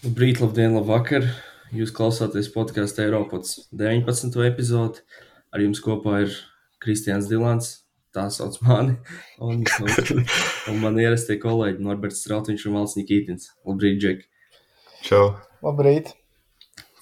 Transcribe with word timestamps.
Labrīt, 0.00 0.38
labdien, 0.40 0.72
labvakar! 0.72 1.26
Jūs 1.76 1.90
klausāties 1.92 2.46
podkāstu 2.54 3.02
Eiropas 3.04 3.66
19. 3.76 4.32
epizodi. 4.46 5.02
Ar 5.52 5.60
jums 5.60 5.82
kopā 5.84 6.22
ir 6.22 6.38
Kristians 6.80 7.28
Dilants, 7.28 7.68
tā 8.16 8.24
sauc 8.32 8.56
mani, 8.64 8.94
un, 9.44 9.60
un, 9.60 10.22
un 10.72 10.80
man 10.80 10.96
ierastie 11.02 11.36
kolēģi 11.42 11.84
Norberts 11.84 12.22
Strautiņš 12.24 12.64
un 12.70 12.78
Valsts 12.78 12.96
Nikītins. 12.96 13.50
Labrīt, 13.68 14.00
Džek! 14.00 14.24
Čau! 15.04 15.34
Labrīt! 15.60 16.14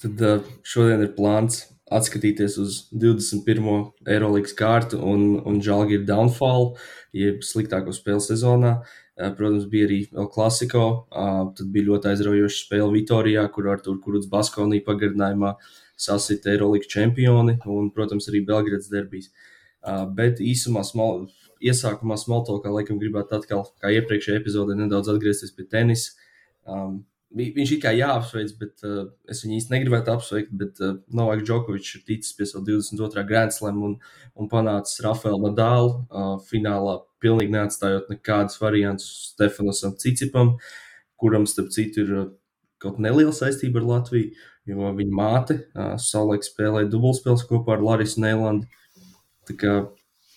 Tad 0.03 0.25
uh, 0.27 0.51
šodien 0.67 1.07
ir 1.07 1.15
plāns 1.15 1.69
atskatīties 1.93 2.57
uz 2.61 2.79
21. 2.93 3.91
Eirolandes 4.07 4.55
kārtu 4.57 5.01
un, 5.01 5.39
un 5.47 5.61
Žalgiris 5.65 6.07
downfall, 6.07 6.73
jeb 7.15 7.43
sliktāko 7.45 7.93
spēļu 7.95 8.25
sezonā. 8.29 8.77
Uh, 8.79 9.09
Protams, 9.19 9.65
bija 9.67 9.87
arī 9.87 9.99
El 10.15 10.29
Clasico. 10.31 10.83
Tad 11.11 11.67
bija 11.73 11.89
ļoti 11.89 12.07
aizraujoša 12.13 12.61
spēle 12.63 12.93
Vitorijā, 12.93 13.43
kur 13.51 13.67
ar 13.73 13.81
tur 13.83 13.97
kurus 14.03 14.29
Baskonī 14.31 14.79
pagarinājumā 14.85 15.55
sasita 15.99 16.53
Eirolandes 16.53 16.87
čempioni 16.91 17.57
un, 17.67 17.89
protams, 17.95 18.29
arī 18.31 18.45
Belgradas 18.47 18.87
derbijas. 18.91 19.27
Bet 20.15 20.39
īsumā, 20.39 20.85
smal, 20.87 21.25
iesākumā 21.59 22.15
Smoltovā 22.19 22.71
laikam 22.77 22.99
gribētu 23.01 23.35
atkal, 23.41 23.65
kā 23.83 23.91
iepriekšējā 23.97 24.39
epizodē, 24.39 24.79
nedaudz 24.79 25.11
atgriezties 25.11 25.51
pie 25.55 25.67
tenisa. 25.67 26.15
Um, 26.63 27.01
Viņš 27.29 27.71
ir 27.75 27.81
kā 27.83 27.91
jāapsveic, 27.93 28.55
bet 28.57 28.83
uh, 28.89 29.03
es 29.29 29.43
viņu 29.43 29.59
īsti 29.59 29.73
negribētu 29.75 30.09
apsveikt. 30.15 30.53
Bet 30.57 30.79
uh, 30.81 30.95
Novaks 31.13 31.45
Džokovičs 31.45 31.99
ir 31.99 32.05
ticis 32.07 32.33
pie 32.33 32.47
sava 32.49 32.63
22. 32.65 33.23
Grand 33.29 33.53
Slam 33.53 33.83
un, 33.85 33.93
un 34.33 34.49
panācis 34.49 35.03
Rafaela 35.05 35.37
Nadālu 35.43 35.91
uh, 35.93 36.31
finālā, 36.49 36.97
pilnīgi 37.21 37.53
neatstājot 37.53 38.09
nekādas 38.09 38.57
variantus 38.61 39.11
Stefanusam 39.35 39.93
Cicipam, 40.01 40.55
kuram, 41.21 41.45
starp 41.49 41.69
citu, 41.75 42.07
ir 42.07 42.17
uh, 42.17 42.27
kaut 42.81 42.97
neliela 43.03 43.35
saistība 43.35 43.83
ar 43.83 43.89
Latviju, 43.91 44.33
jo 44.71 44.89
viņa 44.97 45.21
māte 45.21 45.59
uh, 45.59 45.93
savulaik 46.01 46.47
spēlēja 46.47 46.89
dubultspēles 46.89 47.45
kopā 47.51 47.77
ar 47.77 47.85
Larisu 47.91 48.25
Neilandu. 48.25 48.65
Tā 49.45 49.57
kā 49.59 49.77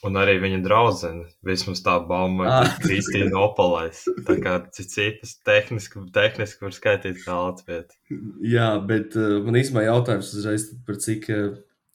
Un 0.02 0.16
arī 0.18 0.34
viņa 0.42 0.58
draudzene, 0.64 1.28
vismaz 1.46 1.78
tā 1.84 1.92
bauma, 2.08 2.46
ir 2.48 2.52
ah. 2.66 2.78
Kristīna 2.82 3.38
Opalais. 3.38 4.00
Tā 4.26 4.34
kā 4.42 4.56
citas 4.74 5.36
tehniski, 5.46 6.00
tehniski 6.14 6.66
var 6.66 6.74
skaitīt 6.74 7.20
kā 7.22 7.36
Latvijas. 7.38 7.94
Jā, 8.42 8.72
bet 8.88 9.14
uh, 9.14 9.36
man 9.46 9.60
īstenībā 9.60 9.84
jautājums 9.86 10.32
uzreiz 10.34 10.64
par 10.88 10.98
cik 11.04 11.28
uh, 11.30 11.52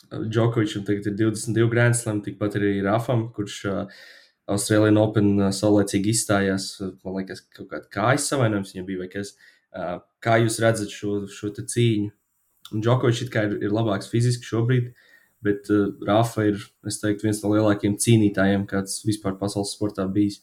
Džokovičam 0.07 0.85
tagad 0.87 1.09
ir 1.11 1.17
22 1.19 1.67
Grand 1.73 1.99
Slam, 1.99 2.21
tikpat 2.23 2.55
arī 2.61 2.77
Rafam, 2.85 3.25
kurš 3.35 3.57
uh, 3.67 4.05
Austrālijas 4.55 5.01
Open 5.03 5.33
uh, 5.41 5.51
saulēcīgi 5.57 6.15
izstājās. 6.15 6.69
Uh, 6.79 6.93
man 7.03 7.19
liekas, 7.19 7.43
kaut 7.57 7.67
kāda 7.73 7.91
kājas 7.91 8.29
savainojums 8.31 8.71
viņam 8.71 8.87
bija 8.87 9.01
vai 9.03 9.09
kas. 9.17 9.33
Uh, 9.75 9.97
kā 10.23 10.39
jūs 10.45 10.61
redzat 10.63 10.95
šo, 10.95 11.25
šo 11.27 11.51
cīņu? 11.59 12.07
Un 12.71 12.87
Džokovičs 12.87 13.27
ir, 13.27 13.59
ir 13.67 13.75
labāks 13.75 14.07
fiziski 14.15 14.47
šobrīd. 14.47 14.93
Uh, 14.93 15.06
Bet 15.45 15.69
uh, 15.69 15.91
Rafa 16.07 16.47
ir, 16.49 16.63
teiktu, 16.83 17.27
viens 17.27 17.43
no 17.43 17.51
lielākajiem 17.53 17.99
cīnītājiem, 18.01 18.65
kāds 18.69 19.03
vispār 19.05 19.37
pasaules 19.37 19.75
sportā 19.75 20.07
bijis. 20.09 20.41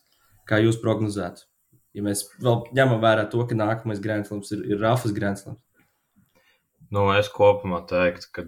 Kā 0.49 0.61
jūs 0.63 0.79
prognozētu? 0.83 1.49
Ja 1.95 2.03
mēs 2.07 2.25
vēl 2.43 2.61
ņemam 2.75 3.01
vērā 3.03 3.25
to, 3.31 3.43
ka 3.49 3.57
nākamais 3.59 4.03
grāmatslams 4.03 4.51
ir, 4.55 4.65
ir 4.75 4.83
Rafas 4.83 5.15
grāmatslams. 5.15 5.61
Nu, 6.95 7.09
es 7.15 7.31
kopumā 7.33 7.81
teiktu, 7.91 8.31
ka 8.35 8.45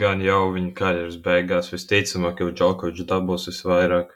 gan 0.00 0.22
jau 0.24 0.52
viņa 0.54 0.72
karjeras 0.76 1.16
beigās 1.24 1.72
visticamāk, 1.72 2.40
jau 2.40 2.52
Džokovičs 2.52 3.08
dabūs 3.08 3.48
visvairāk. 3.50 4.14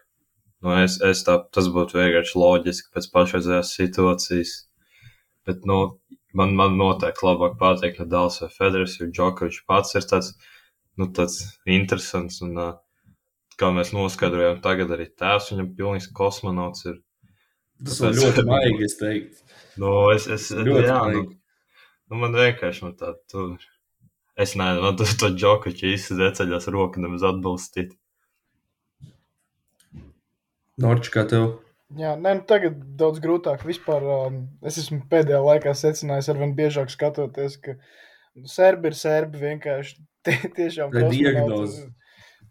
Nu, 0.65 0.75
es, 0.81 0.99
es 1.05 1.25
tā, 1.25 1.39
tas 1.57 1.69
būtu 1.73 1.97
vienkārši 1.97 2.39
loģiski 2.41 2.93
pēc 2.95 3.09
pašreizējās 3.15 3.75
situācijas. 3.77 4.55
Bet, 5.49 5.65
nu, 5.69 5.79
man, 6.37 6.55
man 6.57 6.77
noteikti 6.81 7.27
labāk 7.27 7.57
patīk 7.61 8.01
Nadals 8.01 8.41
vai 8.45 8.51
Federers, 8.55 8.99
jo 9.01 9.09
Džokovičs 9.09 9.65
pats 9.69 9.97
ir 9.97 10.09
tāds 10.09 10.35
nu, 10.99 11.11
tāds 11.15 11.43
interesants. 11.69 12.41
Un, 12.47 12.57
uh, 12.59 12.73
kā 13.61 13.71
mēs 13.77 13.93
noskaidrojām, 13.95 14.61
tagad 14.65 14.95
arī 14.97 15.11
tēvs 15.21 15.53
viņam 15.53 15.71
pilnīgs 15.77 16.09
kosmonauts 16.17 16.87
ir. 16.89 16.99
Tas 17.85 18.01
ir 18.05 18.17
ļoti 18.17 18.45
maigi, 18.51 18.87
es 18.87 18.97
teiktu. 19.01 19.45
Nu, 19.81 19.95
es, 20.15 20.27
es, 20.33 20.51
ļoti 20.57 20.89
jā, 20.89 20.99
nu, 21.15 21.25
nu, 22.11 22.21
man 22.21 22.37
vienkārši 22.37 22.87
nu, 22.87 22.93
tā, 22.99 23.15
tu, 23.31 23.47
es 24.41 24.57
nezinu, 24.59 24.85
man 24.85 24.99
tas 25.01 25.17
to 25.21 25.33
džokaču 25.37 25.93
izsadzēceļās 25.95 26.69
roku 26.75 27.03
nemaz 27.03 27.25
atbalstīt. 27.31 27.97
Norčs, 30.81 31.13
kā 31.13 31.27
tev? 31.29 31.59
Jā, 31.99 32.15
nē, 32.17 32.37
nu 32.39 32.45
tagad 32.49 32.77
daudz 32.97 33.19
grūtāk. 33.21 33.65
Vispār 33.67 34.05
um, 34.07 34.45
es 34.65 34.79
esmu 34.81 35.03
pēdējā 35.11 35.41
laikā 35.43 35.75
secinājis, 35.77 36.29
ar 36.31 36.39
vien 36.41 36.55
biežāk 36.57 36.93
skatoties, 36.93 37.59
ka 37.65 37.75
serbi 38.51 38.91
ir 38.91 38.99
serbi 38.99 39.41
vienkārši 39.41 39.97
tie, 40.27 40.37
tiešām 40.57 40.93
tā 40.95 41.09
diagnoze. 41.13 41.89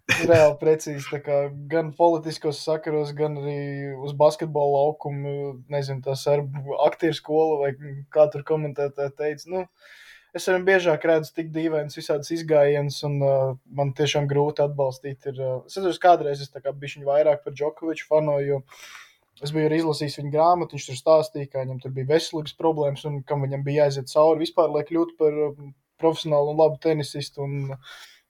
Reāli 0.09 0.56
precīzi, 0.57 1.19
kā, 1.22 1.35
gan 1.69 1.91
politiskos 1.94 2.63
sakaros, 2.66 3.12
gan 3.13 3.35
arī 3.38 3.94
uz 3.94 4.16
basketbola 4.18 4.79
laukumu, 4.79 5.34
nezinu, 5.69 6.01
tā 6.01 6.16
serbu 6.18 6.79
aktieru 6.88 7.18
skola 7.18 7.59
vai 7.62 7.91
kā 8.09 8.25
tur 8.34 8.41
komentētāji 8.47 9.13
teica. 9.19 9.51
Nu, 9.53 9.62
es 10.34 10.47
arvien 10.50 10.66
biežāk 10.66 11.06
redzu 11.06 11.35
tik 11.35 11.51
dīvains 11.53 12.00
visādas 12.00 12.34
izgājienas, 12.34 12.97
un 13.06 13.19
uh, 13.22 13.53
man 13.69 13.94
tiešām 13.97 14.25
grūti 14.31 14.66
atbalstīt. 14.66 15.29
Ir, 15.29 15.38
uh, 15.38 15.62
es 15.69 15.78
atceros, 15.78 16.01
kādreiz 16.01 16.41
es 16.41 16.50
tā 16.50 16.63
kā 16.66 16.73
bišķiņu 16.73 17.06
vairāk 17.06 17.45
par 17.45 17.53
Džokoviču 17.53 18.09
fanoju, 18.09 18.50
jo 18.50 18.63
es 19.45 19.53
biju 19.55 19.69
arī 19.69 19.79
izlasījis 19.81 20.19
viņa 20.19 20.31
grāmatu, 20.33 20.75
viņš 20.75 20.88
tur 20.89 20.97
stāstīja, 21.00 21.50
ka 21.51 21.63
viņam 21.63 21.81
tur 21.83 21.94
bija 21.95 22.09
veselības 22.13 22.55
problēmas 22.59 23.05
un 23.09 23.22
kam 23.27 23.45
viņam 23.45 23.66
bija 23.66 23.85
jāiziet 23.85 24.11
cauri 24.11 24.44
vispār, 24.44 24.72
lai 24.73 24.85
kļūtu 24.88 25.16
par 25.19 25.38
profesionālu 26.00 26.53
un 26.53 26.59
labu 26.59 26.79
tenisistu. 26.83 27.45
Un, 27.45 27.77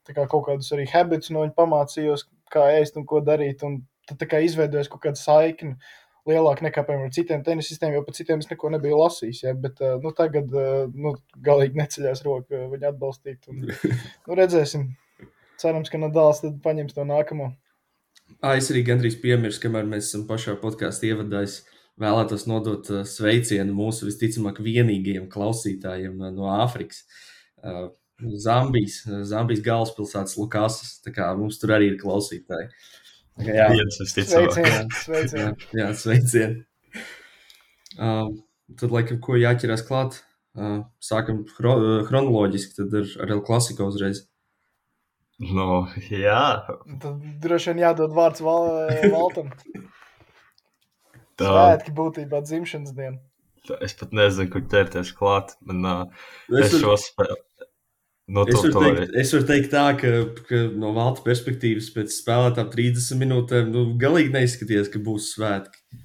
kā, 0.10 0.26
kaut 0.26 0.46
kādus 0.48 0.72
arī 0.76 0.88
habits 0.90 1.32
no 1.34 1.46
viņa 1.46 1.56
pamācījos, 1.58 2.28
kā 2.54 2.66
ēst 2.80 2.98
un 3.00 3.08
ko 3.10 3.22
darīt. 3.26 3.64
Un 3.66 3.82
tad 4.10 4.26
kā, 4.30 4.42
izveidojas 4.46 4.90
kaut 4.92 5.04
kāda 5.06 5.22
saikne 5.22 5.76
lielāka 6.30 6.66
nekā, 6.66 6.84
piemēram, 6.86 7.14
citiem 7.16 7.44
tenisistiem, 7.46 7.94
jo 7.96 8.04
par 8.06 8.18
citiem 8.18 8.42
es 8.44 8.50
neko 8.50 8.72
nebiju 8.74 9.00
lasījis. 9.00 9.44
Ja, 9.46 9.56
bet 9.58 9.82
nu, 10.04 10.14
tagad 10.18 10.52
nu, 10.94 11.16
galīgi 11.46 11.80
neceļās 11.80 12.26
roka 12.26 12.66
viņu 12.74 12.90
atbalstīt. 12.92 13.50
Un, 13.52 13.66
nu, 14.28 14.38
redzēsim. 14.40 14.92
Cerams, 15.60 15.92
ka 15.92 16.00
Nadals 16.00 16.40
tad 16.44 16.62
paņems 16.64 16.96
to 16.96 17.04
nākamo. 17.08 17.50
À, 18.40 18.56
es 18.56 18.70
arī 18.72 18.86
gandrīz 18.88 19.18
piemirsu, 19.20 19.64
kamēr 19.66 19.88
mēs 19.90 20.12
esam 20.12 20.28
pašā 20.30 20.56
podkāstā 20.62 21.10
ievadājis. 21.12 21.64
Vēlētos 22.00 22.46
nodot 22.48 22.88
sveicienu 23.10 23.74
mūsu 23.76 24.08
visticamāk 24.08 24.62
vienīgajiem 24.64 25.26
klausītājiem 25.32 26.22
no 26.32 26.48
Āfrikas. 26.54 27.02
Uh, 27.04 27.40
uh, 27.64 27.90
Zambijas, 28.20 29.02
Zambijas 29.28 29.64
galvaspilsētas 29.64 30.38
Lukasas. 30.40 30.98
Tā 31.06 31.14
kā 31.16 31.30
mums 31.40 31.60
tur 31.62 31.76
arī 31.76 31.94
ir 31.94 32.00
klausītāji. 32.02 32.70
Jā, 33.48 33.70
sveicien. 33.96 34.90
sveicien. 35.00 35.38
jā, 35.40 35.52
jā 35.80 35.92
sveicien. 35.96 36.58
Uh, 37.96 38.34
tad, 38.76 38.90
laikam, 38.92 39.22
ko 39.24 39.38
jāķerās 39.40 39.86
klāt, 39.88 40.20
uh, 40.60 40.82
sākam 41.04 41.46
chro 41.56 41.78
chronoloģiski, 42.08 42.76
tad 42.82 42.98
ar, 43.02 43.14
ar 43.24 43.38
El 43.38 43.44
Clasico 43.48 43.88
uzreiz. 43.90 44.26
Nu, 45.40 45.86
jā. 46.12 46.44
Tad 47.00 47.26
droši 47.44 47.72
vien 47.72 47.86
jādod 47.86 48.16
vārds 48.16 48.44
val 48.44 48.68
Valtam. 49.14 49.54
Tā. 51.40 51.48
Svētki 51.48 51.94
būtībā 51.96 52.42
dzimšanas 52.44 52.96
diena. 52.98 53.22
Es 53.86 53.94
pat 53.96 54.12
nezinu, 54.16 54.50
kur 54.52 54.66
ķerties 54.72 55.14
klāt. 55.16 55.54
Man, 55.64 55.86
uh, 55.86 56.26
es, 56.52 56.74
es 56.74 56.82
šo 56.82 56.98
spēli. 57.00 57.40
No 58.30 58.44
es, 58.46 58.60
varu 58.62 58.84
teikt, 58.84 59.16
es 59.18 59.32
varu 59.34 59.46
teikt 59.50 59.72
tā, 59.74 59.86
ka, 59.98 60.10
ka 60.46 60.60
no 60.78 60.92
valda 60.94 61.24
perspektīvas 61.26 61.88
pēc 61.96 62.14
spēlētām 62.14 62.68
30 62.76 63.18
minūtēm 63.24 63.72
nu, 63.74 63.86
galīgi 64.02 64.36
neizskatījās, 64.36 64.92
ka 64.94 65.02
būs 65.02 65.32
svētki. 65.34 66.04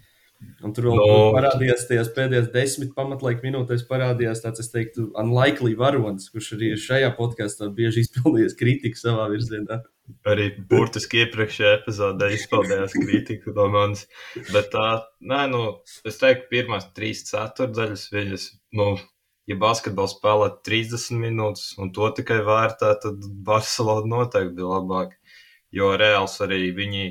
Un 0.64 0.72
tur 0.76 0.88
vēl 0.90 0.98
no. 0.98 1.16
parādījās 1.34 1.86
tajās 1.88 2.10
pēdējās 2.16 2.50
desmit 2.54 2.92
pamatlaika 2.96 3.44
minūtēs, 3.44 3.84
parādījās 3.88 4.42
tāds, 4.44 4.62
es 4.64 4.70
teiktu, 4.72 5.06
unlikely 5.20 5.74
varonis, 5.78 6.30
kurš 6.32 6.54
arī 6.56 6.70
šajā 6.80 7.10
podkāstā 7.18 7.68
bieži 7.74 8.04
izpildījis 8.04 8.56
kritiku 8.58 9.00
savā 9.00 9.28
virzienā. 9.32 9.80
Arī 10.28 10.50
burtiski 10.68 11.22
iepriekšējā 11.22 11.72
epizodē 11.78 12.28
izpildījās 12.36 12.96
kritika 12.96 13.54
no 13.56 13.68
manis. 13.72 14.04
Bet 14.50 14.70
tā, 14.74 14.88
nē, 15.32 15.44
nu, 15.52 15.62
es 16.08 16.20
teiktu, 16.20 16.50
pirmās 16.52 16.90
trīs 16.96 17.24
ceturdaļas 17.30 18.08
viņas, 18.12 18.48
nu, 18.80 18.88
ja 19.48 19.58
basketbols 19.60 20.16
spēlē 20.18 20.50
30 20.66 21.20
minūtes 21.20 21.78
un 21.80 21.92
to 21.96 22.10
tikai 22.18 22.42
vērtē, 22.44 22.92
tad 23.04 23.28
Barcelona 23.48 24.10
noteikti 24.16 24.58
bija 24.60 24.74
labāk. 24.76 25.16
Jo 25.74 25.94
reāls 25.98 26.36
arī 26.44 26.68
viņi, 26.76 27.06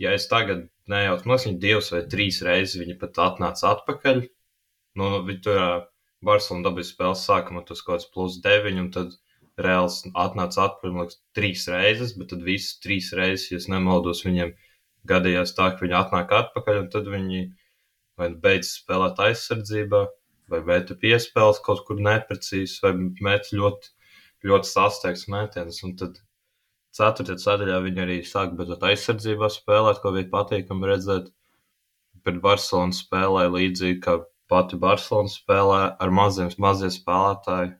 ja 0.00 0.14
es 0.16 0.30
tagad 0.30 0.68
nejaucu, 0.90 1.26
man 1.26 1.36
liekas, 1.36 1.46
viņi 1.48 1.62
divas 1.62 1.90
vai 1.94 2.02
trīs 2.14 2.40
reizes 2.46 2.80
viņi 2.80 2.98
pat 3.00 3.20
atnāca 3.26 3.74
atpakaļ. 3.76 4.22
Nu, 4.98 5.10
viņi 5.26 5.42
tur 5.46 5.60
Barcelona 6.26 6.68
dabūja 6.68 6.88
spēles 6.90 7.26
sākumā 7.28 7.64
tas 7.68 7.82
kaut 7.84 8.00
kāds 8.00 8.10
plus 8.14 8.38
9, 8.44 8.80
un 8.82 8.90
tad 8.94 9.14
reāls 9.62 10.02
atnāca 10.12 10.66
atpakaļ, 10.66 10.92
man 10.94 11.06
liekas, 11.06 11.20
trīs 11.36 11.66
reizes, 11.70 12.14
bet 12.18 12.32
tad 12.32 12.44
visas 12.46 12.78
trīs 12.82 13.12
reizes, 13.16 13.50
ja 13.52 13.74
nemaldos, 13.74 14.24
viņiem 14.26 14.54
gadījās 15.08 15.54
tā, 15.58 15.72
ka 15.74 15.84
viņi 15.84 15.98
atnāk 15.98 16.34
atpakaļ, 16.38 16.80
un 16.84 16.90
tad 16.92 17.10
viņi 17.10 17.42
vai 18.20 18.28
nu 18.32 18.40
beidz 18.44 18.74
spēlēt 18.78 19.20
aizsardzībā, 19.26 20.02
vai 20.52 20.60
metu 20.68 20.96
piespēles 21.02 21.60
kaut 21.64 21.82
kur 21.88 22.00
neprecīzi, 22.02 22.78
vai 22.84 22.92
metu 23.28 23.58
ļoti, 23.58 23.92
ļoti 24.48 24.68
sasteigts 24.68 25.28
metienus. 25.32 25.80
Un 25.86 25.96
tad 26.00 26.20
ceturtajā 26.96 27.40
sadaļā 27.42 27.78
viņi 27.86 28.02
arī 28.04 28.18
sāk 28.28 28.52
beidzot 28.58 28.84
aizsardzībā 28.88 29.48
spēlēt, 29.52 30.02
ko 30.02 30.12
bija 30.16 30.28
patīkami 30.32 30.90
redzēt. 30.90 31.30
Bet 32.22 32.38
Barcelona 32.44 32.94
spēlē 32.94 33.48
līdzīgi 33.50 34.00
kā 34.04 34.18
pati 34.52 34.78
Barcelona 34.78 35.32
spēlē 35.32 35.80
ar 36.04 36.12
maziem, 36.14 36.52
maziem 36.60 36.92
spēlētājiem. 36.92 37.78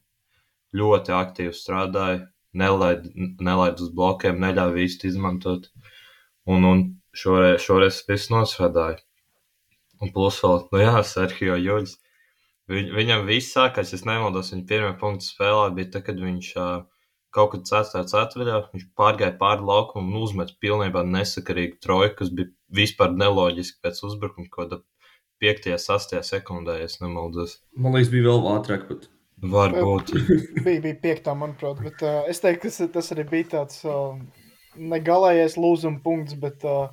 Ļoti 0.72 1.12
aktīvi 1.12 1.52
strādāja, 1.52 2.22
nelaid, 2.56 3.04
nelaid 3.44 3.80
uz 3.84 3.90
blokiem, 3.92 4.38
neļāva 4.40 4.80
īsti 4.86 5.10
izmantot. 5.10 5.68
Un, 6.48 6.64
un 6.64 6.84
šoreiz, 7.12 7.60
šoreiz 7.66 8.00
viss 8.08 8.32
nosvedāja. 8.32 9.02
Un 10.02 10.10
plus 10.14 10.40
vēl, 10.42 10.64
nu 10.72 10.80
jā, 10.80 10.94
Sergio 11.06 11.58
Juļs. 11.60 11.98
Viņ, 12.72 12.88
viņam 12.96 13.26
viss 13.28 13.52
sākās, 13.52 13.92
es 13.94 14.06
nemaldos, 14.08 14.54
viņa 14.54 14.64
pirmie 14.70 14.94
punkti 14.98 15.28
spēlē 15.28 15.68
bija 15.76 15.92
tad, 15.92 16.06
kad 16.08 16.18
viņš 16.24 16.48
uh, 16.56 16.72
kaut 17.32 17.54
kad 17.54 17.66
4. 17.68 18.04
ceturtajā 18.10 18.58
viņš 18.72 18.88
pārgāja 18.98 19.34
pāri 19.40 19.64
laukumam 19.68 20.12
un 20.12 20.26
uzmet 20.26 20.52
pilnībā 20.62 21.04
nesakarīgu 21.08 21.80
troju, 21.82 22.12
kas 22.18 22.32
bija 22.34 22.52
vispār 22.72 23.14
neloģiski 23.16 23.80
pēc 23.84 24.02
uzbrukuma, 24.08 24.50
ko 24.52 24.68
5. 25.42 25.72
6. 25.82 26.20
sekundē, 26.28 26.78
ja 26.82 26.90
nemaldos. 27.02 27.58
Man 27.74 27.96
liekas, 27.96 28.12
bija 28.12 28.28
vēl 28.28 28.44
ātrāk 28.52 28.86
pat. 28.90 29.08
Varbūt. 29.42 30.12
bija, 30.66 30.82
bija 30.84 30.98
piektā, 31.02 31.34
manuprāt, 31.34 31.80
bet 31.82 32.04
uh, 32.06 32.22
es 32.30 32.38
teiktu, 32.44 32.70
ka 32.70 32.86
tas 32.94 33.10
arī 33.14 33.24
bija 33.32 33.48
tāds 33.56 33.80
uh, 33.88 34.14
negalējais 34.78 35.58
lūzuma 35.58 35.98
punkts, 36.04 36.36
bet 36.38 36.62
uh, 36.68 36.92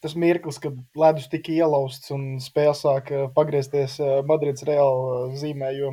tas 0.00 0.16
mirklis, 0.16 0.56
kad 0.64 0.78
ledus 0.96 1.28
tika 1.28 1.52
ielausts 1.52 2.14
un 2.14 2.38
spēle 2.40 2.72
sāka 2.78 3.26
pagriezties 3.36 3.98
Madrids 4.24 4.64
reāli 4.64 5.36
zīmē. 5.36 5.74
Jo 5.76 5.92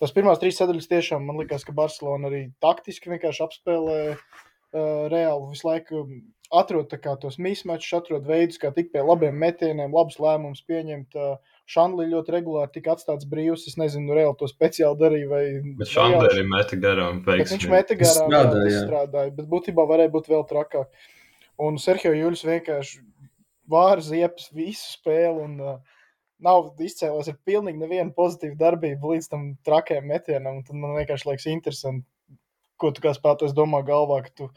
tas 0.00 0.14
pirmās 0.14 0.40
trīs 0.42 0.58
sadaļas 0.60 0.90
tiešām 0.90 1.28
man 1.28 1.38
likās, 1.40 1.66
ka 1.66 1.74
Barcelona 1.76 2.30
arī 2.30 2.42
taktiski 2.64 3.12
vienkārši 3.12 3.44
apspēlē 3.44 4.00
uh, 4.14 4.18
reāli 5.12 5.52
visu 5.52 5.68
laiku. 5.68 6.08
Atrod 6.48 6.88
tos 7.20 7.34
mismačus, 7.36 7.90
atrod 7.98 8.24
veidus, 8.24 8.56
kā 8.56 8.70
tikt 8.72 8.94
pie 8.94 9.02
labiem 9.04 9.34
metieniem, 9.36 9.92
labus 9.92 10.16
lēmumus 10.16 10.62
pieņemt. 10.64 11.18
Uh, 11.18 11.56
Šanlī 11.68 12.06
ļoti 12.08 12.32
regulāri 12.32 12.72
tika 12.72 12.94
atstāts 12.94 13.28
brīvs. 13.28 13.66
Es 13.68 13.76
nezinu, 13.76 14.14
reāli 14.16 14.32
to 14.40 14.48
speciāli 14.48 14.96
darīja. 14.96 15.28
Vai, 15.28 15.42
bet 15.76 15.90
Šanlī 15.92 16.30
arī 16.30 16.46
meta 16.48 16.78
garām. 16.80 17.20
Viņš 17.26 17.66
meta 17.68 17.98
garām, 18.00 18.30
strādāja, 18.30 18.70
jā, 18.72 18.80
strādāja, 18.86 19.34
bet 19.36 19.50
būtībā 19.52 19.84
varēja 19.90 20.14
būt 20.14 20.32
vēl 20.32 20.46
trakāk. 20.48 20.88
Un 21.60 21.76
Sergio 21.82 22.14
Juļs 22.16 22.46
vienkārši 22.48 23.02
vāra 23.68 24.00
ziepes 24.08 24.48
visu 24.56 24.94
spēli. 24.94 25.44
Un, 25.44 25.60
uh, 25.60 25.97
nav 26.44 26.70
izcēlējis 26.82 27.32
ar 27.32 27.38
pilnīgi 27.48 27.80
nevienu 27.82 28.14
pozitīvu 28.16 28.58
darbību 28.60 29.14
līdz 29.14 29.30
tam 29.32 29.48
trakajam 29.66 30.06
metienam. 30.10 30.62
Tad 30.66 30.78
man 30.78 30.96
vienkārši 30.98 31.30
liekas 31.30 31.48
interesanti, 31.50 32.06
ko 32.78 32.92
tu 32.94 33.02
kā 33.04 33.14
spēlētājs 33.16 33.56
domā 33.56 33.82
galvā, 33.86 34.20
ka 34.26 34.34
tu 34.34 34.50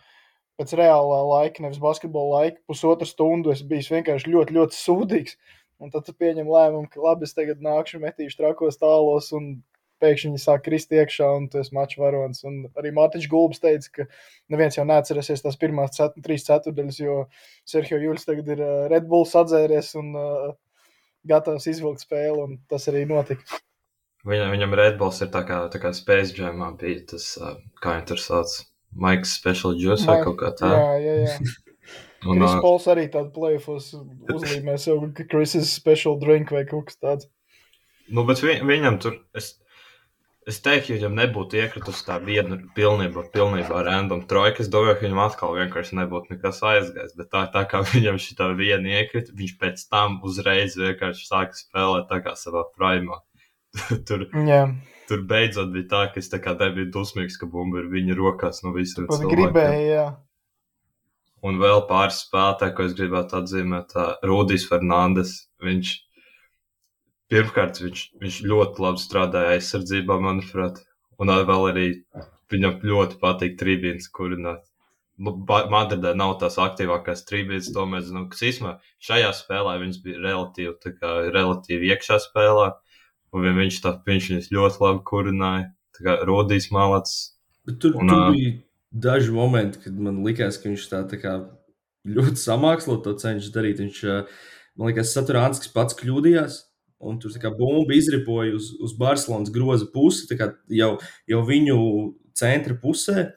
pēc 0.62 0.76
reālā 0.78 1.24
laika, 1.26 1.64
nevis 1.66 1.82
basketbola 1.82 2.44
laika, 2.44 2.62
pusotru 2.70 3.10
stundu 3.10 3.54
esi 3.54 3.66
bijis 3.68 3.90
vienkārši 3.94 4.30
ļoti, 4.30 4.58
ļoti 4.60 4.78
sūdīgs. 4.78 5.36
Un 5.82 5.90
tad 5.90 6.06
tu 6.06 6.14
pieņem 6.14 6.46
lēmumu, 6.46 6.92
ka 6.94 7.02
labi, 7.02 7.26
es 7.26 7.34
tagad 7.34 7.64
nākšu, 7.66 8.04
metīšu 8.04 8.38
trakos 8.38 8.78
tālos, 8.78 9.32
un 9.34 9.56
pēkšņi 10.02 10.32
viņi 10.32 10.42
sāk 10.42 10.64
krist 10.66 10.94
iekšā, 10.94 11.28
un 11.38 11.48
tu 11.50 11.60
esi 11.62 11.74
mačs 11.78 11.98
varonis. 12.02 12.44
Un 12.46 12.60
arī 12.78 12.92
Mārtiņš 12.94 13.30
Gulbs 13.32 13.62
teica, 13.64 13.90
ka 13.96 14.06
neviens 14.54 14.78
jau 14.78 14.86
neatcerēsies 14.90 15.42
tās 15.46 15.58
pirmās 15.62 15.96
cet 15.98 16.18
trīs 16.26 16.46
ceturdaļas, 16.46 17.00
jo 17.02 17.18
Sergio 17.70 17.98
Juļs 18.02 18.28
tagad 18.30 18.52
ir 18.54 18.62
uh, 18.66 18.76
Red 18.94 19.10
Bulls 19.10 19.34
atzēries 19.42 19.94
un 20.02 20.14
uh, 20.18 20.52
gatavs 21.28 21.68
izvilkt 21.70 22.06
spēli, 22.06 22.46
un 22.46 22.58
tas 22.72 22.88
arī 22.92 23.06
notika. 23.10 23.62
Viņam, 24.28 24.52
viņam 24.54 24.76
Red 24.78 25.00
Bulls 25.00 25.22
ir 25.26 25.32
tā 25.34 25.42
kā, 25.48 25.64
tā 25.74 25.82
kā 25.82 25.94
Space 25.98 26.36
Jamā 26.38 26.70
bija 26.78 27.02
tas, 27.14 27.32
uh, 27.42 27.58
kā 27.82 27.98
viņi 27.98 28.08
tur 28.12 28.22
sauc, 28.22 28.54
Maiks 28.92 29.34
Special 29.40 29.78
Juice 29.80 30.06
vai 30.06 30.20
kaut 30.26 30.38
kā 30.42 30.52
tā. 30.58 30.70
Jā, 30.70 30.96
jā, 31.02 31.18
jā. 31.26 31.36
Un, 32.22 32.38
Kris 32.38 32.60
Pols 32.62 32.84
arī 32.92 33.08
tādu 33.10 33.32
plēfos 33.34 33.88
uzlīmē 34.30 34.76
sev, 34.78 35.08
ka 35.18 35.26
Kris 35.30 35.56
ir 35.58 35.64
special 35.66 36.20
drink 36.22 36.52
vai 36.54 36.62
kaut 36.70 36.92
kas 36.92 37.00
tāds. 37.02 37.30
Nu, 38.14 38.22
bet 38.28 38.44
vi, 38.44 38.60
viņam 38.68 39.00
tur, 39.02 39.16
es, 39.38 39.56
es 40.50 40.60
teiktu, 40.64 40.94
ja 40.94 41.00
viņam 41.00 41.18
nebūtu 41.20 41.60
iekritusi 41.60 42.06
tā 42.08 42.18
viena 42.24 42.58
pilnībā, 42.76 43.28
pilnībā 43.34 43.82
random 43.86 44.24
trojka, 44.30 44.64
es 44.64 44.72
domāju, 44.74 44.98
ka 44.98 45.06
viņam 45.06 45.22
atkal 45.26 45.58
vienkārši 45.58 45.98
nebūtu 46.00 46.36
nekas 46.36 46.62
aizgājis. 46.66 47.18
Bet 47.18 47.30
tā, 47.34 47.44
tā 47.54 47.66
kā 47.70 47.84
viņam 47.94 48.18
šī 48.22 48.38
tā 48.40 48.50
viena 48.58 48.96
iekrita, 49.02 49.36
viņš 49.38 49.54
pēc 49.62 49.84
tam 49.92 50.18
uzreiz 50.28 50.78
vienkārši 50.80 51.28
sāka 51.28 51.60
spēlēt 51.60 52.10
tā 52.10 52.22
kā 52.26 52.36
savā 52.40 52.66
primā. 52.74 53.22
tur, 54.08 54.26
yeah. 54.36 54.74
tur 55.08 55.22
beidzot 55.28 55.72
bija 55.72 55.88
tā, 55.94 56.02
ka 56.12 56.20
es 56.20 56.28
tā 56.32 56.42
kā 56.44 56.58
nebiju 56.60 56.90
dusmīgs, 56.92 57.38
ka 57.40 57.48
bumba 57.48 57.84
ir 57.84 57.88
viņa 57.94 58.18
rokās 58.18 58.66
no 58.66 58.74
visiem. 58.76 59.08
Tas 59.12 59.24
gribēja, 59.24 59.86
jā. 59.88 60.10
Un 61.42 61.58
vēl 61.58 61.88
pāris 61.90 62.20
spēlētāji, 62.28 62.74
ko 62.78 62.86
es 62.86 62.92
gribētu 62.98 63.38
atzīmēt, 63.40 63.96
Rudijs 64.30 64.68
Fernandes. 64.70 65.32
Viņš 65.64 65.94
pirmkārt, 67.32 67.80
viņš, 67.84 68.04
viņš 68.22 68.42
ļoti 68.52 68.84
labi 68.84 69.02
strādāja 69.02 69.56
aizsardzībā, 69.56 70.18
manuprāt, 70.22 70.84
un 71.22 71.32
vēl 71.32 71.70
arī 71.72 71.88
viņam 72.52 72.82
ļoti 72.84 73.20
patīk 73.22 73.58
trījums 73.60 74.10
kurināt. 74.14 74.68
Nu, 75.22 75.36
Madridē 75.46 76.16
nav 76.18 76.38
tās 76.42 76.58
aktīvākās 76.62 77.26
trījums, 77.30 77.70
to 77.76 77.84
mēs 77.90 78.08
zinām, 78.08 78.26
kas 78.32 78.42
īstenībā 78.48 78.78
šajā 79.06 79.30
spēlē 79.38 79.76
viņš 79.84 80.00
bija 80.06 80.24
relatīvi, 80.24 80.94
kā, 80.98 81.12
relatīvi 81.36 81.92
iekšā 81.94 82.18
spēlē, 82.24 82.72
un 83.36 83.48
viņš, 83.60 83.78
tā, 83.84 83.94
viņš 84.08 84.30
viņus 84.32 84.50
ļoti 84.56 84.82
labi 84.82 85.06
kurināja. 85.08 85.70
Tā 85.98 86.08
kā 86.08 86.18
Rudijs 86.26 86.72
Malats. 86.74 87.16
Bet 87.68 87.78
tur, 87.84 88.00
un, 88.00 88.10
tur 88.10 88.34
bija 88.34 88.56
daži 88.92 89.36
momenti, 89.36 89.84
kad 89.84 90.00
man 90.08 90.24
likās, 90.26 90.58
ka 90.58 90.72
viņš 90.72 90.88
tā, 90.90 91.04
tā 91.12 91.20
kā 91.22 91.36
ļoti 92.08 92.42
samākslot 92.42 93.04
to 93.06 93.14
cenšas 93.22 93.54
darīt. 93.54 93.84
Viņš, 93.84 94.02
man 94.80 94.90
liekas, 94.90 95.14
Saturānskis 95.14 95.74
pats 95.76 95.98
kļūdījās. 96.02 96.58
Un 97.02 97.20
tur 97.22 97.34
kā 97.42 97.52
bumba 97.56 97.96
izripoja 97.98 98.56
uz, 98.58 98.72
uz 98.82 98.96
Barcelonas 98.98 99.52
groza 99.54 99.88
pusi, 99.90 100.30
jau, 100.70 100.96
jau 101.30 101.46
viņu 101.48 101.78
centra 102.38 102.78
pusē. 102.78 103.32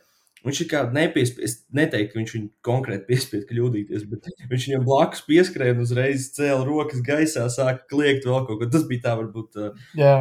Viņš 0.44 0.58
ir 0.60 0.66
kā 0.68 0.82
nepiespiedz, 0.92 1.40
es 1.46 1.54
neteiktu, 1.72 2.10
ka 2.12 2.18
viņš 2.18 2.32
viņu 2.34 2.48
konkrēti 2.66 3.06
piespiež 3.08 3.46
kļūdīties, 3.48 4.02
bet 4.10 4.26
viņš 4.50 4.66
viņam 4.68 4.82
blakus 4.84 5.22
pieskrēja 5.24 5.72
un 5.72 5.80
uzreiz 5.86 6.26
cēla 6.36 6.66
rokas 6.68 7.00
gaisā, 7.06 7.46
sāka 7.48 7.86
kliegt 7.88 8.28
vēl 8.28 8.44
kaut 8.44 8.60
ko. 8.60 8.68
Tas 8.74 8.84
bija 8.90 9.06
tā, 9.06 9.14
varbūt. 9.22 9.56
Jā. 9.96 10.12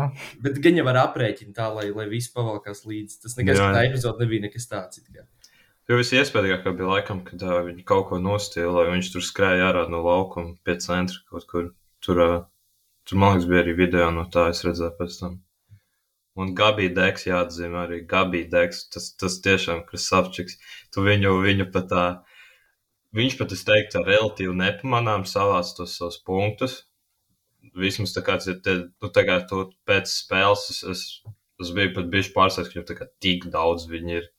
Bet 0.45 0.61
gan 0.63 0.79
jau 0.79 0.87
var 0.87 1.01
aprēķināt 1.01 1.57
tā, 1.59 1.67
lai, 1.75 1.89
lai 1.91 2.07
viss 2.11 2.31
pavalkās 2.31 2.85
līdzi. 2.87 3.19
Tas 3.25 3.35
nekas 3.41 3.59
tā 3.59 3.83
epizode 3.89 4.23
nebija 4.23 4.47
nekas 4.47 4.71
tāds. 4.71 5.03
Jo 5.91 5.99
viss 5.99 6.15
iespējamākais 6.15 6.79
bija 6.79 6.93
laikam, 6.93 7.19
kad 7.27 7.43
uh, 7.43 7.59
viņi 7.67 7.83
kaut 7.83 8.07
ko 8.13 8.23
nostīlēja. 8.23 8.95
Viņš 8.95 9.11
tur 9.17 9.27
skrēja 9.27 9.73
ārā 9.73 9.83
no 9.91 9.99
laukuma 10.07 10.55
pie 10.63 10.79
centra 10.79 11.19
kaut 11.27 11.49
kur. 11.51 11.73
Tur, 12.03 12.19
uh, 12.19 12.39
tur 13.09 13.19
man 13.21 13.35
liekas, 13.35 13.49
bija 13.49 13.63
arī 13.63 13.73
video 13.77 14.11
no 14.15 14.27
tā, 14.33 14.49
es 14.53 14.63
redzēju 14.65 14.95
pēc 14.99 15.17
tam. 15.21 15.41
Un 16.39 16.53
Gabija 16.57 16.93
Deks 16.97 17.27
jāatzīmē 17.27 17.83
arī. 17.85 17.99
Gabija 18.09 18.49
Deks, 18.55 18.87
tas, 18.93 19.11
tas 19.21 19.37
tiešām 19.45 19.83
Krasavčiks. 19.89 20.57
Tu 20.93 21.03
viņu, 21.05 21.35
viņu 21.43 21.67
pat 21.75 21.91
tā, 21.91 22.05
viņš 23.17 23.37
pat, 23.41 23.53
es 23.53 23.61
teiktu, 23.67 24.01
relatīvi 24.07 24.55
nepamanām 24.57 25.27
savās 25.29 25.75
tos 25.77 25.97
savus 25.99 26.17
punktus. 26.25 26.79
Vismaz 27.77 28.15
tā 28.15 28.23
kā, 28.25 28.39
te, 28.41 28.75
nu, 28.89 29.11
tā 29.13 29.25
kā 29.27 29.37
tu 29.49 29.67
pēc 29.87 30.09
spēles, 30.09 30.65
es, 30.73 30.81
es, 30.93 31.03
es 31.61 31.73
biju 31.75 31.93
pat 31.99 32.09
bijuši 32.15 32.33
pārsteigts, 32.33 32.73
ka 32.73 32.79
viņu 32.79 32.89
tā 32.89 32.97
kā 32.97 33.07
tik 33.23 33.47
daudz 33.53 33.85
viņi 33.91 34.17
ir. 34.21 34.31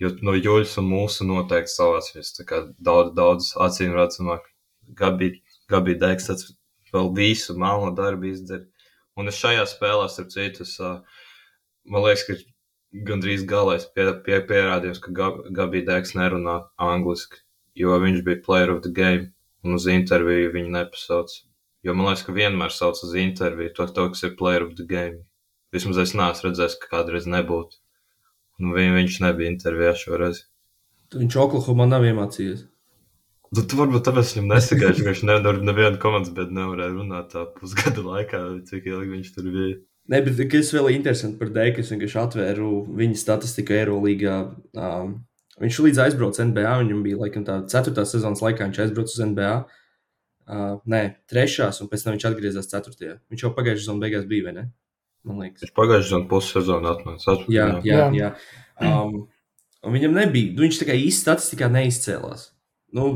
Jo 0.00 0.10
no 0.26 0.32
Juļas 0.34 0.78
un 0.80 0.88
mūsu 0.90 1.28
noteikti 1.28 1.70
savās 1.76 2.08
viss, 2.16 2.34
tā 2.38 2.48
kā 2.48 2.64
daudz, 2.80 3.12
daudz 3.18 3.52
acīm 3.68 3.92
redzamāk. 3.94 4.48
Gabija, 4.98 5.38
Gabija 5.70 6.00
Deks, 6.08 6.32
tas 6.32 6.48
vēl 6.94 7.12
visu 7.16 7.56
melno 7.58 7.92
darbu 7.96 8.30
izdara. 8.30 8.66
Un 9.18 9.28
es 9.28 9.38
šajā 9.40 9.64
spēlē, 9.68 10.08
starp 10.08 10.32
citu, 10.32 10.64
es, 10.64 10.76
man 11.84 12.04
liekas, 12.06 12.24
ka 12.28 12.38
gandrīz 13.08 13.44
galais 13.48 13.84
pie, 13.96 14.06
pie, 14.24 14.38
pierādījums, 14.48 15.00
ka 15.04 15.30
Gabija 15.58 15.88
Dēks 15.88 16.14
nerunā 16.16 16.58
angliski, 16.80 17.42
jo 17.78 17.96
viņš 18.00 18.22
bija 18.24 18.42
player 18.46 18.72
of 18.72 18.82
the 18.86 18.92
game, 18.92 19.32
un 19.64 19.76
uz 19.76 19.88
interviju 19.88 20.52
viņu 20.56 20.72
nepasauc. 20.76 21.34
Jo 21.82 21.96
man 21.98 22.08
liekas, 22.08 22.24
ka 22.26 22.34
vienmēr 22.36 22.72
sauc 22.72 23.00
uz 23.02 23.14
interviju 23.18 23.74
to, 23.76 23.88
to 23.96 24.08
kas 24.14 24.24
ir 24.28 24.36
player 24.38 24.64
of 24.64 24.76
the 24.78 24.86
game. 24.88 25.24
Vismaz 25.74 25.98
es 26.02 26.12
neesmu 26.16 26.50
redzējis, 26.50 26.76
ka 26.80 26.90
kādreiz 26.92 27.26
nebūtu. 27.26 27.80
Un 28.60 28.74
viņ, 28.76 28.92
viņš 28.98 29.22
nebija 29.24 29.50
intervijā 29.50 29.94
šoreiz. 29.98 30.44
Viņš 31.16 31.38
Oklahomā 31.42 31.88
nav 31.88 32.04
iemācījies. 32.06 32.66
Nu, 33.52 33.64
tu 33.68 33.76
varbūt 33.76 34.06
tāpēc 34.06 34.30
viņam 34.32 34.52
nesagaiši, 34.54 35.02
ka 35.04 35.12
viņš 35.12 35.22
nevar 35.28 35.58
nevienu 35.60 35.98
komandas, 36.00 36.32
bet 36.32 36.52
nevarēja 36.56 36.94
runāt 36.94 37.34
tā 37.34 37.44
pusgada 37.58 38.04
laikā, 38.12 38.40
cik 38.68 38.88
ilgi 38.88 39.16
viņš 39.16 39.32
tur 39.34 39.50
bija. 39.52 39.74
Ne, 40.12 40.18
bet 40.24 40.40
kas 40.50 40.72
vēl 40.74 40.88
ir 40.90 40.96
interesanti 40.98 41.38
par 41.38 41.52
Dēku, 41.54 41.82
es 41.84 41.92
vienkārši 41.92 42.18
atvēru 42.22 42.70
viņa 42.98 43.20
statistiku 43.20 43.76
Eirolandā. 43.76 44.38
Um, 44.74 45.12
viņš 45.62 45.78
līdz 45.84 46.00
aizbrauca 46.06 46.46
NBA, 46.48 46.72
viņam 46.80 47.04
bija 47.04 47.20
laikam 47.20 47.44
tā 47.46 47.60
ceturtā 47.70 48.06
sezonas 48.08 48.42
laikā, 48.42 48.66
viņš 48.66 48.80
aizbrauca 48.86 49.14
uz 49.14 49.24
NBA. 49.30 49.52
Uh, 50.42 50.80
nē, 50.90 51.02
trešās, 51.30 51.78
un 51.84 51.90
pēc 51.92 52.06
tam 52.06 52.16
viņš 52.16 52.26
atgriezās 52.32 52.72
ceturtajā. 52.72 53.20
Viņš 53.30 53.44
jau 53.44 53.52
pagājušajā 53.54 53.84
sezonā 53.84 54.02
beigās 54.08 54.24
bija, 54.32 54.48
vai 54.48 54.56
ne? 54.56 54.70
man 55.28 55.42
liekas. 55.44 55.62
Viņš 55.66 55.74
pagājušajā 55.76 56.08
sezonā 56.08 56.28
pussezonā 56.30 56.94
atnāca. 56.96 57.36
Jā, 57.52 57.68
jā, 57.86 57.98
Jā. 58.00 58.08
jā. 58.16 58.30
Um, 58.82 59.26
un 59.86 59.96
viņam 59.96 60.16
nebija, 60.18 60.54
nu, 60.56 60.64
viņš 60.66 60.80
tā 60.80 60.88
kā 60.88 60.96
īsti 60.98 61.26
statistikā 61.26 61.68
neizcēlās. 61.72 62.48
Nu, 62.96 63.06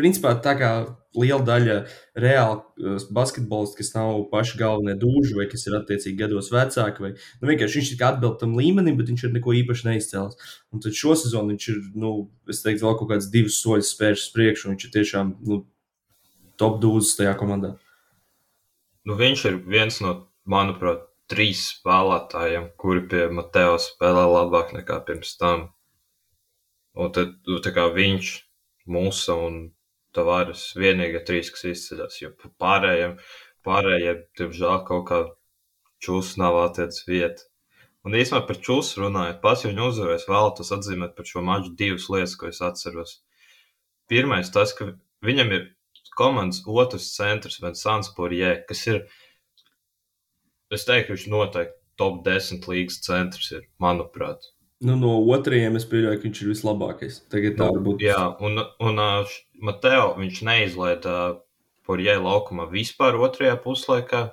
principā 0.00 0.32
tā 0.42 0.56
kā 0.58 0.70
liela 1.16 1.42
daļa 1.46 1.76
reāli 2.22 2.58
uh, 2.60 3.04
basketbolistu, 3.14 3.80
kas 3.80 3.92
nav 3.96 4.22
paši 4.30 4.60
galvenie 4.60 4.94
dūži, 5.00 5.34
vai 5.38 5.46
kas 5.50 5.66
ir 5.66 5.76
attiecīgi 5.78 6.18
gados 6.22 6.50
vecāki, 6.54 7.04
vai 7.04 7.10
nu, 7.14 7.50
vienkārši 7.50 7.80
viņš 7.80 7.92
tikai 7.94 8.08
atbild 8.14 8.38
tam 8.40 8.56
līmenim, 8.58 8.96
bet 8.98 9.10
viņš 9.10 9.26
ir 9.26 9.34
neko 9.34 9.54
īpaši 9.60 9.88
neizcēlās. 9.90 10.54
Un 10.72 10.84
tad 10.84 10.96
šo 10.96 11.16
sezonu 11.18 11.54
viņš 11.54 11.68
ir, 11.74 11.82
nu, 12.00 12.14
es 12.50 12.62
teiktu, 12.64 12.86
vēl 12.86 12.98
kaut 13.00 13.12
kāds 13.12 13.30
divus 13.32 13.60
soļus 13.62 13.92
spērš 13.96 14.26
uz 14.26 14.34
priekšu, 14.36 14.68
un 14.68 14.76
viņš 14.76 14.88
ir 14.88 14.94
tiešām 14.96 15.34
nu, 15.50 15.62
top 16.60 16.80
dūzis 16.82 17.16
tajā 17.18 17.34
komandā. 17.40 17.74
Nu, 19.08 19.16
viņš 19.18 19.46
ir 19.48 19.62
viens 19.66 20.00
no, 20.04 20.14
manuprāt, 20.50 21.06
trīs 21.30 21.62
spēlētājiem, 21.76 22.72
kuri 22.80 23.04
pie 23.10 23.26
Mateo 23.32 23.76
spēlē 23.80 24.24
labāk 24.26 24.74
nekā 24.74 24.98
pirms 25.06 25.36
tam. 25.38 25.68
Un 26.98 27.12
tad 27.14 27.36
nu, 27.46 27.60
tā 27.62 27.70
kā 27.74 27.86
viņš, 27.94 28.32
Musa 28.90 29.36
un 29.38 29.60
Tavares 30.16 30.70
vienīgie 30.78 31.20
trīs, 31.26 31.52
kas 31.54 31.68
izceļas, 31.70 32.16
jo 32.22 32.32
pārējiem, 32.62 33.16
pārējiem, 33.66 34.24
diemžēl, 34.40 34.80
kaut 34.88 35.06
kā 35.10 35.20
čūs 36.02 36.34
nav 36.40 36.58
attiecis 36.64 37.06
vieta. 37.06 37.46
Un 38.06 38.16
īstenībā 38.16 38.46
par 38.48 38.58
čūsu 38.64 39.02
runājot, 39.02 39.42
pats 39.42 39.66
viņa 39.66 39.88
uzvarēs 39.90 40.28
vēlētos 40.28 40.72
atzīmēt 40.76 41.12
par 41.16 41.28
šo 41.28 41.42
maču 41.44 41.74
divas 41.76 42.08
lietas, 42.12 42.36
ko 42.40 42.48
es 42.48 42.62
atceros. 42.64 43.18
Pirmais, 44.10 44.48
tas, 44.54 44.72
ka 44.76 44.88
viņam 45.26 45.52
ir 45.56 45.66
komandas 46.16 46.62
otrs 46.66 47.10
centrs, 47.14 47.60
Vinsants 47.62 48.10
Porjē, 48.16 48.54
kas 48.68 48.86
ir, 48.88 49.02
es 50.72 50.88
teiktu, 50.88 51.14
viņš 51.14 51.26
noteikti 51.32 51.76
top 52.00 52.24
10 52.24 52.66
līgas 52.72 52.98
centrs 53.04 53.52
ir, 53.52 53.68
manuprāt. 53.82 54.48
Nu, 54.80 54.94
no 54.96 55.18
otrajiem 55.34 55.76
es 55.76 55.84
pieļauju, 55.88 56.18
ka 56.22 56.24
viņš 56.24 56.38
ir 56.40 56.50
vislabākais. 56.54 57.16
Tagad 57.32 57.58
tā 57.58 57.66
varbūt. 57.68 58.04
Jā, 58.06 58.20
un, 58.40 58.62
un 58.80 59.02
Mateo, 59.64 60.14
viņš 60.18 60.42
neizlaida 60.46 61.14
Porjē 61.86 62.16
laukumā 62.22 62.68
vispār 62.70 63.18
otrajā 63.18 63.56
puslaikā. 63.64 64.28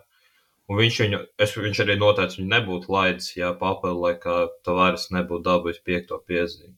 Un 0.67 0.81
viņš, 0.81 0.97
viņu, 1.03 1.19
es, 1.39 1.53
viņš 1.55 1.79
arī 1.85 1.95
noteikti 1.99 2.41
viņu 2.41 2.51
nebūtu 2.51 2.91
laidis, 2.91 3.29
ja 3.37 3.53
papildu 3.55 4.03
laikā 4.03 4.35
Tavares 4.67 5.07
nebūtu 5.15 5.45
dabūjis 5.45 5.79
piekto 5.87 6.19
piezīmi. 6.27 6.75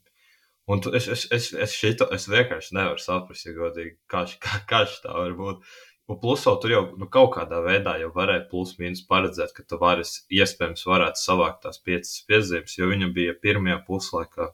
Un 0.70 0.84
tu, 0.86 0.92
es, 0.94 1.08
es, 1.10 1.26
es, 1.34 1.48
es, 1.58 1.74
šito, 1.74 2.06
es 2.14 2.28
vienkārši 2.30 2.76
nevaru 2.78 3.02
saprast, 3.02 3.48
ja 3.48 3.56
godīgi, 3.56 3.96
kā, 4.12 4.28
kā, 4.44 4.60
kā 4.70 4.84
tā 5.02 5.16
var 5.16 5.34
būt. 5.40 5.64
Un 6.10 6.18
plus 6.22 6.46
vēl 6.46 6.60
tur 6.62 6.74
jau 6.74 6.84
nu, 7.02 7.08
kaut 7.10 7.32
kādā 7.36 7.64
veidā 7.66 7.96
jau 8.02 8.12
varēja 8.14 8.46
plus 8.52 8.76
mīnus 8.78 9.02
paredzēt, 9.10 9.56
ka 9.58 9.66
Tavares 9.74 10.14
iespējams 10.34 10.86
varētu 10.90 11.22
savākt 11.22 11.64
tās 11.66 11.82
piecas 11.82 12.14
piezīmes, 12.30 12.78
jo 12.78 12.90
viņam 12.90 13.14
bija 13.18 13.34
pirmajā 13.42 13.82
puslaikā. 13.90 14.52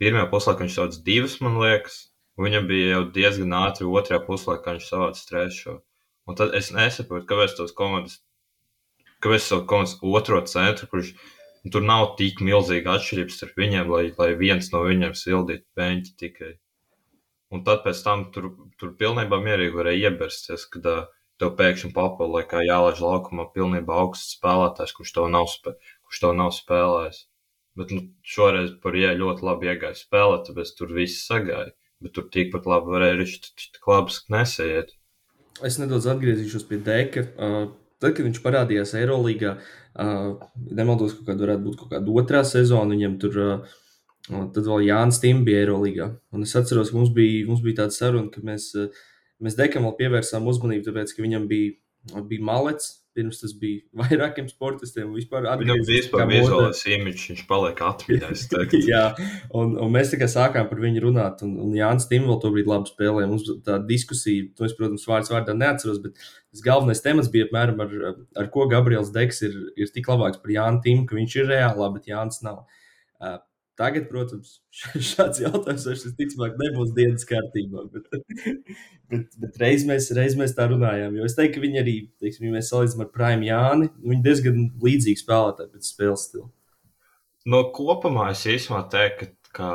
Pirmajā 0.00 0.30
puslaikā 0.32 0.64
viņš 0.64 0.78
sauc 0.80 0.98
divas, 1.04 1.36
man 1.44 1.60
liekas, 1.60 2.00
viņam 2.46 2.68
bija 2.70 2.92
jau 2.94 3.02
diezgan 3.14 3.56
ātri 3.58 3.88
otrajā 3.88 4.20
puslaikā 4.26 4.76
viņš 4.76 4.88
savāca 4.92 5.26
trešo. 5.30 5.74
Un 6.28 6.38
tad 6.38 6.54
es 6.58 6.70
nesaprotu, 6.74 7.26
kāpēc 7.28 7.56
tos 7.58 7.74
komandas, 7.76 8.20
kāpēc 9.24 9.48
tos 9.50 9.66
komandas 9.70 9.96
otro 10.04 10.40
centru, 10.50 10.88
kurš 10.92 11.12
tur 11.72 11.84
nav 11.84 12.14
tik 12.20 12.42
milzīga 12.44 12.96
atšķirība 12.96 13.34
starp 13.34 13.60
viņiem, 13.60 13.92
lai, 13.92 14.04
lai 14.18 14.32
viens 14.40 14.70
no 14.72 14.84
viņiem 14.86 15.14
sildītu 15.18 15.66
beņķi 15.78 16.16
tikai. 16.20 16.54
Un 17.52 17.64
tad 17.64 17.80
pēc 17.84 18.02
tam 18.04 18.26
tur, 18.32 18.50
tur 18.80 18.92
pilnībā 19.00 19.40
mierīgi 19.40 19.76
varēja 19.76 20.10
iebersties, 20.10 20.66
kad 20.72 20.86
uh, 20.88 21.06
tev 21.40 21.54
pēkšņi 21.58 21.92
papildu 21.96 22.34
laikā 22.36 22.62
jālaiž 22.66 23.00
laukumā 23.04 23.48
pilnībā 23.54 23.98
augsts 24.02 24.36
spēlētājs, 24.36 24.94
kurš 24.96 25.14
tev 25.16 25.28
nav, 25.32 25.48
spē, 25.52 25.74
kurš 26.06 26.22
tev 26.24 26.34
nav 26.38 26.52
spēlējis. 26.56 27.20
Bet 27.78 27.94
nu, 27.94 28.04
šoreiz 28.26 28.72
par 28.82 28.96
ieeju 28.98 29.20
ļoti 29.22 29.46
labi 29.46 29.70
iegāja 29.70 29.98
spēlēt, 30.00 30.48
tāpēc 30.48 30.72
tur 30.78 30.94
viss 30.96 31.26
sagāja. 31.28 31.70
Bet 32.04 32.14
tur 32.14 32.28
tikpat 32.30 32.68
labi 32.70 32.94
varēja 32.94 33.16
arī 33.16 33.26
klubs 33.82 34.22
nesaiet. 34.30 34.94
Es 35.66 35.80
nedaudz 35.80 36.06
atgriezīšos 36.12 36.66
pie 36.68 36.78
Dēka. 36.86 37.24
Uh, 37.34 37.58
tad, 37.98 38.14
kad 38.14 38.22
viņš 38.26 38.38
parādījās 38.44 38.94
Eirolandā, 39.00 39.56
uh, 39.58 40.46
nemaldos, 40.70 41.16
ka 41.18 41.32
kāda 41.32 41.46
varētu 41.46 41.64
būt 41.64 41.80
kaut 41.80 41.92
kāda 41.96 42.14
otrā 42.22 42.44
sezona, 42.46 42.94
viņam 42.94 43.18
tur 43.22 43.40
uh, 43.42 43.76
tad 44.28 44.62
vēl 44.62 44.86
Jānis 44.86 45.18
Tim 45.22 45.42
bija 45.48 45.64
Eirolandā. 45.64 46.12
Es 46.44 46.54
atceros, 46.58 46.92
ka 46.92 47.00
mums 47.00 47.10
bija, 47.16 47.42
mums 47.48 47.64
bija 47.64 47.82
tāda 47.82 47.96
saruna, 47.96 48.30
ka 48.30 48.44
mēs, 48.46 48.70
mēs 49.42 49.58
Dekam 49.58 49.88
vēl 49.88 49.98
pievērsām 50.04 50.46
uzmanību, 50.52 50.86
tāpēc, 50.86 51.16
ka 51.16 51.26
viņam 51.26 51.50
bija, 51.50 51.74
bija 52.30 52.46
malets. 52.46 52.94
Pirms 53.18 53.42
tas 53.42 53.52
bija 53.58 53.82
vairākiem 54.02 54.48
sportistiem. 54.50 55.10
Vispār 55.18 55.44
Viņam 55.44 55.74
atgriezties 55.74 56.06
vispār 56.06 56.30
vizuālais 56.30 56.82
imidžs, 56.94 57.26
viņš 57.32 57.44
paliek 57.50 57.82
atmiņā. 57.90 58.30
es 58.36 58.46
teiktu. 58.52 58.82
Jā, 58.86 59.04
un, 59.58 59.74
un 59.82 59.94
mēs 59.94 60.14
tikai 60.14 60.30
sākām 60.32 60.70
par 60.70 60.82
viņu 60.84 61.04
runāt. 61.08 61.42
Un, 61.46 61.56
un 61.66 61.74
Jānis 61.76 62.08
Timvels 62.10 62.40
to 62.44 62.52
brīdi 62.54 62.70
labi 62.70 62.92
spēlēja. 62.92 63.30
Mums 63.32 63.50
tā 63.66 63.80
diskusija, 63.90 64.46
to 64.56 64.68
es, 64.68 64.76
protams, 64.78 65.06
vārds 65.10 65.34
vārdā 65.34 65.56
neatceros, 65.58 66.00
bet 66.04 66.16
tas 66.22 66.64
galvenais 66.64 67.02
temats 67.04 67.32
bija 67.34 67.48
apmēram 67.50 67.82
ar, 67.84 67.98
ar 68.38 68.50
ko 68.54 68.68
Gabriels 68.70 69.12
Deks 69.14 69.44
ir, 69.48 69.58
ir 69.76 69.92
tik 69.94 70.08
labāks 70.08 70.40
par 70.42 70.54
Jānu 70.54 70.84
Timu, 70.86 71.04
ka 71.08 71.18
viņš 71.18 71.38
ir 71.42 71.52
reālā, 71.52 71.92
bet 71.98 72.08
Jānis 72.10 72.40
nav. 72.46 72.64
Tagad, 73.78 74.08
protams, 74.10 74.56
šāds 75.10 75.38
jautājums 75.44 75.86
visticamāk 75.86 76.56
nebūs 76.58 76.90
dienas 76.96 77.26
kārtībā. 77.28 77.84
Bet, 77.92 78.08
bet, 79.12 79.36
bet 79.44 79.58
reiz, 79.62 79.86
mēs, 79.86 80.10
reiz 80.18 80.34
mēs 80.38 80.56
tā 80.58 80.66
runājām. 80.72 81.14
Jo 81.14 81.28
es 81.28 81.38
teiktu, 81.38 81.60
ka 81.60 81.64
viņi 81.66 81.82
arī, 81.84 81.96
teiksim, 82.18 82.48
ja 82.48 82.56
mēs 82.56 82.72
salīdzinām 82.72 83.06
ar 83.06 83.12
Prime 83.14 83.46
Jāni, 83.46 83.90
viņi 84.02 84.24
diezgan 84.24 84.64
līdzīgi 84.82 85.22
spēlētāji 85.22 85.74
pēc 85.76 85.90
spēles 85.92 86.26
stila. 86.26 86.48
No 87.48 87.62
kopumā 87.74 88.32
es 88.32 88.42
īstenībā 88.50 88.82
teiktu, 88.92 89.30
ka 89.56 89.70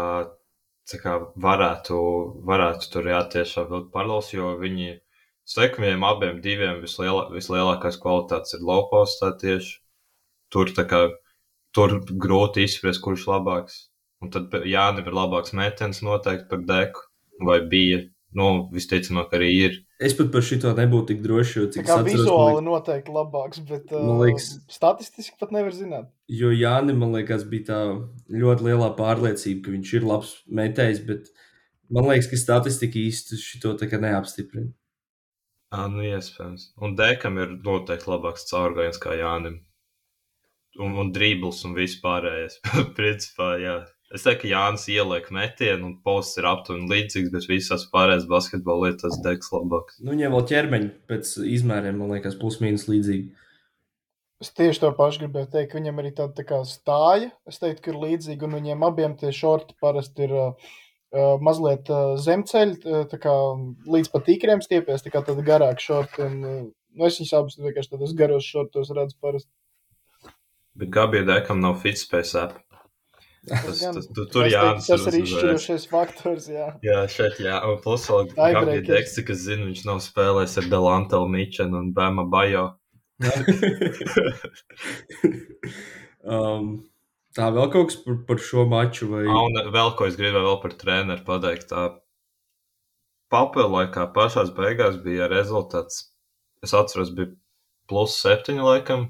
kā 1.00 1.16
varētu, 1.40 2.02
varētu 2.44 2.92
tur 2.92 3.08
jātiešām 3.08 3.72
būt 3.72 3.88
paralēls, 3.96 4.34
jo 4.36 4.52
viņi, 4.60 4.98
viņiem 5.56 6.04
abiem 6.04 6.44
diviem 6.44 6.84
vislielā, 6.84 7.30
vislielākais 7.32 7.98
kvalitātes 8.04 8.60
ir 8.60 8.68
laupostā 8.68 9.32
tieši. 9.40 9.80
Tur 10.52 10.70
kā, 10.76 11.08
tur 11.74 11.98
grūti 12.06 12.68
izspriest, 12.68 13.02
kurš 13.02 13.26
labāks. 13.32 13.93
Un 14.24 14.32
tad 14.32 14.54
Jānim 14.64 15.08
ir 15.08 15.16
labāks 15.16 15.54
metiens 15.58 16.00
noteikti 16.06 16.48
par 16.52 16.62
deku, 16.68 17.02
vai 17.44 17.58
bija, 17.68 18.00
nu, 18.40 18.50
visticamāk 18.74 19.34
arī 19.36 19.50
ir. 19.66 19.80
Es 20.04 20.16
pat 20.18 20.32
par 20.34 20.44
šo 20.46 20.72
nebūtu 20.78 21.10
tik 21.12 21.24
drošs, 21.24 21.56
jo 21.58 21.66
Tā 21.68 21.74
cik 21.76 21.90
atceros, 21.90 22.08
vizuāli 22.10 22.60
man 22.60 22.68
noteikti 22.72 23.16
labāks, 23.16 23.62
bet 23.68 23.92
uh, 23.96 24.06
liekas- 24.24 24.54
statistiski 24.72 25.36
pat 25.40 25.52
nevar 25.56 25.76
zināt. 25.76 26.08
Jo 26.32 26.52
Jānis, 26.56 26.98
man 27.00 27.16
liekas, 27.16 27.44
bija 27.50 27.68
tā 27.72 27.82
ļoti 28.32 28.70
lielā 28.70 28.94
pārliecība, 29.00 29.66
ka 29.66 29.76
viņš 29.76 29.94
ir 30.00 30.08
labs 30.08 30.38
metējs, 30.62 31.04
bet 31.08 31.30
man 31.94 32.08
liekas, 32.10 32.32
ka 32.32 32.40
statistika 32.40 33.00
īsti 33.04 33.40
šo 33.44 33.76
neapstiprina. 34.00 34.72
Ah, 35.74 35.88
nu, 35.90 36.04
iespējams. 36.06 36.68
Un 36.86 36.92
Dekam 36.98 37.40
ir 37.42 37.56
noteikti 37.66 38.12
labāks 38.12 38.46
caurgājiens 38.46 39.00
kā 39.02 39.16
Jānim. 39.18 39.56
Un, 40.78 40.94
un 41.02 41.10
drībls 41.14 41.64
un 41.66 41.74
viss 41.78 41.98
pārējais. 42.02 42.60
Principā, 42.98 43.56
jā. 43.62 43.80
Es 44.14 44.22
teiktu, 44.22 44.44
ka 44.44 44.50
Jānis 44.52 44.84
ieliek 44.94 45.30
metienu 45.34 45.88
un 45.88 45.94
posts 46.06 46.38
ir 46.38 46.46
aptuveni 46.46 46.86
līdzīgs, 46.92 47.32
bet 47.34 47.48
visās 47.50 47.88
pārējās 47.90 48.28
basketbola 48.30 48.92
lietās 48.92 49.18
Deks 49.26 49.50
labāks. 49.56 49.98
Nu, 50.04 50.12
viņiem 50.14 50.36
vēl 50.36 50.44
ķermeņi 50.52 50.90
pēc 51.10 51.32
izmēriem, 51.56 51.98
man 51.98 52.14
liekas, 52.14 52.38
plus 52.38 52.60
mīnus 52.62 52.86
līdzīgi. 52.92 53.32
Es 54.44 54.52
tieši 54.54 54.84
to 54.84 54.92
pašu 54.98 55.24
gribēju 55.24 55.50
teikt, 55.56 55.74
viņam 55.78 56.02
arī 56.02 56.12
tāda 56.14 56.36
tā 56.38 56.46
kā 56.46 56.60
stāja. 56.68 57.32
Es 57.50 57.58
teiktu, 57.64 57.82
ka 57.86 57.94
ir 57.94 58.00
līdzīga, 58.04 58.46
un 58.46 58.58
viņiem 58.60 58.86
abiem 58.86 59.16
tie 59.18 59.32
šorti 59.34 59.74
parasti 59.82 60.28
ir 60.28 60.36
uh, 60.36 60.72
uh, 61.16 61.34
mazliet 61.42 61.90
uh, 61.90 62.14
zemceļi, 62.20 62.80
tā 63.10 63.20
kā 63.24 63.34
līdz 63.96 64.12
pat 64.14 64.28
tīkriem 64.28 64.62
stiepies, 64.66 65.06
tā 65.06 65.14
kā 65.14 65.24
tāda 65.26 65.46
garāka 65.48 65.82
šorti. 65.82 66.28
Un, 66.28 66.38
uh, 66.44 66.60
nu, 66.70 67.08
es 67.08 67.18
viņus 67.22 67.34
abus 67.40 67.58
vienkārši 67.62 67.96
tādos 67.96 68.14
garos 68.20 68.50
šortos 68.50 68.94
redzu 68.94 69.18
parasti. 69.24 69.50
Bet 70.78 70.94
Gabija 70.94 71.26
Dekam 71.30 71.64
nav 71.64 71.80
fitspējas 71.82 72.36
app. 72.44 72.62
Tas, 73.44 73.80
gan. 73.82 73.98
tas, 73.98 74.06
tu, 74.16 74.24
tur 74.32 74.48
Jānis 74.48 74.86
tas 74.88 75.04
ir 75.10 75.18
izšķirošais 75.20 75.86
faktors. 75.92 76.46
Jā. 76.52 76.70
Jā, 76.86 77.02
šeit, 77.12 77.42
jā, 77.44 77.58
un 77.68 77.82
plus 77.84 78.06
vēl 78.08 78.30
Tiebreakers. 78.30 78.56
Gabija 78.56 78.84
Deks, 78.88 79.16
cik 79.18 79.32
es 79.34 79.42
zinu, 79.44 79.68
viņš 79.72 79.82
nav 79.90 80.00
spēlējis 80.06 80.56
ar 80.62 80.70
Delantelu 80.72 81.28
Mičenu 81.34 81.76
un 81.82 81.90
Bēma 81.98 82.24
Bajo. 82.32 82.66
um, 86.24 86.70
tā 87.36 87.50
vēl 87.58 87.68
kaut 87.76 87.92
kas 87.92 88.00
par, 88.06 88.16
par 88.30 88.38
šo 88.48 88.64
maču, 88.72 89.10
vai 89.12 89.26
Ah, 89.28 89.44
Un 89.44 89.52
vēl 89.76 89.90
ko 90.00 90.08
es 90.08 90.16
gribēju 90.20 90.48
vēl 90.48 90.60
par 90.64 90.74
treneru 90.80 91.28
pateikt. 91.28 91.68
Tā 91.74 91.82
papildu 93.34 93.76
laikā 93.76 94.08
pašās 94.16 94.50
beigās 94.56 94.96
bija 95.04 95.28
rezultāts. 95.32 95.96
Es 96.64 96.72
atceros, 96.78 97.12
bija 97.12 97.34
plus 97.92 98.16
septiņi 98.24 98.64
laikam. 98.64 99.10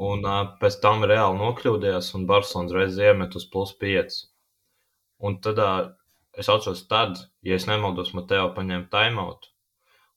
Un 0.00 0.24
uh, 0.24 0.42
pēc 0.60 0.78
tam 0.82 1.04
reāli 1.04 1.38
nokļūdījās, 1.40 2.12
un 2.16 2.26
Barcelona 2.30 2.76
reiz 2.78 2.98
iemet 2.98 3.36
uz 3.36 3.44
plus 3.52 3.72
pieci. 3.82 4.22
Un 5.20 5.36
tad 5.44 5.60
uh, 5.60 5.90
es 6.40 6.48
atceros, 6.48 6.86
tad, 6.88 7.18
ja 7.44 7.58
es 7.60 7.66
nemaldos, 7.68 8.14
Mateo 8.16 8.48
paņēma 8.56 8.88
timeout. 8.94 9.50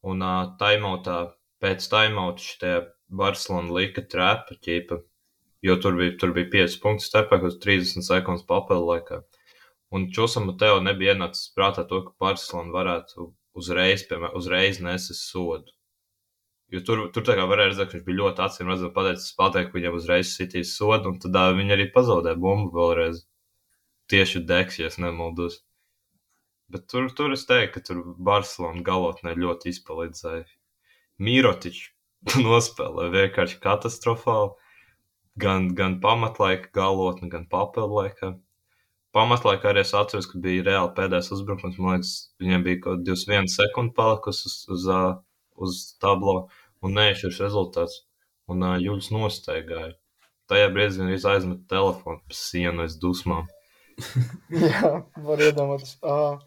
Un 0.08 0.24
uh, 0.24 0.54
timeoutā, 0.62 1.18
pēc 1.64 1.88
timeouta 1.92 2.46
šitie 2.46 2.74
Barcelona 3.24 3.76
lika 3.78 4.06
trēpa 4.14 4.58
ķīpa, 4.64 5.00
jo 5.68 5.78
tur 5.84 6.00
bija, 6.00 6.16
tur 6.20 6.34
bija 6.36 6.52
5 6.56 6.80
punktu 6.84 7.08
starpā, 7.10 7.42
uz 7.50 7.60
30 7.66 8.08
sekundes 8.08 8.48
papildu 8.48 8.90
laikā. 8.90 9.22
Un 9.94 10.08
Čusam 10.16 10.48
Mateo 10.50 10.80
nebija 10.82 11.14
ienācis 11.14 11.52
prātā 11.56 11.84
to, 11.90 12.02
ka 12.08 12.16
Barcelona 12.24 12.74
varētu 12.74 13.30
uzreiz, 13.60 14.08
piemēram, 14.10 14.40
uzreiz 14.40 14.80
nesis 14.82 15.22
sodu. 15.30 15.76
Jo 16.74 16.80
tur, 16.82 17.04
tur 17.14 17.26
tā 17.28 17.36
kā 17.38 17.44
varēja 17.46 17.70
redzēt, 17.70 17.92
ka 17.92 17.98
viņš 18.00 18.06
bija 18.08 18.18
ļoti 18.18 18.42
acīm 18.42 18.70
redzams 18.72 18.94
pateicis 18.96 19.28
spēlētājiem, 19.36 19.68
ka 19.70 19.78
viņam 19.78 19.98
uzreiz 20.00 20.32
sitīs 20.34 20.72
sodu, 20.74 21.12
un 21.12 21.20
tad 21.22 21.38
viņi 21.60 21.76
arī 21.76 21.86
pazaudēja 21.94 22.40
bumbu 22.42 22.74
vēlreiz. 22.74 23.20
Tieši 24.10 24.42
deks, 24.50 24.80
ja 24.82 24.90
nemaldos. 25.04 25.60
Bet 26.74 26.88
tur, 26.90 27.12
tur 27.14 27.36
es 27.36 27.46
teiktu, 27.46 27.74
ka 27.76 27.84
tur 27.86 28.00
Barcelona 28.30 28.82
galotnē 28.88 29.36
ļoti 29.38 29.70
izpalīdzēja. 29.70 30.48
Mīrotičs 31.22 31.92
nospēlēja 32.48 33.14
vienkārši 33.20 33.62
katastrofāli. 33.62 34.56
Gan, 35.44 35.70
gan 35.78 36.00
pamatlaika 36.02 36.74
galotne, 36.74 37.30
gan 37.30 37.46
papildu 37.50 38.00
laikā. 38.00 38.32
Pamatlaikā 39.14 39.70
arī 39.70 39.84
es 39.86 39.94
atceros, 39.98 40.26
ka 40.30 40.42
bija 40.42 40.66
reāli 40.66 40.94
pēdējais 40.98 41.32
uzbrukums. 41.38 41.78
Man 41.78 42.00
liekas, 42.00 42.16
viņiem 42.42 42.66
bija 42.66 42.82
kaut 42.88 43.06
21 43.06 43.54
sekunde 43.54 43.94
palikusi 43.98 44.50
uz, 44.50 44.58
uz, 44.74 44.90
uz, 44.90 45.24
uz 45.68 45.80
tablo 46.02 46.36
un 46.84 46.98
neizšķirs 46.98 47.42
rezultāts. 47.46 48.02
Un 48.52 48.64
uh, 48.66 48.76
Juļs 48.82 49.10
nosteigāja. 49.16 49.94
Tajā 50.52 50.70
brīdī 50.76 51.06
viņš 51.08 51.28
aizmet 51.32 51.62
telefonu 51.72 52.20
pa 52.28 52.36
sienu 52.36 52.84
aiz 52.84 52.98
dusmām. 53.00 53.48
Jā, 54.66 54.92
var 55.24 55.44
iedomāties. 55.46 55.96
Uh, 56.04 56.42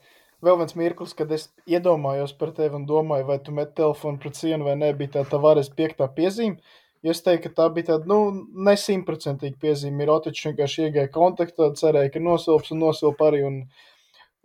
vēl 0.45 0.59
viens 0.61 0.77
mirklis, 0.77 1.15
kad 1.17 1.33
es 1.33 1.49
iedomājos 1.65 2.37
par 2.37 2.53
tevi 2.57 2.77
un 2.77 2.85
domāju, 2.89 3.29
vai 3.31 3.39
tu 3.41 3.55
met 3.57 3.73
telefonu 3.79 4.21
pret 4.21 4.37
sienu 4.37 4.69
vai 4.69 4.77
nē, 4.77 4.93
bija 4.99 5.17
tā 5.17 5.25
tā 5.31 5.41
varas 5.41 5.73
piektā 5.73 6.11
piezīme. 6.19 6.61
Es 7.07 7.23
teiktu, 7.23 7.49
ka 7.49 7.63
tā 7.63 7.67
bija 7.73 7.93
tāda 7.93 8.11
nu, 8.11 8.21
nesimtprocentīga 8.67 9.61
piezīme. 9.63 10.03
Ir 10.03 10.11
Otičs 10.11 10.49
vienkārši 10.49 10.89
iegāja 10.89 11.13
kontaktā, 11.15 11.71
cerēja, 11.79 12.13
ka 12.13 12.23
nosilps 12.25 12.73
un 12.75 12.83
nosilpa 12.83 13.31
arī. 13.31 13.45
Un, 13.47 13.61
uh, 13.63 13.96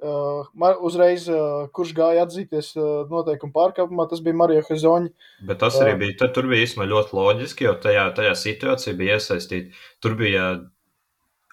uzreiz, 0.02 1.28
uh, 1.30 1.68
kurš 1.76 1.94
gāja 1.98 2.26
atzīties 2.26 2.74
uh, 2.78 3.08
noteikumu 3.12 3.54
pārkāpumā, 3.56 4.08
tas 4.10 4.24
bija 4.26 4.38
Marija 4.42 4.66
Hezoņa. 4.68 5.12
Bet 5.48 5.62
tas 5.62 5.78
arī 5.82 5.96
bija, 6.00 6.30
tur 6.34 6.50
bija 6.50 6.66
īstenībā 6.66 6.90
ļoti 6.90 7.18
loģiski, 7.18 7.68
jo 7.68 7.76
tajā, 7.84 8.08
tajā 8.18 8.36
situācijā 8.44 8.96
bija 8.98 9.18
iesaistīta. 9.20 9.84
Tur 10.02 10.18
bija, 10.20 10.48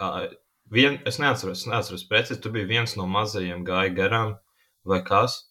uh, 0.01 0.21
vien, 0.73 1.01
es 1.09 1.21
neatceros, 1.23 1.67
neatceros 1.69 2.07
precīzi, 2.09 2.41
tur 2.45 2.57
bija 2.57 2.71
viens 2.73 2.97
no 2.97 3.09
mazajiem 3.11 3.67
gāja 3.69 3.93
garām 4.01 4.39
vai 4.89 5.03
kas, 5.05 5.43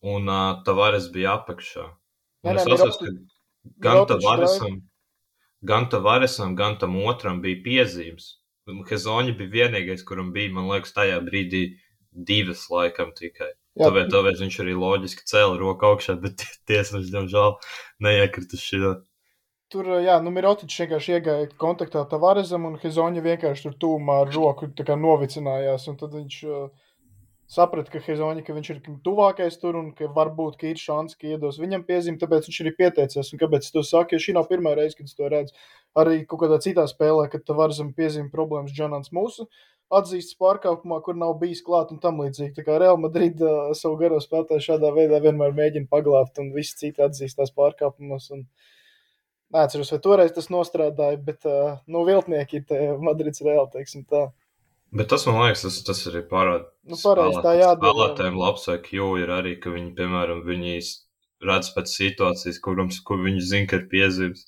un 0.00 0.30
uh, 0.30 0.62
Tavares 0.64 1.12
bija 1.12 1.36
apakšā. 1.40 1.90
Nē, 2.42 2.56
nē, 2.56 2.64
es 2.64 2.72
atceros, 2.72 2.98
ka 3.02 3.12
Gan 3.78 4.06
Tavaresam, 4.06 4.80
gan 5.62 5.88
Tavaresam, 5.88 6.56
gan 6.56 6.78
tam 6.78 6.96
otram 7.06 7.40
bija 7.42 7.60
piezīmes. 7.66 8.38
Hezoņa 8.88 9.34
bija 9.38 9.52
vienīgais, 9.56 10.02
kuram 10.06 10.32
bija, 10.34 10.52
man 10.56 10.68
liekas, 10.70 10.94
tajā 10.96 11.18
brīdī 11.26 11.62
divas 12.12 12.66
laikam 12.72 13.12
tikai. 13.16 13.52
Jā. 13.72 13.88
Tāpēc, 13.88 14.10
tāpēc 14.12 14.42
viņš 14.44 14.58
arī 14.64 14.76
loģiski 14.76 15.24
cēla 15.30 15.56
roku 15.60 15.88
augšā, 15.88 16.18
bet 16.20 16.44
tiesnesis, 16.68 17.08
diemžēl, 17.14 17.56
neiekrita 18.04 18.60
šajā. 18.60 18.92
Tur, 19.72 19.88
jā, 20.04 20.18
nu, 20.20 20.28
Mirotičs 20.34 20.82
vienkārši 20.82 21.14
iegāja 21.16 21.48
kontaktā 21.60 22.02
Tavaresam, 22.08 22.66
un 22.68 22.76
Hezoņa 22.82 23.22
vienkārši 23.24 23.64
tur 23.64 23.78
tūmā 23.80 24.18
ar 24.26 24.32
roku 24.34 24.68
novicinājās, 25.00 25.86
tad 25.96 26.12
viņš 26.12 26.36
uh, 26.44 26.66
saprata, 27.48 27.88
ka 27.94 28.02
Hezoņa, 28.04 28.44
ka 28.44 28.52
ir 28.74 28.82
tuvākais 29.06 29.56
tur 29.62 29.78
un 29.80 29.90
ka 29.96 30.10
varbūt 30.12 30.58
ka 30.60 30.68
ir 30.68 30.80
šāds, 30.80 31.16
ka 31.16 31.32
iedos 31.32 31.56
viņam 31.62 31.86
piezīmi, 31.88 32.20
tāpēc 32.20 32.48
viņš 32.48 32.60
arī 32.66 32.74
pieteicies. 32.78 33.32
Un 33.32 33.40
kāpēc 33.40 33.64
es 33.64 33.72
to 33.72 33.80
saku? 33.86 34.16
Jo 34.16 34.26
šī 34.26 34.36
nav 34.36 34.48
pirmā 34.52 34.74
reize, 34.76 34.98
kad 34.98 35.08
es 35.08 35.16
to 35.16 35.32
redzu. 35.32 35.56
Arī 35.96 36.22
kaut 36.28 36.44
kādā 36.44 36.60
citā 36.64 36.84
spēlē, 36.88 37.30
kad 37.32 37.48
zem 37.72 37.92
piezīmi 37.96 38.32
problēmas 38.32 38.76
Džonans 38.76 39.12
mūsu 39.12 39.48
atzīstas 39.98 40.38
pārkāpumā, 40.40 40.98
kur 41.04 41.16
nav 41.18 41.34
bijis 41.40 41.62
klāt 41.64 41.92
un 41.92 42.00
tam 42.02 42.20
līdzīgi. 42.22 42.54
Tā 42.56 42.64
kā 42.66 42.78
Real 42.80 42.98
Madrid 43.00 43.40
uh, 43.44 43.72
savu 43.76 43.98
garo 44.00 44.20
spēlētāju 44.22 44.66
šādā 44.66 44.92
veidā 44.96 45.20
vienmēr 45.24 45.54
mēģina 45.56 45.90
paglābt, 45.92 46.40
un 46.42 46.52
visi 46.56 46.78
citi 46.84 47.04
atzīstās 47.04 47.54
pārkāpumos. 47.56 48.30
Un... 48.36 48.46
Neatceros, 49.52 49.90
vai 49.92 50.00
toreiz 50.00 50.32
tas 50.32 50.48
nostrādāja, 50.52 51.18
bet 51.20 51.44
uh, 51.48 51.74
nu, 51.92 52.06
viltnieki 52.08 52.62
ir 52.62 53.02
Madrids 53.04 53.44
Real, 53.44 53.68
teiksim 53.72 54.06
tā. 54.08 54.30
Bet 54.96 55.08
tas 55.12 55.26
man 55.28 55.38
liekas, 55.40 55.64
tas, 55.64 55.78
tas 55.86 56.00
arī 56.10 56.20
parāda. 56.28 56.66
Nu, 56.88 56.96
pareiz, 57.00 57.36
tā 57.44 57.52
jādara. 57.56 57.92
Spēlētājiem 57.92 58.38
labs 58.40 58.66
vai 58.68 58.78
Q 58.84 59.12
ir 59.22 59.32
arī, 59.32 59.54
ka 59.60 59.72
viņi, 59.72 59.92
piemēram, 59.96 60.42
viņi 60.48 60.80
redz 61.48 61.70
pēc 61.76 61.92
situācijas, 61.92 62.58
kurums, 62.64 62.98
kur 63.04 63.20
viņi 63.24 63.44
zina, 63.44 63.68
ka 63.70 63.80
ir 63.80 63.86
piezīmes. 63.92 64.44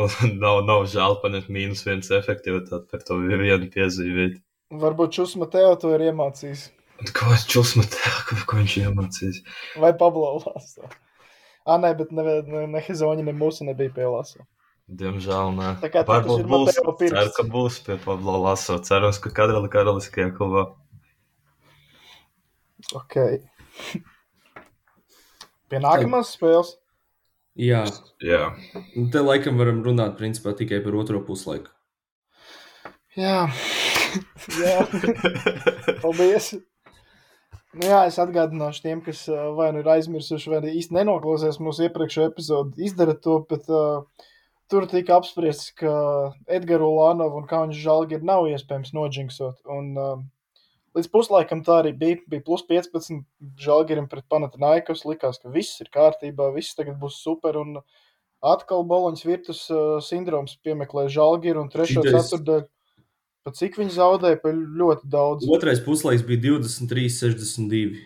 Un 0.00 0.08
nav, 0.44 0.62
nav 0.68 0.86
žēl 0.92 1.18
paņemt 1.24 1.50
mīnus 1.52 1.84
viens 1.88 2.12
efektivitāti 2.14 2.88
par 2.92 3.04
to 3.06 3.18
vienu 3.24 3.68
piezīmīti. 3.72 4.40
Varbūt 4.70 5.16
Čus 5.16 5.34
Mateo 5.40 5.74
to 5.80 5.90
ir 5.96 6.06
iemācījis. 6.10 6.68
Ko 7.16 7.32
es 7.34 7.46
Čus 7.50 7.74
Mateo, 7.80 8.14
ko, 8.28 8.38
ko 8.46 8.60
viņš 8.60 8.76
iemācījis? 8.84 9.42
Vai 9.82 9.92
Pablo 9.98 10.36
Lāsā? 10.38 10.90
Ā, 11.66 11.76
nē, 11.82 11.92
bet 11.98 12.12
ne, 12.14 12.24
ne, 12.46 12.64
ne 12.70 12.82
Hezoņa, 12.86 13.24
ne 13.26 13.34
mūsu 13.36 13.66
nebija 13.66 13.92
pie 13.96 14.06
Lāsā. 14.06 14.46
Diemžēl 14.90 15.52
nē. 15.54 15.70
Tā 15.82 15.90
kā 15.92 16.02
Varbūt 16.06 16.46
būs, 16.50 16.74
ceru, 16.74 16.94
ka 17.36 17.44
būs 17.46 17.78
pie 17.86 17.96
Pablo 18.02 18.40
Laso. 18.42 18.78
Cerams, 18.82 19.20
ka 19.22 19.30
kādreiz 19.34 19.68
karaliskajā 19.70 20.32
klubā. 20.34 20.64
Ok. 22.98 23.16
pie 25.70 25.82
nākamās 25.82 26.34
spēles. 26.34 26.74
Jā, 27.60 27.84
Jā. 28.24 28.54
te 29.12 29.22
laikam 29.22 29.58
varam 29.60 29.82
runāt 29.84 30.16
principā 30.18 30.54
tikai 30.56 30.78
par 30.82 30.96
otro 30.96 31.20
puslaiku. 31.26 31.70
Jā, 33.18 33.50
jā. 34.62 34.80
paldies. 36.02 36.52
Nu 37.70 37.86
jā, 37.86 38.00
es 38.10 38.18
atgādināšu 38.18 38.82
tiem, 38.82 39.00
kas 39.04 39.22
vai 39.54 39.68
nu 39.70 39.84
ir 39.84 39.88
aizmirsuši, 39.92 40.50
vai 40.50 40.72
īsti 40.72 40.96
nenoklausījās 40.96 41.60
mūsu 41.62 41.86
iepriekšējo 41.86 42.26
epizodi. 42.32 42.82
Izdara 42.88 43.14
to, 43.14 43.36
bet 43.50 43.68
uh, 43.70 44.26
tur 44.70 44.88
tika 44.90 45.20
apspriests, 45.20 45.70
ka 45.78 45.92
Edgars 46.50 46.86
Ulānovs 46.86 47.38
un 47.38 47.46
Kaunis 47.50 47.78
Žalgiris 47.78 48.26
nav 48.26 48.48
iespējams 48.50 48.90
noģinksot. 48.96 49.62
Un, 49.70 49.92
uh, 49.94 50.58
līdz 50.98 51.10
puslaikam 51.14 51.62
tā 51.66 51.78
arī 51.84 51.94
bija. 52.00 52.18
Bija 52.30 52.46
plus 52.46 52.66
15 52.66 53.22
Žalgirim 53.62 54.10
pret 54.10 54.26
Panathinaikos. 54.30 55.06
Likās, 55.06 55.38
ka 55.38 55.54
viss 55.54 55.78
ir 55.84 55.92
kārtībā, 55.94 56.50
viss 56.56 56.74
tagad 56.78 56.98
būs 56.98 57.22
super. 57.22 57.60
Un 57.62 57.78
atkal 58.42 58.82
Boloņas 58.90 59.26
virtus 59.30 59.62
uh, 59.70 60.00
sindroms 60.02 60.58
piemeklē 60.66 61.06
Žalgiru 61.06 61.62
un 61.62 61.70
trešo 61.70 62.02
Šitais- 62.02 62.66
ceturdaļu. 63.50 63.56
Pat 63.56 63.60
cik 63.60 63.76
viņi 63.80 63.96
zaudēja, 63.96 64.40
pa 64.42 64.54
ļoti 64.54 65.10
daudz. 65.10 65.50
Otrais 65.50 65.82
puslaiks 65.84 66.24
bija 66.26 66.40
23, 66.46 67.06
62. 67.18 68.00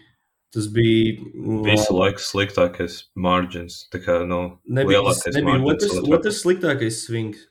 Tas 0.55 0.69
bija. 0.71 1.19
mm, 1.35 1.65
Visu 1.67 1.97
laiku 1.97 2.23
sliktākais 2.23 3.01
margins. 3.19 3.89
Tā 3.91 3.99
kā, 4.03 4.21
nu, 4.29 4.61
Nebija, 4.71 5.01
lielākais 5.01 5.35
nebija 5.35 5.59
margins 5.59 5.89
otrs, 5.89 5.99
otrā 5.99 6.19
otrs 6.21 6.41
sliktākais 6.45 7.01
swings. 7.09 7.49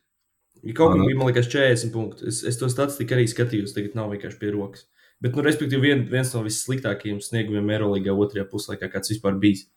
Ja 0.64 0.72
kaut 0.78 0.94
kur 0.94 1.02
nu. 1.02 1.10
bija, 1.10 1.20
man 1.20 1.28
liekas, 1.28 1.50
40 1.52 1.92
punkti. 1.92 2.30
Es, 2.32 2.40
es 2.48 2.60
to 2.60 2.70
statistiku 2.72 3.18
arī 3.18 3.28
skatījos, 3.28 3.76
tagad 3.76 3.98
nav 4.00 4.14
vienkārši 4.16 4.40
pie 4.40 4.54
rokas. 4.56 4.86
Bet, 5.24 5.36
nu, 5.36 5.44
respektīvi, 5.44 5.84
vien, 5.84 6.06
viens 6.12 6.32
no 6.36 6.44
vissliktākajiem 6.44 7.20
sniegumiem 7.24 7.70
Eirolandā 7.76 8.16
otrajā 8.16 8.48
puslaikā, 8.48 8.88
kāds 8.92 9.12
vispār 9.12 9.36
bijis. 9.40 9.68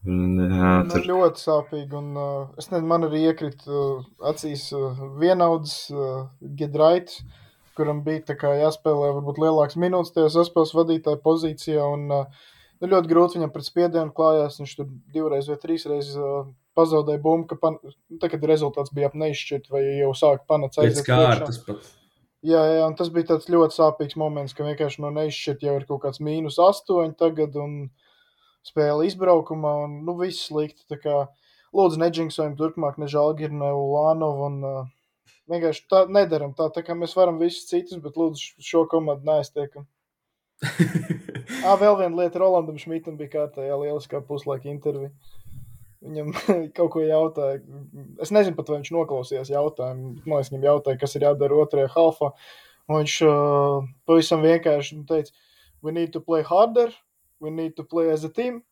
Jā, 0.00 0.70
Nu, 0.80 0.88
tur 0.88 1.04
ļoti 1.04 1.42
sāpīgi. 1.42 1.92
Un, 1.98 2.14
uh, 2.16 2.46
es 2.60 2.70
nezinu, 2.70 2.88
man 2.88 3.04
arī 3.04 3.26
iekrita 3.28 3.68
uh, 3.68 4.06
acīs 4.30 4.70
uh, 4.72 4.96
vienauds 5.20 5.74
uh, 5.92 6.30
Gidraits, 6.56 7.20
kuram 7.76 8.00
bija 8.06 8.36
kā 8.38 8.54
jāspēlē 8.62 9.12
varbūt 9.18 9.42
lielāks 9.42 9.76
minūtes 9.80 10.14
tajā 10.16 10.30
saspēles 10.32 10.72
vadītāja 10.78 11.20
pozīcijā. 11.20 11.84
Un, 11.84 12.08
uh, 12.16 12.48
nu, 12.80 12.92
ļoti 12.94 13.12
grūti 13.12 13.38
viņam 13.38 13.52
pret 13.52 13.68
spiedienu 13.68 14.16
klājās. 14.16 14.56
Viņš 14.62 14.74
tur 14.78 14.88
divreiz 15.12 15.52
vai 15.52 15.60
trīsreiz 15.60 16.14
uh, 16.16 16.48
pazaudēja 16.80 17.20
bumbu, 17.20 17.50
ka 17.52 17.60
pan, 17.60 17.76
nu, 17.84 18.18
tā, 18.22 18.32
kad 18.32 18.44
rezultāts 18.48 18.94
bija 18.96 19.10
ap 19.10 19.20
neizšķirt 19.20 19.68
vai 19.72 19.84
jau 20.00 20.12
sāk 20.16 20.46
panākt 20.48 20.80
Pēc 20.80 21.04
kārtas 21.04 21.60
pat. 21.66 21.88
Jā, 22.40 22.60
jā, 22.72 22.84
un 22.88 22.94
tas 22.96 23.10
bija 23.12 23.34
tāds 23.34 23.50
ļoti 23.52 23.76
sāpīgs 23.76 24.16
moments, 24.16 24.54
ka 24.56 24.64
vienkārši 24.64 25.02
no 25.04 25.10
neizšķirt 25.12 25.66
jau 25.66 25.74
ir 25.76 25.84
kaut 25.84 26.06
kāds 26.06 26.22
mīnus 26.24 26.56
astoņi 26.64 27.12
tagad, 27.20 27.58
un 27.60 27.90
spēle 28.66 29.06
izbraukumā, 29.08 29.74
un 29.86 30.00
nu, 30.06 30.16
viss 30.20 30.48
slikti. 30.48 30.86
Tā 30.90 30.98
kā 31.00 31.16
lūdzu, 31.76 32.00
neģinksojam 32.02 32.56
turpmāk, 32.58 32.98
ne 33.00 33.08
Žalgiru, 33.10 33.56
ne 33.60 33.70
Ulānovu, 33.76 34.48
un 34.50 34.58
uh, 34.66 34.80
vienkārši 35.50 35.86
tā 35.90 36.04
nedaram 36.10 36.54
tā, 36.56 36.68
tā 36.74 36.84
kā 36.86 36.96
mēs 36.98 37.16
varam 37.18 37.40
visus 37.40 37.68
citus, 37.70 38.00
bet 38.02 38.18
lūdzu 38.20 38.62
šo 38.64 38.84
komandu 38.90 39.28
neaiztiekam. 39.28 39.86
Ā, 41.66 41.74
vēl 41.80 41.96
viena 41.98 42.16
lieta, 42.16 42.40
Rolandam 42.40 42.78
Šmitam 42.80 43.16
bija 43.18 43.32
kārtējā 43.34 43.76
lieliskā 43.80 44.20
puslaika 44.26 44.68
intervija. 44.70 45.12
Viņam 46.04 46.32
kaut 46.76 46.92
ko 46.94 47.04
jautāja. 47.04 47.60
Es 48.22 48.32
nezinu, 48.34 48.56
pat 48.58 48.72
vai 48.72 48.80
viņš 48.80 48.92
noklausījās 48.96 49.52
jautājumu. 49.52 50.16
Man 50.24 50.38
liekas, 50.38 50.52
viņam 50.52 50.66
jautāja, 50.68 51.00
kas 51.00 51.16
ir 51.16 51.28
jādara 51.28 51.60
otrajā 51.64 51.92
halfā. 51.96 52.32
Un 52.90 53.02
viņš 53.02 53.16
uh, 53.28 53.88
pavisam 54.08 54.42
vienkārši 54.44 54.98
nu, 54.98 55.06
teica, 55.08 55.32
we 55.84 55.94
need 55.94 56.12
to 56.12 56.22
play 56.24 56.42
harder, 56.46 56.92
we 57.40 57.50
need 57.50 57.76
to 57.76 57.84
play 57.84 58.10
as 58.10 58.24
a 58.24 58.28
team. 58.28 58.62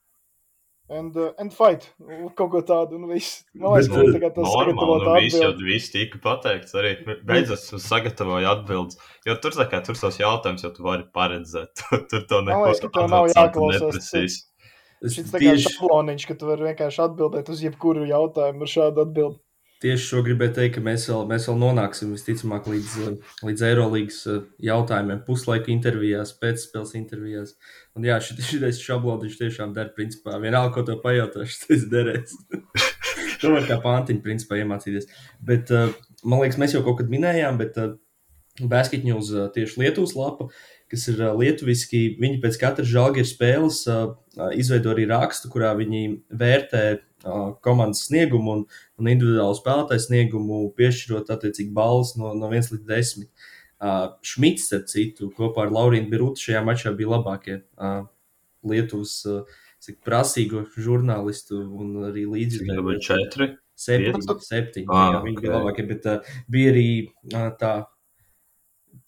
and, 0.89 1.17
uh, 1.17 1.33
and 1.39 1.53
fight. 1.53 1.89
Kaut 2.37 2.51
ko 2.53 2.61
tādu, 2.65 2.97
un 2.97 3.09
viss. 3.11 3.43
Man 3.55 3.75
liekas, 3.75 3.91
ka 3.93 4.05
tagad 4.15 4.35
tas 4.37 4.49
Normāli, 4.49 4.73
sagatavot 4.73 5.05
nu, 5.05 5.15
viss 5.21 5.37
jau 5.37 5.49
atbildi. 5.51 5.67
viss 5.69 5.93
tika 5.93 6.21
pateikts. 6.25 6.77
Arī 6.81 6.93
beidzot 7.29 7.83
sagatavoja 7.85 8.55
atbildes. 8.57 9.01
Jo 9.29 9.37
tur, 9.43 9.57
tā 9.59 9.69
kā, 9.71 9.83
tur 9.85 9.99
tos 10.01 10.21
jautājumus 10.21 10.65
jau 10.65 10.73
tu 10.77 10.87
vari 10.87 11.05
paredzēt. 11.15 11.75
Tur, 11.83 12.07
tur 12.11 12.25
to 12.31 12.41
neko 12.47 12.63
liekas, 12.65 12.85
ka 12.85 12.93
tev 12.97 13.11
nav 13.13 13.29
jāklausās. 13.35 13.83
neprecīzi. 13.85 14.41
Es 14.99 15.15
Šis 15.15 15.29
tā 15.31 15.39
kā 15.39 15.53
tieši, 15.53 15.75
šabloniņš, 15.77 16.25
ka 16.27 16.35
tu 16.41 16.49
vari 16.49 16.71
vienkārši 16.71 17.05
atbildēt 17.05 17.53
uz 17.53 17.61
jebkuru 17.63 18.09
jautājumu 18.09 18.65
ar 18.67 18.73
šādu 18.73 19.05
atbildi. 19.05 19.39
Tieši 19.83 20.05
šo 20.05 20.23
gribēju 20.27 20.55
teikt, 20.57 20.75
ka 20.77 20.83
mēs 20.85 21.07
vēl, 21.11 21.25
mēs 21.31 21.47
vēl 21.49 21.59
nonāksim 21.63 22.15
visticamāk 22.15 22.67
līdz, 22.71 22.97
uh, 23.05 23.37
līdz 23.47 23.65
Eirolandes 23.69 24.21
jautājumiem, 24.65 25.23
puslaika 25.27 25.73
intervijās, 25.75 26.35
pēcspēles 26.43 26.97
intervijās. 26.99 27.55
Un 27.99 28.07
jā, 28.07 28.19
šis, 28.23 28.83
šabloniņš 28.83 29.39
tiešām 29.41 29.75
der, 29.77 29.93
principā, 29.97 30.39
vienalga, 30.43 30.75
ko 30.77 30.87
tev 30.87 31.01
pajautāšu, 31.05 31.61
tas 31.67 31.87
derēs. 31.93 32.37
to 33.43 33.55
var 33.55 33.67
kā 33.69 33.79
pantiņu, 33.85 34.25
principā, 34.25 34.61
iemācīties. 34.63 35.09
Bet, 35.45 35.73
uh, 35.75 35.95
man 36.25 36.45
liekas, 36.45 36.61
mēs 36.61 36.77
jau 36.77 36.85
kaut 36.87 37.03
kad 37.03 37.13
minējām, 37.13 37.61
bet 37.61 37.79
uh, 37.81 37.97
Basketņūs 38.59 39.35
uh, 39.37 39.49
tieši 39.55 39.85
Lietuvas 39.85 40.17
lapa, 40.19 40.49
kas 40.91 41.05
ir 41.13 41.21
uh, 41.23 41.35
lietuviski, 41.39 42.17
viņi 42.19 42.41
pēc 42.43 42.59
katras 42.59 42.91
žāģeru 42.91 43.29
spēles 43.29 43.85
uh, 43.91 44.17
uh, 44.39 44.49
izveido 44.59 44.91
arī 44.95 45.07
rakstu, 45.11 45.51
kurā 45.53 45.75
viņi 45.79 46.03
vērtē 46.41 46.83
uh, 46.97 47.05
komandas 47.65 48.07
sniegumu 48.09 48.57
un, 48.57 48.67
un 48.99 49.13
individuālu 49.13 49.57
spēlētāju 49.59 50.05
sniegumu, 50.07 50.65
piešķirot 50.79 51.31
attiecīgi 51.35 51.73
balvas 51.77 52.15
no, 52.21 52.35
no 52.39 52.51
1 52.51 52.73
līdz 52.75 52.85
10. 52.91 53.31
Uh, 53.79 54.11
Šmits, 54.27 54.67
starp 54.67 54.89
citu, 54.91 55.31
kopā 55.37 55.69
ar 55.69 55.75
Laurīnu 55.75 56.11
Birūtu 56.11 56.49
šajā 56.49 56.65
mačā 56.67 56.91
bija 56.99 57.13
labākie 57.15 57.61
Lietuvas 58.67 59.21
cik 59.83 60.01
prasīgo 60.07 60.65
žurnālistu 60.75 61.61
un 61.63 61.95
arī 62.09 62.27
bija 62.91 63.05
četri? 63.07 63.53
Septiņi, 63.79 64.35
septiņi 64.43 64.89
Ah, 64.91 65.21
viņi 65.23 65.39
bija 65.39 65.53
ok. 65.53 65.59
labākie, 65.61 65.85
bet 65.87 66.07
uh, 66.11 66.31
bija 66.51 66.73
arī 66.73 66.89
uh, 67.07 67.51
tā 67.61 67.73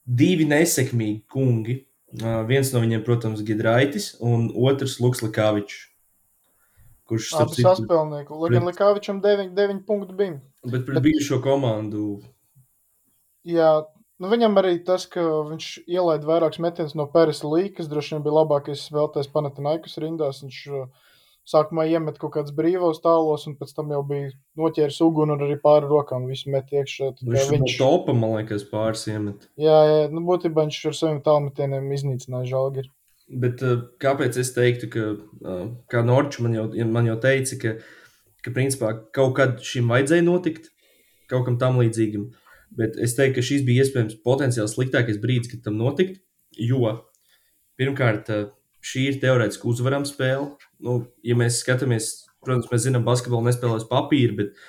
divi 0.06 0.46
nesekmīgi 0.46 1.24
kungi. 1.30 1.80
Uh, 2.20 2.44
viens 2.46 2.70
no 2.74 2.82
viņiem, 2.82 3.02
protams, 3.06 3.42
Gidraitis, 3.46 4.12
un 4.22 4.48
otrs 4.54 5.00
Luks 5.02 5.24
Likāvičs. 5.26 5.89
Kurš, 7.10 7.30
citu, 7.34 7.64
saspēlnieki. 7.66 8.36
Lai 8.38 8.52
gan 8.54 8.68
Likāvičam 8.70 9.22
9, 9.24 9.50
9 9.56 9.82
punktu 9.88 10.14
bija. 10.16 10.38
bet 10.70 10.86
pret 10.86 11.02
bijušo 11.02 11.40
komandu 11.42 12.20
Jā, 13.48 13.70
nu 14.20 14.28
viņam 14.28 14.58
arī 14.60 14.74
tas, 14.84 15.06
ka 15.08 15.22
viņš 15.48 15.68
ielaida 15.88 16.28
vairākus 16.28 16.60
metienus 16.60 16.96
no 16.98 17.06
Pēras 17.08 17.40
līnijas, 17.44 17.76
kas 17.78 17.88
droši 17.88 18.16
vien 18.16 18.26
bija 18.26 18.36
labākais 18.36 18.82
spēlētājs 18.90 19.30
Panatinaikas 19.32 19.96
rindās. 20.02 20.42
Viņš 20.44 20.58
uh, 20.76 21.08
sākumā 21.48 21.86
iemet 21.88 22.20
kaut 22.20 22.34
kādus 22.36 22.54
brīvos 22.56 23.00
tālos, 23.04 23.46
un 23.48 23.56
pēc 23.58 23.72
tam 23.78 23.94
jau 23.94 24.02
bija 24.06 24.30
noķēris 24.60 25.00
uguni 25.06 25.34
un 25.34 25.44
arī 25.46 25.56
pāri 25.62 25.88
rokām 25.88 26.28
visu 26.28 26.52
met 26.52 26.68
iekšā. 26.68 27.14
Viņš, 27.22 27.26
viņš... 27.32 27.50
Viņš, 27.54 27.76
no 27.80 27.80
topa, 27.80 28.16
man 28.16 28.36
liekas, 28.36 28.66
pāris 28.68 29.06
iemet. 29.10 29.48
jā, 29.60 29.80
jā, 29.88 30.00
nu 30.12 30.24
būtībā 30.28 30.66
viņš 30.68 30.82
ar 30.92 30.98
saviem 31.00 31.22
tālmetieniem 31.24 31.92
iznīcināja 31.96 32.52
žāģi. 32.52 32.88
Bet 33.30 33.62
uh, 33.62 33.84
kāpēc 34.02 34.38
es 34.42 34.52
teiktu, 34.56 34.90
ka, 34.90 35.06
uh, 35.46 35.64
kā 35.90 36.02
Norčs 36.06 36.40
man 36.42 36.56
jau, 36.56 36.66
man 36.90 37.06
jau 37.06 37.16
teica, 37.22 37.58
ka, 37.62 37.74
ka 38.42 38.54
principā 38.56 38.94
kaut 39.14 39.36
kad 39.38 39.60
šim 39.62 39.90
vajadzēja 39.92 40.26
notikt, 40.26 40.72
kaut 41.30 41.46
kam 41.46 41.58
tam 41.60 41.78
līdzīgam. 41.78 42.30
Bet 42.78 42.98
es 43.02 43.14
teiktu, 43.18 43.38
ka 43.38 43.46
šis 43.46 43.66
bija 43.66 43.84
iespējams 43.84 44.18
potenciāli 44.26 44.70
sliktākais 44.70 45.20
brīdis, 45.22 45.52
kad 45.52 45.62
tam 45.66 45.78
notikt. 45.78 46.18
Jo 46.58 46.96
pirmkārt, 47.78 48.32
uh, 48.34 48.50
šī 48.84 49.06
ir 49.10 49.20
teorētiski 49.22 49.68
uzvarama 49.70 50.08
spēle. 50.08 50.50
Nu, 50.82 51.00
ja 51.26 51.36
mēs 51.38 51.60
skatāmies, 51.62 52.10
protams, 52.44 52.68
mēs 52.72 52.86
zinām, 52.86 53.06
basketbolu 53.06 53.48
nespēlēs 53.48 53.86
papīri, 53.90 54.36
bet 54.38 54.60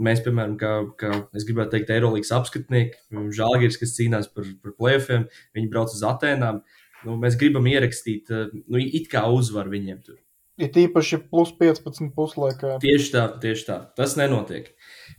mēs, 0.00 0.22
piemēram, 0.24 0.56
kā, 0.60 0.72
kā 1.00 1.12
es 1.36 1.46
gribētu 1.48 1.76
teikt, 1.76 1.92
Eirolandes 1.94 2.32
apskatnieki, 2.34 3.00
Žalgiris, 3.36 3.78
kas 3.80 3.96
cīnās 3.96 4.30
par, 4.34 4.48
par 4.64 4.76
playoffiem, 4.78 5.26
viņi 5.56 5.72
brauc 5.72 5.94
uz 5.94 6.04
Atēnām. 6.06 6.62
Nu, 7.06 7.16
mēs 7.20 7.38
gribam 7.40 7.68
ierakstīt, 7.70 8.32
uh, 8.32 8.50
nu, 8.68 8.80
it 8.80 9.08
kā 9.12 9.24
uzvaru 9.32 9.72
viņiem 9.76 10.02
tur. 10.04 10.18
Ir 10.60 10.68
tīpaši 10.74 11.22
plus 11.30 11.54
15 11.56 12.10
puslaikā. 12.16 12.74
Tieši 12.82 13.12
tā, 13.14 13.22
tieši 13.40 13.64
tā. 13.64 13.78
Tas 13.96 14.16
nenotiek. 14.20 14.68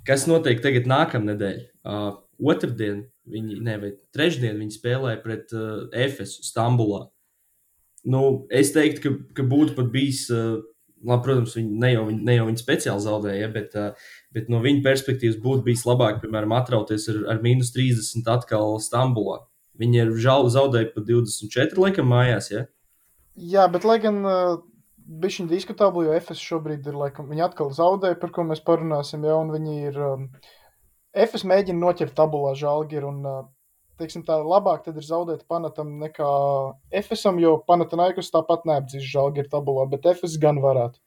Kas 0.06 0.28
notiek 0.30 0.62
tagad, 0.62 0.90
nākamā 0.90 1.32
nedēļa? 1.32 1.64
Uh, 1.82 2.12
otrdien, 2.52 3.08
viņi, 3.32 3.58
ne, 3.66 3.78
vai 3.82 3.92
trešdien, 4.14 4.60
viņi 4.62 4.76
spēlē 4.78 5.16
pret 5.24 5.54
uh, 5.58 5.88
Efesu 5.98 6.46
Stambulā. 6.46 7.08
Nu, 8.06 8.46
es 8.54 8.74
teiktu, 8.76 9.02
ka, 9.02 9.40
ka 9.40 9.48
būtu 9.50 9.74
pat 9.78 9.90
bijis, 9.94 10.28
uh, 10.34 10.60
labi, 11.02 11.26
protams, 11.26 11.58
viņi 11.58 11.82
ne 11.82 11.92
jau, 11.96 12.06
ne 12.14 12.38
jau 12.38 12.48
viņi 12.52 12.62
speciāli 12.62 13.06
zaudēja, 13.08 13.42
ja, 13.42 13.52
bet, 13.54 13.78
uh, 13.78 14.14
bet 14.38 14.50
no 14.54 14.62
viņa 14.62 14.86
perspektīvas 14.86 15.42
būtu 15.42 15.66
bijis 15.72 15.88
labāk, 15.90 16.22
piemēram, 16.22 16.54
atrauties 16.58 17.10
ar, 17.14 17.24
ar 17.34 17.42
mīnus 17.42 17.74
30 17.74 18.30
atkal 18.30 18.78
Stambulā. 18.82 19.42
Viņi 19.82 20.04
ir 20.04 20.12
žal, 20.22 20.46
zaudējuši 20.54 20.94
pat 20.96 21.08
24 21.08 21.86
laikam 21.86 22.12
mājās. 22.12 22.52
Ja? 22.54 22.66
Jā, 23.36 23.66
bet 23.72 23.88
lai 23.88 23.98
gan 24.04 24.20
uh, 24.28 24.60
bija 25.02 25.38
šī 25.38 25.48
diskutabla, 25.50 26.08
jo 26.08 26.18
FS 26.20 26.44
šobrīd 26.44 26.88
ir, 26.88 26.98
laikam, 26.98 27.30
viņi 27.32 27.46
atkal 27.48 27.72
zaudēja, 27.76 28.20
par 28.22 28.34
ko 28.36 28.46
mēs 28.48 28.62
parunāsim, 28.68 29.26
un 29.26 29.54
viņi 29.56 29.78
ir, 29.90 29.98
um, 30.06 30.28
FS 31.16 31.48
mēģina 31.50 31.82
noķert 31.82 32.14
tabulā 32.18 32.54
žālgi, 32.60 33.02
un, 33.08 33.24
uh, 33.26 33.42
teiksim 34.02 34.26
tā, 34.28 34.40
labāk 34.46 34.90
ir 34.90 35.00
zaudēt 35.06 35.46
Panatam 35.50 35.96
nekā 36.02 36.32
FSam, 37.04 37.40
jo 37.42 37.58
Panatanaikus 37.68 38.32
tāpat 38.34 38.68
neapdzīs 38.70 39.08
žālgi 39.08 39.48
tabulā, 39.52 39.88
bet 39.92 40.08
FS 40.16 40.38
gan 40.42 40.62
varētu. 40.64 41.02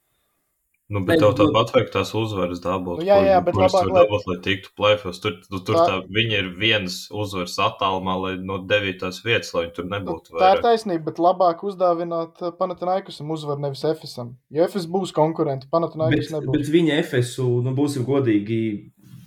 Nu, 0.92 1.00
bet 1.00 1.16
tev 1.16 1.30
nu, 1.32 1.36
tāpat 1.38 1.70
vajag 1.72 1.86
tās 1.94 2.10
uzvaras 2.12 2.58
dabūt. 2.60 2.98
Nu, 3.00 3.04
jā, 3.08 3.16
jā, 3.24 3.38
bet 3.44 3.56
labāk, 3.56 3.86
lai- 3.88 4.02
dabūt, 4.04 4.24
lai 4.28 4.36
tiktu 4.44 4.68
plēfos. 4.76 5.20
Tur, 5.22 5.38
tu, 5.48 5.60
tur 5.64 5.78
Tā- 5.78 5.84
tā, 5.88 5.94
viņi 6.12 6.34
ir 6.38 6.50
viens 6.60 6.98
uzvaras 7.10 7.54
attālumā, 7.56 8.16
lai 8.20 8.32
no 8.36 8.58
devītās 8.68 9.22
vietas, 9.24 9.54
lai 9.56 9.62
viņi 9.64 9.74
tur 9.78 9.84
Nu, 9.88 9.94
nebūtu. 9.96 10.36
tā 10.36 10.50
ir 10.58 10.60
taisnība, 10.62 11.04
bet 11.08 11.16
labāk 11.24 11.64
uzdāvināt 11.64 12.42
uh, 12.44 12.50
Panatanaikosam 12.52 13.30
uzvaru 13.32 13.60
nevis 13.64 13.80
FSam. 13.80 14.34
Jo 14.52 14.68
FS 14.68 14.84
būs 14.86 15.10
konkurenti, 15.16 15.64
Bet, 15.64 15.72
Panatanaikus 15.72 16.30
nebūs. 16.36 16.52
bet 16.52 16.68
viņa 16.76 17.00
FSU, 17.02 17.48
nu, 17.64 17.72
būsim 17.74 18.04
godīgi, 18.04 18.60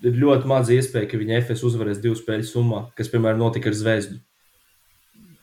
ir 0.06 0.13
ļoti 0.13 0.46
maz 0.46 0.70
iespēja, 0.70 1.10
ka 1.10 1.17
viņa 1.17 1.41
FS 1.41 1.63
uzvarēs 1.65 1.98
divu 2.06 2.13
spēļu 2.22 2.46
summā, 2.54 2.84
kas, 2.96 3.10
piemēram, 3.10 3.41
notika 3.41 3.74
ar 3.74 3.74
Zvezdu. 3.74 4.22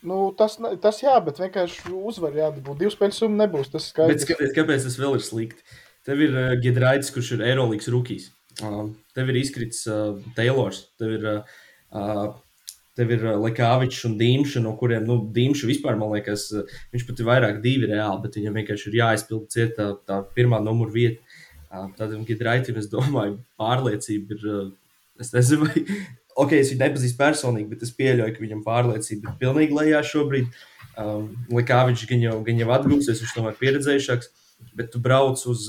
Nu, 0.05 0.31
tas, 0.37 0.59
tas 0.81 0.98
jā, 1.03 1.14
bet 1.24 1.38
vienkārši 1.40 1.90
uzvar 1.90 2.31
jādabūt. 2.37 2.77
Divu 2.79 2.92
spēļu 2.92 3.16
summu 3.16 3.38
nebūs, 3.40 3.70
tas 3.72 3.87
Bet 3.90 4.20
skaidrs. 4.20 4.27
skaties, 4.29 4.53
kāpēc 4.55 4.83
tas 4.85 4.98
vēl 5.00 5.14
ir 5.16 5.22
slikti? 5.24 5.62
Tev 6.05 6.21
ir 6.21 6.35
uh, 6.37 6.55
Gidraitis, 6.61 7.12
kurš 7.14 7.35
ir 7.37 7.45
Eirolandes 7.47 7.88
rookies. 7.93 8.31
Uh, 8.62 8.90
tev 9.17 9.31
ir 9.33 9.40
izkritis 9.40 9.87
uh, 9.90 10.19
Taylors, 10.37 10.85
tev 11.01 11.14
ir, 11.17 11.25
uh, 11.27 11.62
uh, 11.97 12.75
tev 12.95 13.14
ir 13.17 13.25
uh, 13.25 13.38
Lekāvičs 13.43 14.05
un 14.07 14.19
Dīmša, 14.21 14.62
no 14.62 14.75
kuriem, 14.79 15.07
nu, 15.09 15.17
Dīmša 15.35 15.71
vispār, 15.71 15.97
man 15.99 16.12
liekas, 16.14 16.51
uh, 16.55 16.77
viņš 16.93 17.07
pat 17.09 17.23
ir 17.23 17.29
vairāk 17.31 17.62
divi 17.64 17.88
reāli, 17.90 18.21
bet 18.27 18.38
viņam 18.38 18.61
vienkārši 18.61 18.90
ir 18.90 19.01
jāizpild 19.01 19.49
ciet 19.55 19.81
tā, 19.81 20.21
pirmā 20.37 20.61
numura 20.62 20.95
vieta. 20.95 21.40
Uh, 21.71 21.88
Tādam 21.99 22.23
Gidraitim, 22.29 22.79
es 22.79 22.87
domāju, 22.93 23.40
pārliecība 23.59 24.37
ir, 24.37 24.47
uh, 24.47 25.03
es 25.25 25.33
nezinu, 25.35 25.67
vai, 25.67 25.83
ok, 26.45 26.55
es 26.61 26.71
viņu 26.71 26.83
nepazīstu 26.85 27.19
personīgi, 27.25 27.71
bet 27.73 27.83
es 27.88 27.97
pieļauju, 27.97 28.37
ka 28.37 28.45
viņam 28.45 28.62
pārliecība 28.69 29.33
ir 29.33 29.43
pilnīgi 29.43 29.81
lejā 29.81 30.05
šobrīd. 30.12 30.62
Um, 31.01 31.33
Lekāvičs 31.51 32.07
gan 32.07 32.23
jau, 32.23 32.38
gan 32.47 32.61
jau 32.61 32.71
atgūsies, 32.77 33.19
viņš 33.25 33.35
tomēr 33.35 33.57
pieredzējušāks, 33.59 34.31
bet 34.77 34.92
tu 34.94 35.00
brauc 35.03 35.40
uz, 35.50 35.66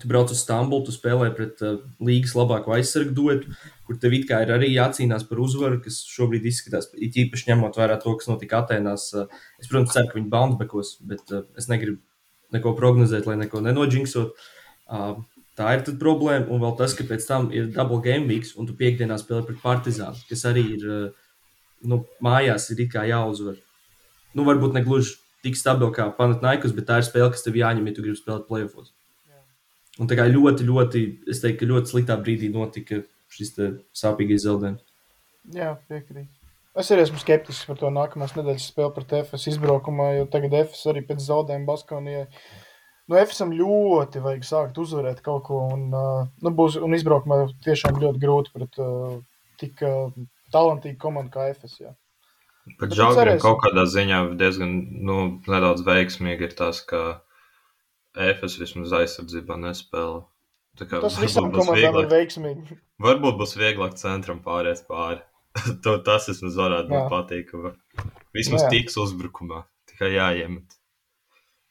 tu 0.00 0.10
brauc 0.10 0.32
uz 0.32 0.42
Stambulu, 0.42 0.84
tu 0.86 0.94
spēlē 0.94 1.30
pret 1.36 1.62
līgas 2.04 2.34
labāko 2.36 2.74
aizsargu 2.76 3.14
duetu, 3.16 3.54
kur 3.86 3.98
tev 4.02 4.16
it 4.18 4.26
kā 4.28 4.42
ir 4.44 4.52
arī 4.54 4.72
jācīnās 4.74 5.24
par 5.28 5.40
uzvaru, 5.42 5.80
kas 5.84 6.02
šobrīd 6.10 6.46
izskatās, 6.50 6.90
it 6.94 7.16
īpaši 7.16 7.52
ņemot 7.52 7.78
vērā 7.78 7.96
to, 8.02 8.16
kas 8.18 8.28
notika 8.30 8.60
Atenās. 8.64 9.08
Es, 9.60 9.70
protams, 9.70 9.94
ceru, 9.94 10.10
ka 10.10 10.18
viņi 10.18 10.32
bouncebacos, 10.32 10.96
bet 11.06 11.32
es 11.56 11.70
negribu 11.72 12.02
neko 12.54 12.74
prognozēt, 12.78 13.26
lai 13.28 13.38
neko 13.40 13.62
nenodžinksot. 13.64 14.36
Tā 15.56 15.70
ir 15.72 15.86
problēma, 15.96 16.50
un 16.52 16.60
vēl 16.60 16.74
tas, 16.76 16.92
ka 16.92 17.06
pēc 17.08 17.24
tam 17.24 17.46
ir 17.54 17.70
double 17.72 18.02
game 18.04 18.28
weeks, 18.28 18.52
un 18.60 18.68
tu 18.68 18.74
piekdienā 18.76 19.16
spēlē 19.16 19.46
pret 19.46 19.62
Partizānu, 19.62 20.20
kas 20.28 20.44
arī 20.50 20.66
ir 20.74 20.84
nu, 21.88 22.02
mājās, 22.24 22.68
ir 22.74 22.84
kā 22.92 23.06
jāuzvar. 23.08 23.56
Nu, 24.36 24.44
varbūt 24.44 24.76
ne 24.76 24.82
gluži 24.84 25.16
tik 25.46 25.58
stabili 25.58 25.94
kā 25.96 26.10
Panatnaikus, 26.18 26.74
bet 26.76 26.90
tā 26.90 27.00
ir 27.00 27.08
spēle, 27.08 27.30
kas 27.32 27.46
tev 27.46 27.58
jāņem, 27.58 27.88
ja 27.88 27.96
tu 27.96 28.04
gribi 28.04 28.18
spēlēt 28.18 28.48
playoffs. 28.50 28.92
Un 29.96 30.10
tā 30.10 30.18
kā 30.18 30.26
ļoti, 30.28 30.66
ļoti, 30.68 31.02
es 31.32 31.40
teiktu, 31.40 31.70
ļoti 31.70 31.94
sliktā 31.94 32.18
brīdī 32.20 32.50
notika 32.52 33.00
šis 33.32 33.54
sāpīgais 33.96 34.44
zaudējums. 34.44 34.84
Jā, 35.56 35.72
piekrīt. 35.88 36.28
Es 36.76 36.90
arī 36.92 37.06
esmu 37.06 37.16
skeptisks 37.22 37.64
par 37.64 37.78
to 37.80 37.88
nākamās 37.88 38.34
nedēļas 38.36 38.68
spēli 38.68 38.92
pret 38.92 39.14
FS 39.22 39.48
izbraukumā, 39.54 40.10
jo 40.18 40.26
tagad 40.32 40.58
FS 40.58 40.90
arī 40.92 41.00
pēc 41.08 41.22
zaudējuma 41.24 41.68
Baskonijai. 41.70 42.26
Nu, 43.06 43.16
FSam 43.22 43.54
ļoti 43.56 44.20
vajag 44.20 44.44
sākt 44.44 44.80
uzvarēt 44.82 45.22
kaut 45.24 45.46
ko, 45.46 45.62
un, 45.72 45.86
uh, 45.94 46.26
nu, 46.42 46.52
būs, 46.58 46.76
un 46.82 46.96
izbraukumā 46.98 47.46
tiešām 47.64 48.00
ļoti 48.02 48.20
grūti 48.20 48.52
pret 48.52 48.80
uh, 48.82 49.14
tik 49.62 49.80
uh, 49.86 50.10
talantīgu 50.52 50.98
komandu 51.00 51.32
kā 51.38 51.46
FS. 51.54 51.78
Jā. 51.86 51.94
Bet 52.80 52.92
žēlgājiem 52.98 53.18
cerēsim. 53.20 53.42
kaut 53.44 53.60
kādā 53.62 53.84
ziņā 53.88 54.20
diezgan 54.40 54.72
nu, 55.06 55.16
nedaudz 55.46 55.84
veiksmīgi 55.86 56.48
ir 56.48 56.54
tas, 56.58 56.80
ka 56.82 57.02
EFS 58.16 58.58
vismaz 58.62 58.94
aizsardzībā 59.00 59.58
nespēlē. 59.62 60.24
Tā 60.76 60.84
kā 60.90 61.00
Tas 61.00 61.16
visam 61.22 61.48
komandām 61.54 62.00
ir 62.02 62.08
veiksmīgi. 62.10 62.76
Varbūt 63.00 63.38
būs 63.40 63.54
vieglāk 63.56 63.94
centram 64.00 64.42
pāriet 64.44 64.82
pāri. 64.90 65.22
To- 65.84 66.00
Tas 66.04 66.26
vismaz 66.28 66.58
varētu 66.58 66.90
būt 66.92 67.06
patīkami. 67.12 67.72
Vismaz 68.36 68.66
Jā. 68.66 68.72
tiks 68.74 68.98
uzbrukumā. 69.00 69.62
Tikai 69.88 70.10
jāiemet. 70.18 70.76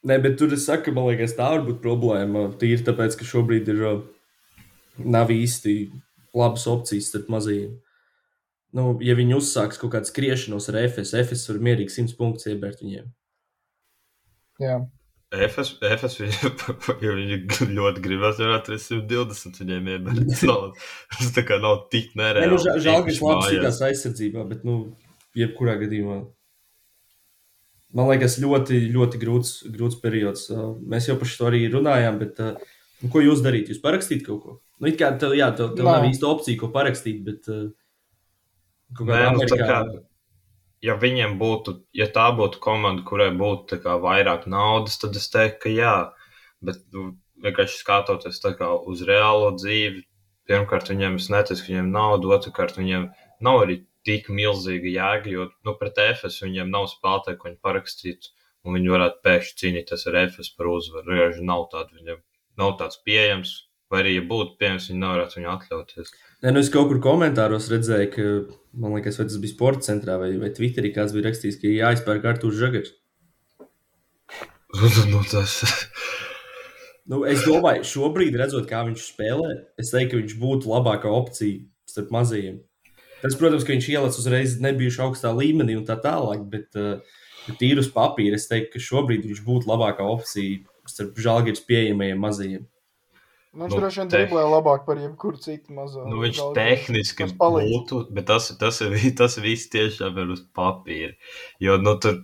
Nē, 0.06 0.16
bet 0.22 0.36
tur 0.38 0.52
es 0.54 0.64
saku, 0.66 0.92
man 0.94 1.06
liekas, 1.10 1.36
tā 1.38 1.46
var 1.52 1.62
būt 1.66 1.78
problēma. 1.84 2.48
Tīri 2.58 2.82
tāpēc, 2.86 3.14
ka 3.18 3.26
šobrīd 3.26 3.68
ir 3.72 3.80
nav 5.02 5.30
īsti 5.34 5.76
labas 6.36 6.66
opcijas 6.70 7.08
starp 7.12 7.30
mazajiem. 7.32 7.76
Nu, 8.76 8.90
ja 9.00 9.14
viņi 9.16 9.38
uzsāks 9.38 9.78
kaut 9.80 9.94
kādu 9.94 10.08
skriešanos 10.10 10.68
ar 10.72 10.76
FS, 10.84 11.14
FS 11.22 11.46
var 11.52 11.62
mierīgi 11.70 11.94
100 11.94 12.16
punktus 12.18 12.48
iebērt 12.50 12.82
viņiem. 12.84 13.06
Jā. 14.60 14.76
EFS, 15.36 15.72
EFS 15.84 16.18
ja 17.04 17.14
viņi 17.16 17.38
ļoti 17.76 18.02
gribēs, 18.04 18.38
varētu 18.40 18.72
arī 18.72 18.78
120 18.82 19.58
viņiem 19.62 19.88
iebērt. 19.94 20.20
Tas 20.30 20.44
nav- 20.46 20.76
Tas 21.16 21.32
tā 21.34 21.44
kā 21.48 21.58
nav 21.62 21.86
tik 21.92 22.12
nereāli. 22.18 22.52
nu, 22.52 22.60
žēl, 22.62 22.78
žēl, 22.84 23.00
ka 23.02 23.10
viņš 23.10 23.20
labi 23.26 23.50
sitās 23.54 23.80
aizsardzībā, 23.88 24.44
bet, 24.52 24.62
nu, 24.68 24.76
jebkurā 25.36 25.78
gadījumā. 25.82 26.20
Man 27.96 28.10
liekas, 28.10 28.36
ļoti, 28.42 28.78
ļoti 28.92 29.20
grūts, 29.22 29.52
grūts 29.72 29.98
periods. 30.02 30.46
Uh, 30.52 30.74
Mēs 30.90 31.08
jau 31.08 31.16
par 31.20 31.30
šo 31.32 31.48
arī 31.48 31.62
runājām, 31.72 32.18
bet 32.20 32.40
uh, 32.44 32.56
nu, 33.00 33.10
ko 33.12 33.22
jūs 33.24 33.40
darīt? 33.44 33.70
Jūs 33.72 33.80
parakstīt 33.84 34.24
kaut 34.26 34.42
ko? 34.44 34.56
Nu, 34.82 34.90
it 34.90 34.98
kā 35.00 35.14
tev, 35.20 35.32
jā, 35.38 35.48
tev, 35.56 35.72
tev 35.78 35.86
Nē. 35.86 35.94
nav 35.96 36.08
īsta 36.10 36.28
opcija, 36.28 36.58
ko 36.60 36.68
parakstīt, 36.74 37.22
bet 37.24 37.48
uh, 37.52 37.70
kaut 38.94 39.10
Nē, 39.10 39.22
nu, 39.34 39.46
tā 39.50 39.58
kā, 39.60 39.78
ja 40.84 40.96
viņiem 41.00 41.36
būtu, 41.40 41.80
ja 41.96 42.06
tā 42.12 42.26
būtu 42.36 42.60
komanda, 42.62 43.04
kurai 43.06 43.30
būtu 43.34 43.80
kā 43.82 43.96
vairāk 44.02 44.46
naudas, 44.50 44.98
tad 45.02 45.16
es 45.18 45.30
teiktu, 45.32 45.62
ka 45.64 45.72
jā. 45.72 45.96
Bet 46.64 46.82
nu, 46.94 47.10
vienkārši 47.42 47.80
skatoties 47.80 48.40
kā 48.58 48.70
uz 48.92 49.02
reālo 49.08 49.50
dzīvi, 49.56 50.04
pirmkārt, 50.48 50.90
viņiem 50.92 51.18
es 51.20 51.28
neticu, 51.32 51.62
ka 51.62 51.72
viņiem 51.72 51.92
nauda, 51.92 52.32
otrkārt, 52.38 52.78
viņiem 52.78 53.10
nav 53.44 53.62
arī 53.64 53.80
tik 54.06 54.30
milzīga 54.30 54.92
jēga, 54.92 55.30
jo 55.32 55.48
nu, 55.66 55.74
pret 55.80 55.98
EFS 55.98 56.42
viņiem 56.44 56.70
nav 56.70 56.86
spēlētāji, 56.92 57.38
ko 57.40 57.50
viņi 57.50 57.62
parakstītu, 57.66 58.32
un 58.66 58.78
viņi 58.78 58.92
varētu 58.94 59.22
pēkšņi 59.26 59.58
cīnīties 59.62 60.06
ar 60.10 60.20
EFS 60.22 60.52
par 60.58 60.70
uzvaru. 60.70 61.12
Vienkārši 61.12 61.46
nav 61.50 61.66
tāda, 61.72 62.18
nav 62.60 62.76
tāds 62.80 63.00
pieejams, 63.06 63.56
vai 63.92 64.02
arī, 64.02 64.16
ja 64.16 64.26
būtu 64.26 64.56
pieejams, 64.60 64.90
viņi 64.90 65.02
nevarētu 65.02 65.38
viņu 65.38 65.50
atļauties. 65.52 66.12
Nē, 66.44 66.52
nu, 66.52 66.62
es 66.62 66.70
kaut 66.74 66.90
kur 66.90 67.00
komentāros 67.04 67.70
redzēju, 67.72 68.10
ka, 68.12 68.28
man 68.82 68.96
liekas, 68.98 69.18
vai 69.20 69.28
tas 69.30 69.40
bija 69.42 69.54
sporta 69.54 69.86
centrā 69.88 70.18
vai, 70.20 70.32
vai 70.40 70.52
Twitterī, 70.54 70.92
kāds 70.94 71.14
bija 71.16 71.28
rakstījis, 71.28 71.58
ka 71.62 71.72
jāizpērk 71.72 72.28
Arthurs 72.32 72.60
Žagars. 72.60 72.94
nu, 75.12 75.22
tas... 75.30 75.60
Nu, 77.06 77.20
es 77.30 77.44
domāju, 77.46 77.84
šobrīd, 77.86 78.34
redzot, 78.34 78.64
kā 78.66 78.80
viņš 78.88 79.04
spēlē, 79.12 79.52
es 79.78 79.92
teiktu, 79.94 80.16
ka 80.16 80.22
viņš 80.24 80.32
būtu 80.42 80.72
labākā 80.72 81.12
opcija 81.14 81.62
starp 81.86 82.10
mazajiem. 82.16 82.56
Tas, 83.20 83.36
protams, 83.38 83.62
ka 83.64 83.72
viņš 83.72 83.86
ielicis 83.92 84.20
uzreiz 84.24 84.56
nebijuši 84.62 85.02
augstā 85.04 85.30
līmenī 85.32 85.76
un 85.78 85.86
tā 85.86 85.94
tālāk, 86.02 86.42
bet 86.50 86.74
uh, 86.76 86.98
tīri 87.60 87.78
uz 87.80 87.88
papīra 87.94 88.36
es 88.40 88.48
teiktu, 88.50 88.74
ka 88.74 88.82
šobrīd 88.82 89.28
viņš 89.28 89.44
būtu 89.46 89.70
labākā 89.70 90.06
opcija 90.06 90.64
starp 90.90 91.22
žēlgājas 91.22 91.62
pieejamajiem 91.68 92.20
mazajiem. 92.26 92.66
Nu, 93.56 93.64
viņš 93.64 93.72
Nu, 93.72 93.80
droši 93.80 94.00
vien 94.02 94.08
te- 94.12 94.18
driblē 94.20 94.42
labāk 94.52 94.82
par 94.84 94.98
jebkuru 95.00 95.38
citu 95.40 95.72
mazo. 95.72 96.02
Nu, 96.04 96.18
viņš 96.20 96.36
žalgiri. 96.42 96.56
tehniski 96.76 97.24
Tas 97.24 97.32
būtu, 97.40 98.00
bet 98.12 98.26
tas, 98.28 98.50
tas, 98.60 98.80
ir, 98.84 98.90
vi- 98.96 99.14
tas 99.16 99.38
viss 99.40 99.70
tiešām 99.72 100.18
ir 100.20 100.34
uz 100.36 100.42
papīra. 100.56 101.14
Jo 101.64 101.78
nu, 101.80 101.94
tur, 102.04 102.18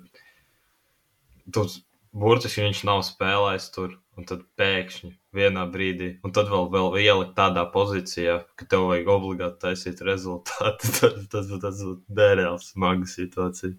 tur 1.52 1.70
burtiski 2.12 2.66
viņš 2.66 2.82
nav 2.84 3.00
spēlējis 3.08 3.70
tur, 3.72 3.94
un 4.20 4.26
tad 4.28 4.42
pēkšņi 4.60 5.14
vienā 5.32 5.62
brīdī, 5.72 6.10
un 6.20 6.34
tad 6.36 6.50
vēl, 6.52 6.66
vēl 6.74 6.98
ielikt 7.00 7.32
tādā 7.38 7.62
pozīcijā, 7.72 8.34
ka 8.60 8.66
tev 8.68 8.90
vajag 8.90 9.08
obligāti 9.08 9.62
taisīt 9.64 10.02
rezultātu. 10.04 10.90
Tas, 11.00 11.16
tas, 11.32 11.48
tas 11.64 11.80
būtu 11.80 12.02
nereāls 12.20 12.68
smaga 12.74 13.08
situācija. 13.08 13.72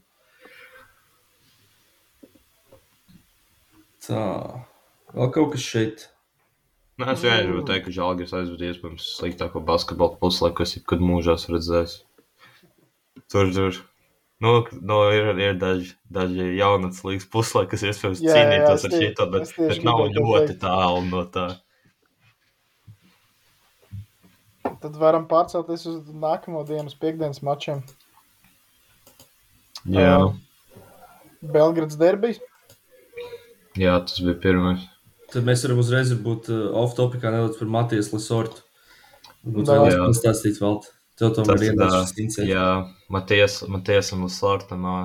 Tā, 4.04 4.24
vēl 5.14 5.30
kaut 5.38 5.54
kas 5.54 5.64
šeit. 5.64 6.08
Nē, 7.02 7.08
es 7.10 7.24
vienkārši 7.24 7.48
gribu 7.48 7.64
teikt, 7.66 7.88
ka 7.88 7.92
Žalgiris 7.96 8.36
aizvada 8.38 8.68
iespējams 8.70 9.06
sliktāko 9.18 9.62
basketbalu 9.66 10.20
puslaiku, 10.22 10.60
kas 10.60 10.76
jebkad 10.76 11.02
mūžā 11.02 11.40
esmu 11.40 11.56
redzējis. 11.56 11.96
Tur, 13.34 13.50
tur. 13.56 13.80
Nu, 14.44 14.52
nu 14.86 15.00
ir, 15.16 15.32
ir 15.40 15.58
daži, 15.58 15.94
daži 16.14 16.52
jaunatnes 16.60 17.02
līgas 17.08 17.26
puslaiki, 17.34 17.72
kas 17.74 17.86
iespējams 17.90 18.22
Jā, 18.22 18.28
jā, 18.28 18.36
jā, 18.36 18.44
cīnītos 18.44 18.78
es 18.78 18.86
ar 18.86 18.96
šito, 19.00 19.28
bet, 19.34 19.48
es 19.48 19.54
bet 19.58 19.86
nav 19.88 20.04
gribēju 20.04 20.26
ļoti 20.28 20.58
tālu 20.62 21.02
no 21.08 21.24
tā. 21.34 21.48
Tad 24.84 24.98
varam 25.00 25.26
pārcelties 25.32 25.88
uz 25.90 26.14
nākamo 26.14 26.62
dienas 26.68 26.98
piekdienas 27.00 27.42
mačiem. 27.46 27.82
Jā, 29.90 30.18
Ā. 30.20 30.34
Belgrads 31.42 31.98
derbijs. 32.00 32.44
jā, 33.80 33.96
tas 33.98 34.20
bija 34.22 34.38
pirmais. 34.44 34.93
Tad 35.34 35.48
mēs 35.48 35.64
varam 35.66 35.80
uzreiz 35.82 36.12
būt 36.14 36.50
uh, 36.54 36.66
off-topikā 36.84 37.32
nedaudz 37.34 37.58
par 37.58 37.72
Matijas 37.74 38.12
Lesortu. 38.14 38.62
Varbūt 39.44 39.72
vēlaties 39.72 40.02
pastāstīt 40.02 40.60
vēl. 40.62 40.78
Tev 41.20 41.34
tomēr 41.38 41.66
ir 41.68 41.80
šis 41.82 42.14
incidents. 42.22 42.50
Jā, 42.50 42.68
Matijas, 43.14 43.60
Matiesam 43.70 44.24
Lasortam 44.26 44.86
ā, 44.90 44.98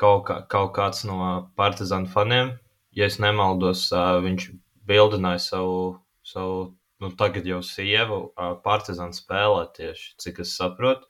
kaut, 0.00 0.26
kā, 0.28 0.40
kaut 0.52 0.72
kāds 0.76 1.04
no 1.08 1.18
partizānu 1.56 2.08
faniem, 2.12 2.56
ja 2.96 3.08
es 3.08 3.20
nemaldos, 3.22 3.86
viņš 3.92 4.50
bildināja 4.88 5.40
savu, 5.44 5.78
savu 6.24 6.58
nu, 7.02 7.12
tagad 7.16 7.48
jau 7.48 7.62
sievu 7.64 8.20
partizānu 8.64 9.16
spēlē 9.16 9.68
tieši, 9.76 10.12
cik 10.22 10.42
es 10.44 10.56
saprotu. 10.58 11.08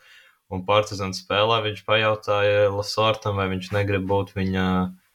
Un 0.50 0.62
partizānu 0.66 1.14
spēlē 1.18 1.62
viņš 1.64 1.82
pajautāja 1.86 2.68
Lasortam, 2.70 3.40
vai 3.40 3.48
viņš 3.54 3.72
negrib 3.74 4.06
būt 4.06 4.36
viņa. 4.36 4.66
Kā, 4.66 5.05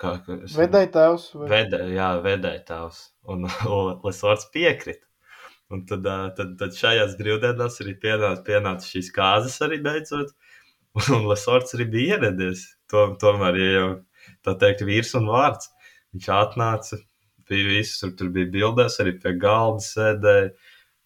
kā, 0.00 0.14
es- 0.44 0.56
Vedēja 0.58 0.90
tēvs. 0.96 1.26
vai- 1.40 1.48
Vedē, 1.52 1.80
jā, 1.94 2.08
vedēja 2.24 2.64
tēvs. 2.70 3.00
Un 3.28 3.46
Lesorts 4.06 4.48
piekrita. 4.54 5.04
Un 5.72 5.86
tad, 5.88 6.04
tad, 6.36 6.56
tad 6.60 6.74
šajās 6.76 7.14
brīvdienās 7.18 7.80
arī 7.82 7.94
pienāca, 8.02 8.42
pienāca 8.46 8.84
šīs 8.86 9.08
kāzas 9.16 9.56
arī 9.64 9.80
beidzot. 9.82 10.34
Un 11.14 11.24
Lesorts 11.30 11.74
arī 11.74 11.86
bija 11.90 12.18
ieradies. 12.18 12.66
To, 12.92 13.06
tomēr, 13.18 13.56
ja 13.58 13.70
jau 13.78 13.88
tā 14.46 14.54
teikt, 14.60 14.84
vīrs 14.86 15.14
un 15.18 15.26
vārds. 15.32 15.70
Viņš 16.14 16.28
atnāca, 16.30 17.00
bija 17.50 17.66
viss, 17.72 17.96
tur, 18.00 18.12
tur 18.18 18.28
bija 18.36 18.46
bildēs, 18.54 19.00
arī 19.02 19.16
pie 19.22 19.32
galda 19.42 19.82
sēdēja. 19.82 20.52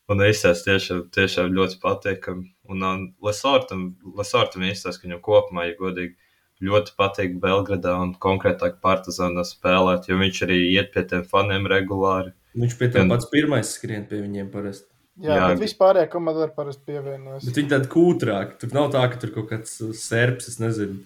Un 0.08 0.22
izsēs 0.24 0.62
tiešām, 0.64 1.00
tiešām 1.12 1.50
ļoti 1.56 1.78
patīkami. 1.82 2.46
Un 2.72 2.84
um, 2.84 3.02
Lesortam, 3.24 3.82
Lesortam 4.16 4.62
izsēs, 4.68 4.96
ka 4.96 5.04
viņam 5.08 5.20
kopumā, 5.24 5.66
ja 5.68 5.74
godīgi, 5.80 6.14
ļoti 6.62 6.94
patīk 6.98 7.38
Belgradā 7.40 7.94
un 8.02 8.14
konkrētāk 8.18 8.80
Partizānā 8.82 9.44
spēlēt, 9.46 10.08
jo 10.10 10.16
viņš 10.18 10.42
arī 10.48 10.58
iet 10.74 10.92
pie 10.94 11.04
tiem 11.04 11.22
faniem 11.24 11.66
regulāri. 11.70 12.32
Viņš 12.58 12.78
pie 12.78 12.88
tam 12.90 13.06
Un- 13.06 13.14
pats 13.16 13.28
pirmais 13.30 13.70
skrien 13.76 14.08
pie 14.08 14.22
viņiem 14.24 14.50
parasti. 14.50 14.88
Jā, 15.20 15.34
Jā. 15.34 15.46
bet 15.50 15.58
vispārējā 15.62 16.08
komanda 16.10 16.44
arī 16.46 16.54
parasti 16.54 16.84
pievienojas. 16.86 17.44
Bet 17.44 17.56
viņi 17.58 17.70
tādi 17.72 17.88
kūtrāki. 17.90 18.58
Tur 18.60 18.68
nav 18.72 18.92
tā, 18.94 19.00
ka 19.10 19.16
tur 19.18 19.30
kaut 19.34 19.48
kāds 19.50 19.72
uh, 19.82 19.90
serps, 19.92 20.46
es 20.48 20.58
nezinu. 20.62 21.00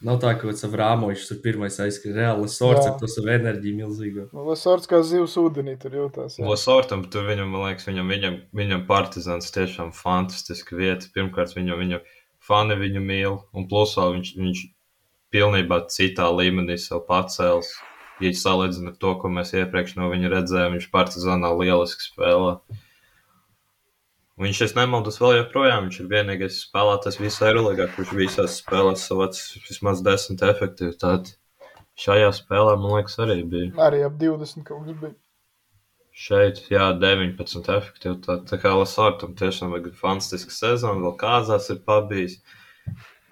Nav 0.00 0.20
tā, 0.22 0.30
ka 0.36 0.40
kaut 0.46 0.52
kāds 0.54 0.64
Avrāmovičs 0.64 1.26
tur 1.28 1.40
pirmais 1.42 1.76
aizskrien. 1.82 2.14
Reāli 2.16 2.48
sorts 2.48 2.86
Jā. 2.86 2.92
ar 2.94 2.98
to 3.00 3.08
savu 3.10 3.28
enerģiju 3.34 3.76
milzīgo. 3.80 4.28
Nu, 4.32 4.44
Lesorts 4.48 4.86
kā 4.88 5.02
zivs 5.02 5.34
ūdenī 5.36 5.74
tur 5.82 5.90
jūtās. 5.90 6.38
jā. 6.38 6.46
Losortam, 6.46 7.02
tur 7.10 7.26
viņam, 7.28 7.50
man 7.50 7.66
liekas, 7.66 7.84
viņam, 7.90 8.08
viņam, 8.14 8.40
viņam 8.54 8.86
partizāns 8.86 9.50
tiešām 9.52 9.92
fantastiska 9.92 10.76
vieta. 10.78 11.04
Pirmkārt, 11.12 11.52
viņu, 11.58 11.76
viņu 11.82 12.00
fani 12.40 12.74
viņu 12.78 13.02
mīl, 13.04 13.42
un 13.52 13.68
plus 13.68 13.96
vēl 13.98 14.14
viņš, 14.16 14.32
viņš 14.38 14.62
pilnībā 15.34 15.84
citā 15.92 16.28
līmenī 16.32 16.78
sev 16.80 17.04
pacēls. 17.08 17.70
Ja 18.18 18.32
salīdzinām 18.34 18.90
ar 18.90 18.98
to, 18.98 19.12
ko 19.20 19.30
mēs 19.30 19.52
iepriekš 19.54 19.94
no 19.98 20.08
viņa 20.10 20.30
redzējām, 20.32 20.74
viņš 20.74 20.88
partizānā 20.90 21.52
lieliski 21.54 22.08
spēlē. 22.08 22.56
Viņš, 24.38 24.58
es 24.68 24.74
nemaldos, 24.74 25.18
vēl 25.22 25.40
joprojām 25.40 25.86
viņš 25.86 26.00
ir 26.02 26.10
vienīgais 26.10 26.58
spēlētājs 26.64 27.18
visā 27.18 27.48
Eirolandā, 27.50 27.88
kurš 27.94 28.12
visās 28.14 28.58
spēlēs 28.60 29.06
savāds 29.06 29.40
vismaz 29.66 30.02
desmit 30.06 30.44
efektivitāti. 30.46 31.34
Šajā 31.98 32.28
spēlē, 32.36 32.76
man 32.78 32.98
liekas, 32.98 33.16
arī 33.22 33.40
bija. 33.42 33.72
Arī 33.82 34.04
ap 34.06 34.18
20 34.20 34.66
kaut 34.66 34.84
kas 34.86 35.00
bija. 35.00 35.16
Šeit, 36.18 36.60
jā, 36.70 36.86
19 36.98 37.70
efektivitāte. 37.74 38.46
Tā 38.50 38.58
kā 38.62 38.74
Lasartam 38.74 39.34
tiešām 39.38 39.74
ir 39.78 39.90
fantastiska 39.98 40.54
sezona, 40.54 41.02
vēl 41.02 41.14
kāzās 41.18 41.66
ir 41.74 41.82
pabijis. 41.86 42.40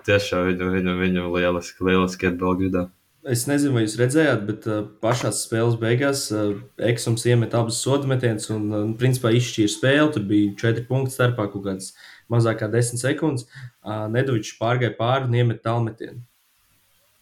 Tiešām 0.07 0.47
viņam, 0.51 0.71
viņam, 0.77 1.01
viņam 1.03 1.33
lieliski, 1.35 1.85
lieliski 1.87 2.29
iet 2.29 2.39
Belgradā. 2.41 2.87
Es 3.27 3.43
nezinu, 3.51 3.75
vai 3.75 3.83
jūs 3.83 3.97
redzējāt, 3.99 4.43
bet 4.47 4.67
uh, 4.71 4.85
pašā 5.03 5.33
spēles 5.35 5.75
beigās 5.81 6.29
uh, 6.31 6.53
Eksams 6.79 7.25
iemet 7.27 7.57
abas 7.59 7.81
sodu 7.83 8.07
metienus 8.07 8.47
un, 8.55 8.69
uh, 8.71 8.85
principā, 9.01 9.33
izšķīra 9.35 9.73
spēli. 9.73 10.13
Tur 10.15 10.27
bija 10.29 10.53
4 10.63 10.85
punkti 10.87 11.17
starpā, 11.17 11.49
kaut 11.51 11.65
kādas 11.65 11.91
mazāk 12.31 12.61
kā 12.63 12.71
10 12.71 13.03
sekundes. 13.03 13.49
Uh, 13.83 14.07
Nedovičs 14.15 14.55
pārgāja 14.61 14.95
pāri 14.99 15.27
un 15.27 15.35
iemet 15.41 15.59
tālmetienu. 15.67 16.23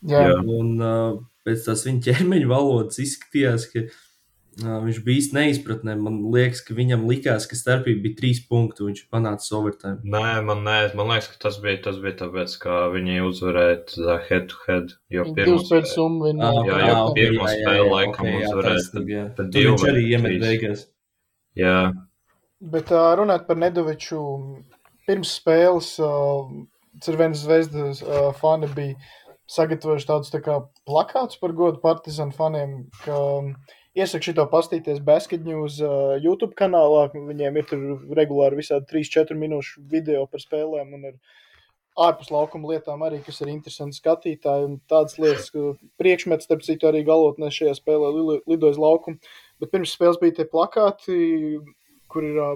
Jā, 0.04 0.26
Jā. 0.28 0.42
Un 0.44 0.74
uh, 0.76 1.16
pēc 1.48 1.64
tās 1.70 1.86
viņa 1.88 2.04
ķermeņa 2.10 2.52
valodas 2.52 3.00
izskatījās, 3.00 3.70
ka 3.72 3.86
uh, 3.86 3.96
viņš 4.62 5.00
bija 5.06 5.20
īsti 5.20 5.36
neizpratnē. 5.38 5.96
Man 6.00 6.20
liekas, 6.34 6.62
ka 6.66 6.76
viņam 6.76 7.04
likās, 7.10 7.48
ka 7.50 7.58
starpība 7.58 8.04
bija 8.06 8.18
trīs 8.20 8.40
punkti, 8.48 8.84
un 8.84 8.92
viņš 8.92 9.02
panāca 9.14 9.50
overtime. 9.58 9.98
Nē, 10.04 10.38
man, 10.46 10.62
nē, 10.66 10.78
man 10.98 11.12
liekas, 11.12 11.32
ka 11.34 11.42
tas 11.48 11.58
bija, 11.64 11.80
tas 11.88 12.00
bija 12.02 12.20
tāpēc, 12.22 12.56
ka 12.62 12.78
viņi 12.94 13.20
uzvarēja 13.26 14.18
head 14.30 14.48
to 14.52 14.62
head. 14.68 14.96
Jo 15.12 15.28
pirmā. 15.30 15.60
Ah, 16.38 16.62
jā, 16.70 16.80
jā, 16.86 16.96
spēli 17.18 17.78
jā, 17.82 17.92
laikam 17.92 18.26
ok, 18.26 18.32
jā, 18.32 18.48
uzvarēja, 18.48 19.28
tad 19.38 19.46
Tur 19.46 19.54
divi 19.58 19.70
viņš 19.72 19.86
arī 19.92 20.08
iemet 20.14 20.42
beigās. 20.42 20.88
Jā, 21.54 21.78
Bet 22.64 22.88
uh, 22.94 23.10
runāt 23.18 23.44
par 23.48 23.58
Nedoviču, 23.60 24.20
pirms 25.08 25.34
spēles 25.36 25.90
uh, 26.00 26.46
Cervenas 27.04 27.42
zvezdas 27.44 28.00
uh, 28.00 28.30
fani 28.38 28.70
bija 28.72 28.94
sagatavojuši 29.50 30.08
tādus 30.08 30.32
tā 30.32 30.40
kā 30.40 30.60
plakātus 30.88 31.40
par 31.42 31.52
godu 31.52 31.82
partizānu 31.82 32.32
faniem, 32.32 32.76
ka 33.02 33.18
um, 33.40 33.50
iesaku 33.94 34.30
šito 34.30 34.44
pastīties 34.50 35.00
Basket 35.04 35.44
News 35.46 35.78
uh, 35.82 36.16
YouTube 36.22 36.54
kanālā. 36.58 37.06
Viņiem 37.14 37.60
ir 37.60 37.68
tur 37.70 37.84
regulāri 38.18 38.58
visādi 38.60 38.88
3-4 38.90 39.38
minūšu 39.38 39.84
video 39.90 40.26
par 40.30 40.42
spēlēm 40.42 40.94
un 40.98 41.08
ar 41.12 41.16
ārpus 42.08 42.32
laukuma 42.34 42.72
lietām 42.72 43.04
arī, 43.06 43.20
kas 43.22 43.38
ir 43.44 43.52
interesanti 43.52 44.00
skatītāji. 44.00 44.66
Un 44.66 44.78
tādas 44.90 45.18
lietas, 45.22 45.50
ka 45.54 45.74
priekšmets, 46.00 46.48
starp 46.48 46.64
citu, 46.66 46.88
arī 46.90 47.04
galotnē 47.06 47.52
šajā 47.54 47.76
spēlē 47.78 48.10
li- 48.16 48.40
lidoja 48.50 48.74
uz 48.74 48.80
laukumu. 48.82 49.20
Bet 49.62 49.70
pirms 49.70 49.94
spēles 49.94 50.18
bija 50.22 50.40
tie 50.40 50.48
plakāti, 50.50 51.60
kur 52.10 52.26
ir 52.26 52.40
ā, 52.42 52.48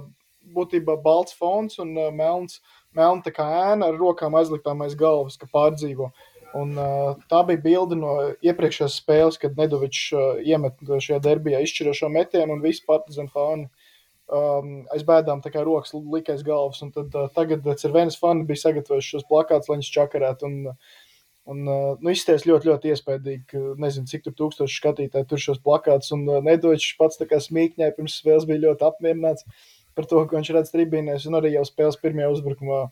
būtībā 0.56 0.98
balts 1.04 1.36
fons 1.38 1.78
un 1.78 1.94
ā, 1.94 2.08
melns, 2.14 2.58
melna 2.96 3.22
tā 3.22 3.30
kā 3.36 3.46
ēna 3.70 3.92
ar 3.92 4.00
rokām 4.00 4.34
aizliktām 4.40 4.82
aiz 4.82 4.98
galvas, 4.98 5.38
ka 5.38 5.46
pārdzīvo. 5.54 6.10
Un, 6.56 6.72
uh, 6.80 7.18
tā 7.28 7.42
bija 7.48 7.60
bilde 7.60 7.98
no 7.98 8.14
iepriekšējās 8.40 9.00
spēles, 9.02 9.36
kad 9.40 9.58
Nedovičs 9.58 10.06
uh, 10.16 10.38
iemet 10.40 10.80
šajā 10.88 11.18
derbijā 11.24 11.60
izšķirošo 11.64 12.08
metienu 12.12 12.56
un 12.56 12.64
visi 12.64 12.86
partizāni 12.88 13.32
fani 13.34 13.66
um, 14.32 14.70
aiz 14.94 15.04
bēdām 15.08 15.42
kā 15.44 15.64
rokas 15.64 15.92
lika 15.96 16.34
aiz 16.34 16.44
galvas. 16.46 16.80
Un 16.84 16.94
tad 16.94 17.12
uh, 17.16 17.28
tagad 17.34 17.68
Cervenas 17.80 18.18
fani 18.20 18.46
bija 18.48 18.64
sagatavojuši 18.64 19.14
šos 19.16 19.28
plakātus, 19.28 19.68
lai 19.68 19.78
viņus 19.78 19.94
čakarētu. 19.98 20.50
Un, 20.52 20.80
Un, 21.48 21.62
uh, 21.64 21.94
nu, 22.04 22.10
izties 22.12 22.42
ļoti, 22.44 22.68
ļoti 22.68 22.90
iespaidīgi. 22.92 23.60
Nezinu, 23.80 24.04
cik 24.10 24.26
tur 24.26 24.34
tūkstoši 24.36 24.74
skatītāji 24.82 25.24
tur 25.30 25.40
šos 25.40 25.62
plakātus. 25.64 26.10
Un 26.12 26.26
uh, 26.28 26.42
Nedočs 26.44 26.90
pats 26.98 27.16
tā 27.16 27.24
kā 27.30 27.38
smīkņēja 27.40 27.94
pirms 27.96 28.18
spēles 28.20 28.44
bija 28.44 28.66
ļoti 28.66 28.84
apmierināts 28.84 29.46
par 29.96 30.04
to, 30.10 30.20
ko 30.28 30.36
viņš 30.36 30.50
redz 30.58 30.74
tribīnēs. 30.74 31.24
Un 31.30 31.38
arī 31.38 31.54
jau 31.54 31.64
spēles 31.64 31.96
pirmajā 32.02 32.28
uzbrukumā 32.34 32.82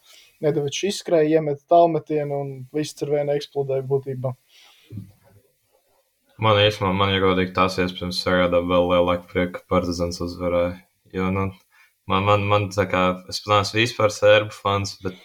Nedočs 0.45 0.83
izskrēja, 0.91 1.39
iemeta 1.41 1.63
tālmetienu 1.73 2.41
un 2.43 2.51
viss 2.77 2.97
ar 3.05 3.13
vienu 3.15 3.37
eksplodēja 3.37 3.87
būtībā. 3.89 4.33
man 6.45 6.61
īstenībā, 6.61 6.93
man 6.93 7.15
ir 7.15 7.25
godīgi 7.25 7.55
tās 7.57 7.79
iespējams 7.81 8.21
sagādā 8.25 8.61
vēl 8.61 8.91
lielāku 8.93 9.31
prieku, 9.31 9.57
ka 9.57 9.71
Partizans 9.77 10.21
uzvarēja. 10.21 10.75
Jo, 11.17 11.31
nu, 11.33 11.47
man, 12.11 12.29
man, 12.29 12.45
man 12.51 12.69
tā 12.75 12.85
kā, 12.91 13.07
es 13.33 13.41
neesmu 13.49 13.81
vispār 13.81 14.13
serbu 14.13 14.53
fans, 14.53 14.99
bet 15.05 15.17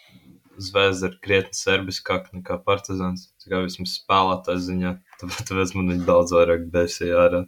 Zvezda 0.62 1.10
ir 1.10 1.18
krietni 1.26 1.58
serbiskāk 1.58 2.28
nekā 2.36 2.60
Partizans. 2.66 3.30
Tā 3.42 3.50
kā 3.52 3.62
vismaz 3.66 3.96
spēlētājs 3.98 4.68
ziņā, 4.68 4.92
tāpēc, 5.24 5.74
man 5.78 5.94
viņi 5.94 6.06
daudz 6.08 6.36
vairāk 6.38 6.68
besīja 6.74 7.24
ārā. 7.26 7.42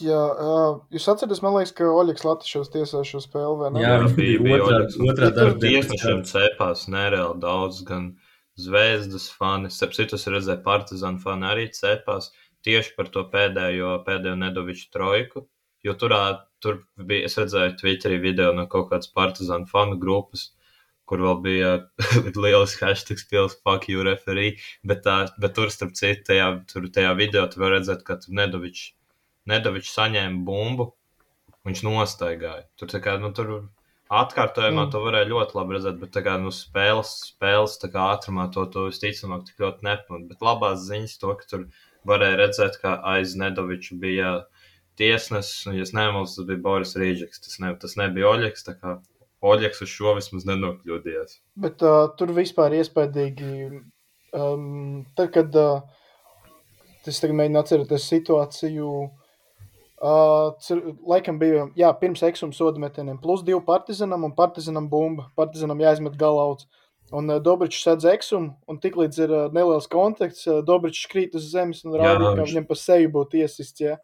Jā, 0.00 0.16
uh, 0.16 0.76
jūs 0.94 1.08
atceraties, 1.12 1.42
man 1.44 1.56
liekas, 1.58 1.72
ka 1.76 1.84
Oļegs 1.92 2.22
Latvijas 2.24 2.70
tiesā 2.72 3.02
šo 3.04 3.20
spēli 3.20 3.56
vai 3.60 3.70
ne? 3.74 3.80
Jā, 3.82 3.88
Jā, 3.96 4.02
viņš 4.04 4.14
bija- 4.16 4.42
bija 4.46 4.58
otrā, 4.64 4.84
otrā 5.12 5.30
darba 5.36 5.58
Tiesnešiem 5.60 6.22
cepās 6.30 6.86
nereāli 6.88 7.40
daudz, 7.42 7.82
gan 7.84 8.06
zvezdas 8.56 9.26
fani, 9.34 9.68
starp 9.72 9.92
citu, 9.96 10.14
es 10.16 10.24
redzēju, 10.30 10.62
partizānu 10.64 11.20
fani 11.20 11.48
arī 11.50 11.66
cepās 11.76 12.30
tieši 12.64 12.94
par 12.96 13.08
to 13.12 13.24
pēdējo, 13.32 14.04
pēdējo 14.06 14.36
Nedoviču 14.40 14.88
trojku. 14.94 15.46
Jo 15.84 15.94
turā, 15.96 16.22
tur 16.60 16.82
bija, 16.96 17.24
es 17.24 17.36
redzēju, 17.40 17.76
Twitterī 17.80 18.20
video 18.20 18.52
no 18.52 18.66
kaut 18.66 18.90
kādas 18.90 19.08
partizānu 19.12 19.68
fanu 19.68 19.98
grupas, 20.00 20.50
kur 21.08 21.18
vēl 21.18 21.42
bija 21.42 21.70
liels 22.44 22.76
hashtags, 22.80 23.24
pilns 23.28 23.56
fuck 23.64 23.88
you 23.88 24.02
referee, 24.06 24.56
bet, 24.84 25.02
tā, 25.04 25.26
bet 25.40 25.54
tur, 25.56 25.68
starp 25.72 25.92
citu, 25.98 26.22
tajā, 26.30 26.50
tur, 26.72 26.88
tajā 26.92 27.14
video 27.16 27.46
tu 27.50 27.60
var 27.60 27.72
redzēt, 27.78 28.04
ka 28.04 28.18
Nedovičs, 28.28 28.92
Nedovičs 29.50 29.92
saņēma 29.96 30.44
bumbu, 30.46 30.90
viņš 31.68 31.84
nostaigāja. 31.86 32.64
Tur 32.80 32.94
kā, 33.04 33.16
nu, 33.20 33.32
tur 33.36 33.52
atkārtojumā 34.10 34.86
Mm. 34.86 34.90
to 34.90 35.02
varēja 35.04 35.28
ļoti 35.30 35.56
labi 35.58 35.76
redzēt, 35.76 36.00
bet 36.00 36.18
kā, 36.24 36.36
nu, 36.42 36.50
spēles, 36.54 37.12
spēles 37.30 37.78
kā 37.84 38.06
ātrumā 38.16 38.48
to, 38.54 38.66
to 38.66 38.88
visticamāk 38.88 39.46
tik 39.46 39.62
ļoti 39.62 39.86
nepamat. 39.86 40.26
Bet 40.30 40.42
labās 40.42 40.82
ziņas 40.88 41.18
to, 41.22 41.34
ka 41.38 41.46
tur 41.52 41.68
varēja 42.08 42.40
redzēt, 42.40 42.80
ka 42.82 42.96
aiz 43.12 43.36
Nedoviča 43.38 43.98
bija 44.02 44.32
tiesnesis, 44.98 45.66
un, 45.66 45.78
ja 45.78 45.86
nemaldos, 45.94 46.34
tas 46.36 46.48
bija 46.48 46.64
Boris 46.64 46.96
Rīģeks, 46.98 47.44
tas, 47.46 47.60
ne, 47.62 47.72
tas 47.80 47.96
nebija 48.00 48.34
Oļeks, 48.34 48.66
Oļeks 49.40 49.86
uz 49.86 49.88
šo 49.88 50.16
vismaz 50.18 50.44
nenokļūdījās. 50.48 51.38
Bet 51.64 51.80
uh, 51.86 52.10
tur 52.18 52.34
vispār 52.36 52.74
iespaidīgi. 52.76 53.80
Um, 54.36 55.06
tad, 55.16 55.30
kad 55.32 55.56
uh, 55.56 55.86
es 57.08 57.22
tagad 57.22 57.38
mēģinu 57.38 57.62
atcerēties 57.62 58.10
situāciju, 58.10 58.90
uh, 59.06 59.19
cer, 60.64 60.78
laikam 61.04 61.36
bija 61.40 61.66
jā, 61.76 61.90
pirms 62.00 62.22
eksuma 62.24 62.56
soda 62.56 62.80
metieniem, 62.80 63.18
plus 63.20 63.42
divi 63.44 63.60
partizanam 63.66 64.24
un 64.24 64.32
partizanam 64.36 64.86
bumba. 64.88 65.26
Partizanam 65.36 65.82
jāizmet 65.82 66.16
galauts. 66.20 66.68
Un 67.12 67.26
uh, 67.28 67.40
Dobričs 67.42 67.82
sēdz 67.84 68.06
eksumu, 68.12 68.52
un 68.70 68.78
tiklīdz 68.80 69.18
ir 69.24 69.32
uh, 69.34 69.48
neliels 69.52 69.90
kontakts, 69.90 70.46
uh, 70.46 70.60
Dobričs 70.64 71.08
krīt 71.10 71.34
uz 71.36 71.50
zemes 71.50 71.82
un 71.84 71.96
rāda, 71.98 72.36
ka 72.38 72.46
viņam 72.46 72.68
pa 72.68 72.76
seju 72.78 73.10
būtu 73.16 73.40
iesists, 73.42 73.82
ja, 73.82 73.96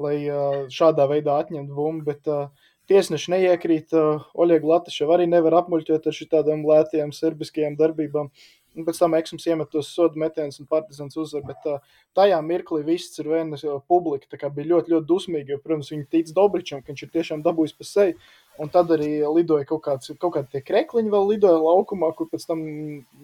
lai 0.00 0.16
uh, 0.26 0.66
šādā 0.72 1.06
veidā 1.08 1.38
atņemtu 1.44 1.76
bumbu. 1.76 2.08
Bet, 2.10 2.26
uh, 2.26 2.50
Tiesneši 2.90 3.30
neiekrīt, 3.30 3.92
uh, 3.94 4.24
Oļega 4.34 4.66
Latvijas 4.66 5.12
arī 5.14 5.28
nevar 5.30 5.60
apmuļķot 5.60 6.08
ar 6.10 6.16
šādām 6.16 6.64
lētajām 6.66 7.12
serbiskajām 7.14 7.76
darbībām. 7.78 8.32
Un 8.78 8.86
pēc 8.86 9.00
tam 9.02 9.16
Eksums 9.18 9.46
iemet 9.50 9.70
tos 9.72 9.88
sodu 9.90 10.20
metienus 10.20 10.60
un 10.62 10.68
partizans 10.70 11.16
uzvar. 11.18 11.42
Bet 11.48 11.66
uh, 11.66 11.80
tajā 12.16 12.38
mirklī 12.46 12.84
viss 12.86 13.18
ir 13.18 13.30
vienas 13.32 13.64
publika 13.90 14.50
bija 14.54 14.70
ļoti, 14.74 14.94
ļoti 14.94 15.08
dusmīga. 15.08 15.54
Jo, 15.54 15.58
protams, 15.64 15.90
viņi 15.90 16.06
tic 16.12 16.30
Dobričam, 16.36 16.82
ka 16.82 16.92
viņš 16.92 17.04
ir 17.06 17.12
tiešām 17.16 17.44
dabūjis 17.46 17.76
pa 17.78 17.88
seju. 17.88 18.16
Un 18.60 18.70
tad 18.70 18.92
arī 18.92 19.10
lidoja 19.24 19.66
kaut, 19.66 19.82
kāds, 19.86 20.12
kaut 20.20 20.34
kādi 20.36 20.52
tie 20.52 20.62
krekliņi, 20.62 21.10
vēl 21.10 21.28
lidoja 21.32 21.58
laukumā, 21.58 22.12
kur 22.14 22.28
pēc 22.30 22.44
tam 22.46 22.64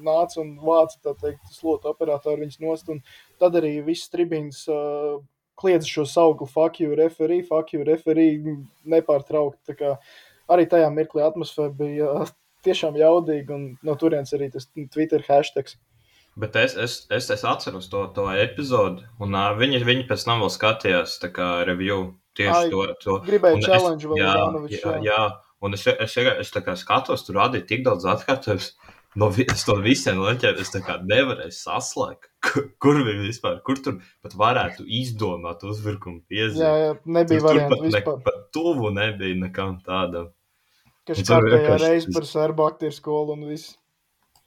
nāca 0.07 0.41
un 0.43 0.55
vāca 0.65 0.99
tā 1.05 1.17
teikt, 1.21 1.51
slotu 1.53 1.93
operatori 1.93 2.47
viņus 2.47 2.63
nost. 2.65 2.93
Un 2.93 3.03
tad 3.43 3.59
arī 3.61 3.77
viss 3.87 4.11
tribīns 4.11 4.65
uh, 4.73 5.19
kliedza 5.61 5.91
šo 5.91 6.07
sauklu, 6.09 6.49
fuck 6.49 6.81
you, 6.81 6.97
referee, 6.97 7.45
fuck 7.45 7.75
you, 7.77 7.85
referee, 7.87 8.57
nepārtraukti. 8.89 9.77
Kā 9.77 9.99
Arī 10.53 10.67
tajā 10.71 10.89
mirklī 10.95 11.25
atmosfēra 11.27 11.73
bija 11.75 12.11
uh, 12.23 12.29
tiešām 12.67 12.99
jaudīga, 13.01 13.55
un 13.57 13.67
no 13.87 13.95
turienes 13.99 14.35
arī 14.37 14.51
tas 14.55 14.69
Twitter 14.75 15.23
hashtags. 15.29 15.79
Bet 16.37 16.57
es, 16.61 16.75
es, 16.77 16.95
es, 17.17 17.31
es 17.33 17.45
atceros 17.49 17.87
to, 17.89 18.03
to 18.13 18.27
epizodi, 18.37 19.07
un 19.25 19.33
uh, 19.33 19.55
viņi, 19.57 19.81
viņi 19.89 20.05
pēc 20.11 20.27
tam 20.29 20.43
vēl 20.45 20.51
skatījās, 20.53 21.15
kā 21.33 21.47
review 21.65 22.11
tieši 22.37 22.67
Ai, 22.67 22.73
to. 22.75 22.83
to. 23.01 23.15
Gribēju 23.25 23.57
Un 23.57 23.65
es- 23.65 23.71
challenge 23.71 24.11
vēl 24.11 24.21
jā, 24.21 24.35
Ivanovičs. 24.37 24.83
jā, 24.85 24.99
jā, 25.07 25.23
un 25.65 25.79
es, 25.79 25.87
es, 25.95 26.19
es, 26.21 26.29
es 26.45 26.53
tā 26.53 26.61
kā 26.67 26.75
skatos, 26.77 27.25
tur 27.25 27.41
radīja 27.41 27.65
tik 27.73 27.87
daudz 27.89 28.05
atkārtojumus. 28.13 28.75
No, 29.17 29.31
es 29.33 29.63
to 29.65 29.79
visiem 29.81 30.19
leņķiem 30.21 30.59
es 30.61 30.69
tā 30.75 30.83
kā 30.85 30.99
nevarēju 31.01 31.55
saslēgt. 31.57 32.29
Kur, 32.45 32.67
kur 32.85 32.99
viņi 33.01 33.23
vispār, 33.31 33.55
kur 33.65 33.81
tur 33.81 33.95
pat 34.21 34.35
varētu 34.37 34.85
izdomāt 34.85 35.65
uzbrukumu 35.65 36.21
piezīmi? 36.29 36.61
Jā, 36.61 36.75
jā, 36.83 36.91
nebija 37.17 37.41
variantu 37.47 37.79
pat, 37.79 37.81
ne, 37.81 37.89
vispār. 37.95 38.19
pat 38.27 38.43
tuvu 38.53 38.91
nebija 38.93 39.39
nekam 39.41 39.79
tādam. 39.89 40.29
Kas 41.07 41.23
kārtējā 41.29 41.77
reize 41.83 42.13
par 42.15 42.27
serbu 42.27 42.67
aktieru 42.67 42.95
skolu 42.97 43.37
un 43.37 43.47
viss. 43.51 43.77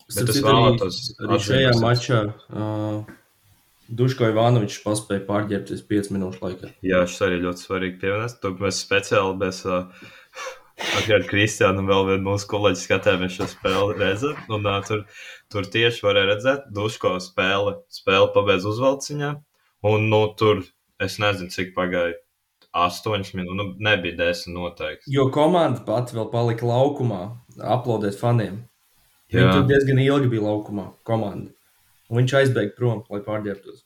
Bet 0.10 0.32
es 0.34 0.42
vēlētos 0.44 1.00
Arī 1.22 1.38
šajā 1.46 1.74
mačā 1.80 2.20
uh, 2.28 3.04
Duško 4.00 4.30
Ivanovičs 4.30 4.82
paspēja 4.84 5.24
pārģērbties 5.28 5.84
5 5.90 6.10
minūšu 6.16 6.42
laikā. 6.44 6.72
Jā, 6.86 7.04
šis 7.10 7.24
arī 7.26 7.40
ļoti 7.46 7.66
svarīgi 7.66 8.00
pieminēt. 8.02 8.36
Tur 8.42 8.58
mēs 8.62 8.82
speciāli 8.84 9.38
bez 9.42 9.62
uh, 9.70 10.10
ar 11.16 11.28
Kristiānu 11.30 11.84
un 11.84 11.90
vēl 11.90 12.08
vienu 12.12 12.26
mūsu 12.28 12.50
kolēģi 12.52 12.84
skatījāmies 12.84 13.38
šo 13.38 13.50
spēli 13.54 13.98
reizē. 14.02 14.34
Un, 14.50 14.66
uh, 14.66 14.80
tur, 14.86 15.06
tur 15.54 15.70
tieši 15.78 16.06
varēja 16.06 16.32
redzēt, 16.34 16.70
Duško 16.76 17.16
spēle, 17.24 17.80
spēle 17.94 18.32
pabeidz 18.36 18.68
uzvalciņā. 18.70 19.36
Un 19.90 20.10
nu, 20.12 20.24
tur 20.38 20.66
es 21.02 21.22
nezinu, 21.22 21.54
cik 21.54 21.74
pagāja. 21.78 22.18
8 22.74 23.34
minūtes, 23.38 23.58
nu, 23.58 23.66
nebija 23.82 24.16
10 24.20 24.54
noteikti. 24.54 25.10
Jo 25.14 25.30
komanda 25.34 25.82
pati 25.86 26.16
vēl 26.18 26.30
palika 26.32 26.68
laukumā, 26.70 27.22
aplaudēt 27.58 28.18
faniem. 28.20 28.60
Viņi 29.34 29.46
Jā. 29.46 29.54
tur 29.54 29.66
diezgan 29.70 30.02
ilgi 30.02 30.30
bija 30.32 30.46
laukumā, 30.48 30.88
komanda. 31.06 31.52
Un 32.10 32.22
viņš 32.22 32.36
aizbēga 32.40 32.76
prom, 32.78 33.04
lai 33.10 33.22
pārģērbtos. 33.26 33.84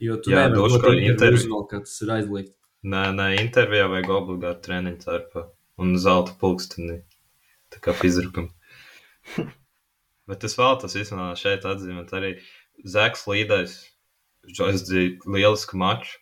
Jo 0.00 0.16
tu 0.20 0.32
Jā, 0.32 0.46
nevari 0.46 0.56
Duško 0.56 0.80
to 0.82 0.92
interviju 0.92 1.12
interviju. 1.12 1.42
uzvelkt, 1.42 1.70
ka 1.70 1.80
tas 1.84 1.96
ir 2.04 2.12
aizliegts. 2.16 2.54
Nē, 2.86 3.02
nē, 3.16 3.26
intervijā 3.40 3.88
vajag 3.90 4.12
obligāti 4.12 4.64
treniņu 4.68 5.00
tarpā 5.02 5.46
un 5.82 5.96
zelta 6.00 6.36
pulksteni. 6.40 7.00
Tā 7.72 7.80
kā 7.84 7.94
fizikam. 7.96 8.50
Bet 10.28 10.44
es 10.46 10.56
vēlos 10.58 10.96
īstenībā 10.96 11.32
šeit 11.38 11.64
atzīmēt 11.68 12.12
arī 12.16 12.32
Zeks 12.86 13.26
Līdais. 13.30 13.76
aizdzīt 14.46 15.24
lielisku 15.26 15.76
maču. 15.80 16.18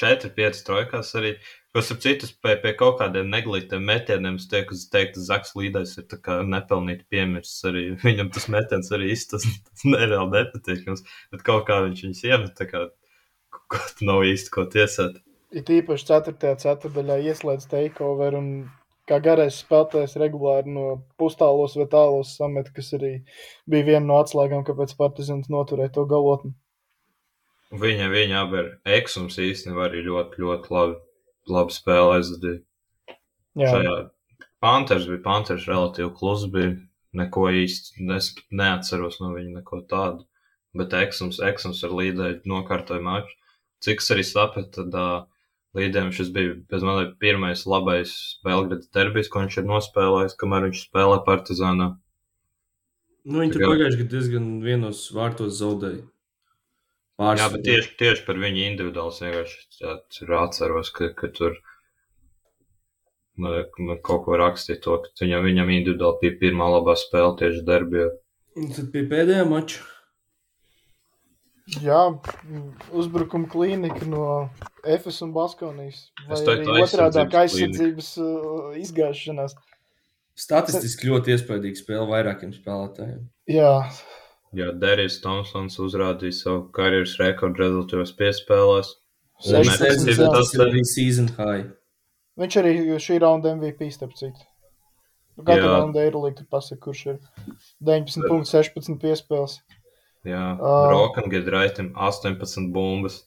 4-5 0.00 0.62
trojkās 0.66 1.14
arī. 1.20 1.34
Kas 1.70 1.92
ar 1.94 2.00
citus 2.02 2.32
pie, 2.34 2.56
pie 2.58 2.72
kaut 2.78 2.96
kādiem 2.98 3.28
neglītiem 3.30 3.84
metieniem, 3.86 4.40
es 4.40 4.48
teiktu, 4.50 4.80
ka 5.14 5.26
Zaks 5.26 5.52
Līdais 5.54 5.92
ir 6.00 6.08
nepelnīti 6.50 7.06
piemirsts. 7.12 7.60
Arī. 7.70 7.84
Viņam 8.06 8.32
tas 8.34 8.48
metiens 8.50 8.90
arī 8.96 9.12
iztas, 9.14 9.46
tas 9.68 9.86
nereāli 9.86 10.34
nepatīkams, 10.34 11.04
bet 11.30 11.46
kaut 11.46 11.68
kā 11.70 11.78
viņš 11.86 12.04
viņus 12.06 12.24
iemet, 12.26 12.56
tā 12.58 12.66
kā 12.72 12.88
kaut 13.70 14.02
nav 14.02 14.24
īsti 14.26 14.54
ko 14.56 14.66
tiesāt. 14.72 15.20
Ir 15.54 15.66
īpaši 15.78 16.06
4. 16.10 16.56
ceturdaļā 16.62 17.16
ieslēdz 17.30 17.70
takeover 17.70 18.36
un 18.38 18.50
kā 19.10 19.18
garais 19.22 19.58
spēlētājs 19.64 20.14
regulāri 20.22 20.70
no 20.74 20.86
pustālos 21.18 21.74
vai 21.78 21.86
tālos 21.90 22.36
samet, 22.38 22.70
kas 22.74 22.92
arī 22.98 23.12
bija 23.70 23.88
viena 23.88 24.04
no 24.06 24.18
atslēgām, 24.22 24.62
kāpēc 24.66 24.94
Partizans 24.98 25.50
noturēja 25.50 25.94
to 25.96 26.06
galotni. 26.10 26.54
Viņa, 27.70 28.08
viņa 28.10 28.38
abi 28.42 28.58
ir 28.58 28.70
eksums 28.98 29.36
īstenībā 29.38 29.84
arī 29.86 30.02
ļoti, 30.06 30.42
ļoti 30.42 30.72
labi, 30.74 30.96
labi 31.54 31.74
spēlē 31.76 32.16
aizvadīja. 32.18 32.62
Šajā 33.60 33.98
Panthers 34.60 35.06
bija 35.08 35.22
Panthers 35.24 35.68
relatīvi 35.70 36.10
klus, 36.18 36.44
bija 36.52 36.74
neko 37.16 37.46
īsti 37.62 38.06
es 38.16 38.32
neatceros 38.50 39.20
no 39.22 39.32
viņa 39.34 39.60
neko 39.60 39.80
tādu, 39.90 40.26
bet 40.76 40.94
eksums, 40.98 41.40
eksums 41.42 41.80
ar 41.86 41.94
līdēju 41.96 42.42
nokārtoja 42.50 43.02
maču. 43.04 43.32
Cik 43.80 44.02
es 44.02 44.10
arī 44.12 44.26
sapratu, 44.26 44.68
tad 44.76 44.98
uh, 44.98 45.22
līdiem 45.78 46.10
šis 46.12 46.28
bija 46.34 46.58
bez 46.70 46.84
manai 46.84 47.08
pirmais 47.22 47.64
labais 47.70 48.12
Belgradas 48.44 48.90
derbijs, 48.94 49.30
ko 49.32 49.46
viņš 49.46 49.60
ir 49.62 49.68
nospēlējis, 49.70 50.36
kamēr 50.42 50.68
viņš 50.68 50.84
spēlē 50.90 51.20
Partizānā. 51.26 51.92
Nu, 53.24 53.40
viņi 53.40 53.54
tur 53.56 53.66
pagājuši 53.68 54.02
gadu 54.02 54.16
diezgan 54.16 54.50
vienos 54.64 55.06
vārtos 55.16 55.56
zaudēja. 55.60 56.04
Pārs... 57.20 57.42
Jā, 57.42 57.50
bet 57.52 57.66
tieši, 57.66 57.90
tieši 58.00 58.24
par 58.24 58.38
viņu 58.40 58.62
individuāli 58.64 59.26
vienkārši 59.26 60.28
atceros, 60.40 60.92
ka, 60.96 61.10
ka 61.16 61.28
tur 61.36 61.58
kaut 64.04 64.24
ko 64.24 64.38
rakstīja 64.40 64.80
to, 64.84 64.98
ka 65.04 65.24
viņam, 65.24 65.44
viņam 65.44 65.72
individuāli 65.76 66.20
bija 66.24 66.38
pirmā 66.46 66.68
labā 66.78 66.96
spēle 66.96 67.34
tieši 67.40 67.64
derbijā. 67.66 68.10
Un 68.56 68.70
tad 68.74 68.88
bija 68.94 69.08
pēdējā 69.12 69.46
mača. 69.48 69.84
Jā, 71.84 72.00
uzbrukuma 72.96 73.46
klīnika 73.52 74.08
no 74.10 74.24
Efes 74.82 75.20
un 75.22 75.34
Baskonijas. 75.36 76.08
Es 76.26 76.42
teiktu, 76.46 76.72
otrādā 76.82 77.26
aizsardzības 77.44 78.08
uh, 78.18 78.72
izgāšanās. 78.80 79.54
Statistiski 80.40 81.10
ļoti 81.10 81.36
iespaidīga 81.36 81.78
spēle 81.78 82.08
vairākiem 82.10 82.56
spēlētājiem. 82.56 83.22
Jā, 83.52 83.74
Jā, 84.56 84.72
Derijs 84.74 85.20
Thompsons 85.22 85.78
uzrādīja 85.78 86.34
savu 86.34 86.62
karjeras 86.74 87.14
rekordu 87.20 87.62
rezultātos 87.62 88.12
piespēlēs. 88.18 88.94
Tas 89.46 90.54
ir 90.56 90.64
arī 90.66 90.82
season 90.84 91.30
high. 91.36 91.68
Viņš 92.40 92.56
arī 92.60 92.72
šī 93.02 93.20
raunda 93.22 93.54
MVP, 93.54 93.90
starp 93.94 94.16
citu. 94.18 94.42
Katru 95.40 95.70
raundu 95.70 96.02
ir 96.04 96.16
likt, 96.18 96.42
pasaka, 96.52 96.80
kurš 96.88 97.04
ir 97.12 97.20
19.16 97.86 98.98
piespēles. 99.00 99.60
Jā, 100.28 100.42
uh, 100.58 100.90
Rokam 100.92 101.30
Gedraitam 101.32 101.94
18 101.96 102.68
bumbas, 102.74 103.22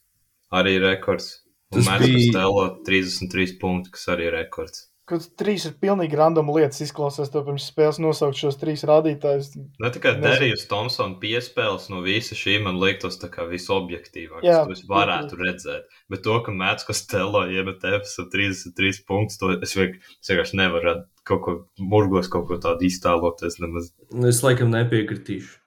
arī 0.53 0.75
rekords. 0.83 1.39
Un 1.73 1.87
mēs 1.87 2.03
bija... 2.03 2.25
Stelo 2.27 2.67
33 2.85 3.55
punkti, 3.61 3.95
kas 3.95 4.11
arī 4.13 4.27
ir 4.29 4.35
rekords. 4.37 4.89
Kad 5.03 5.25
trīs 5.35 5.65
ir 5.67 5.73
pilnīgi 5.83 6.15
random 6.15 6.47
lietas, 6.55 6.79
izklausās 6.85 7.27
to 7.31 7.41
pirms 7.43 7.65
spēles 7.67 7.97
nosaukt 7.99 8.37
šos 8.39 8.55
trīs 8.61 8.85
rādītājus. 8.87 9.49
Ne 9.83 9.89
tikai 9.91 10.13
Derijs 10.21 10.63
Thompsons 10.69 11.17
piespēles 11.19 11.89
no 11.91 11.99
visa 12.05 12.37
šī 12.39 12.61
man 12.63 12.79
liktos 12.79 13.19
tā 13.19 13.27
kā 13.33 13.43
visobjektīvāk, 13.49 14.45
to 14.47 14.75
es 14.77 14.85
varētu 14.87 15.39
redzēt. 15.41 15.89
Bet 16.13 16.23
to, 16.23 16.37
ka 16.45 16.53
Mēts 16.55 16.87
Kostelo 16.87 17.41
iemet 17.51 17.83
Efes 17.89 18.15
33 18.31 19.03
punktus, 19.09 19.41
to 19.41 19.51
es 19.57 19.75
vienkārši 19.75 20.61
nevaru 20.61 20.95
kaut 21.27 21.43
ko 21.43 21.55
murgos, 21.79 22.29
kaut 22.31 22.47
ko 22.47 22.59
tādu 22.63 22.87
iztēloties 22.87 23.59
nemaz. 23.59 23.91
Nu, 24.11 24.29
es 24.31 24.39
laikam 24.45 24.71
nepiekritīšu. 24.71 25.59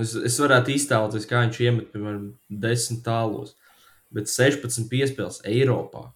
Es, 0.00 0.12
es 0.28 0.36
varētu 0.40 0.74
iztēloties, 0.74 1.24
kā 1.28 1.40
viņš 1.44 1.62
iemet, 1.64 1.88
piemēram, 1.92 2.28
10 2.48 3.00
tālos, 3.04 3.56
bet 4.12 4.28
16 4.32 4.88
piespēles 4.92 5.40
Eiropā. 5.48 6.10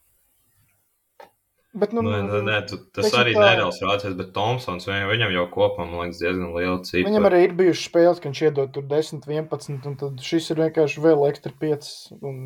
Bet, 1.77 1.93
nu, 1.93 2.01
nē, 2.01 2.23
nē, 2.25 2.39
nē, 2.47 2.59
tu, 2.65 2.79
tas 2.97 3.13
arī 3.13 3.35
tā... 3.37 3.43
nereāls 3.45 3.79
rādītājs, 3.85 4.15
bet 4.17 4.31
Tomsons 4.33 4.87
viņam, 4.89 5.11
viņam 5.11 5.33
jau 5.35 5.43
kopā, 5.53 5.85
man 5.85 6.07
liekas, 6.07 6.21
diezgan 6.23 6.55
liela 6.55 6.79
cīņa. 6.89 7.09
Viņam 7.11 7.27
arī 7.29 7.41
ir 7.45 7.57
bijušas 7.59 7.91
spēles, 7.91 8.21
ka 8.23 8.31
viņš 8.31 8.41
iedod 8.47 8.71
tur 8.73 8.87
10, 8.89 9.27
11, 9.29 9.89
un 9.91 9.99
tad 10.01 10.23
šis 10.25 10.49
ir 10.55 10.63
vienkārši 10.63 11.03
vēl 11.05 11.25
ekstra 11.29 11.53
5 11.61 11.91
un 12.25 12.39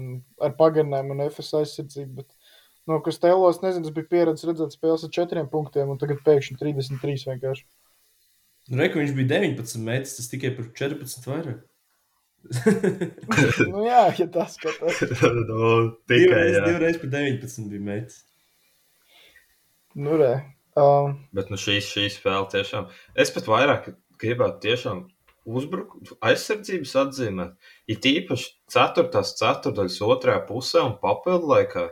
ar 0.43 0.57
pagarinājumu 0.59 1.15
un 1.15 1.23
FS 1.29 1.55
aizsardzību. 1.61 2.17
Bet, 2.19 2.59
no 2.91 2.99
kas 3.07 3.23
tēlos, 3.23 3.61
nezinu, 3.63 3.87
tas 3.87 3.95
bija 4.01 4.11
pieredze 4.17 4.51
redzēt 4.51 4.75
spēles 4.75 5.07
ar 5.07 5.15
4 5.15 5.47
punktiem, 5.55 5.95
un 5.95 6.03
tagad 6.03 6.25
pēkšņi 6.27 6.59
33 6.65 7.31
vienkārši. 7.31 7.65
Nu, 8.73 8.83
Reku 8.83 8.99
viņš 9.05 9.15
bija 9.21 9.31
19 9.37 9.87
metrs, 9.87 10.17
tas 10.19 10.29
tikai 10.35 10.51
par 10.59 10.67
14 10.83 11.31
vairāk. 11.31 11.63
nu, 13.71 13.87
jā, 13.87 14.03
ja 14.19 14.29
tas 14.35 14.59
skatās. 14.59 14.99
no, 15.51 15.73
tikai, 16.11 16.45
jā. 16.57 16.67
Divreiz 16.67 16.99
par 16.99 17.15
19 17.15 17.71
bija 17.71 17.87
metrs. 17.87 18.21
Nu, 19.95 20.17
re. 20.17 20.33
Um, 20.77 21.17
Bet 21.37 21.51
nu, 21.53 21.59
šī, 21.61 21.81
šī 21.85 22.07
spēle 22.13 22.47
tiešām. 22.53 22.87
Es 23.19 23.33
pat 23.35 23.49
vairāk 23.51 23.91
gribētu 24.23 24.63
tiešām 24.65 25.03
uzbrukumu 25.45 26.17
aizsardzības 26.25 26.95
atzīmēt. 27.03 27.57
It 27.93 28.07
īpaši 28.09 28.49
4. 28.73 29.25
ceturdaļas 29.41 29.99
otrajā 30.07 30.45
pusē 30.49 30.85
un 30.87 30.95
papildu 31.03 31.51
laikā. 31.51 31.89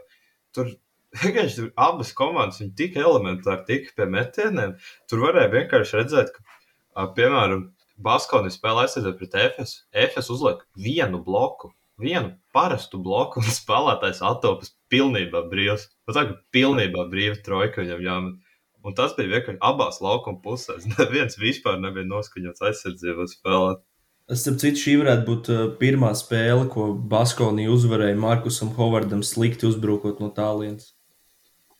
Tur 0.57 0.71
vienkārši 1.23 1.59
tur 1.59 1.69
abas 1.89 2.15
komandas 2.17 2.63
tik 2.79 2.97
elementāri 3.01 3.67
tika 3.69 3.93
pie 3.99 4.09
metieniem. 4.15 4.79
Tur 5.11 5.27
varēja 5.27 5.53
vienkārši 5.59 6.01
redzēt, 6.01 6.33
ka, 6.33 7.11
piemēram, 7.19 7.69
Baskonis 8.01 8.57
spēlē 8.57 8.87
aizsardzēt 8.87 9.21
pret 9.21 9.37
EFS. 9.43 9.77
EFS 9.93 10.33
uzliek 10.33 10.65
vienu 10.89 11.21
bloku 11.27 11.75
vienu 12.01 12.33
parastu 12.53 12.99
bloku 13.03 13.43
un 13.43 13.53
spēlētājs 13.61 14.23
attopas 14.25 14.73
pilnībā 14.93 15.45
brīvs. 15.53 15.89
Nu, 16.11 16.17
tā 16.17 16.25
kā 16.27 16.39
pilnībā 16.55 17.07
brīva 17.13 17.37
trojka 17.47 17.85
viņam 17.85 18.03
jāmet. 18.03 18.57
Un 18.81 18.97
tas 18.97 19.13
bija 19.15 19.37
vienkārši 19.37 19.61
abās 19.63 20.01
laukuma 20.03 20.41
pusēs. 20.43 20.89
Neviens 20.97 21.39
vispār 21.39 21.79
nebija 21.79 22.09
noskaņots 22.09 22.65
aizsardzībā 22.67 23.29
spēlēt. 23.31 23.85
Starp 24.31 24.61
citu, 24.63 24.79
šī 24.79 24.95
varētu 25.01 25.27
būt 25.27 25.49
uh, 25.51 25.61
pirmā 25.81 26.13
spēle, 26.19 26.69
ko 26.71 26.93
Baskonija 27.11 27.73
uzvarēja 27.75 28.19
Markusam 28.19 28.71
Hovardam 28.77 29.25
slikti 29.27 29.67
uzbrukot 29.67 30.23
no 30.23 30.31
tālienes. 30.35 30.93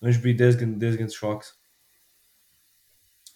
Viņš 0.03 0.23
bija 0.25 0.41
diezgan, 0.45 0.75
diezgan 0.83 1.13
šoks. 1.15 1.55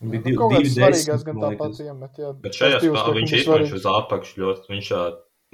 Viņš 0.03 0.11
bija 0.11 0.25
divi, 0.25 0.49
divi 0.57 0.73
svarīgās, 0.73 1.23
gan 1.27 1.39
tāpat 1.45 1.79
iemet. 1.85 2.19
Jā, 2.19 2.33
Bet 2.43 2.59
šajā 2.59 2.81
spēlē 2.83 3.15
viņš 3.21 3.37
izmantoja 3.39 3.79
uz 3.79 3.87
apakšu 3.93 4.43
ļoti. 4.43 4.73
Viņš 4.75 4.91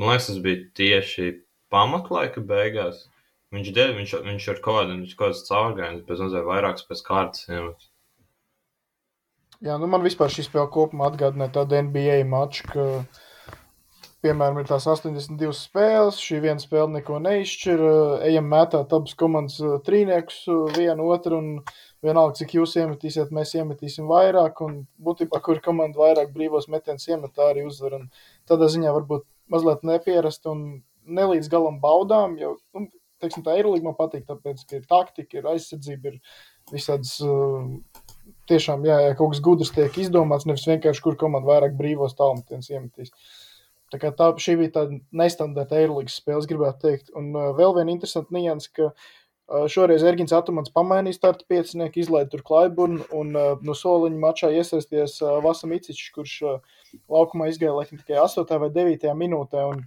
Man 0.01 0.15
liekas, 0.15 0.31
tas 0.31 0.39
bija 0.41 0.65
tieši 0.79 1.27
pamatlaika 1.69 2.41
beigās. 2.41 3.03
Viņš, 3.51 3.71
de, 3.75 3.87
viņš, 3.97 4.13
viņš 4.27 4.45
ar 4.53 4.61
kaut 4.63 4.93
kādu 5.19 5.47
caurgājienu, 5.49 6.05
pēc 6.07 6.21
tam 6.23 6.45
vairākas 6.47 6.87
pēc 6.87 7.01
kārtas. 7.07 7.49
Iemet. 7.51 7.89
Jā, 9.61 9.75
nu 9.77 9.89
man 9.91 10.05
vispār 10.07 10.31
šī 10.33 10.47
spēle 10.47 10.71
kopumā 10.73 11.11
atgādināja 11.11 11.53
tādu 11.59 11.77
NBA 11.85 12.23
maču, 12.31 12.65
ka, 12.71 12.85
piemēram, 14.25 14.63
ir 14.63 14.71
tās 14.71 14.87
82 14.89 15.51
spēles, 15.59 16.21
šī 16.23 16.39
viena 16.47 16.63
spēle 16.63 16.95
neko 16.95 17.19
neizšķir, 17.27 17.83
ejam 18.31 18.47
mētāt 18.55 18.95
abas 18.97 19.19
komandas 19.21 19.59
trīniekus 19.85 20.39
vienu 20.79 21.11
otru 21.13 21.43
un 21.43 21.51
vienalga, 22.07 22.39
cik 22.39 22.55
jūs 22.57 22.79
iemetīsiet, 22.81 23.35
mēs 23.37 23.53
iemetīsim 23.59 24.09
vairāk 24.09 24.63
un 24.65 24.79
būtībā, 25.03 25.43
kur 25.45 25.61
komanda 25.65 26.01
vairāk 26.01 26.33
brīvos 26.33 26.71
metienus 26.73 27.11
iemet, 27.11 27.35
tā 27.37 27.51
arī 27.51 27.67
uzvar. 27.69 27.99
Un 27.99 28.09
tādā 28.49 28.71
ziņā 28.73 28.95
varbūt 28.97 29.27
mazliet 29.53 29.85
nepierasti 29.85 30.49
un 30.55 30.65
nelīdz 31.05 31.53
galam 31.53 31.83
baudām. 31.83 32.39
Jo, 32.41 32.55
nu, 32.79 32.87
teiksim, 33.23 33.45
tā 33.47 33.57
Eirolandā 33.59 33.87
man 33.87 33.99
patīk, 33.99 34.25
tāpēc, 34.29 34.65
ka 34.69 34.81
ir 34.81 34.89
taktika, 34.91 35.41
ir 35.41 35.51
aizsardzība, 35.55 36.15
ir 36.15 36.75
visādas. 36.75 37.19
Uh, 37.25 37.77
Tiešām, 38.51 38.83
jā, 38.87 38.97
ja 39.05 39.15
kaut 39.15 39.33
kas 39.33 39.41
gudrs 39.47 39.71
tiek 39.75 39.95
izdomāts, 40.03 40.43
nevis 40.47 40.67
vienkārši 40.67 41.03
kur 41.05 41.15
komanda 41.19 41.47
vairāk 41.47 41.77
brīvos 41.79 42.17
tālmetienus 42.19 42.71
iemetīs. 42.73 43.13
Tā 43.91 43.99
kā 44.03 44.11
tā, 44.15 44.29
šī 44.43 44.57
bija 44.59 44.73
tāda 44.77 44.99
nestandarta 45.15 45.79
Eirolandes 45.79 46.19
spēle, 46.19 46.43
gribētu 46.51 46.83
teikt. 46.83 47.13
Un 47.19 47.31
uh, 47.35 47.51
vēl 47.59 47.75
viena 47.79 47.95
interesanta 47.95 48.35
nianses, 48.35 48.71
ka 48.75 48.89
uh, 48.91 49.67
šoreiz 49.71 50.03
Erģins 50.07 50.35
Atomans 50.35 50.71
pamainīja 50.75 51.19
starta 51.19 51.47
piecinieku, 51.51 52.03
izlaiž 52.03 52.31
tur 52.31 52.45
Klaiburnu 52.47 53.07
un 53.19 53.35
uh, 53.39 53.53
no 53.67 53.75
soliņa 53.79 54.23
mačā 54.23 54.53
iesaisties 54.55 55.19
uh, 55.25 55.39
Vasam 55.47 55.75
Icičs, 55.75 56.11
kurš 56.15 56.37
uh, 56.47 56.79
laukumā 57.11 57.51
izgāja 57.51 57.75
laikam 57.77 58.03
tikai 58.03 58.19
8 58.23 58.63
vai 58.63 58.71
9 58.79 59.11
minūtē. 59.25 59.67
Un, 59.75 59.83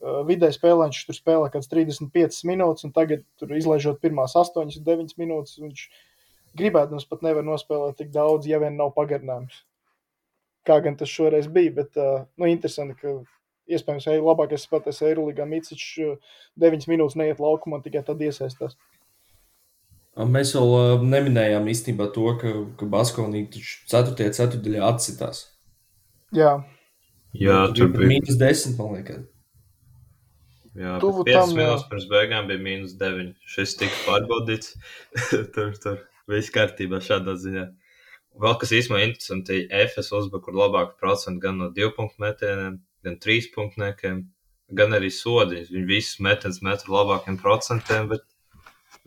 vidēji 0.00 0.56
spēlē 0.56 0.88
viņš 0.88 1.00
tur 1.06 1.16
spēlē 1.16 1.48
kaut 1.48 1.58
kāds 1.58 1.70
35 1.72 2.44
minūtes, 2.48 2.86
un 2.88 2.94
tagad, 2.96 3.24
tur 3.40 3.52
izlaižot 3.56 4.00
pirmās 4.02 4.36
8, 4.38 4.70
9 4.86 5.16
minūtes, 5.20 5.58
viņš 5.60 5.82
gribētu 6.60 6.96
mums 6.96 7.08
pat 7.08 7.26
nevar 7.26 7.46
nospēlēt 7.46 7.98
tik 8.00 8.14
daudz, 8.14 8.48
ja 8.50 8.60
vien 8.62 8.78
nav 8.78 8.94
pagarinājums. 8.96 9.62
Kā 10.66 10.80
gan 10.84 10.96
tas 11.00 11.08
šoreiz 11.08 11.48
bija, 11.48 11.72
bet 11.80 11.96
uh, 12.00 12.24
nu, 12.40 12.48
interesanti, 12.50 12.96
ka 13.00 13.14
iespējams, 13.70 14.08
labākais 14.24 14.66
spēlētājs 14.66 15.04
Eirolandā. 15.08 15.46
Micičs 15.48 16.18
9 16.60 16.88
minūtes 16.90 17.16
neiet 17.16 17.40
laukumā, 17.40 17.80
tikai 17.84 18.02
tad 18.06 18.20
iesaistās. 18.24 18.76
Mēs 20.20 20.52
vēl 20.56 21.06
neminējām 21.06 21.68
īstenībā 21.70 22.10
to, 22.12 22.26
ka, 22.40 22.50
ka 22.76 22.88
Baskovnija 22.92 23.46
taču 23.54 23.78
4. 23.88 24.32
ceturdaļā 24.36 24.82
atsitās. 24.90 25.46
Jā, 26.34 26.58
Jā, 27.36 27.60
tur 27.76 27.92
bija. 27.94 28.08
mīnus 28.10 28.38
10, 28.40 28.74
man 28.78 28.96
liekas. 28.98 29.22
Jā, 30.78 30.98
Tuvu 31.02 31.24
5 31.26 31.34
tam, 31.34 31.52
minūtes 31.58 31.86
pirms 31.90 32.06
beigām 32.10 32.46
bija 32.46 32.62
mīnus 32.62 32.94
9. 33.00 33.32
Šis 33.50 33.74
tika 33.80 33.96
pārbaudīts. 34.06 34.76
tur 35.54 35.72
tur 35.82 35.96
viss 36.30 36.52
kārtībā 36.54 37.00
šādā 37.02 37.34
ziņā. 37.42 37.64
Vēl 38.40 38.54
kas 38.60 38.72
īstenībā 38.76 39.00
interesanti, 39.08 39.64
FS 39.66 40.12
uzbruka 40.14 40.46
kur 40.46 40.60
labāku 40.60 40.94
procentu 41.00 41.42
gan 41.42 41.58
no 41.58 41.70
2 41.74 41.90
punktu 41.96 42.22
metieniem, 42.22 42.78
gan 43.06 43.18
3 43.24 43.50
punktu 43.56 43.82
nekiem, 43.82 44.22
gan 44.78 44.94
arī 44.94 45.10
sodiņas. 45.10 45.72
Viņi 45.74 45.88
visus 45.90 46.22
metienus 46.22 46.62
met 46.62 46.86
ar 46.86 46.94
labākiem 46.94 47.40
procentiem, 47.42 48.06
bet 48.12 48.22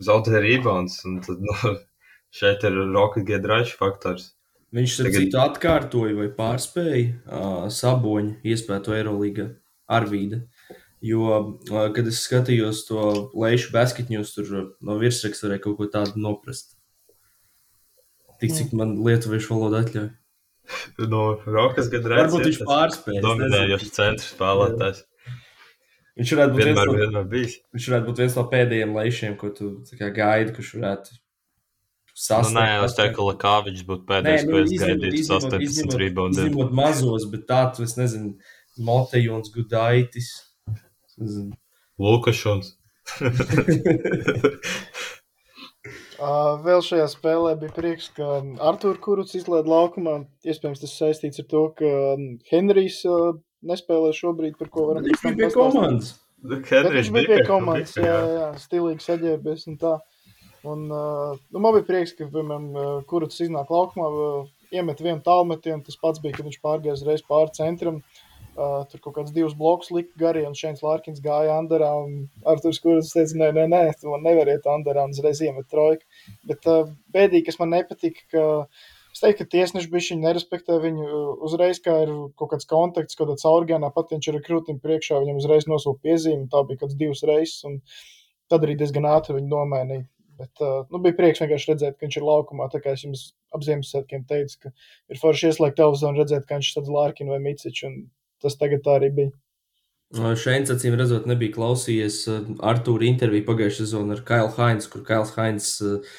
zaudēja 0.04 0.44
rebounds. 0.44 1.00
Un 1.08 1.22
tad, 1.24 1.40
nu, 1.40 1.74
šeit 2.38 2.68
ir 2.68 2.76
Roka 2.92 3.24
Gedrača 3.24 3.78
faktors. 3.80 4.34
Viņš 4.74 5.00
ar 5.00 5.06
Tagad- 5.08 5.22
citu 5.22 5.40
atkārtoja 5.40 6.14
vai 6.18 6.28
pārspēja 6.34 7.10
uh, 7.24 7.66
saboņu 7.70 8.40
iespēju 8.44 8.96
Eirolandā 8.98 9.48
ar 9.86 10.06
vīdu. 10.10 10.40
Jo, 11.04 11.24
uh, 11.68 11.88
kad 11.92 12.06
es 12.08 12.22
skatījos 12.24 12.84
to 12.88 13.00
lejušu 13.36 13.72
basketņus, 13.74 14.30
tur 14.36 14.52
uh, 14.56 14.68
no 14.84 14.96
virsraksta 15.02 15.48
varēja 15.48 15.64
kaut 15.66 15.76
ko 15.80 15.88
tādu 15.92 16.20
noprast. 16.24 16.76
Tik 18.40 18.54
cik 18.56 18.72
man 18.76 18.94
lietuviešu 19.04 19.52
valoda 19.54 19.82
atļauj. 19.84 20.08
No 21.12 21.24
Rokas 21.44 21.90
Gedrača. 21.92 22.22
Varbūt 22.24 22.46
viņš 22.48 22.60
pārspēja. 22.68 23.20
Dominējošs 23.24 23.90
centra 23.92 24.24
spēlētājs. 24.24 25.02
Viņš 26.14 26.32
varētu 26.38 26.54
būt 26.54 26.62
viens 26.62 26.78
Vienmēr, 26.78 26.88
no, 26.88 27.22
vienmēr 27.26 27.52
viņš 27.74 27.86
varētu 27.90 28.06
būt 28.08 28.22
viens 28.22 28.38
no 28.38 28.44
pēdējiem 28.54 28.96
lejšiem, 28.96 29.36
ko 29.40 29.50
tu 29.54 29.70
tā 29.88 29.98
kā 29.98 30.08
gaidi, 30.14 30.54
kurš 30.56 30.70
varētu 30.78 31.16
Nu, 32.14 32.20
sasniegt. 32.22 32.54
nē, 32.60 32.84
es 32.86 32.94
teiktu, 32.94 33.16
ka 33.18 33.24
Lakāvičs 33.32 33.82
būtu 33.88 34.04
Nē, 34.04 34.10
pēdējais, 34.12 34.44
nu, 34.46 34.52
ko 34.52 34.60
es 34.62 34.74
gaidītu 34.84 35.22
18 35.34 35.64
izņemot- 35.66 36.76
mazos, 36.78 37.24
bet 37.32 37.48
tāds, 37.50 37.80
es 37.82 37.96
nezinu, 37.98 38.36
Motejons, 38.78 39.50
Gudaitis. 39.54 40.28
Nezinu. 41.20 41.54
Lukašons. 42.00 42.74
Uh, 46.14 46.54
vēl 46.62 46.78
šajā 46.80 47.04
spēlē 47.10 47.56
bija 47.58 47.74
prieks, 47.74 48.06
ka 48.14 48.38
Arthurs 48.62 49.00
Kurts 49.02 49.34
izlaiž 49.34 49.66
laukumā. 49.68 50.14
Iespējams, 50.46 50.80
tas 50.80 50.94
saistīts 50.94 51.42
ar 51.42 51.48
to, 51.50 51.62
ka 51.76 51.90
Henrijs 52.52 53.00
uh, 53.10 53.34
nespēlē 53.66 54.12
šobrīd, 54.14 54.54
par 54.60 54.70
ko 54.72 54.86
varam 54.92 55.04
Viņš 55.04 55.18
pēc 55.18 55.24
tam 55.26 55.36
bija 55.40 55.50
pie 55.50 55.58
komandas. 55.58 56.12
Henrijs 56.70 56.94
viņš 56.94 57.12
bija 57.18 57.30
pie 57.32 57.46
komandas, 57.50 57.96
jā, 57.98 58.16
jā, 58.30 58.46
stilīgi 58.62 59.04
saģērbies 59.04 59.66
un 59.72 59.80
tā. 59.82 59.96
Un, 60.64 60.86
uh, 60.86 61.34
nu, 61.50 61.58
man 61.58 61.74
bija 61.76 61.88
prieks, 61.90 62.14
ka, 62.16 62.30
piemēram, 62.30 62.70
Kurts 63.10 63.42
iznāk 63.44 63.74
laukumā, 63.74 64.08
iemet 64.72 65.02
vienu 65.02 65.18
tālmetienu. 65.26 65.82
Tas 65.84 65.98
pats 66.00 66.22
bija, 66.22 66.38
kad 66.38 66.46
viņš 66.46 66.62
pārgāja 66.62 66.94
uzreiz 66.96 67.26
pāri 67.26 67.52
centram. 67.58 67.98
Uh, 67.98 68.13
tur 68.54 69.02
kaut 69.02 69.16
kāds 69.18 69.34
divus 69.34 69.54
blokus 69.58 69.90
lika 69.94 70.14
garī, 70.20 70.44
un 70.46 70.56
Šēns 70.58 70.82
Lārkins 70.84 71.22
gāja 71.24 71.56
Anderā. 71.58 71.90
Arthurs 72.50 72.80
Kurts 72.82 73.12
teica, 73.14 73.36
nē, 73.40 73.50
nē, 73.56 73.66
nē, 73.72 73.82
tu 74.00 74.10
man 74.12 74.24
nevari 74.26 74.54
iet 74.56 74.68
Anderā, 74.70 75.06
un 75.06 75.14
uzreiz 75.16 75.42
iemet 75.42 75.66
trojku. 75.70 76.06
Bet 76.50 76.68
uh, 76.70 76.88
bēdīgi, 77.14 77.48
kas 77.48 77.60
man 77.60 77.74
nepatika, 77.74 78.26
ka 78.32 78.46
es 79.14 79.22
teiktu, 79.22 79.44
ka 79.44 79.54
tiesneši 79.56 79.90
bišķiņi 79.92 80.26
nerespektē 80.26 80.78
viņu 80.86 81.04
uh, 81.06 81.28
uzreiz, 81.48 81.82
kā 81.84 82.00
ir 82.06 82.14
kaut 82.38 82.54
kāds 82.54 82.70
kontakts, 82.70 83.18
kaut 83.18 83.32
kādā 83.32 83.42
caurgānā, 83.42 83.92
pat 83.94 84.14
viņš 84.14 84.30
ir 84.30 84.40
ar 84.40 84.48
krūtīm 84.48 84.80
priekšā, 84.84 85.20
viņam 85.22 85.42
uzreiz 85.42 85.68
nosūta 85.70 86.02
piezīme, 86.06 86.48
tā 86.52 86.64
bija 86.68 86.84
kāds 86.84 86.98
divas 87.00 87.22
reizes, 87.26 87.62
un 87.68 87.80
tad 88.52 88.66
arī 88.66 88.78
diezgan 88.78 89.08
ātri 89.10 89.38
viņu 89.38 89.50
nomainīja. 89.50 90.08
Bet 90.38 90.62
uh, 90.66 90.82
nu, 90.90 90.98
bija 91.02 91.14
prieks 91.14 91.40
vienkārši 91.42 91.70
redzēt, 91.70 91.94
ka 91.94 92.06
viņš 92.06 92.16
ir 92.18 92.24
laukumā. 92.26 92.66
Tā 92.72 92.80
kā 92.82 92.94
es 92.96 93.04
jums 93.04 93.20
ap 93.54 93.62
Ziemassvētkiem 93.62 94.24
teicu, 94.26 94.64
ka 94.64 94.72
ir 95.14 95.20
forši 95.20 95.52
ieslēgt 95.52 95.78
televizoru 95.78 96.16
un 96.16 96.18
redzēt, 96.18 96.46
ka 96.48 96.58
viņš 96.58 96.70
ir 96.80 96.90
Lārkins 96.90 97.30
vai 97.30 97.38
Micičs. 97.44 97.86
Tas 98.42 98.58
tagad 98.60 98.82
tā 98.84 98.98
arī 98.98 99.10
bija. 99.14 99.34
Šeit, 100.38 100.70
acīm 100.70 100.94
redzot, 100.98 101.24
nebija 101.26 101.54
klausījies 101.56 102.20
Arthūra 102.62 103.06
interviju 103.08 103.46
pagājušajā 103.48 103.86
sezonā 103.88 104.14
ar 104.14 104.22
Kailu 104.28 104.52
Hainz, 104.58 104.86
kur 104.90 105.02
Kails 105.06 105.32
Hainz, 105.34 105.70
uh, 105.82 106.14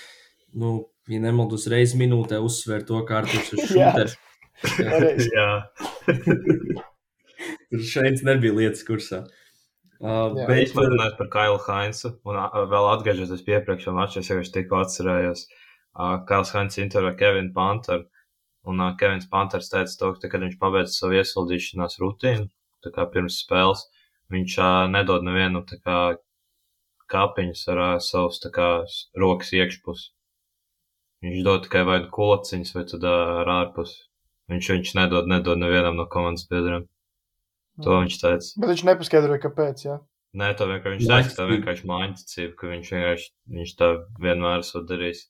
nu, 0.60 0.74
ja 1.12 1.22
nemaldos, 1.24 1.68
reizes 1.72 1.96
minūtē 2.00 2.42
uzsver 2.44 2.84
to, 2.88 3.00
ka 3.08 3.22
Arthurs 3.22 3.54
ir. 3.56 4.16
Pareizi. 4.66 5.30
Jā, 5.36 5.50
Tur 7.70 7.84
šeit 7.84 8.24
nebija 8.28 8.56
lietas 8.56 8.84
kursā. 8.88 9.24
Uh, 9.96 10.36
Jā. 10.36 10.46
bet, 10.50 10.74
runājot 10.76 11.16
par 11.20 11.30
Kailu 11.32 11.62
Hainsu, 11.64 12.12
un 12.28 12.40
vēl 12.72 12.90
atgriežoties 12.98 13.46
pie 13.46 13.56
iepriekšējā 13.58 13.96
mača, 13.96 14.22
es 14.22 14.32
vienkārši 14.32 14.54
tikko 14.58 14.82
atcerējos, 14.82 15.46
uh, 15.48 16.18
Kails 16.28 16.52
Hainz 16.56 16.78
intervijā 16.84 17.14
ar 17.14 17.20
Kevinu 17.22 17.54
Panteru, 17.56 18.08
un 18.70 18.82
uh, 18.82 18.94
Kevins 19.00 19.30
Panters 19.32 19.72
teica 19.72 19.98
to, 20.00 20.12
ka, 20.14 20.24
tad, 20.24 20.34
kad 20.34 20.46
viņš 20.46 20.58
pabeidz 20.62 20.98
savu 20.98 21.20
iesildīšanās 21.20 22.00
rutīnu, 22.02 22.48
tā 22.86 22.92
kā 22.96 23.06
pirms 23.14 23.40
spēles, 23.44 23.86
viņš 24.34 24.58
uh, 24.60 24.72
nedod 24.92 25.26
nevienu 25.26 25.64
kā 25.84 26.00
kāpiņus 27.12 27.68
ar 27.74 27.82
uh, 27.84 27.94
savus 28.02 28.42
kā 28.54 28.70
rokas 29.22 29.54
iekšpus. 29.54 30.10
Viņš 31.26 31.46
dod 31.46 31.64
tikai 31.66 31.86
vai 31.88 32.02
nu 32.04 32.12
kulaciņus, 32.14 32.74
vai 32.76 32.84
tad 32.90 33.06
uh, 33.06 33.40
ar 33.44 33.54
ārpus. 33.62 33.96
Viņš, 34.52 34.74
viņš 34.76 34.92
nedod, 35.00 35.30
nedod 35.30 35.58
nevienam 35.58 35.96
no 35.98 36.06
komandas 36.10 36.46
biedriem. 36.50 36.86
To 37.84 38.02
viņš 38.02 38.18
teica. 38.22 38.52
Bet 38.62 38.72
viņš 38.72 38.84
nepaskaidroja, 38.88 39.42
kāpēc. 39.44 39.86
Jā. 39.88 39.96
Nē, 40.36 40.52
tā 40.60 40.68
vienkārši 40.70 41.00
viņš 41.00 41.10
teica, 41.12 41.34
tā 41.38 41.48
vienkārši 41.50 41.88
mājiņticība, 41.90 42.54
ka 42.60 42.70
viņš 42.72 42.92
vienkārši 42.94 43.28
viņš 43.58 43.74
tā 43.80 43.90
vienmēr 44.22 44.64
esot 44.64 44.86
darījis. 44.90 45.24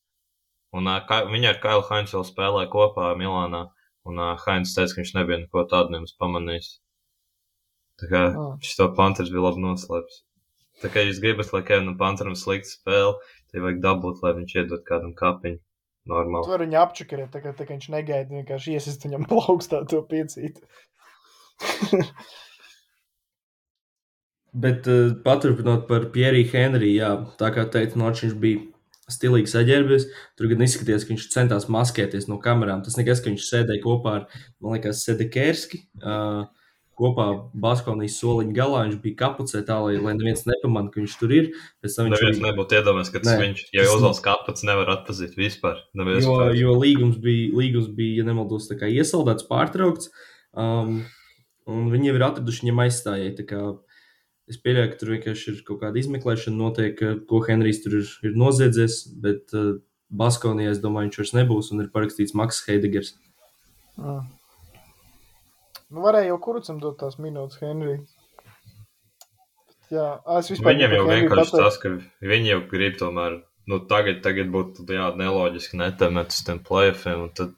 Un 0.75 0.89
uh, 0.91 0.99
kā, 1.07 1.21
viņi 1.31 1.47
ar 1.53 1.59
Kailu 1.63 1.85
Hainsu 1.87 2.17
vēl 2.19 2.25
spēlēja 2.27 2.69
kopā 2.73 3.11
Milānā, 3.19 3.61
un 4.09 4.19
uh, 4.19 4.33
Hainz 4.45 4.73
teica, 4.75 4.91
ka 4.97 5.01
viņš 5.03 5.13
nebija 5.17 5.41
neko 5.45 5.63
tādu 5.71 5.95
nemaz 5.95 6.11
pamanījis. 6.19 6.71
Tā 8.01 8.09
kā 8.11 8.23
Ah. 8.35 8.55
šis 8.59 8.75
to 8.81 8.89
Panthers 8.97 9.31
bija 9.31 9.45
labi 9.47 9.63
noslēpis. 9.63 10.17
Tā 10.83 10.89
kā 10.91 11.05
jūs 11.07 11.21
gribat, 11.23 11.53
lai 11.55 11.61
Kevinam 11.63 11.95
Panteram 11.99 12.35
slikta 12.35 12.67
spēle, 12.73 13.13
tad 13.47 13.63
vajag 13.63 13.77
dabūt, 13.85 14.19
lai 14.25 14.33
viņš 14.41 14.55
iedod 14.59 14.83
kādam 14.89 15.13
kapiņu. 15.15 15.61
Tu 15.61 16.11
Normāli. 16.11 16.49
vari 16.51 16.65
viņu 16.67 16.77
apčakarēt, 16.83 17.29
tā 17.33 17.39
kā, 17.41 17.53
tā 17.57 17.65
kā 17.65 17.73
viņš 17.77 17.87
negaida, 17.95 18.29
vienkārši 18.35 18.75
iesist 18.75 19.07
viņam 19.07 19.23
plaukstā 19.31 19.79
to 19.89 20.03
piecīt. 20.11 20.59
Bet 24.55 24.87
uh, 24.87 25.15
paturpinot 25.23 25.87
par 25.89 26.05
Pieriju 26.13 26.47
Henriju, 26.51 26.95
jā, 26.99 27.09
tā 27.39 27.49
kā 27.55 27.65
teica, 27.71 27.97
no 27.99 28.11
viņš 28.11 28.35
bija 28.39 28.61
stilīgi 29.11 29.51
saģērbies. 29.51 30.07
Tur 30.37 30.47
gan 30.51 30.65
izskatījās, 30.65 31.05
ka 31.05 31.13
viņš 31.13 31.29
centās 31.33 31.67
maskēties 31.69 32.27
no 32.31 32.39
kamerām. 32.41 32.83
Tas 32.85 32.97
nekas, 32.97 33.21
ka 33.21 33.29
viņš 33.31 33.47
sēdēja 33.51 33.83
kopā 33.83 34.13
ar, 34.21 34.27
man 34.61 34.77
liekas, 34.77 35.03
Sedekerski. 35.05 35.83
Uh, 36.01 36.45
kopā 36.95 37.25
Baskovnijas 37.59 38.13
soliņa 38.21 38.53
galā 38.55 38.85
viņš 38.85 38.99
bija 39.03 39.17
kapucē 39.19 39.59
tā, 39.67 39.75
lai, 39.83 39.97
lai 39.99 40.13
neviens 40.15 40.45
nepamanītu, 40.47 40.93
ka 40.93 41.01
viņš 41.01 41.15
tur 41.19 41.33
ir. 41.35 41.49
Pēc 41.83 41.97
tam 41.97 42.07
viņš 42.07 42.15
Neviens 42.21 42.37
arī- 42.39 42.45
nebūtu 42.47 42.77
iedomājies, 42.79 43.11
ka 43.11 43.19
tas 43.19 43.33
Nē, 43.33 43.41
viņš, 43.43 43.63
ja 43.75 43.81
tas- 43.83 43.95
uzvalks 43.97 44.21
kāpats, 44.23 44.63
nevar 44.63 44.87
atpazīt 44.95 45.35
vispār. 45.35 45.81
Nav 45.93 46.07
Jo, 46.07 46.15
iespējams. 46.21 46.59
jo 46.61 46.75
līgums 46.79 47.17
bija, 47.19 47.51
līgums 47.51 47.89
bija, 47.97 48.21
ja 48.21 48.23
nemaldos, 48.23 48.69
iesaldēts, 48.71 49.43
pārtraukts. 49.49 50.07
Um, 50.55 51.03
un 51.67 51.91
viņi 51.91 52.07
jau 52.13 52.15
ir 52.15 52.25
atraduši 52.29 52.63
viņam 52.63 52.81
aizstājēju. 52.87 53.79
Es 54.51 54.59
pieļauju, 54.61 54.91
ka 54.91 54.97
tur 55.01 55.09
vienkārši 55.15 55.47
ir 55.51 55.61
kaut 55.65 55.79
kāda 55.81 55.97
izmeklēšana, 55.97 56.57
notiek, 56.59 56.99
ko 57.29 57.39
Henrijs 57.47 57.79
tur 57.81 57.95
ir, 58.01 58.09
ir 58.29 58.35
noziedzies. 58.37 58.99
Bet 59.23 59.55
uh, 59.57 59.71
Baskonijā, 60.13 60.75
es 60.75 60.81
domāju, 60.83 61.09
viņš 61.09 61.17
vairs 61.21 61.33
nebūs 61.39 61.71
un 61.73 61.81
ir 61.81 61.87
parakstīts 61.95 62.35
Maks 62.37 62.59
Heidegers. 62.67 63.15
Mm. 63.97 64.27
Nu, 65.95 66.03
varēja 66.05 66.29
jau 66.33 66.37
kurucam 66.45 66.77
dot 66.83 66.99
tās 67.01 67.17
minūtes, 67.21 67.57
Henrij. 67.63 68.03
Bet, 68.03 69.89
Jā, 69.93 70.05
ā, 70.25 70.39
es 70.41 70.49
vispār 70.49 70.73
Viņam 70.73 70.89
par 70.89 70.97
jau 70.97 71.05
Henriju 71.05 71.25
vienkārši 71.29 71.51
pateicu- 71.51 71.63
tas, 71.63 71.77
ka 71.81 72.27
viņi 72.33 72.49
jau 72.51 72.59
grib 72.71 72.95
tomēr, 73.01 73.35
nu, 73.69 73.79
tagad, 73.89 74.21
tagad 74.25 74.49
būtu 74.53 74.85
jā, 74.89 75.09
neloģiski 75.17 75.77
netemēt 75.81 76.33
uz 76.33 76.39
tiem 76.47 76.59
plēfiem, 76.65 77.21
un 77.27 77.33
tad 77.37 77.53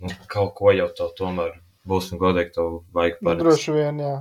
nu, 0.00 0.08
kaut 0.32 0.54
ko 0.56 0.72
jau 0.72 0.88
to 0.96 1.08
tomēr 1.18 1.58
būs, 1.88 2.12
un 2.12 2.20
godīgi 2.22 2.54
to 2.56 2.64
vajag 2.96 3.18
Nu, 3.20 3.28
paredzēt. 3.28 3.44
droši 3.44 3.76
vien, 3.76 4.00
jā. 4.04 4.14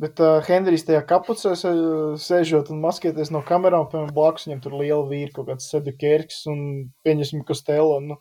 Bet 0.00 0.20
uh, 0.24 0.38
Henrijs 0.46 0.86
tajā 0.88 1.02
kapucē 1.04 1.52
sē- 1.60 2.16
sēžot 2.24 2.70
un 2.72 2.78
maskēties 2.80 3.32
no 3.34 3.42
kamerām, 3.44 3.84
piemēram, 3.90 4.14
blakus 4.16 4.46
viņam 4.48 4.62
tur 4.64 4.76
liela 4.80 5.02
vīra, 5.10 5.32
kaut 5.36 5.50
kāds 5.50 5.66
Sedu 5.68 5.92
Kerks 6.00 6.46
un 6.48 6.62
pieņemsim 7.04 7.42
Kostelo. 7.48 7.98
Nu, 8.00 8.16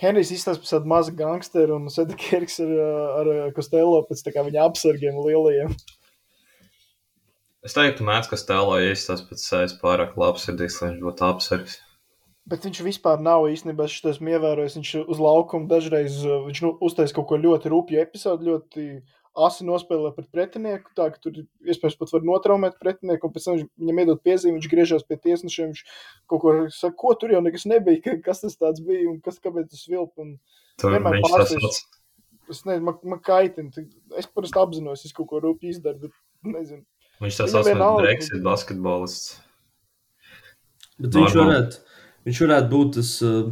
Henrijs 0.00 0.32
izstāsta 0.34 0.64
par 0.64 0.72
tādu 0.72 0.90
mazu 0.90 1.14
gangsteru 1.16 1.78
un 1.78 1.86
Sedu 1.92 2.18
Kerks 2.18 2.58
ar, 2.64 2.72
ar 3.22 3.30
Kostelo 3.54 4.00
pēc 4.08 4.24
tā 4.26 4.34
kā 4.34 4.42
viņa 4.48 4.64
apsargiem 4.66 5.20
lielajiem. 5.22 5.76
Es 7.66 7.74
teiktu, 7.74 8.04
mēdz, 8.06 8.28
ka 8.30 8.38
stēlā 8.38 8.80
iestājas 8.88 9.22
pēc 9.26 9.42
sevis 9.42 9.74
pārāk 9.78 10.18
labsirdīgs, 10.18 10.80
lai 10.82 10.90
viņš 10.92 11.04
būtu 11.06 11.24
apsargs. 11.26 11.78
Bet 12.46 12.66
viņš 12.66 12.82
vispār 12.86 13.22
nav 13.22 13.48
īstenībā 13.50 13.88
šis 13.90 14.04
tas 14.04 14.18
ievērojis. 14.22 14.76
Viņš 14.78 14.90
uz 15.02 15.22
laukuma 15.22 15.66
dažreiz 15.70 16.20
viņš 16.22 16.60
nu, 16.62 16.70
uztais 16.86 17.14
kaut 17.14 17.26
ko 17.30 17.38
ļoti 17.42 17.72
rupju 17.72 18.02
episodu, 18.04 18.52
ļoti 18.52 18.84
asi 19.36 19.66
nospēlē 19.66 20.12
pret 20.16 20.28
pretinieku, 20.32 20.92
tā 20.96 21.08
ka 21.12 21.20
tur 21.22 21.42
iespējams 21.66 21.98
pat 22.00 22.12
var 22.14 22.24
notraumēt 22.26 22.78
pretinieku, 22.80 23.28
un 23.28 23.34
pēc 23.34 23.48
tam 23.48 23.58
viņam 23.82 24.00
iedod 24.02 24.22
piezīmi, 24.24 24.56
viņš 24.58 24.70
griežas 24.72 25.04
pie 25.06 25.18
tiesnešiem, 25.20 25.72
viņš 25.72 25.82
kaut 26.30 26.42
ko 26.42 26.54
saka, 26.72 26.96
ko 27.02 27.12
tur 27.20 27.34
jau 27.36 27.42
nekas 27.44 27.66
nebija, 27.68 28.16
kas 28.24 28.44
tas 28.44 28.56
tāds 28.60 28.82
bija 28.84 29.10
un 29.10 29.20
kas, 29.24 29.40
kāpēc 29.42 29.68
tas 29.72 29.84
vilp. 29.90 30.14
Un 30.22 30.36
Tur 30.80 30.96
vienmēr 30.96 31.18
viņš 31.18 31.28
tas 31.28 31.36
pārsteidz. 31.36 31.80
Es 32.46 32.62
nezinu, 32.62 32.86
man, 32.86 32.98
man 33.10 33.20
kaitina. 33.26 33.86
Es 34.16 34.28
parasti 34.30 34.60
apzinos, 34.62 35.04
es 35.08 35.14
kaut 35.14 35.28
ko 35.32 35.42
rūpīgi 35.42 35.76
izdaru, 35.76 36.06
bet 36.06 36.54
nezinu. 36.56 36.84
Viņš 37.24 37.40
tas 37.40 37.50
Viņam 37.50 37.58
pats 37.58 37.70
vienalga. 37.72 38.04
Brexit 38.04 38.42
basketbolists. 38.44 39.36
Bet 40.96 41.16
viņš 41.16 41.34
Normāli. 41.34 41.42
varētu, 41.42 41.80
viņš 42.28 42.42
varētu 42.44 42.70
būt 42.72 42.94
tas 42.96 43.10
uh, 43.26 43.50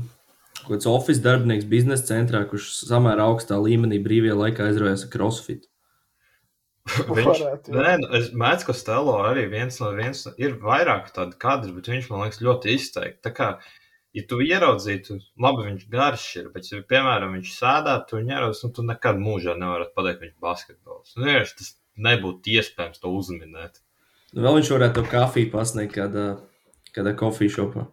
kaut 0.62 0.70
kāds 0.76 0.88
oficiāls 0.88 1.24
darbinieks 1.24 1.68
biznesa 1.68 2.08
centrā, 2.12 2.44
kurš 2.48 2.70
samērā 2.88 3.26
augstā 3.28 3.58
līmenī 3.60 3.98
brīvajā 4.04 4.36
laikā 4.38 4.68
aizraujas 4.70 5.06
ar 5.06 5.12
crossfit. 5.12 5.66
Viņš, 7.16 7.40
nē, 7.72 7.92
nu, 8.02 8.08
es 8.18 8.26
mēdzu, 8.36 8.66
ka 8.68 8.74
Stelo 8.76 9.14
arī 9.24 9.46
viens 9.52 9.78
no 9.80 9.88
viens 9.96 10.26
ir 10.36 10.58
vairāk 10.60 11.08
tādu 11.16 11.38
kadru, 11.40 11.72
bet 11.78 11.88
viņš 11.88 12.10
man 12.10 12.26
liekas 12.26 12.42
ļoti 12.44 12.74
izteikti. 12.76 13.22
Tā 13.24 13.32
kā, 13.32 13.48
ja 14.14 14.24
tu 14.28 14.42
ieraudzītu, 14.44 15.16
labi, 15.40 15.64
viņš 15.70 15.86
garš 15.94 16.26
ir, 16.42 16.50
bet, 16.52 16.68
ja, 16.68 16.82
piemēram, 16.92 17.38
viņš 17.38 17.54
sēdētu, 17.56 18.06
tu 18.10 18.20
viņu 18.20 18.36
ieraudzītu, 18.36 18.68
nu, 18.68 18.76
tu 18.76 18.86
nekad 18.90 19.22
mūžā 19.22 19.56
nevarētu 19.62 19.96
pateikt, 19.96 20.20
ka 20.20 20.26
viņš 20.26 20.34
ir 20.34 20.46
basketbols. 20.50 21.16
Nu, 21.16 21.26
vienkārši 21.30 21.58
tas 21.62 21.72
nebūtu 22.08 22.54
iespējams 22.58 23.00
to 23.00 23.16
uzminēt. 23.16 23.80
Nu, 24.34 24.44
Vēl 24.44 24.60
viņš 24.60 24.72
varētu 24.76 25.00
to 25.00 25.08
kafiju 25.14 25.52
pasniegt 25.54 25.96
kādā, 25.96 26.28
kādā 26.92 27.16
kofiju 27.16 27.56
šopā. 27.60 27.88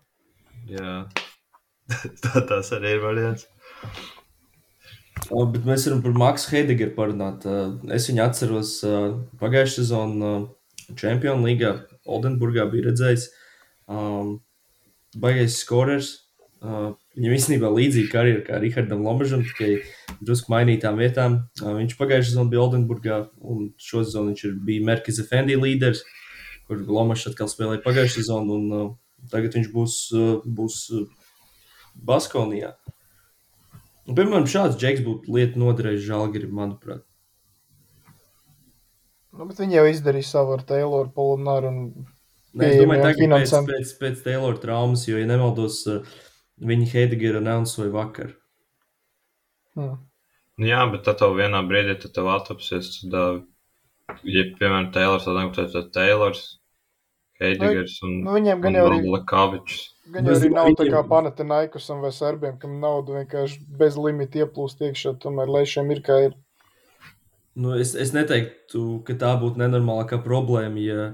Jā. 0.67 0.97
Tā, 2.23 2.43
tas 2.49 2.75
arī 2.75 2.97
ir 2.97 3.05
variants. 3.07 3.47
O, 5.29 5.45
Bet 5.45 5.67
mēs 5.67 5.85
varam 5.87 6.01
par 6.01 6.15
Maksu 6.17 6.49
Heidegeru 6.55 6.95
parunāt. 6.95 7.45
Uh, 7.45 7.77
Es 7.93 8.07
viņu 8.09 8.23
atceros 8.25 8.77
uh, 8.87 9.19
pagājušā 9.41 9.81
sezonā 9.83 10.31
Champions 10.97 11.45
League. 11.45 11.75
Oldenburgā 12.09 12.65
bija 12.71 12.89
redzējis. 12.89 13.27
Um, 13.91 14.39
Baigais 15.21 15.59
skorers. 15.61 16.13
Uh, 16.61 16.93
viņam 17.17 17.35
īstenībā 17.35 17.69
līdzīga 17.73 18.11
karjera 18.11 18.41
kā 18.45 18.59
Rihardam 18.61 19.01
Lomažam, 19.05 19.41
tikai 19.45 19.81
drusku 20.21 20.53
mainītām 20.53 20.99
vietām. 21.01 21.39
Uh, 21.61 21.75
viņš 21.79 21.95
pagājušā 21.99 22.31
sezonā 22.31 22.53
bija 22.53 22.65
Oldenburgā, 22.65 23.17
un 23.41 23.71
šo 23.81 24.03
sezonu 24.05 24.31
viņš 24.31 24.43
ir 24.45 24.57
bijis 24.67 24.85
Merkis 24.85 25.21
Efendi 25.23 25.57
līderis, 25.57 26.03
kur 26.69 26.83
Lomažs 26.85 27.27
atkal 27.31 27.49
spēlēja 27.49 27.81
pagājušā 27.85 28.19
sezonu, 28.19 28.59
un 28.59 28.77
uh, 28.77 28.91
tagad 29.33 29.57
viņš 29.57 29.71
būs, 29.73 29.97
uh, 30.13 30.45
būs 30.45 30.83
uh, 30.97 31.07
Baskonijā. 31.97 32.75
Un, 34.09 34.15
piemēram, 34.17 34.47
šāds 34.49 34.79
džeks 34.81 35.03
būtu 35.05 35.33
lieta 35.35 35.59
noderējis 35.61 36.07
Žalgiri, 36.07 36.49
manuprāt. 36.51 37.05
Nu, 39.31 39.45
bet 39.47 39.61
viņi 39.61 39.77
jau 39.77 39.85
izdarīja 39.87 40.27
savu 40.27 40.57
ar 40.57 40.65
Tayloru, 40.67 41.11
Polonāru 41.15 41.69
un 41.71 41.83
Nē, 42.51 42.67
es 42.67 42.81
domāju, 42.81 43.03
tagad 43.05 43.15
pēc, 43.15 43.23
finansēm. 43.23 43.67
pēc, 43.69 43.91
pēc 44.01 44.23
Taylor 44.25 44.57
traumas, 44.59 45.05
jo, 45.07 45.19
ja 45.19 45.27
nemaldos, 45.29 45.77
uh, 45.87 46.15
viņi 46.67 46.89
Heidegera 46.91 47.39
announceoja 47.39 47.93
vakar. 47.93 48.33
hmm. 49.77 49.99
Nu, 50.59 50.67
jā, 50.67 50.81
bet 50.91 51.05
tad 51.07 51.21
tev 51.21 51.37
vienā 51.39 51.61
brīdī 51.65 51.95
tad 52.01 52.11
tev 52.17 52.27
attapsies, 52.29 52.89
tad, 52.99 53.15
ā, 53.15 54.17
ja, 54.27 54.43
piemēram, 54.59 54.91
Taylors, 54.93 55.23
tad 55.25 55.39
nebūtu 55.39 55.69
tad 55.71 55.87
Taylors, 55.95 56.43
Heidegers 57.41 57.95
un, 58.05 58.19
nu, 58.25 58.35
viņiem 58.35 58.59
un 58.59 58.65
gan 58.67 58.77
jau 58.77 58.83
arī, 58.89 58.99
Lekavičs. 59.15 59.79
Gan 60.13 60.27
jau 60.27 60.35
arī 60.37 60.49
nav 60.53 60.69
tā 60.75 60.85
kā 60.85 61.01
viņiem- 61.01 61.09
Panatinaikusam 61.09 62.01
vai 62.05 62.11
Serbiem, 62.15 62.57
kam 62.59 62.79
nauda 62.79 63.19
vienkārši 63.19 63.59
bez 63.81 63.97
limita 63.97 64.43
ieplūst 64.45 64.81
iekšā, 64.87 65.15
tomēr, 65.23 65.47
lai 65.49 65.63
šiem 65.65 65.91
ir 65.91 66.01
kā 66.05 66.17
ir. 66.29 66.33
Nu, 67.55 67.73
es, 67.75 67.95
es 67.95 68.13
neteiktu, 68.15 69.03
ka 69.03 69.13
tā 69.19 69.33
būtu 69.41 69.59
nenormālākā 69.59 70.21
problēma, 70.23 70.79
ja 70.79 71.07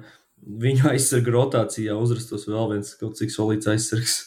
viņu 0.46 0.92
aizsarga 0.94 1.34
rotācijā 1.34 1.96
uzrastos 1.98 2.46
vēl 2.48 2.74
viens 2.76 2.94
kaut 3.00 3.18
cik 3.18 3.34
solīts 3.34 3.68
aizsargs. 3.74 4.18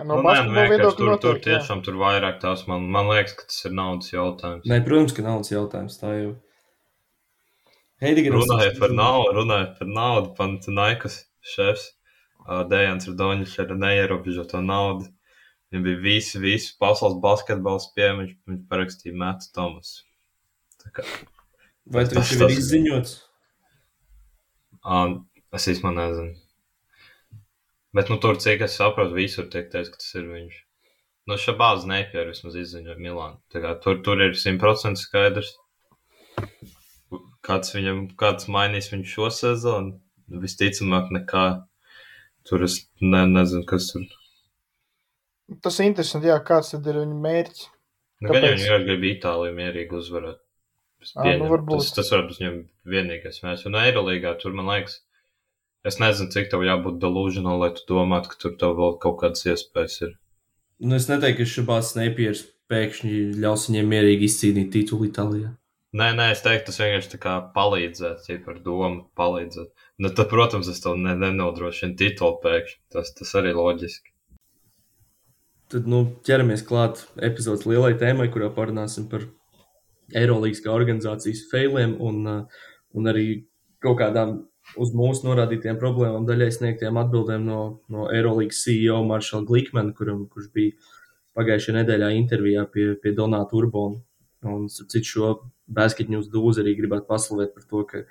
No 0.00 0.16
Nu, 0.16 0.22
nē, 0.22 0.46
nu, 0.46 0.52
vienkārši 0.54 0.82
tur, 0.82 0.94
tur 0.96 1.08
noteikti, 1.10 1.50
jā. 1.50 1.58
tiešām 1.58 1.80
tur 1.82 1.96
vairāk 1.98 2.36
tās, 2.40 2.62
man, 2.70 2.84
man 2.94 3.08
liekas, 3.10 3.34
ka 3.34 3.46
tas 3.50 3.64
ir 3.66 3.72
naudas 3.74 4.12
jautājums. 4.12 4.68
Nē, 4.70 4.78
protams, 4.86 5.12
ka 5.16 5.22
naudas 5.26 5.50
jautājums. 5.50 5.96
Tā 5.98 6.12
jau 6.14 6.30
Heidegers 8.00 8.36
Runājot 8.38 8.78
par 8.80 8.94
naudu, 8.96 9.32
runājot 9.36 9.72
par 9.78 9.90
naudu, 9.90 10.30
Panatinaikas 10.38 11.18
šefs 11.44 11.90
ā, 12.46 12.62
Dejans 12.70 13.08
Radoņš 13.10 13.58
ar 13.64 13.74
neierobežoto 13.76 14.60
naudu. 14.64 15.08
Viņam 15.70 15.84
bija 15.86 16.00
visi, 16.02 16.38
visi 16.42 16.72
pasaules 16.80 17.20
basketbols 17.22 17.90
pieejami, 17.94 18.24
viņš, 18.26 18.36
viņš 18.50 18.62
parakstīja 18.70 19.14
Metu 19.16 19.50
Tomasu. 19.54 20.02
Kā, 20.96 21.04
Vai 21.86 22.04
Tas- 22.04 22.14
viņš 22.14 22.30
jau 22.32 22.40
ir 22.40 22.48
tas- 22.48 22.58
izziņots? 22.58 23.12
ā, 24.84 25.24
es 25.52 25.66
īstenībā 25.68 25.92
nezinu. 25.94 26.36
Bet, 27.92 28.08
nu, 28.10 28.18
tur, 28.22 28.36
cik 28.36 28.60
es 28.62 28.76
saprotu, 28.78 29.14
visur 29.14 29.48
tiek 29.50 29.70
teikts, 29.70 29.90
ka 29.90 29.96
tas 29.98 30.14
ir 30.14 30.22
viņš. 30.30 30.58
Nu, 31.26 31.34
šabāz 31.34 31.84
nepieru 31.86 32.30
vismaz 32.30 32.54
izziņoja 32.56 32.96
Milānu. 32.98 33.38
Kā 33.52 33.74
tur, 33.82 33.98
tur 34.02 34.20
ir 34.22 34.32
100% 34.38 34.96
skaidrs. 34.98 35.56
Kāds 37.42 37.72
viņam, 37.74 38.04
kāds 38.20 38.46
mainīs 38.52 38.90
viņu 38.92 39.06
šo 39.10 39.30
sezonu? 39.34 39.98
Nu, 40.28 40.40
Visticamāk, 40.40 41.10
nekā. 41.10 41.66
Tur 42.48 42.64
es 42.66 42.78
ne, 43.00 43.24
nezinu, 43.28 43.66
kas 43.68 43.90
tur. 43.92 44.06
Tas 45.64 45.80
ir 45.80 45.90
interesanti, 45.90 46.30
jā, 46.30 46.38
kāds 46.46 46.72
tad 46.74 46.86
ir 46.86 47.00
viņa 47.02 47.18
mērķis. 47.26 47.66
Nu, 48.20 48.28
gan 48.28 48.36
jau 48.36 48.40
Kāpēc? 48.40 48.54
viņš 48.54 48.64
vienkārši 48.64 48.88
grib 48.88 49.06
Itāliju 49.10 49.56
mierīgi 49.56 49.96
uzvarēt. 49.98 50.40
Ā, 51.16 51.30
nu, 51.40 51.46
varbūt. 51.48 51.80
tas, 51.80 51.92
tas 51.96 52.10
varbūt 52.12 52.40
viņam 52.42 52.58
vienīgais 52.94 53.40
mērķis. 53.44 53.66
Un 53.70 53.78
Eirolīgā 53.80 54.34
tur, 54.42 54.52
man 54.56 54.68
liekas, 54.68 54.98
es 55.88 55.96
nezinu, 56.02 56.30
cik 56.34 56.50
tev 56.52 56.64
jābūt 56.66 57.00
delusional, 57.02 57.62
lai 57.62 57.70
tu 57.76 57.86
domātu, 57.88 58.32
ka 58.32 58.42
tur 58.42 58.56
tev 58.60 58.76
vēl 58.78 58.98
kaut 59.02 59.16
kādas 59.22 59.46
iespējas 59.48 59.96
ir. 60.04 60.16
Nu, 60.80 60.98
es 61.00 61.08
neteiktu, 61.08 61.46
ka 61.46 61.54
šabās 61.54 61.94
Snipers 61.94 62.44
pēkšņi 62.70 63.16
ļaus 63.40 63.66
viņiem 63.70 63.90
mierīgi 63.94 64.28
izcīnīt 64.28 64.70
titulu 64.76 65.08
Itālijā. 65.08 65.54
Nē, 65.96 66.12
nē, 66.14 66.28
es 66.36 66.44
teiktu, 66.44 66.68
tas 66.68 66.78
vienkārši 66.78 67.10
tā 67.16 67.18
kā 67.24 67.32
palīdzēt, 67.56 68.28
ja 68.30 68.36
par 68.44 68.60
domu 68.62 69.08
palīdzēt. 69.18 69.72
Nu, 70.00 70.08
tad, 70.08 70.30
protams, 70.30 70.68
es 70.72 70.80
tev 70.80 70.94
ne, 70.96 71.12
nenodrošinu 71.12 71.92
titulu 72.00 72.38
pēkšņi. 72.40 72.78
Tas, 72.94 73.10
tas 73.18 73.34
arī 73.36 73.50
loģiski. 73.52 74.14
Tad 75.70 75.88
nu, 75.92 75.98
ķeramies 76.24 76.62
klāt 76.66 77.02
epizodes 77.20 77.66
lielai 77.68 77.92
tēmai, 78.00 78.30
kurā 78.32 78.48
parunāsim 78.54 79.10
par 79.10 79.26
Eirolandes 80.16 80.62
kā 80.64 80.72
organizācijas 80.72 81.42
failiem 81.50 81.92
un, 82.00 82.22
uh, 82.26 82.62
un 82.96 83.10
arī 83.12 83.26
kaut 83.84 83.98
kādām 84.00 84.32
uz 84.80 84.94
mūsu 84.96 85.26
norādītām 85.28 85.76
problēmām, 85.82 86.24
daļai 86.28 86.48
sniegtiem 86.56 86.96
atbildēm 87.02 87.44
no, 87.44 87.60
no 87.92 88.06
Eirolandes 88.08 88.62
CEO 88.64 89.02
Maršala 89.04 89.44
Glikmana, 89.50 89.92
kuram, 89.98 90.24
kurš 90.32 90.48
bija 90.56 90.78
pagājušajā 91.36 91.76
nedēļā 91.76 92.08
intervijā 92.16 92.64
pie, 92.72 92.94
pie 93.02 93.12
Donāta 93.20 93.58
Urbona. 93.60 94.00
Un 94.48 94.64
citu 94.72 95.04
šo 95.04 95.34
basketņu 95.68 96.24
dūzi 96.32 96.64
arī 96.64 96.72
gribētu 96.80 97.04
paslavēt 97.12 97.52
par 97.58 97.68
to, 97.68 97.84
ka, 97.92 98.02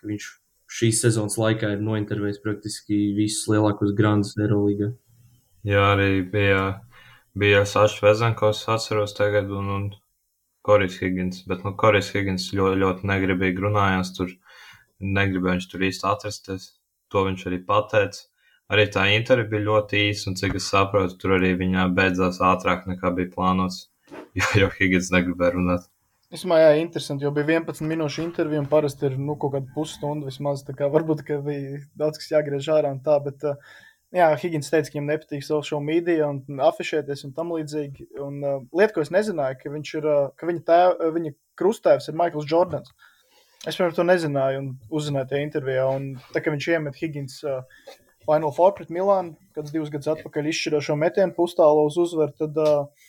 ka 0.00 0.08
viņš 0.08 0.30
šīs 0.74 1.02
sezonas 1.04 1.36
laikā 1.38 1.74
ir 1.76 1.82
nointervējis 1.84 2.42
praktiski 2.44 3.00
visus 3.16 3.46
lielākos 3.52 3.94
grandus 3.98 4.34
Eirolandā. 4.38 4.92
Jā, 5.64 5.84
arī 5.94 6.24
bija, 6.28 6.64
bija 7.38 7.62
Sašs 7.68 8.02
Vezenkovs, 8.04 8.64
atceros 8.68 9.14
tagad, 9.16 9.48
un, 9.48 9.70
un 9.76 9.86
Korijs 10.66 10.98
Higgins. 11.00 11.44
Bet, 11.48 11.64
nu, 11.64 11.74
Korijs 11.80 12.10
Higgins 12.14 12.50
ļoti, 12.56 12.80
ļoti 12.82 13.10
negribīgi 13.10 13.64
runājās 13.64 14.12
tur. 14.16 14.34
Negribēja 15.04 15.58
viņš 15.58 15.70
tur 15.72 15.86
īsti 15.88 16.08
atrasties. 16.10 16.68
To 17.12 17.24
viņš 17.28 17.46
arī 17.50 17.60
pateica. 17.68 18.26
Arī 18.72 18.86
tā 18.92 19.06
intervija 19.12 19.50
bija 19.50 19.66
ļoti 19.66 20.04
īsa, 20.10 20.30
un 20.30 20.38
cik 20.40 20.56
es 20.58 20.68
saprotu, 20.72 21.18
tur 21.20 21.36
arī 21.36 21.52
viņā 21.60 21.90
beidzās 21.96 22.40
ātrāk 22.40 22.88
nekā 22.90 23.14
bija 23.16 23.32
plānots. 23.36 23.84
Jo, 24.34 24.46
jo 24.58 24.66
Higgins 24.74 25.12
negribēja 25.14 25.54
runāt. 25.54 25.84
Domāju, 26.34 26.64
jā, 26.66 26.78
interesanti, 26.82 27.22
jo 27.22 27.30
bija 27.30 27.46
11 27.46 27.86
minūšu 27.86 28.22
intervija, 28.24 28.58
un 28.58 28.66
parasti 28.66 29.06
ir 29.06 29.12
nu, 29.22 29.36
kaut 29.38 29.52
kāda 29.54 29.70
pusstunda 29.70 30.26
vismaz. 30.26 30.64
varbūt 30.66 31.22
bija 31.46 31.78
daudz 31.94 32.18
kas 32.18 32.32
jāgriež 32.32 32.66
ārā 32.74 32.90
un 32.90 32.98
tā, 33.04 33.20
bet 33.22 33.44
uh, 33.46 33.54
jā, 34.10 34.32
Higgins 34.42 34.72
teica, 34.72 34.88
ka 34.88 34.96
viņam 34.96 35.12
nepatīk 35.12 35.44
social 35.46 35.84
media 35.84 36.26
un 36.26 36.58
afišēties 36.66 37.22
un 37.28 37.36
tam 37.36 37.54
līdzīgi. 37.54 38.08
Un 38.24 38.42
uh, 38.42 38.56
lieta, 38.74 38.96
ko 38.96 39.04
es 39.04 39.14
nezināju, 39.14 39.60
ka, 39.62 39.74
viņš 39.76 39.94
ir, 40.00 40.10
uh, 40.10 40.26
ka 40.34 40.50
viņa, 40.50 40.64
tēv, 40.72 41.04
viņa 41.20 41.34
krustēvs 41.60 42.10
ir 42.10 42.18
Maikls 42.18 42.50
Jordans. 42.50 42.90
Es 43.64 43.78
pirms 43.78 43.94
to 43.94 44.02
nezināju 44.02 44.64
un 44.64 44.72
uzzināju 44.90 45.30
tajā 45.30 45.46
intervijā. 45.46 45.86
Un 45.86 46.16
tā 46.34 46.42
kā 46.42 46.50
viņš 46.50 46.70
iemet 46.74 46.98
Higgins 46.98 47.38
uh, 47.46 47.62
Final 48.26 48.50
Four 48.56 48.74
pret 48.74 48.90
Milānu, 48.90 49.36
kad 49.54 49.70
divus 49.70 49.94
gadus 49.94 50.16
atpakaļ 50.16 50.50
izšķirošo 50.50 50.98
metienu 50.98 51.36
pustālo 51.38 51.86
uz 51.86 51.96
uzvaru, 52.00 52.34
tad 52.42 52.58
uh, 52.58 53.03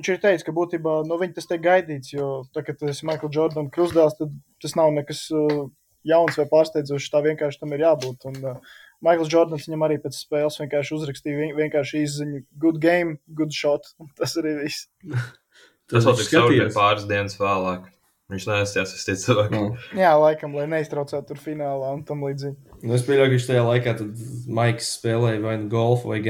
viņš 0.00 0.10
arī 0.14 0.20
teica, 0.24 0.46
ka 0.48 0.54
būtībā 0.56 0.94
no 1.06 1.18
viņa 1.20 1.36
tas 1.38 1.46
tiek 1.50 1.62
gaidīts. 1.64 2.14
Jo 2.16 2.30
tā, 2.56 2.64
kad 2.66 2.80
tas 2.80 3.02
ir 3.04 3.08
Maikls 3.12 3.36
Jordans 3.36 3.70
krustdēls, 3.74 4.16
tad 4.18 4.32
tas 4.64 4.74
nav 4.80 4.90
nekas 4.96 5.26
uh, 5.36 5.68
jauns 6.08 6.38
vai 6.40 6.48
pārsteidzošs. 6.50 7.10
Tā 7.12 7.20
vienkārši 7.28 7.60
tam 7.62 7.76
ir 7.76 7.84
jābūt. 7.86 8.26
Un, 8.32 8.40
uh, 8.56 8.78
Maikls 9.04 9.30
Jordans 9.32 9.68
viņam 9.68 9.86
arī 9.86 10.00
pēc 10.02 10.18
spēles 10.24 10.58
vienkārši 10.60 10.96
uzrakstīja 10.98 11.38
vien- 11.38 11.54
vienkārši 11.56 12.02
izziņu, 12.04 12.42
good 12.60 12.80
game, 12.82 13.18
good 13.38 13.52
shot. 13.56 13.86
Tas 14.18 14.34
arī 14.40 14.56
viss. 14.64 14.88
Tas 15.90 16.04
vēl 16.04 16.14
viņš 16.18 16.26
tik 16.26 16.34
savu 16.36 16.52
bija 16.52 16.66
skatījās. 16.66 16.76
pāris 16.76 17.08
dienas 17.10 17.38
vēlāk. 17.40 17.88
Viņš 18.30 18.44
neaizstājās, 18.46 18.90
es 18.94 19.06
ticu, 19.08 19.22
cilvēku. 19.24 19.56
Nu, 19.58 19.98
Jā, 19.98 20.12
laikam, 20.22 20.52
lai 20.54 20.68
neiztraucētu 20.70 21.32
tur 21.32 21.40
finālā 21.42 21.88
un 21.96 22.04
tam 22.06 22.20
līdzīgi. 22.22 22.76
nu, 22.84 22.92
es 22.94 23.02
pieļauju, 23.08 23.26
ka 23.26 23.34
viņš 23.34 23.46
tajā 23.48 23.64
laikā 23.66 23.94
tad 23.98 24.20
Maiks 24.60 24.92
spēlēja 25.00 25.40
vai 25.42 25.56
nu 25.58 25.66
golfu 25.72 26.12
vai 26.12 26.20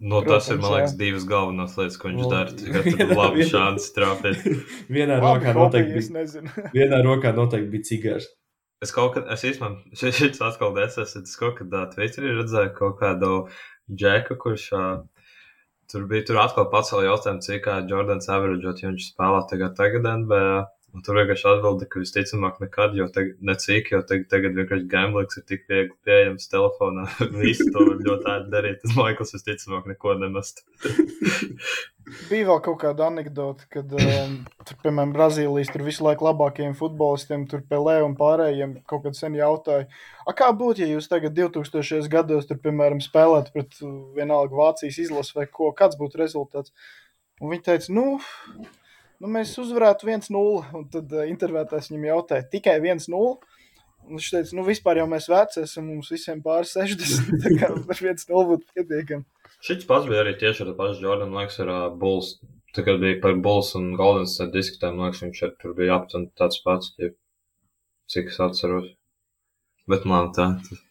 gambloju. 0.00 0.10
Nu, 0.10 0.22
tas 0.26 0.48
ir, 0.50 0.58
Protams, 0.58 0.74
liekas, 0.74 0.92
jā. 0.92 0.98
divas 0.98 1.24
galvenās 1.28 1.76
lietas, 1.78 1.98
ko 2.00 2.08
viņš 2.10 2.22
Nu, 2.22 2.30
dara. 2.30 2.54
Tur 2.58 2.80
vienā 2.88 3.16
labi 3.16 3.42
vietā. 3.42 3.50
šāds 3.52 3.90
trāpīt. 3.94 4.48
Vienā 4.90 5.20
rokā 5.22 5.54
noteikti 5.54 6.00
es 6.00 6.10
bija, 6.10 6.54
vienā 6.78 7.00
rokā 7.06 7.34
noteikti 7.36 7.70
bija 7.70 7.88
cigārs. 7.90 8.28
Es 8.82 8.92
kaut 8.92 9.14
kad, 9.14 9.28
es 9.32 9.44
īstenībā, 9.46 9.94
šis, 9.96 10.42
atkal 10.44 10.74
desas, 10.76 11.14
es 11.16 11.36
kaut 11.40 11.56
kad 11.60 11.72
uh, 11.72 11.86
Twitterī 11.92 12.34
redzēju 12.36 12.74
kaut 12.76 12.98
kādu 13.00 13.30
džeku, 13.88 14.36
kurš 14.42 14.66
uh, 14.76 14.90
tur 15.88 16.04
bija, 16.10 16.26
tur 16.28 16.40
atkal 16.42 16.66
pacēla 16.72 17.06
jautājumu, 17.06 17.44
cik 17.46 17.62
kā 17.64 17.78
Jordans 17.88 18.28
averageot, 18.28 18.82
ja 18.82 18.90
viņš 18.90 19.06
spēlē 19.14 19.44
tagad, 19.48 19.76
tagad 19.78 20.10
NBA. 20.24 20.64
Un 20.94 21.02
tur 21.02 21.16
vienkārši 21.18 21.48
atbildi, 21.50 21.88
ka 21.90 21.98
visticamāk 21.98 22.60
nekad, 22.62 22.92
jo 22.94 23.08
tagad, 23.10 23.40
ne 23.42 23.56
cik, 23.58 23.88
jo 23.90 23.98
tagad, 24.06 24.28
tagad 24.30 24.54
vienkārši 24.60 24.84
gamblings 24.92 25.40
ir 25.40 25.44
tik 25.48 25.64
viegli 25.70 25.90
pieejams 26.06 26.46
telefonā. 26.52 27.08
Visi 27.40 27.66
to 27.74 27.82
var 27.88 27.98
ļoti 28.06 28.30
ātri 28.30 28.52
darīt. 28.52 28.78
Tas 28.84 28.94
Maikls 28.98 29.34
visticamāk 29.34 29.88
neko 29.90 30.14
nemest. 30.20 30.62
Bija 32.28 32.46
vēl 32.46 32.60
kaut 32.62 32.78
kāda 32.82 33.08
anekdote, 33.08 33.66
kad, 33.72 33.90
um, 33.96 34.36
tur, 34.68 34.78
piemēram, 34.84 35.14
Brazīlijas 35.16 35.72
tur 35.72 35.82
visu 35.86 36.04
laiku 36.04 36.28
labākajiem 36.28 36.76
futbolistiem, 36.78 37.46
tur 37.50 37.64
Pelē 37.66 37.96
un 38.04 38.14
pārējiem 38.18 38.76
kaut 38.90 39.06
kad 39.06 39.16
sen 39.18 39.34
jautāja, 39.38 39.88
a, 40.22 40.34
kā 40.36 40.50
būtu, 40.54 40.84
ja 40.84 40.90
jūs 40.92 41.08
tagad 41.10 41.34
2000. 41.34 42.04
gados, 42.12 42.46
tur, 42.50 42.60
piemēram, 42.62 43.00
spēlētu 43.02 43.56
pret 43.56 43.80
uh, 43.80 43.96
vienalga 44.20 44.60
Vācijas 44.60 45.00
izlasi 45.08 45.34
vai 45.40 45.48
ko, 45.48 45.72
kāds 45.74 45.98
būtu 45.98 46.20
rezultāts? 46.20 46.76
Un 47.40 47.50
viņi 47.50 47.66
teica, 47.72 47.96
nu, 47.96 48.06
nu 49.24 49.32
mēs 49.34 49.54
uzvarētu 49.60 50.06
1-0, 50.12 50.62
un 50.76 50.86
tad 50.92 51.12
uh, 51.16 51.24
intervētājs 51.30 51.88
viņam 51.90 52.08
jautāja, 52.12 52.44
tikai 52.52 52.76
1-0? 52.84 53.20
Un 54.04 54.18
viņš 54.18 54.26
teica, 54.34 54.52
nu, 54.58 54.64
vispār 54.66 54.98
jau 55.00 55.06
mēs 55.08 55.30
veci 55.32 55.62
esam, 55.64 55.86
mums 55.88 56.10
visiem 56.12 56.42
pār 56.44 56.66
60, 56.68 57.38
tā 57.40 57.54
kā 57.56 57.70
ar 57.72 58.02
1-0 58.04 58.42
būtu 58.50 58.68
pietiekami. 58.76 59.24
Šis 59.64 59.86
pats 59.88 60.04
bija 60.10 60.20
arī 60.26 60.34
tieši 60.42 60.66
ar 60.66 60.74
pašu 60.76 61.06
Jordanu, 61.06 61.38
liekas, 61.40 61.56
ar 61.64 61.70
uh, 61.72 61.86
Bulls. 61.96 62.34
Tā 62.76 62.82
kā 62.84 62.98
bija 63.00 63.16
par 63.22 63.36
Bulls 63.40 63.70
un 63.78 63.92
Golden 63.96 64.26
State 64.28 64.52
diskutējām, 64.52 65.00
liekas, 65.06 65.22
viņš 65.24 65.40
ar 65.46 65.54
tur 65.62 65.72
bija 65.78 65.96
aptuveni 65.96 66.28
tāds 66.36 66.60
pats, 66.66 66.92
ja, 67.00 67.08
cik 68.12 68.28
es 68.34 68.40
atceros. 68.44 68.90
Bet 69.88 70.04
man 70.08 70.32
tā. 70.36 70.50
tas- 70.68 70.82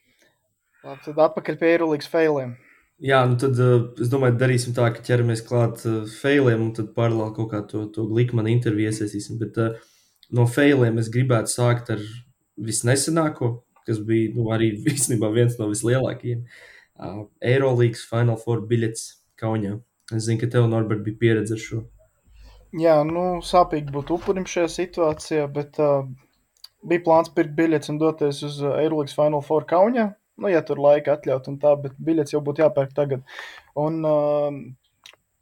Labi, 0.84 1.02
tad 1.06 1.22
atpakaļ 1.30 1.60
pie 1.62 1.70
Eirolandes 1.76 2.10
failiem. 2.12 2.58
Jā, 3.04 3.18
nu 3.28 3.36
tad 3.36 3.58
uh, 3.60 3.90
es 4.00 4.08
domāju, 4.12 4.38
darīsim 4.40 4.76
tā, 4.76 4.86
ka 4.96 5.02
ķeramies 5.04 5.42
klāt 5.44 5.82
uh, 5.90 6.04
failiem 6.22 6.62
un 6.64 6.70
tad 6.78 6.94
paralēli 6.96 7.36
kaut 7.36 7.50
kā 7.52 7.60
to, 7.68 7.82
to 7.92 8.06
glikmanu 8.08 8.54
interviju 8.54 8.94
iesaistīsim. 8.94 9.42
Bet 9.42 9.60
uh, 9.60 9.74
no 10.32 10.46
failiem 10.48 11.02
es 11.02 11.10
gribētu 11.12 11.52
sākt 11.52 11.92
ar 11.92 12.06
visnesenāko, 12.56 13.50
kas 13.84 14.00
bija 14.08 14.32
nu, 14.38 14.48
arī 14.56 14.72
īstenībā 14.94 15.34
viens 15.36 15.60
no 15.60 15.68
vislielākajiem. 15.74 16.46
Uh, 16.94 17.26
Eirolandes 17.44 18.06
Final 18.08 18.40
Four 18.40 18.64
biļets 18.70 19.10
Kaunijā. 19.42 19.82
Es 20.14 20.30
zinu, 20.30 20.40
ka 20.40 20.48
tev, 20.56 20.70
Norbert, 20.72 21.04
bija 21.04 21.20
pieredze 21.20 21.58
ar 21.58 21.64
šo. 21.66 21.84
Jā, 22.80 22.96
nu, 23.04 23.42
sāpīgi 23.44 23.92
būt 23.94 24.16
upurim 24.16 24.48
šajā 24.48 24.72
situācijā, 24.80 25.46
bet 25.52 25.76
uh, 25.84 26.08
bija 26.88 27.04
plāns 27.04 27.36
pirkt 27.36 27.52
biļetes 27.60 27.92
un 27.92 28.00
doties 28.00 28.40
uz 28.48 28.64
Eirolandes 28.64 29.20
Final 29.20 29.44
Four 29.44 29.68
Kaunijā. 29.68 30.14
Nu, 30.40 30.50
ja 30.50 30.64
tur 30.66 30.82
laika 30.82 31.18
atļaut 31.18 31.50
un 31.52 31.60
tā, 31.62 31.76
bet 31.82 31.98
biļetes 32.02 32.34
jau 32.34 32.42
būtu 32.46 32.64
jāpērk 32.64 32.96
tagad. 32.98 33.22
Un 33.80 34.00
uh, 34.08 34.56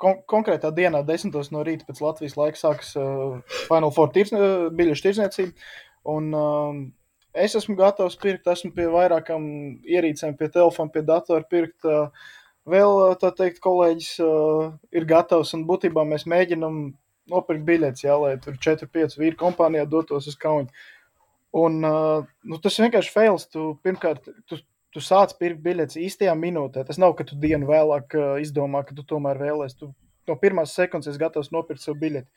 kon 0.02 0.20
konkrētā 0.34 0.74
dienā, 0.76 1.04
10 1.08 1.38
no 1.56 1.64
rīta 1.68 1.88
pēc 1.88 2.02
Latvijas 2.04 2.36
laika, 2.40 2.60
sākas 2.60 2.92
uh, 3.00 3.40
Final 3.70 3.94
Four 3.96 4.12
tirs 4.16 4.34
biļešu 4.34 5.08
tirzniecība. 5.08 5.72
Un 6.12 6.30
uh, 6.36 6.84
es 7.38 7.56
esmu 7.56 7.78
gatavs 7.80 8.20
pirkt, 8.20 8.52
esmu 8.52 8.74
pie 8.76 8.90
vairākām 8.92 9.48
ierīcēm, 9.88 10.36
pie 10.40 10.52
telefona, 10.52 10.92
pie 10.94 11.06
datora 11.08 11.48
pirkt. 11.48 11.88
Uh, 11.88 12.38
Vēl 12.70 12.92
uh, 12.94 13.16
tā 13.18 13.32
teikt, 13.34 13.58
kolēģis 13.64 14.10
uh, 14.22 14.74
ir 14.94 15.06
gatavs 15.10 15.56
un 15.58 15.64
būtībā 15.66 16.04
mēs 16.06 16.28
mēģinām 16.30 16.76
nopirkt 17.32 17.64
biļetes, 17.66 18.04
jā, 18.06 18.18
lai 18.22 18.36
tur 18.42 18.58
4-5 18.62 19.18
vīru 19.18 19.40
kompānijā 19.40 19.88
dotos 19.90 20.28
uz 20.30 20.38
Kaunu. 20.38 20.70
Un 21.58 21.80
uh, 21.84 22.28
nu, 22.48 22.60
tas 22.62 22.78
vienkārši 22.80 23.12
fails. 23.12 23.48
Tu 23.52 23.64
pirmkārt, 23.84 24.30
tu, 24.48 24.60
tu 24.94 25.04
sāc 25.04 25.34
pirkt 25.40 25.62
biļetes 25.64 26.00
īstajā 26.02 26.34
minūtē. 26.38 26.86
Tas 26.88 27.00
nav, 27.02 27.16
ka 27.18 27.26
tu 27.28 27.38
dienu 27.40 27.70
vēlāk 27.70 28.18
uh, 28.18 28.34
izdomā, 28.44 28.84
ka 28.88 28.96
tu 28.98 29.06
tomēr 29.08 29.40
vēlēsies. 29.42 29.80
Tu 29.80 29.92
no 30.30 30.38
pirmās 30.40 30.76
sekundes 30.78 31.12
esi 31.12 31.22
gatavs 31.22 31.52
nopirkt 31.56 31.84
savu 31.84 32.00
biļeti. 32.02 32.30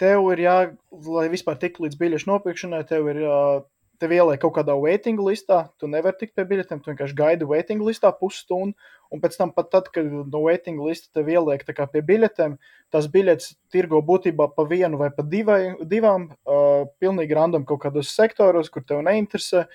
Tev 0.00 0.26
ir 0.34 0.42
jā, 0.42 0.56
lai 0.90 1.28
vispār 1.30 1.58
tiktu 1.60 1.84
līdz 1.84 1.98
biļešu 2.00 2.30
nopirkšanai, 2.30 2.82
tev 2.88 3.08
ir 3.12 3.20
uh, 3.22 3.62
tev 4.02 4.12
ieliek 4.14 4.40
kaut 4.42 4.56
kādā 4.58 4.74
waiting 4.78 5.20
listā. 5.22 5.64
Tu 5.78 5.88
nevari 5.90 6.18
tikt 6.20 6.34
pie 6.36 6.44
biļetēm, 6.50 6.82
tu 6.82 6.90
vienkārši 6.90 7.16
gaidi 7.18 7.48
waiting 7.48 7.84
listā 7.86 8.10
pusstundu. 8.18 8.74
Un 9.14 9.22
pēc 9.22 9.36
tam, 9.38 9.52
tad, 9.54 9.88
kad 9.94 10.08
no 10.10 10.40
waiting 10.42 10.80
lista 10.82 11.12
tev 11.14 11.30
ieliek 11.30 11.62
pie 11.64 12.02
biļetēm, 12.08 12.56
tās 12.90 13.06
biļetes 13.10 13.54
tirgo 13.72 14.00
būtībā 14.02 14.48
pa 14.56 14.64
vienu 14.66 14.98
vai 14.98 15.12
pa 15.14 15.22
divai, 15.22 15.76
divām, 15.86 16.26
uh, 16.44 16.88
pilnīgi 16.98 17.36
random 17.38 17.66
kaut 17.68 17.84
kādos 17.86 18.10
sektoros, 18.16 18.72
kur 18.74 18.82
tev 18.82 19.04
neinteresē. 19.06 19.68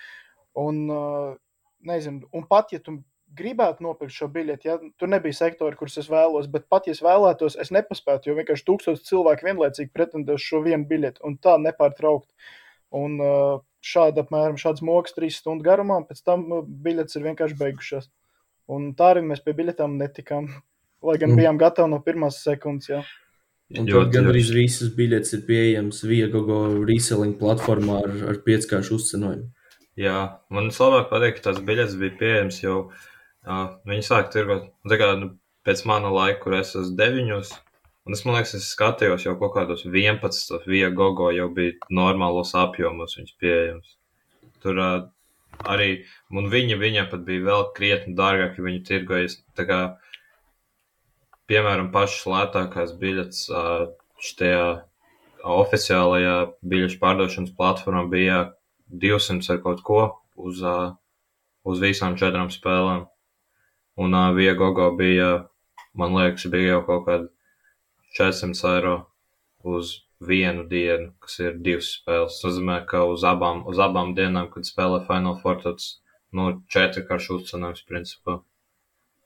Un, 0.59 0.83
uh, 0.91 1.37
nezinu, 1.85 2.27
un 2.35 2.45
pat 2.49 2.73
ja 2.73 2.79
tu 2.83 2.99
gribētu 3.37 3.83
nopirkt 3.85 4.15
šo 4.15 4.27
biļeti, 4.33 4.67
ja 4.67 4.77
tur 4.97 5.09
nebija 5.11 5.37
sektori, 5.37 5.77
kurus 5.77 5.99
es 6.01 6.07
vēlos, 6.09 6.47
bet 6.49 6.65
pat 6.69 6.87
ja 6.89 6.95
es 6.95 7.01
vēlētos, 7.05 7.59
es 7.61 7.69
nepaspētu, 7.75 8.31
jo 8.31 8.37
vienkārši 8.39 8.65
tūkstoši 8.65 9.05
cilvēku 9.05 9.45
vienlaicīgi 9.45 9.91
pretendē 9.93 10.33
uz 10.39 10.41
šo 10.41 10.63
vienu 10.65 10.87
biļeti 10.89 11.21
un 11.27 11.37
tā 11.37 11.59
nepārtraukt. 11.61 12.29
Un 12.89 13.19
uh, 13.21 13.59
šādi 13.85 14.23
apmēram 14.23 14.57
šāds 14.57 14.81
moks 14.81 15.13
trīs 15.13 15.37
stundu 15.43 15.61
garumā, 15.67 15.99
pēc 16.09 16.23
tam 16.25 16.47
uh, 16.49 16.63
biļetes 16.65 17.19
ir 17.19 17.27
vienkārši 17.27 17.59
beigušās. 17.59 18.09
Un 18.73 18.95
tā 18.97 19.11
arī 19.13 19.21
mēs 19.29 19.43
pie 19.45 19.53
biļetēm 19.53 19.97
netikām. 20.01 20.49
Lai 21.05 21.15
gan 21.21 21.31
Mm. 21.31 21.37
bijām 21.39 21.57
gatavi 21.61 21.93
no 21.93 22.01
pirmās 22.03 22.41
sekundes. 22.43 22.89
Jā. 22.89 23.03
Un 23.77 23.85
Jo, 23.87 24.01
tad 24.01 24.15
gan 24.17 24.25
arī 24.31 24.41
tieši. 24.41 24.55
visas 24.57 24.89
biļetes 24.97 25.37
ir 25.37 25.45
pieejamas 25.45 26.01
Viagogo 26.03 26.57
reselling 26.89 27.37
platformā 27.37 28.01
ar, 28.01 28.15
ar 28.33 28.39
pieckāršu 28.43 28.97
uzcenojumu. 28.97 29.45
Jā, 29.99 30.19
man 30.53 30.69
vislabāk 30.69 31.09
patīk, 31.09 31.37
ka 31.37 31.49
tās 31.49 31.57
biļetes 31.67 31.97
bija 31.99 32.15
pieejamas 32.21 32.61
jau. 32.61 32.75
Uh, 33.43 33.65
viņi 33.89 34.05
sāk 34.07 34.29
tirgot, 34.31 34.69
kā 34.87 35.09
nu, 35.19 35.33
pēc 35.67 35.81
mana 35.89 36.11
laika, 36.13 36.39
kur 36.43 36.55
es 36.55 36.71
esmu 36.71 36.95
deviņos. 36.99 37.51
Un 38.07 38.15
es, 38.15 38.23
liekas, 38.25 38.53
es 38.55 38.69
skatījos 38.71 39.25
jau 39.25 39.35
kaut 39.41 39.57
kādos 39.57 39.83
11. 39.83 40.61
via 40.71 40.87
gogo 40.95 41.29
jau 41.35 41.49
bija 41.55 41.75
normālos 41.91 42.53
apjomos 42.57 43.17
viņas 43.17 43.35
pieejams. 43.43 43.97
Tur 44.63 44.79
uh, 44.79 44.93
arī, 45.67 45.89
un 46.31 46.47
viņa, 46.53 46.77
viņa 46.79 47.03
pat 47.11 47.25
bija 47.27 47.43
vēl 47.49 47.65
krietni 47.75 48.15
dārgāk, 48.15 48.55
ja 48.55 48.67
viņi 48.69 48.83
tirgojas. 48.87 49.35
Tā 49.59 49.65
kā, 49.67 49.81
piemēram, 51.51 51.91
pašas 51.91 52.23
lētākās 52.33 52.95
biļetes 53.03 53.43
uh, 53.51 53.89
šajā 54.29 54.63
oficiālajā 55.59 56.37
biļešu 56.71 57.01
pārdošanas 57.03 57.53
platformā 57.59 58.05
bija 58.11 58.39
200 58.89 59.53
ar 59.53 59.61
kaut 59.63 59.83
ko 59.85 60.01
uz, 60.35 60.61
uz 61.63 61.81
visām 61.83 62.17
četrām 62.19 62.51
spēlēm. 62.53 63.07
Un 63.99 64.15
Viegogo 64.35 64.91
bija, 64.95 65.49
man 65.93 66.15
liekas, 66.15 66.47
bija 66.51 66.75
jau 66.77 66.83
kaut 66.87 67.07
kāda 67.07 67.27
400 68.17 68.75
eiro 68.75 68.95
uz 69.67 69.97
vienu 70.19 70.65
dienu, 70.67 71.13
kas 71.23 71.39
ir 71.43 71.57
divas 71.63 71.93
spēles. 71.97 72.39
Tas 72.39 72.47
nozīmē, 72.47 72.79
ka 72.89 73.03
uz 73.07 73.23
abām, 73.27 73.63
uz 73.69 73.79
abām 73.79 74.13
dienām, 74.17 74.49
kad 74.53 74.67
spēlē 74.67 75.03
Final 75.07 75.37
Four, 75.41 75.59
tas 75.63 75.99
nu, 76.35 76.51
četrkāršu 76.71 77.39
uzcenājums 77.39 77.85
principā. 77.87 78.39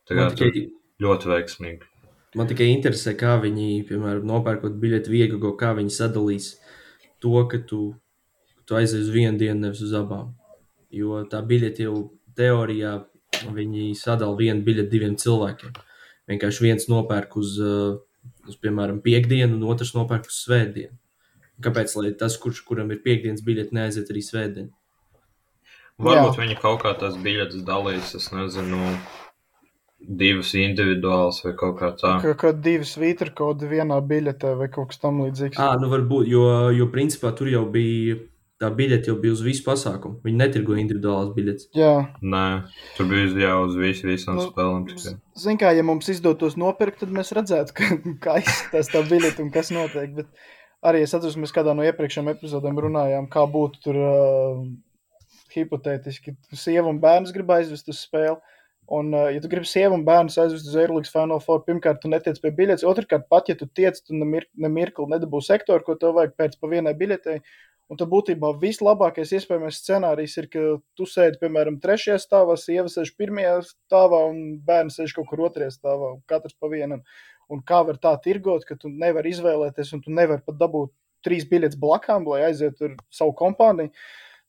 Tā 0.07 0.17
kā 0.17 0.29
tikai, 0.35 0.67
ļoti 1.03 1.31
veiksmīgi. 1.31 1.89
man 2.35 2.49
tikai 2.49 2.69
interesē, 2.73 3.15
kā 3.17 3.37
viņi, 3.41 3.83
piemēram, 3.89 4.25
nopērkot 4.29 4.77
biļeti 4.81 5.13
Viagogo, 5.13 5.53
kā 5.57 5.73
viņi 5.77 5.93
sadalīs 5.95 6.53
to, 7.23 7.35
ka 7.49 7.61
tu, 7.69 7.93
tu 8.67 8.77
aizies 8.79 9.07
uz 9.07 9.11
vienu 9.13 9.37
dienu, 9.39 9.59
nevis 9.65 9.83
uz 9.85 9.93
abām. 9.97 10.33
Jo 10.93 11.23
tā 11.29 11.41
biļete 11.45 11.87
jau 11.87 11.97
teorijā 12.37 12.97
viņi 13.53 13.93
sadala 13.97 14.37
vienu 14.37 14.63
biļeti 14.65 14.91
diviem 14.91 15.15
cilvēkiem. 15.19 15.73
Vienkārši 16.29 16.63
viens 16.63 16.87
nopērk 16.91 17.35
uz, 17.39 17.55
uh, 17.59 17.97
uz 18.47 18.59
piemēram, 18.61 19.01
piekdienu, 19.03 19.57
un 19.57 19.65
otrs 19.73 19.93
nopērk 19.97 20.29
uz 20.29 20.43
svētdienu. 20.45 20.95
Kāpēc 21.63 21.95
lai 21.99 22.13
tas, 22.17 22.37
kurš, 22.41 22.63
kuram 22.67 22.91
ir 22.93 23.03
piekdienas 23.03 23.43
biļete, 23.45 23.75
neaiziet 23.75 24.09
arī 24.11 24.23
svētdien? 24.25 24.71
Varbūt 26.01 26.39
viņi 26.39 26.55
kaut 26.61 26.81
kā 26.81 26.95
tās 26.97 27.17
biļetes 27.21 27.61
dalīs, 27.67 28.15
es 28.17 28.31
nezinu, 28.33 28.79
divas 30.03 30.53
individuālas 30.57 31.43
vai 31.45 31.53
kaut 31.59 31.77
kā 31.79 31.91
tā. 31.99 32.15
Kā, 32.23 32.33
kā 32.39 32.51
divi 32.65 32.87
svītra 32.87 33.31
kodi 33.35 33.69
vienā 33.69 33.99
biļetē 34.03 34.55
vai 34.59 34.69
kaut 34.73 34.91
kas 34.91 35.01
tam 35.03 35.21
līdzīgs. 35.23 35.59
À, 35.61 35.75
nu 35.79 35.91
varbūt, 35.91 36.27
jo, 36.31 36.45
jo 36.75 36.89
principā 36.91 37.31
tur 37.37 37.51
jau 37.51 37.63
bija 37.69 38.17
tā 38.63 38.69
biļete, 38.73 39.11
jau 39.11 39.19
bija 39.19 39.35
uz 39.35 39.43
visu 39.43 39.65
pasākumu. 39.65 40.21
Viņi 40.23 40.39
netirgo 40.39 40.77
individuālās 40.79 41.33
biļetes. 41.35 41.69
Jā, 41.77 41.93
Nē, 42.23 42.45
tur 42.97 43.09
bija 43.11 43.27
jau 43.43 43.59
uz 43.67 43.77
visu, 43.79 44.07
visām 44.09 44.39
Nu, 44.39 44.47
spēlēm. 44.47 44.87
Ziniet, 44.95 45.59
kā 45.61 45.73
ja 45.75 45.83
mums 45.85 46.09
izdotos 46.13 46.57
nopirkt, 46.59 47.01
tad 47.03 47.13
mēs 47.15 47.33
redzētu, 47.35 47.75
ka, 47.77 47.89
kā 48.25 48.39
izskatās 48.43 48.91
tā 48.93 49.03
biļete 49.09 49.43
un 49.43 49.51
kas 49.53 49.73
notiek. 49.75 50.15
Bet, 50.21 50.31
arī 50.85 51.03
es 51.03 51.15
atceros, 51.15 51.37
mēs 51.39 51.55
kādā 51.55 51.75
no 51.75 51.85
iepriekšējām 51.87 52.31
epizodēm 52.33 52.81
runājām, 52.87 53.29
kā 53.33 53.45
būtu 53.51 53.83
tur 53.87 53.99
uh, 53.99 54.63
hipotētiski, 55.53 56.37
sieva 56.57 56.89
un 56.91 57.01
bērns 57.03 57.35
grib 57.35 57.51
aizvest 57.53 57.91
uz 57.91 58.01
spēli. 58.07 58.39
Un, 58.93 59.13
uh, 59.15 59.29
ja 59.31 59.39
tu 59.39 59.47
gribi 59.47 59.67
sievu 59.67 59.95
un 59.95 60.01
bērnu 60.07 60.31
aizvest 60.31 60.67
uz 60.67 60.73
Eirolandes 60.75 61.11
Final 61.13 61.39
Four, 61.43 61.61
pirmkārt, 61.67 62.01
tu 62.03 62.09
netiec 62.11 62.39
pie 62.43 62.51
biļetes. 62.55 62.83
Otrakārt, 62.87 63.29
pat 63.31 63.47
ja 63.47 63.55
tu 63.59 63.67
tiec, 63.79 63.99
tu 64.03 64.15
nemir, 64.17 64.49
nemirkli 64.59 65.07
nedabū 65.13 65.39
sektoru, 65.43 65.85
ko 65.87 65.95
tev 65.99 66.17
vajag 66.17 66.35
pēc 66.39 66.57
pa 66.59 66.71
vienai 66.73 66.91
biļetei. 66.99 67.37
Un 67.91 67.99
tad 67.99 68.09
būtībā 68.09 68.53
vislabākais 68.61 69.33
iespējamais 69.37 69.81
scenārijs 69.81 70.37
ir, 70.39 70.47
ka 70.53 70.61
tu 70.97 71.05
sēdi, 71.09 71.37
piemēram, 71.41 71.81
trešajā 71.83 72.15
stāvā, 72.23 72.55
sieva 72.57 72.87
sēž 72.89 73.11
pirmajā 73.19 73.57
stāvā 73.67 74.23
un 74.31 74.39
bērns 74.65 74.97
sēž 74.99 75.13
kaut 75.17 75.27
kur 75.29 75.43
otrajā 75.49 75.73
stāvā, 75.75 76.13
katrs 76.31 76.55
pa 76.59 76.71
vienam. 76.71 77.03
Un 77.51 77.61
kā 77.67 77.81
var 77.85 77.99
tā 78.01 78.15
tirgot, 78.23 78.63
ka 78.65 78.77
tu 78.79 78.89
nevari 78.89 79.33
izvēlēties 79.35 79.93
un 79.97 80.03
tu 80.05 80.13
nevari 80.15 80.41
pat 80.45 80.57
dabūt 80.61 80.93
trīs 81.27 81.45
biļetes 81.49 81.79
blakām, 81.79 82.25
lai 82.31 82.45
aizietu 82.47 82.87
ar 82.87 82.95
savu 83.13 83.35
kompāniju. 83.39 83.91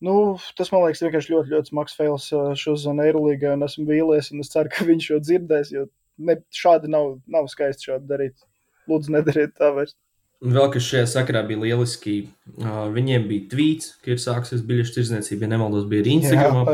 Nu, 0.04 0.14
tas 0.58 0.70
man 0.72 0.84
liekas 0.84 1.02
vienkārši 1.04 1.34
ļoti, 1.34 1.52
ļoti 1.54 1.72
smags 1.72 1.98
fails 1.98 2.30
šo 2.60 2.74
zonu 2.80 3.04
Eirolīgā, 3.06 3.54
un 3.56 3.66
esmu 3.66 3.86
vīlies, 3.88 4.30
un 4.34 4.42
es 4.44 4.50
ceru, 4.54 4.72
ka 4.72 4.86
viņš 4.90 5.10
šo 5.10 5.20
dzirdēs, 5.26 5.74
jo 5.74 5.86
ne, 6.18 6.38
šādi 6.54 6.90
nav, 6.92 7.16
nav 7.30 7.50
skaisti 7.52 7.90
šādi 7.90 8.10
darīt. 8.10 8.48
Lūdzu, 8.90 9.14
nedariet 9.14 9.54
tā 9.58 9.70
vairs. 9.74 9.96
Un 10.44 10.52
vēl 10.56 10.66
kas 10.74 10.88
šajā 10.88 11.04
sakarā 11.08 11.44
bija 11.46 11.62
lieliski, 11.62 12.16
uh, 12.58 12.88
viņiem 12.92 13.28
bija 13.30 13.48
tvīts, 13.52 13.94
ka 14.02 14.12
ir 14.12 14.20
sāksies 14.20 14.64
biļešu 14.66 14.96
tirdzniecība, 14.98 15.46
ja 15.46 15.54
nemaldos, 15.54 15.86
bija 15.88 16.04
arī 16.04 16.18
Instagram. 16.18 16.64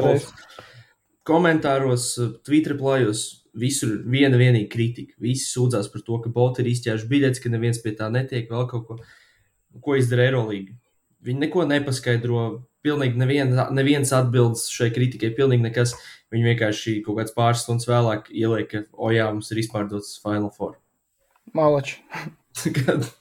Komentāros, 1.28 2.06
Twitter 2.46 2.74
plājos, 2.80 3.26
visur 3.54 4.00
viena 4.11 4.38
vienīga 4.40 4.70
kritika. 4.72 5.14
Visi 5.22 5.46
sūdzās 5.50 5.90
par 5.92 6.04
to, 6.06 6.18
ka 6.24 6.32
boti 6.34 6.64
ir 6.64 6.70
izķēruši 6.72 7.11
biļetes, 7.11 7.42
ka 7.42 7.52
neviens 7.52 7.82
pie 7.82 7.94
tā 7.98 8.08
netiek, 8.12 8.48
vēl 8.50 8.66
kaut 8.70 8.86
ko, 8.88 8.98
ko 9.84 9.98
izdara 9.98 10.28
Eirolīga. 10.28 10.74
Viņi 11.26 11.44
neko 11.44 11.66
nepaskaidro, 11.68 12.44
pilnīgi 12.86 13.20
nevien, 13.20 13.52
neviens 13.76 14.14
atbildes 14.16 14.66
šai 14.72 14.88
kritikai, 14.94 15.34
pilnīgi 15.36 15.66
nekas. 15.66 15.94
Viņi 16.32 16.52
vienkārši 16.52 16.98
kaut 17.04 17.20
kāds 17.20 17.34
pāris 17.36 17.64
stundas 17.66 17.88
vēlāk 17.90 18.30
ieliek, 18.30 18.70
ka, 18.70 18.84
o 18.94 19.11
jā, 19.14 19.28
mums 19.34 19.50
ir 19.52 19.62
izpārdots 19.64 20.16
Final 20.22 20.52
Four. 20.54 20.78
Malači. 21.54 21.98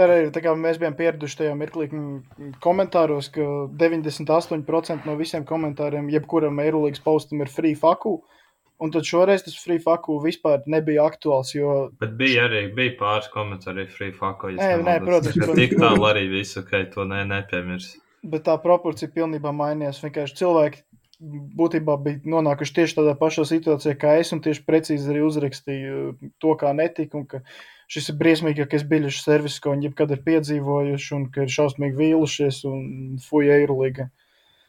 Arī 0.00 0.30
tā 0.34 0.52
mēs 0.58 0.78
bijām 0.82 0.96
pieraduši 0.98 1.40
tajā 1.40 1.54
mirklī 1.58 1.88
komentāros, 2.64 3.30
ka 3.34 3.44
98% 3.80 5.08
no 5.08 5.16
visiem 5.20 5.44
komentāriem, 5.46 6.10
jebkuram 6.12 6.58
Eirolandes 6.64 7.02
postam 7.04 7.44
ir 7.44 7.52
free 7.52 7.76
faku. 7.78 8.18
Un 8.82 8.90
tad 8.90 9.06
šoreiz 9.06 9.44
tas 9.46 9.54
free 9.62 9.78
faku 9.78 10.16
vispār 10.22 10.64
nebija 10.66 11.04
aktuāls. 11.06 11.52
Jo... 11.54 11.74
Bet 12.02 12.16
bija 12.18 12.48
arī 12.48 12.64
bija 12.74 12.96
pāris 12.98 13.30
komentāri 13.32 13.86
free 13.86 14.10
faku. 14.16 14.50
Nē, 14.58 14.72
nē, 14.82 14.96
protams, 15.04 15.38
protams. 15.38 15.60
Tik 15.60 15.76
tālu 15.78 16.08
arī 16.10 16.26
visu, 16.32 16.64
ka 16.66 16.82
to 16.90 17.06
ne, 17.08 17.22
nepiemirst. 17.30 18.00
Bet 18.26 18.46
tā 18.48 18.56
proporcija 18.60 19.12
pilnībā 19.14 19.52
mainījās. 19.54 20.02
Vienkārši 20.02 20.40
cilvēki 20.40 20.82
būtībā 21.58 21.96
bija 22.04 22.32
nonākuši 22.34 22.74
tieši 22.78 22.98
tādā 22.98 23.14
pašā 23.18 23.46
situācijā 23.48 23.94
kā 24.00 24.16
es, 24.20 24.32
un 24.34 24.42
tieši 24.44 24.64
precīzi 24.66 25.10
arī 25.12 25.22
uzrakstīju 25.26 26.02
to, 26.42 26.56
kā 26.60 26.72
netika. 26.76 27.20
Un, 27.20 27.26
ka 27.30 27.42
šis 27.90 28.10
ir 28.12 28.18
briesmīgākais 28.20 28.86
biļešu 28.90 29.22
servis, 29.22 29.60
ko 29.62 29.74
viņi 29.74 29.90
jebkad 29.90 30.14
ir 30.14 30.24
piedzīvojuši, 30.26 31.10
un 31.18 31.28
ka 31.34 31.44
ir 31.44 31.54
šausmīgi 31.54 31.98
vīlušies 32.00 32.64
un 32.70 32.84
fuja 33.24 33.60
Eirolīga. 33.60 34.08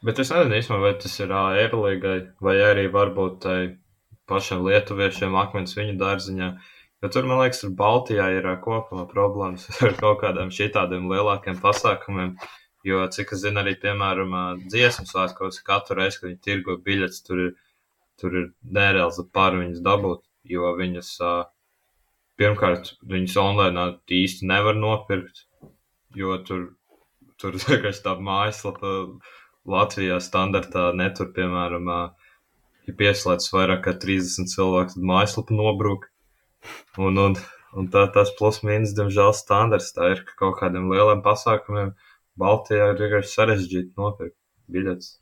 Bet 0.06 0.20
es 0.22 0.30
nezinu, 0.30 0.58
īstenībā, 0.60 0.82
vai 0.84 0.94
tas 1.02 1.18
ir 1.22 1.34
Eirolīgai, 1.34 2.16
vai 2.44 2.56
arī 2.62 2.86
varbūt 2.92 3.38
tai 3.46 3.58
pašiem 4.30 4.66
lietuviešiem 4.66 5.36
akmens 5.38 5.76
viņu 5.78 5.96
dārziņā. 6.00 6.50
Jo 7.04 7.10
tur, 7.12 7.26
man 7.28 7.42
liekas, 7.42 7.62
tur 7.62 7.72
Baltijā 7.78 8.28
ir 8.38 8.46
kopumā 8.64 9.06
problēmas 9.10 9.68
ar 9.84 9.96
kaut 10.00 10.20
kādiem 10.22 10.52
šitādiem 10.54 11.08
lielākiem 11.12 11.58
pasākumiem. 11.62 12.36
Jo, 12.86 13.00
cik 13.10 13.32
es 13.34 13.42
zinu, 13.42 13.58
arī, 13.64 13.72
piemēram, 13.82 14.34
dziesmu 14.70 15.08
svētkos 15.08 15.58
katru 15.66 15.96
reizi, 15.98 16.20
kad 16.20 16.28
viņi 16.28 16.42
tirgo 16.44 16.76
biļetes, 16.86 17.24
tur 17.26 17.40
ir, 17.42 17.48
tur 18.20 18.36
ir 18.38 18.44
nereāls 18.78 19.18
par 19.34 19.56
viņas 19.58 19.82
dabūt, 19.82 20.22
jo 20.46 20.70
viņas 20.78 21.08
pirmkārt, 22.38 22.92
viņas 23.14 23.36
online 23.42 23.88
īsti 24.20 24.46
nevar 24.52 24.78
nopirkt, 24.78 25.46
jo 26.14 26.38
tur, 26.46 26.68
tur 27.42 27.58
vienkārši 27.64 28.04
tā 28.06 28.14
mājaslapa 28.28 28.94
Latvijā 29.66 30.20
standartā 30.22 30.92
netur, 30.94 31.32
piemēram, 31.34 31.90
ja 32.86 32.98
pieslēdz 33.02 33.50
vairāk 33.50 33.82
kā 33.88 33.96
30 34.06 34.52
cilvēku, 34.52 34.94
tad 34.94 35.10
mājaslapa 35.10 35.58
nobrūk. 35.58 36.06
Un, 37.02 37.18
un, 37.18 37.34
un 37.74 37.90
tā, 37.90 38.06
tas 38.14 38.30
plus 38.38 38.62
mīnus, 38.66 38.94
diemžēl, 38.94 39.34
standarts 39.34 39.90
tā 39.96 40.12
ir, 40.14 40.22
ka 40.28 40.38
kaut 40.44 40.60
kādiem 40.60 40.86
lieliem 40.92 41.26
pasākumiem 41.26 41.96
Baltijā 42.40 42.90
ir 42.92 43.00
vienkārši 43.00 43.32
sarežģīti 43.32 43.94
nopirkt 43.98 44.36
biļetes. 44.72 45.14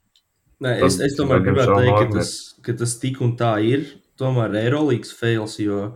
Nē, 0.64 0.78
es, 0.86 0.98
es 1.02 1.14
tomēr 1.18 1.42
gribētu 1.44 1.76
teikt, 1.76 1.98
ka 1.98 2.18
tas, 2.18 2.32
ka 2.64 2.74
tas 2.80 2.96
tik 3.02 3.20
un 3.24 3.34
tā 3.38 3.56
ir. 3.66 3.86
Tomēr 4.18 4.54
Eirolandes 4.60 5.10
fails, 5.18 5.58
jo 5.58 5.88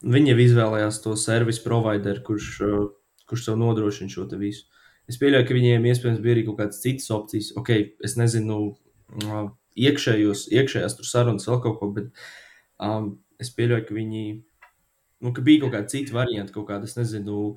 Viņi 0.00 0.32
jau 0.32 0.40
izvēlējās 0.40 0.98
to 1.04 1.12
servisu 1.20 1.60
provideru, 1.66 2.22
kurš, 2.24 2.46
uh, 2.64 2.84
kurš 3.28 3.46
sev 3.46 3.58
nodrošina 3.60 4.12
šo 4.12 4.24
visu. 4.40 4.64
Es 5.10 5.18
pieļauju, 5.20 5.46
ka 5.48 5.56
viņiem 5.56 5.88
iespējams 5.90 6.22
bija 6.24 6.36
arī 6.36 6.44
kaut 6.46 6.60
kādas 6.60 6.80
citas 6.80 7.10
opcijas. 7.12 7.50
Ok, 7.58 7.72
es 8.06 8.14
nezinu, 8.16 8.60
iekšējos, 9.76 10.46
iekšējās 10.54 10.96
tur 10.96 11.08
sarunas 11.08 11.48
vēl 11.50 11.60
kaut 11.64 11.76
ko, 11.80 11.90
bet 11.96 12.08
um, 12.80 13.18
es 13.42 13.50
pieļauju, 13.56 13.88
ka 13.88 13.96
viņi, 13.96 14.24
nu, 15.26 15.34
ka 15.36 15.44
bija 15.44 15.64
kaut 15.66 15.74
kāda 15.74 15.92
cita 15.92 16.16
varianta, 16.16 16.54
kaut 16.54 16.68
kāda, 16.70 16.88
es 16.88 16.96
nezinu, 16.96 17.56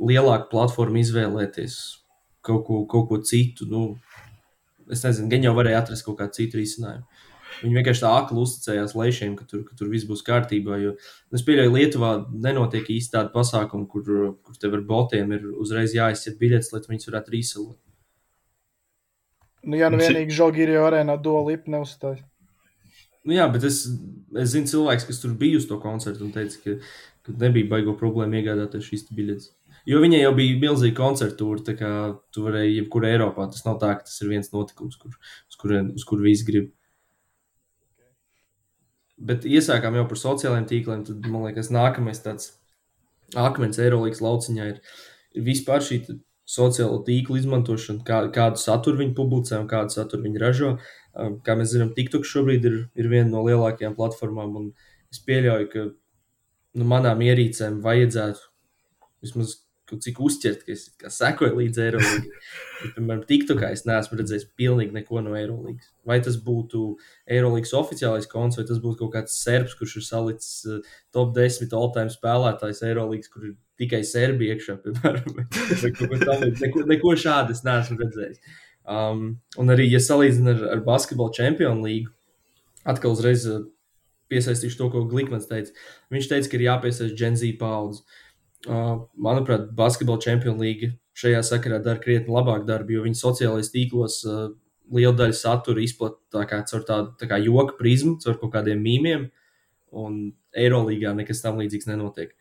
lielāka 0.00 0.48
platforma 0.50 1.02
izvēlēties 1.04 1.78
kaut 2.46 2.66
ko, 2.66 2.82
kaut 2.90 3.08
ko 3.10 3.20
citu. 3.26 3.68
Nu, 3.70 3.86
es 4.92 5.02
nezinu, 5.04 5.30
gan 5.32 5.48
jau 5.48 5.54
varēja 5.56 5.84
atrast 5.84 6.06
kaut 6.06 6.20
kādu 6.20 6.38
citu 6.38 6.60
risinājumu. 6.60 7.06
Viņi 7.62 7.78
vienkārši 7.78 8.02
tā 8.02 8.10
akli 8.18 8.42
uzticējās 8.42 8.92
lēšiem, 8.98 9.32
ka 9.38 9.46
tur, 9.48 9.62
ka 9.64 9.76
tur 9.78 9.88
viss 9.88 10.04
būs 10.08 10.24
kārtībā. 10.26 10.76
Jo 10.82 10.92
es 11.32 11.44
pieļauju, 11.46 11.70
ka 11.70 11.78
Lietuvā 11.78 12.10
nenotiek 12.44 12.90
īsti 12.92 13.14
tāda 13.14 13.32
pasākuma, 13.32 13.88
kur, 13.88 14.36
kur 14.44 14.60
tev 14.60 14.76
ar 14.76 14.84
botiem 14.88 15.32
ir 15.32 15.46
uzreiz 15.56 15.96
jāizsver 15.96 16.36
biļetes, 16.40 16.72
lai 16.74 16.82
viņas 16.84 17.08
varētu 17.10 17.32
rīselot. 17.32 17.76
Nu, 19.66 19.78
jā, 19.80 19.88
nu 19.90 19.98
vienīgi 19.98 20.36
Žalgīrijā 20.36 20.84
arēnā 20.86 21.16
dualipa 21.22 21.72
neuzstājas. 21.74 22.22
Nu, 23.26 23.34
jā, 23.34 23.48
bet 23.50 23.64
es, 23.66 23.80
es 24.38 24.52
zinu 24.52 24.70
cilvēks, 24.70 25.08
kas 25.08 25.18
tur 25.22 25.32
bija 25.38 25.58
uz 25.58 25.66
to 25.66 25.80
koncertu 25.82 26.22
un 26.28 26.34
teica, 26.34 26.60
ka, 26.62 26.76
ka 27.26 27.34
nebija 27.40 27.72
baigo 27.72 27.96
problēmu 27.98 28.38
iegādāties 28.38 28.86
šīs 28.86 29.08
biļetes. 29.16 29.50
Jo 29.86 30.00
viņai 30.02 30.18
jau 30.18 30.32
bija 30.34 30.58
milzīga 30.58 30.96
koncertūra, 30.98 31.62
tā 31.66 31.76
kā 31.78 31.90
tu 32.34 32.42
varēji 32.42 32.80
jebkur 32.80 33.06
Eiropā. 33.06 33.46
Tas 33.52 33.62
nav 33.66 33.78
tā, 33.82 33.92
ka 33.94 34.08
tas 34.08 34.18
ir 34.22 34.32
viens 34.32 34.50
notikums, 34.50 34.98
kur, 34.98 35.14
uz, 35.14 35.58
kur, 35.60 35.74
uz 35.94 36.06
kur 36.08 36.22
visi 36.24 36.46
grib. 36.48 36.72
Bet 39.16 39.46
iesākām 39.48 39.94
jau 39.96 40.06
par 40.10 40.20
sociālajiem 40.20 40.66
tīkliem. 40.72 41.04
Tad, 41.06 41.28
man 41.30 41.46
liekas, 41.46 41.70
nākamais 41.72 42.18
tāds 42.24 42.56
akmens 43.38 43.78
Eirolandes 43.82 44.22
lauciņā 44.24 44.66
ir, 44.72 44.80
ir 45.38 45.46
vispār 45.46 45.84
šī 45.86 46.00
sociālo 46.46 47.00
tīklu 47.06 47.38
izmantošana, 47.40 48.04
kā, 48.06 48.20
kādu 48.34 48.60
saturu 48.62 49.00
viņi 49.02 49.14
publicē 49.18 49.60
un 49.62 49.70
kādu 49.70 49.94
saturu 49.94 50.26
viņi 50.26 50.42
ražo. 50.42 50.72
Um, 51.16 51.38
kā 51.46 51.56
mēs 51.58 51.72
zinām, 51.72 51.94
TikTok 51.96 52.26
šobrīd 52.28 52.66
ir, 52.68 52.76
ir 52.98 53.10
viena 53.10 53.30
no 53.32 53.42
lielākajām 53.46 53.96
platformām. 53.98 54.72
Es 55.14 55.22
pieļauju, 55.26 55.70
ka 55.72 55.86
nu, 55.86 56.88
manām 56.90 57.22
ierīcēm 57.24 57.80
vajadzētu 57.86 58.44
vismaz 59.24 59.56
kaut 59.86 60.02
cik 60.02 60.18
uzķert, 60.22 60.64
ka 60.66 60.74
es 60.74 61.16
sekoju 61.16 61.60
līdzi 61.60 61.82
Eirolandā. 61.84 62.40
Piemēram, 62.96 63.22
TikTokā 63.28 63.70
es 63.74 63.84
neesmu 63.86 64.18
redzējis 64.18 64.48
pilnīgi 64.58 64.94
neko 64.96 65.22
no 65.22 65.36
Eirolandas. 65.38 65.92
Vai 66.06 66.18
tas 66.24 66.38
būtu 66.42 66.82
Eirolandas 67.30 67.74
oficiālais 67.78 68.26
konts, 68.30 68.58
vai 68.58 68.66
tas 68.68 68.80
būtu 68.82 69.04
kaut 69.04 69.14
kāds 69.14 69.36
serbs, 69.38 69.76
kurš 69.78 69.98
ir 70.00 70.06
salicis 70.08 70.56
uh, 70.66 70.96
top 71.14 71.32
10 71.36 71.70
all-time 71.78 72.10
spēlētājs 72.12 72.82
Eirolandas, 72.88 73.30
kur 73.30 73.46
ir 73.46 73.54
tikai 73.78 74.02
Serbija 74.06 74.56
iekšā, 74.56 74.78
piemēram. 74.84 75.38
neko, 76.64 76.84
neko 76.90 77.14
šādu 77.22 77.54
es 77.54 77.62
neesmu 77.66 78.00
redzējis. 78.02 78.58
Um, 78.86 79.24
un 79.58 79.74
arī, 79.74 79.88
ja 79.90 80.02
salīdzinu 80.02 80.52
ar, 80.52 80.66
ar 80.76 80.84
basketbalu 80.86 81.34
čempionu 81.34 81.86
līgu, 81.86 82.12
atkal 82.86 83.14
uzreiz 83.14 83.46
uh, 83.50 83.64
piesaistīšu 84.32 84.78
to, 84.80 84.90
ko 84.92 85.06
Glikmans 85.10 85.48
teica. 85.50 85.74
Viņš 86.14 86.30
teica, 86.30 86.50
ka 86.50 86.58
ir 86.58 86.66
jāpiesaist 86.66 87.18
Gen 87.18 87.38
Z 87.38 87.54
paudzi. 87.60 88.02
Uh, 88.64 89.04
manuprāt, 89.20 89.68
basketbola 89.76 90.18
čempionu 90.24 90.64
līga 90.64 90.88
šajā 91.16 91.42
sakarā 91.46 91.76
dara 91.84 92.00
krietni 92.02 92.32
labāku 92.34 92.66
darbu, 92.66 92.96
jo 92.96 93.02
viņi 93.04 93.18
sociālajos 93.20 93.70
tīklos 93.70 94.16
uh, 94.26 94.48
lielu 94.96 95.14
daļu 95.18 95.36
satura 95.36 95.82
izplatīja 95.84 96.48
kā, 96.50 96.62
caur 96.70 96.86
tādu 96.88 97.12
tā 97.20 97.28
kā 97.30 97.38
joka 97.44 97.76
prizmu, 97.78 98.16
caur 98.24 98.38
kaut 98.40 98.54
kādiem 98.56 98.80
mīmiem, 98.82 99.28
un 99.94 100.18
Eirolandā 100.56 101.12
nekas 101.14 101.44
tam 101.44 101.60
līdzīgs 101.60 101.86
nenotiek. 101.92 102.34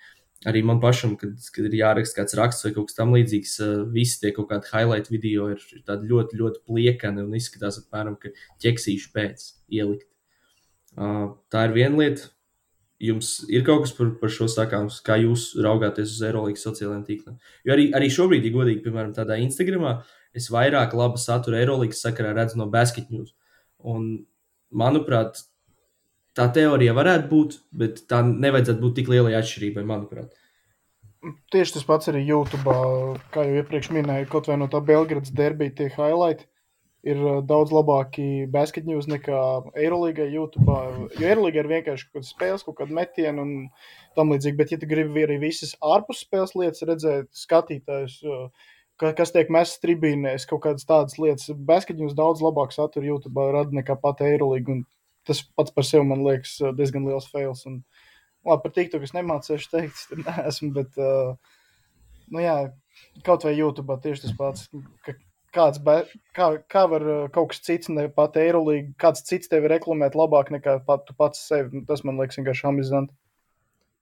Arī 0.49 0.63
man 0.66 0.80
pašam, 0.82 1.13
kad, 1.20 1.36
kad 1.53 1.68
ir 1.68 1.78
jāraksta 1.82 2.22
kāds 2.22 2.38
raksts 2.39 2.66
vai 2.66 2.74
kaut 2.74 2.89
kas 2.89 2.97
tamlīdzīgs, 2.97 3.55
uh, 3.61 3.78
visi 3.93 4.18
tie 4.24 4.34
kaut 4.34 4.49
kādi 4.49 4.72
highlight 4.72 5.11
video 5.13 5.51
ir, 5.53 5.61
ir 5.78 6.07
ļoti, 6.09 6.39
ļoti 6.41 6.63
pliekani 6.66 7.28
un 7.28 7.38
izskatās, 7.38 7.84
apmēram, 7.84 8.18
ka 8.22 8.34
ķeksīšu 8.66 9.13
pēc 9.13 9.49
ielikt. 9.78 10.09
Tā 10.95 11.68
ir 11.68 11.76
viena 11.76 11.99
lieta. 11.99 12.30
Jums 13.04 13.41
ir 13.52 13.66
kaut 13.68 13.84
kas 13.84 13.91
par, 13.98 14.14
par 14.22 14.32
šo 14.32 14.46
sakāms, 14.48 15.02
kā 15.04 15.18
jūs 15.20 15.50
raugāties 15.60 16.14
uz 16.14 16.22
Eirolandes 16.24 16.64
sociālajiem 16.64 17.02
tīkliem. 17.08 17.34
Jo 17.68 17.74
arī, 17.76 17.89
arī 17.98 18.08
šobrīd, 18.14 18.48
ja 18.48 18.54
godīgi, 18.54 18.84
piemēram, 18.86 19.12
tādā 19.18 19.36
Instagramā, 19.43 19.98
es 20.36 20.48
vairāk 20.54 20.96
laba 20.96 21.20
satura 21.20 21.60
Eirolandes 21.60 22.00
sakarā 22.06 22.32
redzu 22.38 22.62
no 22.62 22.70
Basket 22.72 23.12
News. 23.12 23.34
Un, 23.84 24.08
manuprāt, 24.72 25.43
tā 26.39 26.48
teorija 26.56 26.96
varētu 26.96 27.30
būt, 27.32 27.60
bet 27.76 28.02
tā 28.08 28.22
nevajadzētu 28.30 28.84
būt 28.84 28.98
tik 29.02 29.12
lielai 29.12 29.36
atšķirībai, 29.41 29.84
manuprāt. 29.91 30.32
Tieši 31.52 31.78
tas 31.78 31.86
pats 31.88 32.12
arī 32.12 32.24
YouTube, 32.24 32.80
kā 33.34 33.43
jau 33.43 33.60
iepriekš 33.60 33.91
minēju, 33.91 34.32
kaut 34.32 34.48
vai 34.48 34.60
no 34.62 34.70
tā 34.72 34.80
Belgradas 34.86 35.36
derbija 35.36 35.74
tie 35.82 35.91
highlighti 35.91 36.48
ir 37.06 37.22
daudz 37.45 37.74
labāki 37.74 38.45
basket 38.51 38.88
news 38.89 39.06
nekā 39.10 39.39
Eirolandā, 39.78 40.26
YouTube. 40.32 40.78
Jo 41.20 41.28
Eirolandā 41.30 41.62
ir 41.62 41.70
vienkārši 41.70 42.08
kaut 42.08 42.18
kāda 42.18 42.30
spēles, 42.30 42.66
kaut 42.66 42.80
kāda 42.80 42.97
metiena 42.97 43.43
un 43.45 43.51
tam 44.18 44.34
līdzīgi. 44.34 44.58
Bet, 44.58 44.74
ja 44.74 44.80
tu 44.82 44.89
gribi 44.89 45.26
arī 45.26 45.38
visas 45.43 45.76
ārpus 45.86 46.24
spēles 46.26 46.56
lietas 46.58 46.86
redzēt, 46.89 47.30
skatītājus, 47.38 48.18
kas 49.01 49.34
tiek 49.36 49.51
mests 49.53 49.82
tribīnēs, 49.84 50.47
kaut 50.49 50.64
kādas 50.66 50.88
tādas 50.89 51.20
lietas, 51.22 51.51
basket 51.70 52.01
news 52.01 52.18
daudz 52.18 52.41
labāk 52.43 52.74
satura 52.74 53.12
YouTube 53.12 53.49
rada 53.53 53.76
nekā 53.76 53.99
pat 54.01 54.26
Eirolandā. 54.26 54.82
Tas 55.26 55.41
pats 55.58 55.74
par 55.74 55.86
sevi 55.86 56.06
man 56.06 56.22
liekas 56.26 56.58
diezgan 56.78 57.06
liels 57.10 57.26
fails. 57.30 57.64
Un, 57.70 57.80
labi, 58.45 58.62
par 58.66 58.74
TikTok 58.74 59.06
es 59.06 59.14
nemācīšu 59.14 59.72
teikt, 59.72 60.03
neesmu, 60.26 60.70
bet, 60.76 60.99
uh, 61.01 61.62
nu 62.34 62.43
jā, 62.43 62.58
kaut 63.26 63.45
vai 63.45 63.56
YouTube 63.58 63.97
tieši 64.01 64.28
tas 64.28 64.36
pats, 64.38 64.68
ka 65.06 65.18
kāds, 65.56 65.82
kā, 66.36 66.47
kā 66.72 66.86
var 66.91 67.06
uh, 67.08 67.20
kaut 67.34 67.53
kas 67.53 67.62
cits, 67.66 67.91
ne 67.93 68.08
pat 68.14 68.38
Eirolīga, 68.39 68.93
kāds 69.01 69.24
cits 69.28 69.51
tevi 69.51 69.72
reklamēt 69.72 70.18
labāk 70.20 70.51
nekā 70.53 70.80
pat, 70.88 71.06
tu 71.08 71.16
pats 71.18 71.41
sevi. 71.47 71.72
Nu, 71.74 71.86
tas 71.88 72.03
man 72.08 72.20
liekas 72.22 72.39
vienkārši 72.41 72.68
amizanti. 72.72 73.16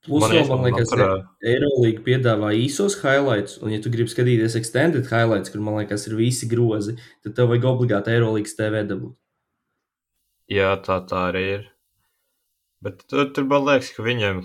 Plus, 0.04 0.26
man, 0.26 0.49
man 0.49 0.66
liekas, 0.68 0.89
ka 0.91 1.10
Eirolīga 1.47 2.04
piedāvā 2.04 2.49
īsos 2.60 2.97
highlights, 2.99 3.62
un, 3.64 3.72
ja 3.72 3.80
tu 3.80 3.91
gribi 3.93 4.12
skatīties 4.12 4.58
extended 4.60 5.08
highlights, 5.08 5.54
kur 5.54 5.64
man 5.64 5.78
liekas, 5.80 6.10
ir 6.10 6.18
visi 6.20 6.49
grozi, 6.51 6.97
tad 7.24 7.38
tev 7.38 7.54
vajag 7.54 7.70
obligāti 7.70 8.12
Eirolīgas 8.18 8.58
TV 8.58 8.84
dabūt. 8.89 9.16
Jā, 10.51 10.74
tā, 10.84 10.99
tā 11.08 11.30
arī 11.30 11.45
ir. 11.54 11.64
Bet 12.84 13.06
tur, 13.08 13.30
tur 13.32 13.47
man 13.47 13.64
liekas, 13.70 13.93
ka 13.95 14.04
viņiem 14.04 14.43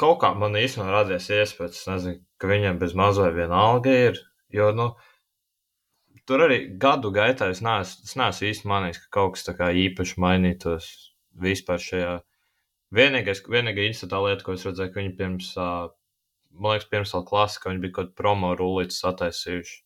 kaut 0.00 0.22
kā 0.22 0.32
man 0.36 0.56
īstenībā 0.56 1.02
radies 1.02 1.28
iespējas, 1.32 1.84
nezinu, 1.90 2.22
ka 2.40 2.48
viņiem 2.48 2.80
bez 2.80 2.96
mazliet 2.96 3.36
viena 3.36 3.60
alga 3.60 3.92
ir. 4.08 4.22
Jo, 4.54 4.70
nu, 4.76 4.90
tur 6.28 6.44
arī 6.46 6.58
gadu 6.82 7.12
gaitā 7.14 7.50
es 7.54 7.62
neesmu, 7.64 8.06
es 8.08 8.16
neesmu 8.18 8.48
īsti 8.50 8.70
manījis, 8.70 9.02
ka 9.04 9.12
kaut 9.18 9.36
kas 9.36 9.46
tā 9.46 9.54
kā 9.58 9.70
īpaši 9.86 10.18
mainītos 10.22 10.88
vispār 11.42 11.82
šajā. 11.82 12.14
Vienīgais, 12.96 13.42
vienīgā 13.50 13.86
institūta 13.88 14.22
lieta, 14.24 14.44
ko 14.46 14.54
es 14.56 14.64
redzēju, 14.66 14.92
ka 14.92 15.02
viņi 15.02 15.14
pirms, 15.18 15.50
man 15.56 16.76
liekas, 16.76 16.88
pirms 16.92 17.14
vēl 17.16 17.26
klasika, 17.30 17.70
viņi 17.72 17.82
bija 17.84 17.96
kaut 17.96 18.08
kādu 18.08 18.16
promo 18.22 18.52
rullītes 18.58 19.00
sataisījuši. 19.02 19.76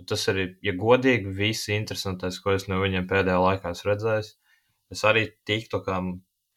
Bet 0.00 0.08
tas 0.12 0.24
arī, 0.32 0.46
ja 0.66 0.74
godīgi, 0.78 1.32
viss 1.38 1.70
interesantais, 1.70 2.40
ko 2.42 2.56
es 2.56 2.66
no 2.70 2.80
viņiem 2.82 3.08
pēdējā 3.10 3.38
laikā 3.38 3.74
esmu 3.76 3.92
redzējis, 3.92 4.32
es 4.92 5.04
arī 5.08 5.26
tiktu 5.48 5.82
kā, 5.86 6.00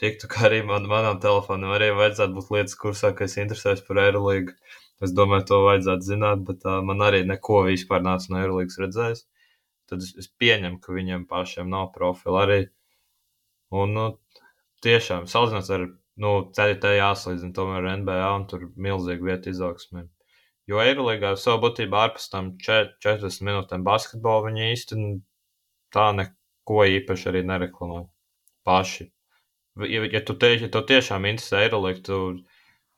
tiktu 0.01 0.31
kā 0.31 0.47
arī 0.49 0.63
man, 0.65 0.87
manam 0.91 1.19
telefonam 1.23 1.75
arī 1.75 1.91
vajadzētu 1.95 2.39
būt 2.39 2.51
lietas 2.55 2.79
kursā, 2.79 3.11
ka 3.15 3.27
es 3.27 3.37
interesējos 3.41 3.83
par 3.87 4.01
Eirolīgu. 4.07 4.55
Es 5.03 5.11
domāju, 5.15 5.47
to 5.49 5.59
vajadzētu 5.65 6.07
zināt, 6.07 6.43
bet 6.47 6.63
uh, 6.63 6.79
man 6.85 7.03
arī 7.03 7.25
neko 7.27 7.65
vispār 7.67 8.03
nāca 8.05 8.31
no 8.31 8.39
Eirolandes 8.39 8.79
redzējis. 8.79 9.25
Tad 9.89 10.01
es, 10.05 10.13
es 10.21 10.29
pieņemu, 10.41 10.79
ka 10.81 10.95
viņiem 10.95 11.25
pašiem 11.29 11.69
nav 11.69 11.91
profila 11.97 12.45
arī. 12.45 12.61
Un 13.75 13.93
nu, 13.97 14.05
tiešām 14.85 15.27
salīdzinot 15.29 15.71
ar 15.75 15.85
nu, 16.23 16.33
ceļu 16.55 16.79
te 16.81 16.93
jāsalīdzina 16.95 17.55
tomēr 17.57 17.81
ar 17.83 17.99
NBA 18.01 18.31
un 18.37 18.45
tur 18.51 18.67
milzīgi 18.87 19.27
vieta 19.29 19.51
izaugsmē. 19.51 20.05
Jo 20.71 20.81
Eirolandā 20.81 21.35
savā 21.37 21.59
būtībā 21.67 22.05
ārpus 22.07 22.31
tam 22.31 22.53
40 22.65 23.43
minūtēm 23.45 23.83
basketbolu 23.85 24.47
viņi 24.47 24.71
īsti 24.71 24.97
nu, 25.01 25.11
tā 25.93 26.07
neko 26.17 26.87
īpaši 26.95 27.29
arī 27.31 27.43
nereklamē 27.45 28.05
paši. 28.65 29.11
Ja, 29.91 30.05
ja 30.07 30.21
tu, 30.25 30.37
te, 30.39 30.53
ja 30.55 30.69
tu 30.71 30.81
tiešām 30.87 31.27
interesē 31.29 31.65
Eirolanda, 31.65 32.17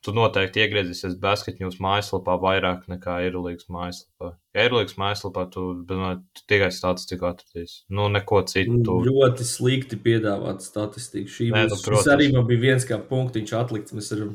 tu 0.04 0.14
noteikti 0.14 0.62
iegriezīsies 0.62 1.16
basketņūs 1.22 1.78
mājaslapā 1.82 2.36
vairāk 2.42 2.84
nekā 2.90 3.18
Eirolandes 3.24 3.66
mājaslapā. 3.72 4.30
Ja 4.54 4.64
Eirolandes 4.64 4.98
mājaslapā 5.00 5.46
tu, 5.54 5.64
tu 5.88 6.44
tikai 6.50 6.70
statistiku 6.74 7.28
atradīsi. 7.32 7.80
Nu, 7.94 8.06
neko 8.12 8.44
citu. 8.48 8.78
Tu... 8.86 8.96
Ļoti 9.08 9.48
slikti 9.48 9.98
piedāvāt 10.04 10.62
statistiku. 10.66 11.32
Šī 11.34 11.50
Nē, 11.54 11.66
būs, 11.72 11.84
nu, 11.90 12.02
arī 12.14 12.30
bija 12.50 12.64
viens 12.68 12.86
kā 12.88 13.00
punktiņš 13.10 13.54
atlikts. 13.58 13.96
Mēs 13.96 14.12
varam 14.14 14.32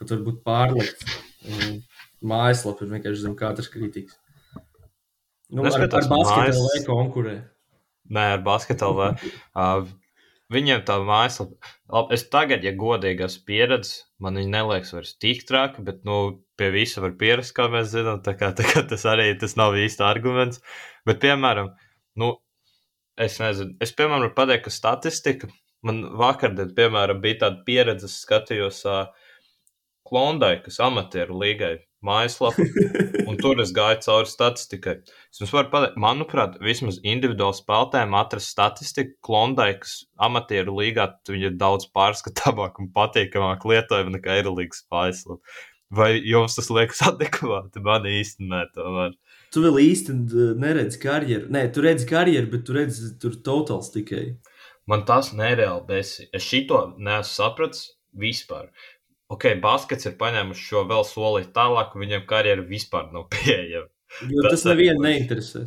pat 0.00 0.14
varbūt 0.14 0.40
pārlikt. 0.46 1.04
Mājaslapa 2.26 2.84
ir 2.84 2.94
vienkārši 2.96 3.24
zem 3.24 3.36
katras 3.38 3.72
kritikas. 3.72 4.18
Nu, 5.54 5.62
ar, 5.62 5.84
ar 5.86 6.08
basketu 6.10 6.64
vai 6.64 6.80
konkurē? 6.86 7.36
Nē, 8.12 8.32
ar 8.34 8.42
uh, 9.54 9.86
Viņiem 10.54 10.84
tā 10.86 11.00
mājaslapa, 11.02 11.70
es 12.14 12.22
tagad, 12.30 12.62
ja 12.62 12.70
godīgi 12.78 13.24
esmu 13.26 13.48
pieredzējis, 13.48 14.04
man 14.22 14.38
viņa 14.38 14.52
neliekas 14.52 14.92
vairs 14.94 15.16
tik 15.22 15.42
traki, 15.48 15.82
bet, 15.86 16.04
nu, 16.06 16.18
pie 16.58 16.68
visa 16.74 17.02
var 17.02 17.16
pierast, 17.18 17.54
kā 17.56 17.66
mēs 17.72 17.90
zinām. 17.90 18.20
Tā 18.22 18.36
kā, 18.38 18.52
tā 18.54 18.66
kā 18.68 18.84
tas 18.86 19.06
arī 19.10 19.32
tas 19.40 19.56
nav 19.58 19.74
īsti 19.74 20.04
arguments. 20.06 20.62
Bet, 21.08 21.18
piemēram, 21.24 21.72
nu, 22.22 22.30
es 23.18 23.40
nezinu, 23.42 23.74
es, 23.82 23.94
piemēram, 23.98 24.28
varu 24.28 24.36
pateikt, 24.38 24.68
ka 24.68 24.74
statistika 24.76 25.50
man 25.86 26.04
vakardien, 26.18 26.70
piemēram, 26.78 27.18
bija 27.24 27.42
tāda 27.42 27.66
pieredze, 27.66 28.10
skatījos 28.12 28.84
uh, 28.86 29.04
Klondai, 30.06 30.60
kas 30.62 30.78
amatieru 30.86 31.40
līgai 31.42 31.74
mājaslapu, 32.04 32.64
un 33.26 33.38
tur 33.42 33.60
es 33.62 33.72
gāju 33.76 34.02
cauri 34.04 34.30
statistikai. 34.30 34.96
Es 35.32 35.52
varu 35.52 35.70
pateikt, 35.72 35.98
manuprāt, 36.00 36.58
vismaz 36.64 36.98
individuāli 37.04 37.58
spēlētājiem 37.58 38.16
atrast 38.18 38.52
statistiku 38.52 39.16
Klondaikas 39.26 40.02
amatieru 40.28 40.76
līgā, 40.80 41.08
viņi 41.30 41.50
ir 41.50 41.56
daudz 41.60 41.88
pārskatāmāk 41.96 42.82
un 42.82 42.90
patīkamāk 42.96 43.66
lietojami 43.68 44.16
nekā 44.18 44.40
Eirolīgas 44.40 44.84
mājaslapa. 44.92 45.40
Vai 45.96 46.16
jums 46.18 46.56
tas 46.58 46.68
liekas 46.72 47.04
adekvāti? 47.06 47.82
Man 47.84 48.08
īsti 48.10 48.48
nē, 48.50 48.64
tomēr. 48.74 49.14
Tu 49.54 49.62
vēl 49.62 49.78
īsti 49.84 50.16
neredzi 50.58 50.98
karjeru. 51.00 51.46
Nē, 51.54 51.68
tu 51.72 51.84
redzi 51.84 52.08
karjeru, 52.10 52.50
bet 52.50 52.64
tu 52.66 52.74
redzi 52.74 53.12
tur 53.22 53.36
totāls 53.46 53.92
tikai. 53.94 54.24
Man 54.90 55.04
tas 55.06 55.32
nereāli 55.34 55.86
besi. 55.86 56.26
Es 56.34 56.46
šito 56.46 56.80
neesmu 56.98 57.30
sapratis 57.30 57.86
vispār 58.16 58.68
ok, 59.32 59.50
baskets 59.62 60.08
ir 60.08 60.16
paņēmuši 60.20 60.64
šo 60.70 60.84
vēl 60.90 61.04
soli 61.08 61.44
tālāk, 61.56 61.94
un 61.94 62.06
viņam 62.06 62.24
karjera 62.30 62.64
vispār 62.66 63.10
nav 63.14 63.28
pieejama. 63.34 63.88
Jo 64.30 64.46
tas, 64.46 64.60
tas 64.60 64.70
nevienu 64.70 65.02
neinteresē. 65.04 65.66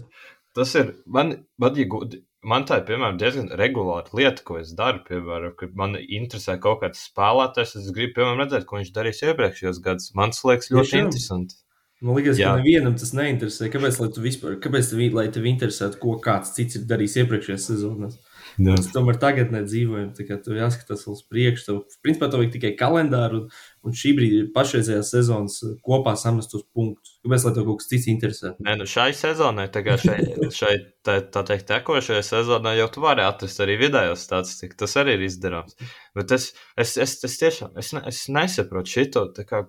Tas 0.58 0.74
ir, 0.80 0.96
man, 1.06 1.36
man, 1.62 1.78
ja 1.78 1.86
gudi, 1.92 2.24
man 2.42 2.66
tā 2.68 2.80
ir, 2.80 2.86
piemēram, 2.88 3.18
diezgan 3.22 3.50
regulāra 3.60 4.10
lieta, 4.18 4.44
ko 4.48 4.58
es 4.62 4.72
daru, 4.78 5.04
piemēram, 5.08 5.54
kad 5.60 5.76
man 5.78 5.98
interesē 6.00 6.56
kaut 6.62 6.82
kāds 6.84 7.04
spēlētājs, 7.12 7.76
es 7.82 7.90
gribu, 7.96 8.16
piemēram, 8.20 8.44
redzēt, 8.46 8.66
ko 8.70 8.80
viņš 8.80 8.94
darīs 8.96 9.22
iepriekšējos 9.28 9.82
gados. 9.86 10.14
Man 10.18 10.34
tas 10.34 10.46
liekas 10.48 10.72
ļoti 10.74 10.88
Tiešām. 10.90 11.10
interesanti. 11.10 11.60
Man 12.00 12.16
liekas, 12.16 12.40
Jā. 12.40 12.54
ka 12.56 12.64
nevienam 12.64 12.96
tas 12.96 13.12
neinteresē. 13.12 13.68
Kāpēc, 13.74 13.98
lai 14.00 14.10
tu 14.16 14.24
vispār, 14.24 14.56
kāpēc 14.64 14.94
tev, 14.94 15.02
lai 15.18 15.26
tev 15.36 15.48
interesētu, 15.52 16.00
ko 16.00 16.16
kāds 16.24 16.54
cits 16.56 16.80
ir 16.80 16.86
darījis 16.88 17.18
iepriekšējās 17.26 17.66
sezonās? 17.74 18.16
Mēs 18.60 18.90
tomēr 18.92 19.18
tagad 19.20 19.54
nedzīvojam. 19.54 20.10
Tur 20.18 20.58
jāskatās 20.58 21.06
uz 21.10 21.22
priekšu. 21.32 21.66
Tev, 21.66 21.78
principā, 22.04 22.28
tev 22.28 22.42
vajag 22.42 22.54
tikai 22.58 22.72
kalendāru 22.80 23.42
un, 23.44 23.46
un 23.88 23.96
šī 23.96 24.12
brīdī 24.18 24.42
pašreizējās 24.56 25.12
sezonas 25.16 25.56
eh, 25.64 25.78
kopā 25.86 26.16
samestos 26.20 26.66
punktus. 26.76 27.16
Kāpēc, 27.24 27.46
lai 27.48 27.54
tev 27.56 27.70
kaut 27.70 27.82
kas 27.82 27.90
cits 27.94 28.10
interesē? 28.12 28.54
Nē, 28.66 28.76
nu 28.82 28.88
šai 28.90 29.10
sezonai, 29.18 29.70
šai, 30.04 30.18
šai 30.60 30.74
tā, 31.08 31.20
tā 31.32 31.46
teikt, 31.48 31.70
tekošajai 31.72 32.26
sezonai 32.26 32.76
jau 32.82 32.90
tu 32.94 33.04
vari 33.06 33.24
atrast 33.24 33.64
arī 33.64 33.80
vidējo 33.80 34.20
statistiku. 34.20 34.82
Tas 34.84 34.98
arī 35.00 35.16
ir 35.18 35.28
izdarāms. 35.30 35.80
Bet 36.18 36.36
es, 36.36 36.52
es, 36.76 36.98
es, 37.00 37.16
es 37.26 37.40
tiešām 37.42 37.80
es, 37.80 37.94
ne, 37.96 38.04
es 38.12 38.26
nesaprotu 38.34 38.98
šito. 38.98 39.30
Kā, 39.48 39.64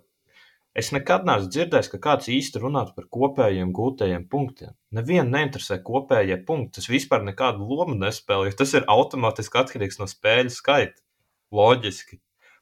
Es 0.79 0.93
nekad 0.95 1.25
neesmu 1.27 1.51
dzirdējis, 1.51 1.89
ka 1.91 1.99
kāds 2.05 2.29
īsti 2.31 2.61
runātu 2.62 2.95
par 2.95 3.09
kopējiem 3.11 3.73
gūtajiem 3.75 4.29
punktiem. 4.31 4.77
Nevienu 4.95 5.27
neinteresē 5.33 5.81
kopējie 5.83 6.39
punkti. 6.47 6.77
Tas 6.79 6.91
vispār 6.93 7.25
nekādu 7.27 7.66
lomu 7.66 7.99
nespēlē, 7.99 8.53
jo 8.53 8.59
tas 8.62 8.77
ir 8.79 8.87
automātiski 8.95 9.59
atkarīgs 9.64 9.99
no 9.99 10.07
spēļu 10.11 10.55
skaita. 10.55 11.03
Loģiski. 11.51 12.21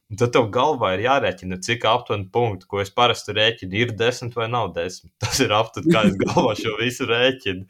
Un 0.09 0.17
tad 0.17 0.31
tev 0.33 0.47
galvā 0.49 0.95
ir 0.95 1.03
jārēķina, 1.03 1.59
cik 1.61 1.83
aptuveni 1.85 2.25
punktu, 2.33 2.65
ko 2.71 2.79
es 2.81 2.89
parasti 2.89 3.35
rēķinu, 3.37 3.75
ir 3.77 3.91
desmit 3.97 4.33
vai 4.33 4.47
nav 4.49 4.71
desmit. 4.73 5.11
Tas 5.21 5.37
ir 5.45 5.53
aptuveni, 5.53 5.93
kā 5.93 6.01
es 6.09 6.17
galvā 6.23 6.55
šo 6.57 6.73
visu 6.79 7.05
rēķinu. 7.05 7.67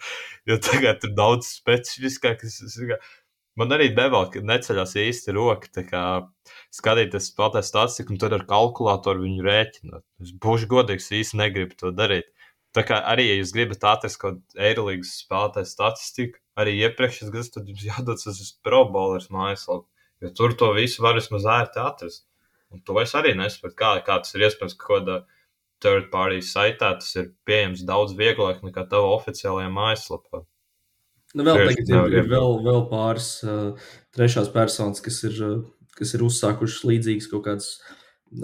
Jo 0.47 0.55
tagad 0.63 1.03
ir 1.03 1.11
daudz 1.17 1.51
specifiskāk. 1.57 2.45
Man 3.59 3.75
arī 3.75 3.89
devēl, 3.91 4.29
ka 4.31 4.41
neceļās 4.45 4.95
īsti 5.01 5.33
roka 5.35 5.67
skatīties 6.75 7.31
spēlētāju 7.31 7.67
statistiku, 7.67 8.13
un 8.13 8.19
tad 8.21 8.35
ar 8.37 8.45
kalkulātoru 8.47 9.25
viņu 9.25 9.45
rēķināt. 9.45 10.03
Es 10.23 10.31
būšu 10.45 10.69
godīgs, 10.71 11.09
īsti 11.17 11.39
negribu 11.41 11.75
to 11.79 11.91
darīt. 11.95 12.29
Tā 12.77 12.85
kā 12.85 12.99
arī, 13.11 13.25
ja 13.31 13.39
jūs 13.39 13.51
gribat 13.55 13.83
atrast 13.89 14.19
kaut 14.21 14.37
kādu 14.37 14.63
Eirolandes 14.67 15.15
spēlētāju 15.23 15.71
statistiku, 15.71 16.39
arī 16.59 16.75
iepriekšējos 16.85 17.33
gados, 17.33 17.51
tad 17.55 17.71
jums 17.71 17.85
jādodas 17.87 18.29
uz 18.29 18.51
Pro 18.63 18.83
Bowlers 18.93 19.31
mājaslapu, 19.33 19.87
jo 20.23 20.31
tur 20.37 20.55
to 20.61 20.69
visu 20.77 21.03
var 21.03 21.17
vismaz 21.17 21.47
ērti 21.49 21.81
atrast. 21.83 22.25
Un 22.69 22.83
to 22.85 22.99
es 23.01 23.15
arī 23.17 23.33
nesaprotu, 23.35 23.75
kā, 23.81 23.95
kā 24.05 24.19
tas 24.21 24.35
ir 24.37 24.45
iespējams, 24.45 24.77
ka 24.77 24.85
kaut 24.85 25.07
kādā 25.07 25.17
third 25.83 26.09
party 26.13 26.43
saitā 26.45 26.93
tas 26.99 27.09
ir 27.17 27.31
pieejams 27.47 27.83
daudz 27.87 28.13
vieglāk 28.19 28.61
nekā 28.67 28.85
tava 28.91 29.15
oficiālajā 29.17 29.71
mājaslapā. 29.73 30.43
Nu, 31.37 31.45
vēl 31.45 31.59
tagad 31.61 31.91
ir, 31.93 32.19
ir 32.23 32.29
vēl, 32.29 32.59
vēl 32.65 32.83
pāris 32.89 33.29
uh, 33.45 33.89
trešās 34.17 34.49
personas, 34.53 35.01
kas 35.05 35.21
ir, 35.27 35.35
uh, 35.45 35.57
kas 35.97 36.15
ir 36.17 36.25
uzsākušas 36.25 36.85
līdzīgas 36.89 37.29
kaut 37.29 37.45
kādas 37.45 37.73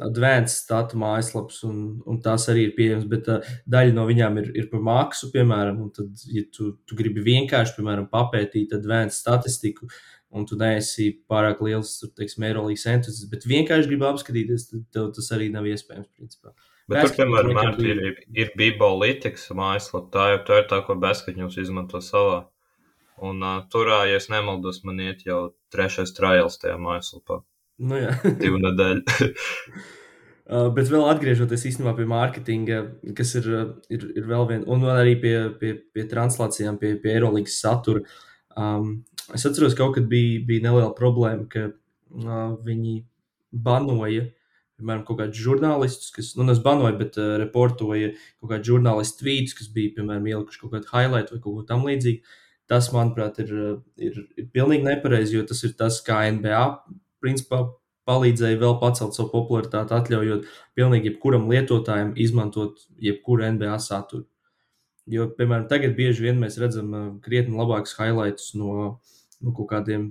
advanced 0.06 0.54
statu 0.54 0.98
mājaslapas, 1.02 1.60
un, 1.66 1.80
un 2.10 2.20
tās 2.22 2.46
arī 2.50 2.68
ir 2.68 2.76
pieejamas, 2.78 3.08
bet 3.10 3.30
uh, 3.34 3.50
daļa 3.70 3.96
no 3.98 4.06
viņām 4.10 4.38
ir, 4.42 4.52
ir 4.62 4.70
par 4.70 4.86
maksu, 4.86 5.32
piemēram, 5.34 5.82
un 5.82 5.90
tad, 5.98 6.14
ja 6.30 6.46
tu, 6.54 6.76
tu 6.86 6.98
gribi 7.00 7.26
vienkārši, 7.26 7.78
piemēram, 7.80 8.10
papētīt 8.14 8.78
advanced 8.78 9.18
statistiku, 9.18 9.90
un 10.36 10.46
tu 10.46 10.58
neesi 10.60 11.10
pārāk 11.30 11.62
liels, 11.66 11.98
teiksim, 12.18 12.46
aerolīgas 12.46 12.86
entuziasts, 12.92 13.30
bet 13.32 13.50
vienkārši 13.50 13.90
gribi 13.90 14.10
apskatīties, 14.12 14.70
tad 14.70 14.88
tev 14.94 15.12
tas 15.18 15.34
arī 15.34 15.50
nav 15.54 15.66
iespējams. 15.70 16.10
Principā. 16.18 16.54
Bet 16.86 17.00
Beskatņus 17.02 17.40
tur, 17.40 17.48
piemēram, 17.50 17.80
ir, 17.82 18.02
ir, 18.10 18.26
ir 18.44 18.52
Bibolītikas 18.60 19.48
mājaslapa, 19.58 20.12
tā, 20.14 20.26
jau, 20.36 20.42
tā 20.50 20.60
ir 20.62 20.68
tā, 20.70 20.82
ko 20.86 20.98
Beskatņus 21.02 21.64
izmanto 21.64 22.02
savā. 22.04 22.44
Un 23.24 23.44
uh, 23.44 23.62
tur, 23.72 23.92
ja 24.10 24.18
es 24.18 24.28
nemaldos, 24.32 24.82
man 24.88 25.00
iet 25.04 25.24
jau 25.28 25.54
trešais 25.72 26.12
trials 26.18 26.60
tajā 26.62 26.76
mājaslapā. 26.82 27.42
Nu 27.86 28.00
jā. 28.00 28.16
Divu 28.42 28.64
nedēļu. 28.64 29.06
Uh, 30.46 30.68
bet 30.70 30.86
vēl 30.94 31.08
atgriežoties 31.10 31.64
īstenībā 31.72 31.96
pie 31.98 32.04
mārketinga, 32.06 32.76
kas 33.18 33.32
ir, 33.40 33.48
ir, 33.90 34.04
ir 34.14 34.28
vēl 34.30 34.44
viena, 34.52 34.68
un 34.70 34.84
arī 34.94 35.16
pie, 35.18 35.32
pie, 35.58 35.72
pie 35.90 36.04
translācijām, 36.12 36.78
pie, 36.78 36.92
pie 37.02 37.16
aerolīgas 37.16 37.56
satura. 37.64 38.04
Um, 38.54 38.92
Es 39.34 39.42
atceros, 39.50 39.74
ka 39.74 39.82
kaut 39.82 39.96
kad 39.96 40.06
bija, 40.06 40.38
bija 40.46 40.68
neliela 40.68 40.92
problēma, 40.94 41.48
ka 41.50 41.64
uh, 41.72 42.52
viņi 42.62 43.00
banoja 43.50 44.28
piemēram, 44.76 45.04
kaut 45.08 45.22
kādus 45.22 45.40
žurnālistus, 45.40 46.12
kas, 46.16 46.34
nu, 46.38 46.48
es 46.52 46.60
banoju, 46.64 46.98
bet 47.00 47.20
uh, 47.20 47.36
reportoja 47.42 48.12
kaut 48.42 48.52
kādu 48.52 48.74
žurnālistu 48.74 49.24
tvītus, 49.24 49.56
kas 49.58 49.70
bija, 49.72 49.94
piemēram, 49.98 50.28
ielikuši 50.32 50.62
kaut 50.62 50.74
kādu 50.76 50.92
highlight 50.92 51.32
vai 51.32 51.40
kaut 51.40 51.54
ko 51.62 51.64
tam 51.70 51.86
līdzīgu. 51.88 52.36
Tas, 52.72 52.90
manuprāt, 52.94 53.38
ir, 53.44 53.52
ir, 54.02 54.22
ir 54.40 54.46
pilnīgi 54.54 54.88
nepareizi, 54.88 55.36
jo 55.38 55.44
tas 55.46 55.62
ir 55.68 55.76
tas, 55.78 56.00
kā 56.06 56.24
NBA 56.34 56.62
principā 57.22 57.62
palīdzēja 58.10 58.60
vēl 58.62 58.78
pacelt 58.82 59.18
savu 59.18 59.32
popularitāti, 59.34 59.94
atļaujot 59.98 60.50
pilnīgi 60.78 61.12
jebkuram 61.12 61.48
lietotājam 61.50 62.14
izmantot 62.22 62.82
jebkuru 63.02 63.50
NBA 63.56 63.78
saturu. 63.82 64.26
Jo, 65.10 65.28
piemēram, 65.38 65.68
tagad 65.70 65.94
bieži 65.98 66.26
vien 66.26 66.40
mēs 66.42 66.58
redzam 66.62 66.94
uh, 66.94 67.10
krietni 67.22 67.58
labākus 67.58 67.94
highlights 68.00 68.54
no, 68.58 68.96
no 69.42 69.54
kaut 69.54 69.70
kādiem 69.70 70.08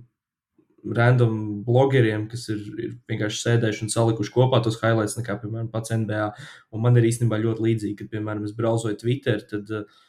random 0.84 1.64
blogeriem, 1.66 2.28
kas 2.30 2.46
ir, 2.52 2.60
ir 2.78 2.92
vienkārši 3.10 3.40
sēdējuši 3.40 3.86
un 3.86 3.90
salikuši 3.90 4.34
kopā 4.34 4.60
tos 4.62 4.76
highlights, 4.82 5.16
nekā, 5.18 5.38
piemēram, 5.42 5.70
pats 5.72 5.94
NBA. 5.96 6.28
Un 6.76 6.84
man 6.84 7.00
ir 7.00 7.08
īstenībā 7.08 7.40
ļoti 7.42 7.66
līdzīgi, 7.66 7.96
kad, 8.02 8.10
piemēram, 8.12 8.44
es 8.46 8.54
brauzoju 8.54 9.00
Twitter, 9.00 9.42
tad, 9.50 9.70
uh, 9.74 10.02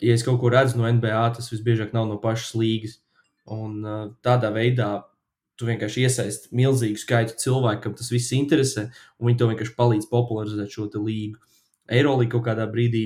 ja 0.00 0.16
es 0.16 0.24
kaut 0.26 0.40
ko 0.40 0.50
redzu 0.52 0.80
no 0.80 0.88
NBA, 0.88 1.20
tas 1.36 1.50
visbiežāk 1.52 1.94
nav 1.96 2.08
no 2.08 2.18
pašas 2.22 2.54
līgas. 2.58 2.98
Un 3.50 3.80
uh, 3.84 4.02
tādā 4.24 4.50
veidā 4.54 4.90
tu 5.60 5.68
vienkārši 5.68 6.04
iesaisti 6.06 6.52
milzīgu 6.56 7.00
skaitu 7.00 7.36
cilvēku, 7.40 7.84
kam 7.84 7.96
tas 7.96 8.10
viss 8.12 8.32
interesē, 8.36 8.88
un 9.20 9.28
viņi 9.28 9.40
tev 9.40 9.50
vienkārši 9.52 9.76
palīdz 9.76 10.08
popularizēt 10.12 10.72
šo 10.72 10.88
līgu. 10.96 11.40
Eirolandā 11.90 12.30
kaut 12.32 12.46
kādā 12.46 12.64
brīdī 12.70 13.02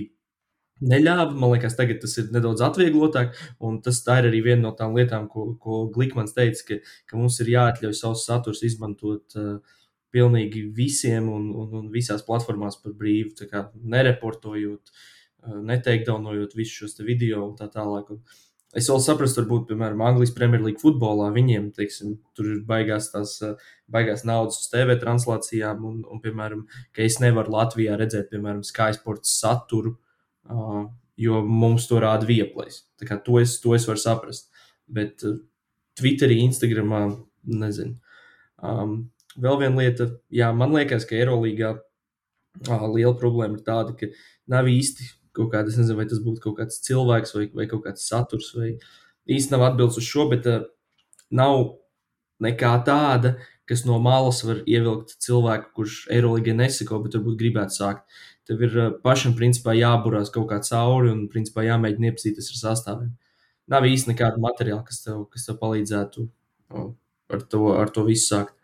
neļāva. 0.85 1.33
Man 1.33 1.55
liekas, 1.55 1.75
tagad 1.79 2.03
tas 2.03 2.15
ir 2.21 2.29
nedaudz 2.35 2.63
atvieglotāk. 2.67 3.35
Un 3.65 3.81
tas 3.83 4.03
ir 4.05 4.29
arī 4.29 4.43
viena 4.45 4.69
no 4.69 4.75
tām 4.77 4.95
lietām, 4.99 5.27
ko, 5.33 5.55
ko 5.59 5.87
Glikmans 5.95 6.37
teica, 6.37 6.67
ka, 6.69 6.79
ka 7.11 7.19
mums 7.19 7.41
ir 7.43 7.55
jāatļauj 7.55 7.97
savus 7.99 8.27
saturs 8.29 8.63
izmantot 8.67 9.39
uh, 9.41 9.57
pilnīgi 10.15 10.69
visiem 10.77 11.27
un, 11.33 11.49
un, 11.59 11.73
un 11.81 11.91
visās 11.91 12.23
platformās 12.27 12.77
par 12.83 12.95
brīvu, 12.99 13.49
nereportojot, 13.83 14.93
uh, 14.93 15.24
neteikdaunojot 15.47 16.57
visus 16.57 16.83
šos 16.83 17.01
video 17.05 17.43
un 17.49 17.55
tā 17.59 17.69
tālāk. 17.73 18.11
Un 18.15 18.23
es 18.75 18.89
vēl 18.91 19.03
saprastu, 19.05 19.43
varbūt, 19.43 19.67
piemēram, 19.71 20.03
Anglijas 20.07 20.35
Premjerlīgas 20.37 20.83
futbolā 20.83 21.29
viņiem, 21.35 21.73
teiksim, 21.77 22.17
tur 22.35 22.53
ir 22.57 22.63
baigās 22.69 23.11
tās 23.13 23.37
uh, 23.45 23.59
baigās 23.91 24.25
naudas 24.29 24.63
uz 24.63 24.71
TV 24.73 24.97
translācijām, 25.03 25.85
un, 25.87 26.01
un, 26.09 26.23
piemēram, 26.25 26.65
ka 26.97 27.05
es 27.07 27.21
nevaru 27.23 27.55
Latvijā 27.55 27.99
redzēt, 28.01 28.31
piemēram, 28.33 28.65
Sky 28.67 28.97
Sports 28.97 29.37
saturu 29.41 29.99
Uh, 30.45 30.85
jo 31.17 31.41
mums 31.47 31.87
to 31.89 31.97
rāda 32.03 32.27
vieplais. 32.29 32.83
To 33.01 33.39
es, 33.41 33.57
to 33.63 33.75
es 33.77 33.87
varu 33.89 34.01
saprast. 34.01 34.51
Bet 34.85 35.25
uh, 35.25 35.39
Twitterī, 35.97 36.43
Instagramā, 36.45 37.07
nezinu. 37.49 37.97
Um, 38.65 38.97
vēl 39.41 39.61
viena 39.63 39.81
lieta, 39.81 40.09
jā, 40.33 40.51
man 40.57 40.75
liekas, 40.77 41.07
ka 41.09 41.17
Eirolandā 41.17 41.75
uh, 41.79 42.87
liela 42.93 43.15
problēma 43.17 43.57
ir 43.57 43.65
tāda, 43.65 43.97
ka 43.97 44.11
nav 44.51 44.69
īsti 44.69 45.09
kaut 45.37 45.51
kāda, 45.53 45.71
es 45.71 45.79
nezinu, 45.81 45.99
vai 46.01 46.09
tas 46.11 46.21
būtu 46.25 46.43
kaut 46.45 46.59
kāds 46.61 46.83
cilvēks 46.87 47.35
vai, 47.37 47.49
vai 47.61 47.67
kaut 47.71 47.85
kāds 47.87 48.07
saturs, 48.09 48.53
vai 48.57 48.75
īsti 49.31 49.55
nav 49.55 49.69
atbildes 49.71 49.99
uz 50.01 50.07
šo, 50.07 50.29
bet 50.31 50.47
uh, 50.51 50.65
nav 51.35 51.75
nekā 52.45 52.73
tāda, 52.87 53.35
kas 53.69 53.85
no 53.89 53.99
malas 54.03 54.43
var 54.45 54.61
ievilkt 54.69 55.17
cilvēku, 55.25 55.71
kurš 55.79 55.99
Eirolandā 56.13 56.55
neseko, 56.59 57.01
bet 57.05 57.17
varbūt 57.17 57.39
gribētu 57.41 57.79
sākt. 57.79 58.05
Tev 58.45 58.61
ir 58.67 58.75
pašam 59.05 59.33
principā 59.39 59.73
jāburās 59.77 60.33
kaut 60.33 60.51
kā 60.51 60.59
cauri 60.67 61.09
un 61.15 61.25
principā 61.33 61.65
jāmēģina 61.65 62.11
iepazīties 62.11 62.51
ar 62.53 62.61
sastāviem. 62.61 63.15
Nav 63.73 63.87
īsti 63.89 64.13
nekāda 64.13 64.43
materiāla, 64.43 64.83
kas 64.85 65.01
tev, 65.07 65.23
kas 65.33 65.47
tev 65.49 65.57
palīdzētu 65.63 66.27
ar 67.33 67.47
to, 67.49 67.63
ar 67.73 67.93
to 67.95 68.05
visu 68.05 68.35
sākt. 68.35 68.59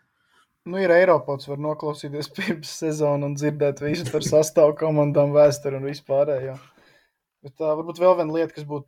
Nu, 0.69 0.77
ir 0.77 0.91
Eiropas, 0.93 1.47
var 1.49 1.61
noklausīties 1.61 2.29
pirms 2.37 2.71
sezonas 2.83 3.29
un 3.29 3.37
dzirdēt 3.37 3.81
visu 3.81 4.05
par 4.13 4.25
sastāvu 4.25 4.75
komandām, 4.83 5.33
vēsturi 5.33 5.79
un 5.79 5.87
vispārējo. 5.89 6.57
Bet 7.41 7.55
tā 7.57 7.71
varbūt 7.73 8.01
vēl 8.01 8.19
viena 8.19 8.35
lieta, 8.35 8.53
kas 8.53 8.67
būtu, 8.69 8.85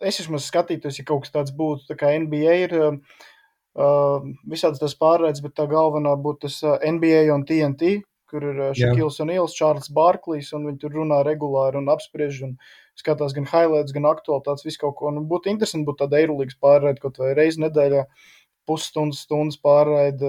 es 0.00 0.22
vismaz 0.22 0.46
skatītos, 0.48 0.96
ja 0.96 1.04
kaut 1.08 1.26
kas 1.26 1.34
tāds 1.34 1.52
būtu, 1.56 1.84
tā 1.90 1.98
kā 2.00 2.14
NBA 2.22 2.54
ir 2.62 2.74
uh, 2.80 4.24
visādas 4.48 4.80
tās 4.80 4.96
pārraides, 4.96 5.44
bet 5.44 5.52
tā 5.58 5.68
galvenā 5.68 6.16
būtu 6.16 6.46
tas 6.46 6.56
uh, 6.64 6.78
NBA 6.80 7.26
un 7.34 7.44
TNT, 7.48 7.98
kur 8.32 8.46
ir 8.48 8.60
Šakils 8.72 9.20
un 9.20 9.34
Ielas, 9.34 9.52
Čārlis 9.52 9.92
Barklīs, 9.92 10.54
un 10.56 10.64
viņi 10.70 10.80
tur 10.80 10.96
runā 10.96 11.20
regulāri 11.28 11.76
un 11.76 11.92
apspriež 11.92 12.40
un 12.46 12.54
skatās 12.96 13.36
gan 13.36 13.44
highlights, 13.50 13.92
gan 13.92 14.08
aktualitātes, 14.08 14.64
visu 14.64 14.80
kaut 14.86 14.96
ko. 14.96 15.12
Nu, 15.12 15.20
būtu 15.28 15.52
interesanti 15.52 15.84
būt 15.90 16.00
tāda 16.00 16.22
Eirolīgas 16.22 16.56
pārraide 16.56 17.04
kaut 17.04 17.20
vai 17.20 17.34
reizi 17.36 17.60
nedēļā, 17.60 18.06
pusstundas, 18.68 19.22
stundas 19.26 19.58
pārraide 19.62 20.28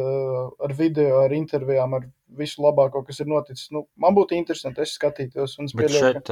ar 0.64 0.76
video, 0.78 1.24
ar 1.24 1.36
intervijām, 1.36 1.98
ar 1.98 2.08
visu 2.38 2.64
labāko, 2.66 3.04
kas 3.08 3.22
ir 3.24 3.30
noticis. 3.32 3.70
Nu, 3.76 3.86
man 4.00 4.16
būtu 4.18 4.38
interesanti, 4.38 4.84
es 4.86 4.96
skatītos 4.98 5.58
un 5.62 5.70
spēlēju. 5.72 6.24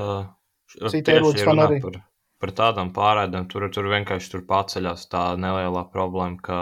Cita 0.92 1.16
Eirolīgas 1.18 1.48
fan 1.48 1.64
arī. 1.66 1.82
Par, 1.84 2.02
par 2.42 2.56
tādām 2.58 2.94
pārraidēm 2.96 3.50
tur, 3.52 3.68
tur 3.74 3.90
vienkārši 3.92 4.34
tur 4.34 4.46
paceļās 4.50 5.08
tā 5.12 5.26
nelielā 5.40 5.86
problēma, 5.94 6.40
ka 6.42 6.62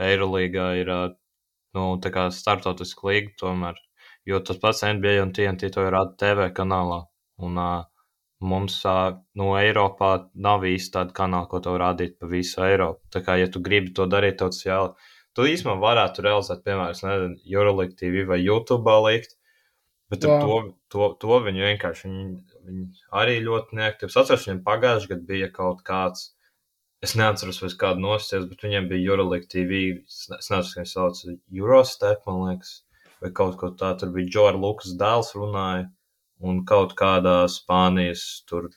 Eirolīga 0.00 0.70
ir 0.80 0.94
nu, 1.74 1.88
startautiska 2.34 3.10
līga 3.10 3.34
tomēr 3.42 3.78
jo 4.24 4.40
tas 4.40 4.58
pats 4.60 4.82
NBA 4.82 5.18
un 5.22 5.32
TNT 5.36 5.70
to 5.74 5.84
rāda 5.92 6.16
TV 6.20 6.48
kanālā. 6.56 7.04
Un, 7.44 7.58
uh, 7.58 7.84
mums 8.46 8.78
no 9.38 9.48
Eiropā 9.58 10.10
nav 10.46 10.66
īsti 10.68 10.94
tāda 10.98 11.14
kanāla, 11.16 11.48
ko 11.50 11.60
to 11.64 11.74
rādīt 11.80 12.18
pa 12.20 12.28
visu 12.30 12.62
Eiropu. 12.66 13.02
Tā 13.14 13.24
kā, 13.26 13.38
ja 13.40 13.50
tu 13.50 13.62
gribi 13.64 13.94
to 13.96 14.06
darīt, 14.10 14.38
tad 14.40 14.54
tas 14.54 14.64
jau. 14.66 14.82
Tu 15.34 15.48
īstenībā 15.50 15.80
varētu 15.82 16.22
realizēt, 16.22 16.62
piemēram, 16.66 17.34
Euroleague 17.50 17.96
TV 17.98 18.22
vai 18.28 18.38
YouTube 18.42 18.94
likt, 19.08 19.34
bet 20.12 20.22
to, 20.22 20.60
to, 20.94 21.08
to 21.20 21.40
viņi 21.48 21.66
vienkārši 21.70 22.06
viņi, 22.06 22.28
viņi 22.68 22.86
arī 23.22 23.40
ļoti 23.42 23.80
neaktīvi. 23.80 24.12
Es 24.12 24.20
atceros, 24.20 24.46
viņiem 24.46 24.62
pagājušajā 24.68 25.14
gadā 25.14 25.28
bija 25.32 25.50
kaut 25.54 25.82
kāds. 25.86 26.30
Es 27.04 27.12
neatceros, 27.18 27.58
vai 27.60 27.68
kādu 27.80 28.00
nosties, 28.00 28.46
bet 28.48 28.62
viņiem 28.64 28.86
bija 28.88 29.10
Euroleague 29.10 29.50
TV. 29.50 29.82
Es 30.06 30.28
nezinu, 30.30 30.70
kā 30.70 30.84
viņi 30.84 30.92
sauc 30.94 31.24
Eurostep, 31.52 32.22
man 32.30 32.44
liekas 32.46 32.78
vai 33.24 33.32
kaut 33.32 33.58
ko 33.60 33.72
tādu. 33.72 34.04
Tur 34.04 34.14
bija 34.14 34.30
Džordžs 34.30 34.62
Lukas 34.62 34.94
dēls, 35.00 35.32
runāja, 35.38 35.88
un 36.44 36.62
kaut 36.68 36.94
kādā 36.98 37.44
Spānijas 37.50 38.44
tur 38.48 38.68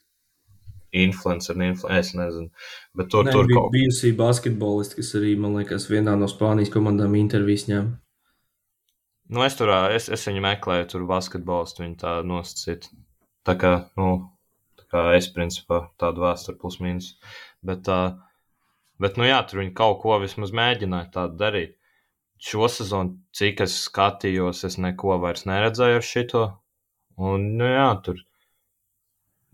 influencer, 0.96 1.58
influencer, 1.60 1.98
es 2.00 2.14
nezinu. 2.16 2.50
Bet 2.98 3.12
tur, 3.14 3.28
ne, 3.28 3.34
tur 3.36 3.48
bija 3.50 3.60
kaut... 3.60 3.72
bijusī 3.76 4.14
basketbolisti, 4.18 5.00
kas 5.02 5.14
arī, 5.20 5.36
man 5.40 5.58
liekas, 5.60 5.90
vienā 5.92 6.16
no 6.20 6.30
Spānijas 6.32 6.72
komandām 6.74 7.18
intervijas 7.20 7.68
ņēma. 7.70 7.98
Nu, 9.36 9.44
es 9.44 9.58
tur, 9.60 9.74
es, 9.92 10.08
es 10.14 10.24
viņu 10.30 10.44
meklēju, 10.46 10.88
tur 10.94 11.04
basketbolistu 11.10 11.84
viņu 11.84 11.98
tā 12.00 12.14
nosacīt. 12.24 12.88
Tā 13.48 13.58
kā, 13.60 13.74
nu, 14.00 14.12
tā 14.80 14.88
kā 14.94 15.04
es, 15.18 15.28
principā, 15.36 15.84
tādu 16.00 16.24
vēsturi 16.24 16.60
plus 16.62 16.80
mīnus. 16.84 17.10
Bet, 17.68 17.90
uh, 17.92 18.16
bet, 19.04 19.20
nu 19.20 19.28
jā, 19.28 19.42
tur 19.50 19.62
viņi 19.64 19.76
kaut 19.76 20.00
ko 20.06 20.16
vismaz 20.24 20.56
mēģināja 20.56 21.12
tādu 21.20 21.40
darīt 21.42 21.76
šo 22.38 22.70
sezonu, 22.70 23.18
cik 23.36 23.64
es 23.66 23.76
skatījos, 23.88 24.64
es 24.68 24.78
neko 24.82 25.18
vairs 25.24 25.48
neredzēju 25.50 26.00
ar 26.00 26.06
šito. 26.06 26.44
Un, 27.18 27.52
nu, 27.58 27.66
jā, 27.66 27.92
tur. 28.06 28.24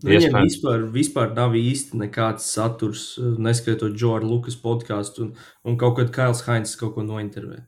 Viņiem 0.04 0.26
iespējams... 0.26 0.48
vispār, 0.52 0.82
vispār 0.92 1.30
nav 1.36 1.54
īsti 1.56 2.00
nekāds 2.02 2.48
saturs, 2.52 3.04
neskaitot 3.40 3.94
Džordža 3.96 4.28
Lukas 4.28 4.58
podkāstu, 4.60 5.28
un, 5.28 5.46
un 5.64 5.78
kaut 5.80 5.96
kad 6.00 6.10
Kails 6.12 6.42
Hainz 6.48 6.74
kaut 6.80 6.92
ko 6.98 7.06
nointervē. 7.06 7.62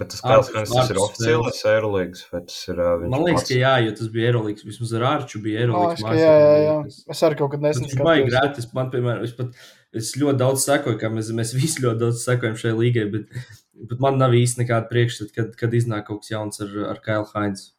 Bet 0.00 0.12
tas 0.14 0.22
Kails 0.24 0.48
Hainz, 0.54 0.72
ir 0.88 1.00
oficiālais 1.02 1.60
Eirolandes, 1.68 2.22
vai 2.32 2.40
tas 2.46 2.56
ir 2.70 2.78
uh, 2.78 3.02
Man 3.02 3.26
liekas, 3.26 3.42
pats? 3.42 3.50
ka 3.50 3.58
jā, 3.58 3.72
jo 3.84 3.94
tas 3.98 4.12
bija 4.14 4.30
Eirolandes. 4.30 4.64
Vismaz 4.64 4.94
ar 4.96 5.04
Arču 5.10 5.40
bija 5.44 5.64
Eirolandes. 5.66 6.04
Jā, 6.06 6.30
jā, 6.38 6.54
jā. 6.64 6.76
Es 7.12 7.22
arī 7.26 7.40
kaut 7.42 7.52
kad 7.52 7.66
nesen 7.66 7.84
skatījos. 7.84 8.06
Baigi 8.06 8.30
gratis. 8.30 8.70
Man, 8.76 8.88
piemēram, 8.94 9.26
es 9.26 9.34
pat, 9.36 9.58
es 10.00 10.14
ļoti 10.22 10.40
daudz 10.40 10.64
sekoju, 10.64 11.00
kā 11.02 11.10
mēs, 11.12 11.32
mēs 11.36 11.52
visi 11.58 11.82
ļoti 11.84 12.04
daudz 12.06 12.22
sekojam 12.22 12.56
šai 12.62 12.72
līgai, 12.78 13.04
bet, 13.12 13.36
bet 13.90 14.00
man 14.06 14.16
nav 14.22 14.38
īsti 14.38 14.62
nekāda 14.62 14.88
priekšstata, 14.94 15.34
kad, 15.36 15.52
kad 15.58 15.76
iznāk 15.76 16.06
kaut 16.08 16.22
kas 16.22 16.32
jauns 16.32 16.64
ar, 16.64 16.72
ar 16.94 17.02
Kailu 17.04 17.28
Hainz. 17.34 17.72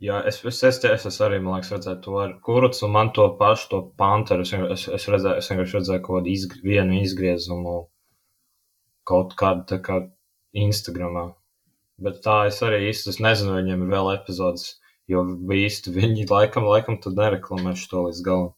Jā, 0.00 0.22
es, 0.24 0.38
es, 0.48 0.62
es, 0.64 0.78
es, 0.88 1.02
es 1.10 1.18
arī, 1.20 1.42
man 1.44 1.58
liekas, 1.58 1.74
redzēju 1.74 2.00
to 2.04 2.14
ar 2.22 2.30
Kurucu, 2.44 2.86
un 2.86 2.92
man 2.94 3.10
to 3.16 3.26
pašu, 3.40 3.66
to 3.68 3.80
panteru, 4.00 4.46
es, 4.46 4.54
es, 4.56 4.86
es, 4.96 5.08
redzēju, 5.12 5.42
es 5.42 5.50
vienkārši 5.52 5.76
redzēju 5.76 6.04
kaut 6.06 6.16
kādu 6.16 6.32
izgr 6.32 6.62
vienu 6.64 7.02
izgriezumu 7.02 7.74
kaut 9.10 9.34
kādu 9.40 9.66
tā 9.68 9.80
kā 9.84 9.98
Instagramā. 10.56 11.26
Bet 12.00 12.22
tā 12.24 12.46
es 12.48 12.62
arī 12.64 12.86
īsti 12.88 13.12
es 13.12 13.20
nezinu, 13.20 13.58
viņiem 13.58 13.84
ir 13.84 13.92
vēl 13.92 14.08
epizodes, 14.14 14.78
jo 15.10 15.26
īsti 15.58 15.92
viņi 15.92 16.24
laikam, 16.30 16.64
laikam 16.70 16.96
tad 17.04 17.20
nereklamēšu 17.20 17.92
to 17.92 18.06
līdz 18.06 18.24
galam. 18.24 18.50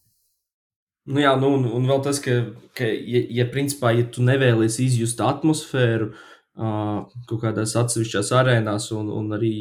Nu 1.11 1.19
jā, 1.19 1.33
nu, 1.35 1.49
un, 1.57 1.67
un 1.75 1.87
vēl 1.89 1.99
tas, 2.05 2.21
ka, 2.23 2.37
ka 2.77 2.87
ja, 2.87 3.19
ja 3.41 3.49
principā, 3.51 3.91
ja 3.91 4.07
tu 4.07 4.23
nevēlies 4.23 4.79
izjust 4.79 5.19
atmosfēru 5.19 6.13
uh, 6.13 7.03
kaut 7.27 7.41
kādās 7.41 7.75
atsevišķās 7.81 8.31
arēnās, 8.39 8.87
un, 8.95 9.11
un 9.11 9.35
arī, 9.35 9.55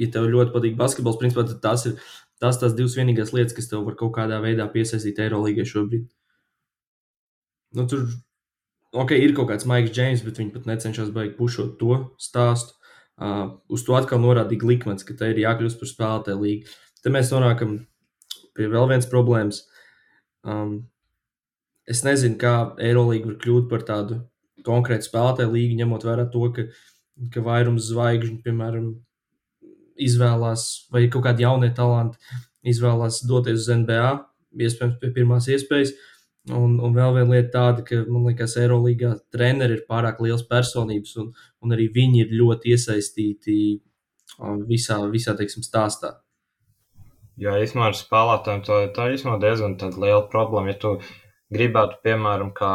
ja 0.00 0.10
tev 0.10 0.28
ļoti 0.32 0.54
patīk 0.54 0.76
basketbols, 0.78 1.18
principā, 1.20 1.46
tad 1.48 1.62
tās 1.64 1.86
ir 1.90 1.98
tās, 2.42 2.58
tās 2.60 2.76
divas 2.76 2.96
vienīgās 2.98 3.32
lietas, 3.34 3.54
kas 3.56 3.70
tev 3.70 3.84
var 3.86 3.96
kaut 3.98 4.14
kādā 4.16 4.40
veidā 4.42 4.66
piesaistīt 4.70 5.20
Eirolandā 5.22 5.66
šobrīd. 5.68 6.06
Nu, 7.74 7.86
tur 7.90 8.06
ok, 8.94 9.16
ir 9.18 9.34
kaut 9.36 9.50
kāds 9.50 9.66
Maiks 9.68 9.92
Džeims, 9.94 10.22
bet 10.26 10.38
viņi 10.40 10.54
pat 10.54 10.68
necenšas 10.70 11.12
baigt 11.14 11.38
pušot 11.38 11.76
to 11.80 11.98
stāstu. 12.22 12.76
Uh, 13.14 13.60
uz 13.70 13.84
to 13.86 13.94
atkal 13.94 14.18
norādīja 14.18 14.66
likmens, 14.66 15.06
ka 15.06 15.14
te 15.14 15.28
ir 15.30 15.38
jākļūst 15.44 15.78
par 15.78 15.90
spēlētāju 15.90 16.40
līgu. 16.40 16.72
Te 17.02 17.12
mēs 17.14 17.30
nonākam 17.30 17.76
pie 18.58 18.66
vēl 18.70 18.88
vienas 18.90 19.06
problēmas. 19.10 19.60
Um, 20.42 20.88
es 21.86 22.02
nezinu, 22.06 22.38
kā 22.40 22.74
Eirolandā 22.82 23.28
var 23.30 23.38
kļūt 23.42 23.68
par 23.70 23.86
tādu 23.86 24.18
konkrētu 24.66 25.06
spēlētāju 25.06 25.52
līgu, 25.54 25.78
ņemot 25.78 26.06
vērā 26.08 26.26
to, 26.32 26.48
ka, 26.56 26.66
ka 27.34 27.44
vairums 27.44 27.86
zvaigžņu, 27.92 28.40
piemēram, 28.46 28.90
izvēlās, 30.00 30.88
vai 30.92 31.06
kaut 31.12 31.26
kādi 31.26 31.44
jaunie 31.44 31.70
talanti 31.74 32.18
izvēlās 32.66 33.22
doties 33.28 33.62
uz 33.64 33.70
NBA, 33.82 34.08
iespējams, 34.64 34.98
pie 35.00 35.12
pirmās 35.14 35.48
iespējas. 35.52 35.94
Un, 36.52 36.76
un 36.84 36.92
vēl 36.92 37.14
viena 37.16 37.30
lieta 37.32 37.50
tāda, 37.54 37.84
ka 37.88 38.02
man 38.04 38.26
liekas, 38.28 38.58
Eirolandā 38.60 39.14
treneri 39.32 39.78
ir 39.78 39.86
pārāk 39.88 40.18
liels 40.20 40.44
personības, 40.48 41.14
un, 41.22 41.30
un 41.64 41.72
arī 41.72 41.88
viņi 41.94 42.20
ir 42.20 42.34
ļoti 42.36 42.74
iesaistīti 42.74 43.54
visā, 44.68 44.98
visā 45.12 45.32
teiksim, 45.38 45.64
stāstā. 45.64 46.18
Jā, 47.40 47.56
īstenībā 47.58 47.88
ar 47.90 47.96
spēlētājiem 47.98 48.60
tā, 48.66 48.80
tā 48.94 49.08
ir 49.10 49.40
diezgan 49.42 49.78
liela 49.96 50.26
problēma. 50.30 50.70
Ja 50.70 50.78
tu 50.82 50.92
gribētu, 51.54 51.98
piemēram, 52.04 52.52
kā 52.54 52.74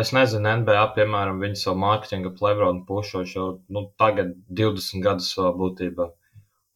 es 0.00 0.10
nezinu, 0.16 0.50
NBA, 0.60 0.82
piemēram, 0.96 1.40
viņi 1.42 1.60
savu 1.60 1.80
mārketinga 1.84 2.34
plevronu 2.38 2.84
pušošu 2.88 3.38
jau 3.38 3.48
nu, 3.76 3.86
tagad 4.00 4.34
20 4.60 5.04
gadus 5.04 5.30
savā 5.34 5.52
būtībā. 5.58 6.10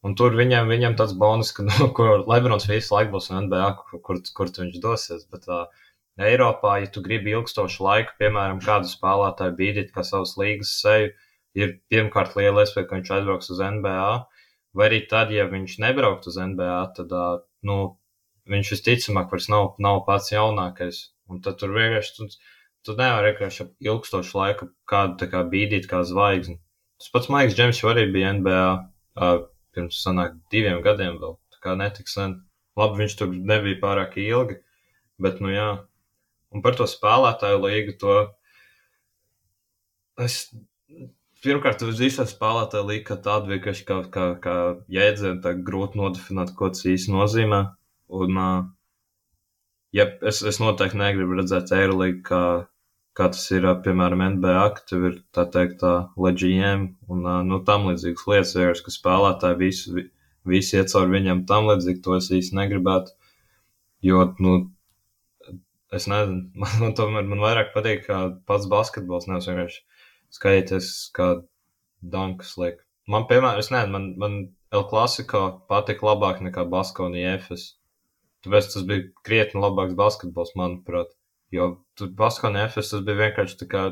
Un 0.07 0.15
tur 0.15 0.35
viņam, 0.39 0.69
viņam 0.71 0.95
tāds 0.99 1.15
bonus, 1.19 1.51
ka, 1.55 1.65
nu, 1.69 1.89
kur 1.95 2.23
Lebrons 2.31 2.67
visu 2.71 2.95
laiku 2.95 3.17
būs 3.17 3.31
NBA, 3.35 3.69
kur, 3.79 4.01
kur, 4.05 4.21
kur 4.37 4.51
viņš 4.61 4.79
dosies. 4.83 5.25
Bet 5.33 5.49
uh, 5.51 5.65
Eiropā, 6.29 6.77
ja 6.83 6.91
tu 6.91 7.03
gribi 7.03 7.35
ilgstošu 7.35 7.83
laiku, 7.83 8.15
piemēram, 8.21 8.61
kādu 8.63 8.91
spēlētāju 8.91 9.57
bīdīt 9.59 9.91
kā 9.95 10.05
savas 10.07 10.35
līgas 10.39 10.73
seju, 10.81 11.11
ir 11.59 11.77
pirmkārt 11.91 12.37
liela 12.39 12.63
iespēja, 12.63 12.87
ka 12.87 12.99
viņš 12.99 13.13
aizbrauks 13.17 13.51
uz 13.55 13.63
NBA. 13.75 14.11
Vai 14.79 14.85
arī 14.87 14.99
tad, 15.11 15.31
ja 15.33 15.47
viņš 15.49 15.79
nebraukt 15.83 16.27
uz 16.29 16.37
NBA, 16.39 16.79
tad 16.95 17.15
uh, 17.15 17.41
nu, 17.67 17.79
viņš 18.49 18.71
visticamāk 18.75 19.33
vairs 19.33 19.49
nav, 19.51 19.73
nav 19.83 20.03
pats 20.07 20.31
jaunākais. 20.31 21.09
Un 21.29 21.43
tad 21.45 21.59
tur 21.61 21.75
vienkārši 21.75 22.15
tu, 22.85 22.95
nevari 22.97 23.31
vienkārši 23.31 23.67
ilgstošu 23.85 24.37
laiku 24.37 24.69
kādu 24.89 25.29
kā 25.31 25.43
bīdīt 25.51 25.87
kā 25.91 26.03
zvaigzni. 26.07 26.59
Tas 26.99 27.11
pats 27.13 27.29
Maiks 27.31 27.55
Džems 27.55 27.79
arī 27.87 28.09
bija 28.13 28.33
NBA. 28.39 28.65
Uh, 29.19 29.47
pirms 29.75 30.01
sanāk 30.03 30.37
diviem 30.53 30.81
gadiem 30.85 31.19
vēl, 31.21 31.37
tā 31.53 31.61
kā 31.63 31.75
netik 31.79 32.09
sen. 32.11 32.39
Labi, 32.79 33.03
viņš 33.03 33.15
tur 33.19 33.31
nebija 33.33 33.79
pārāk 33.81 34.17
ilgi, 34.21 34.59
bet, 35.21 35.41
nu 35.43 35.51
jā. 35.53 35.69
Un 36.55 36.63
par 36.65 36.77
to 36.79 36.87
spēlētāju 36.89 37.59
līgu 37.65 37.95
to 38.01 38.15
es 40.25 40.39
pirmkārt, 41.43 41.83
uz 41.85 42.01
īstā 42.03 42.25
spēlētāja 42.27 43.03
kā 43.07 43.19
tāda 43.23 43.51
vienkārši 43.53 43.85
kā, 43.87 43.99
kā, 44.13 44.25
kā 44.43 44.55
jēdziena, 44.91 45.39
tā 45.43 45.53
grūti 45.55 45.99
nodefinēt, 45.99 46.55
ko 46.57 46.71
tas 46.73 46.87
īsti 46.89 47.13
nozīmē. 47.13 47.61
Un, 48.19 48.41
ja 49.95 50.09
es, 50.21 50.41
es 50.45 50.59
noteikti 50.61 50.99
negribu 50.99 51.39
redzēt 51.39 51.73
Eirolīgu 51.75 52.23
kā 52.29 52.43
kā 53.19 53.27
tas 53.33 53.43
ir, 53.51 53.67
piemēram, 53.83 54.21
NBA, 54.37 54.65
ka 54.77 54.85
tev 54.87 55.05
ir 55.09 55.15
tā 55.35 55.43
teikt, 55.51 55.83
leģiem 56.25 56.85
un 57.11 57.25
nu, 57.49 57.61
tam 57.67 57.89
līdzīgas 57.89 58.27
lietas, 58.31 58.55
vairs, 58.55 58.83
ka 58.85 58.93
spēlētāji 58.95 59.59
visi, 59.59 60.03
visi 60.47 60.77
iet 60.79 60.91
cauri 60.93 61.17
viņam 61.17 61.43
tam 61.49 61.67
līdzīgi, 61.67 62.03
to 62.05 62.15
es 62.15 62.29
īsti 62.37 62.55
negribētu. 62.61 63.15
Jo, 64.07 64.23
nu, 64.39 64.53
es 65.95 66.07
nezinu, 66.11 66.45
man, 66.61 66.77
man 66.83 66.95
tomēr 66.99 67.27
man 67.27 67.43
vairāk 67.43 67.73
patīk 67.75 68.07
pats 68.47 68.69
basketbols, 68.71 69.27
nevis 69.31 69.49
vienkārši 69.51 69.83
skatīties, 70.39 70.93
kā 71.17 71.33
dankas 71.99 72.55
liek. 72.61 72.79
Man, 73.09 73.27
piemēram, 73.27 73.59
es 73.59 73.73
nezinu, 73.73 73.97
man, 73.97 74.09
man 74.21 74.39
El 74.69 74.85
Clasico 74.85 75.43
patika 75.67 76.05
labāk 76.11 76.43
nekā 76.45 76.63
Baskonija 76.69 77.39
FS. 77.39 77.73
Tāpēc 78.45 78.69
tas 78.73 78.85
bija 78.87 79.07
krietni 79.27 79.61
labāks 79.63 79.97
basketbols, 79.99 80.55
manuprāt. 80.59 81.11
Jo 81.53 81.71
tur 81.97 82.11
Baskonē 82.15 82.67
FS 82.69 82.93
tas 82.93 83.05
bija 83.05 83.25
vienkārši 83.25 83.57
tā 83.63 83.67
kā 83.71 83.83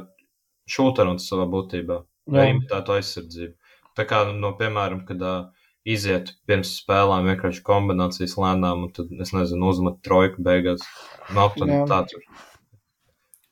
šūteruns 0.71 1.25
savā 1.29 1.47
būtībā, 1.51 2.01
vai 2.31 2.49
imitētu 2.53 2.97
aizsardzību. 2.97 3.55
Tā 3.97 4.05
kā, 4.05 4.21
no, 4.29 4.51
piemēram, 4.59 5.01
kad 5.07 5.23
uh, 5.25 5.67
iziet 5.87 6.33
pirms 6.49 6.75
spēlēm 6.83 7.31
vienkārši 7.31 7.63
kombinācijas 7.65 8.35
lēnām, 8.37 8.85
un 8.87 8.93
tad, 8.93 9.13
es 9.23 9.33
nezinu, 9.33 9.71
uzmet 9.71 10.01
trojku 10.05 10.43
beigās. 10.45 10.83
Nu, 11.33 11.47
tad 11.55 11.73
tā 11.91 12.01
tur. 12.11 12.27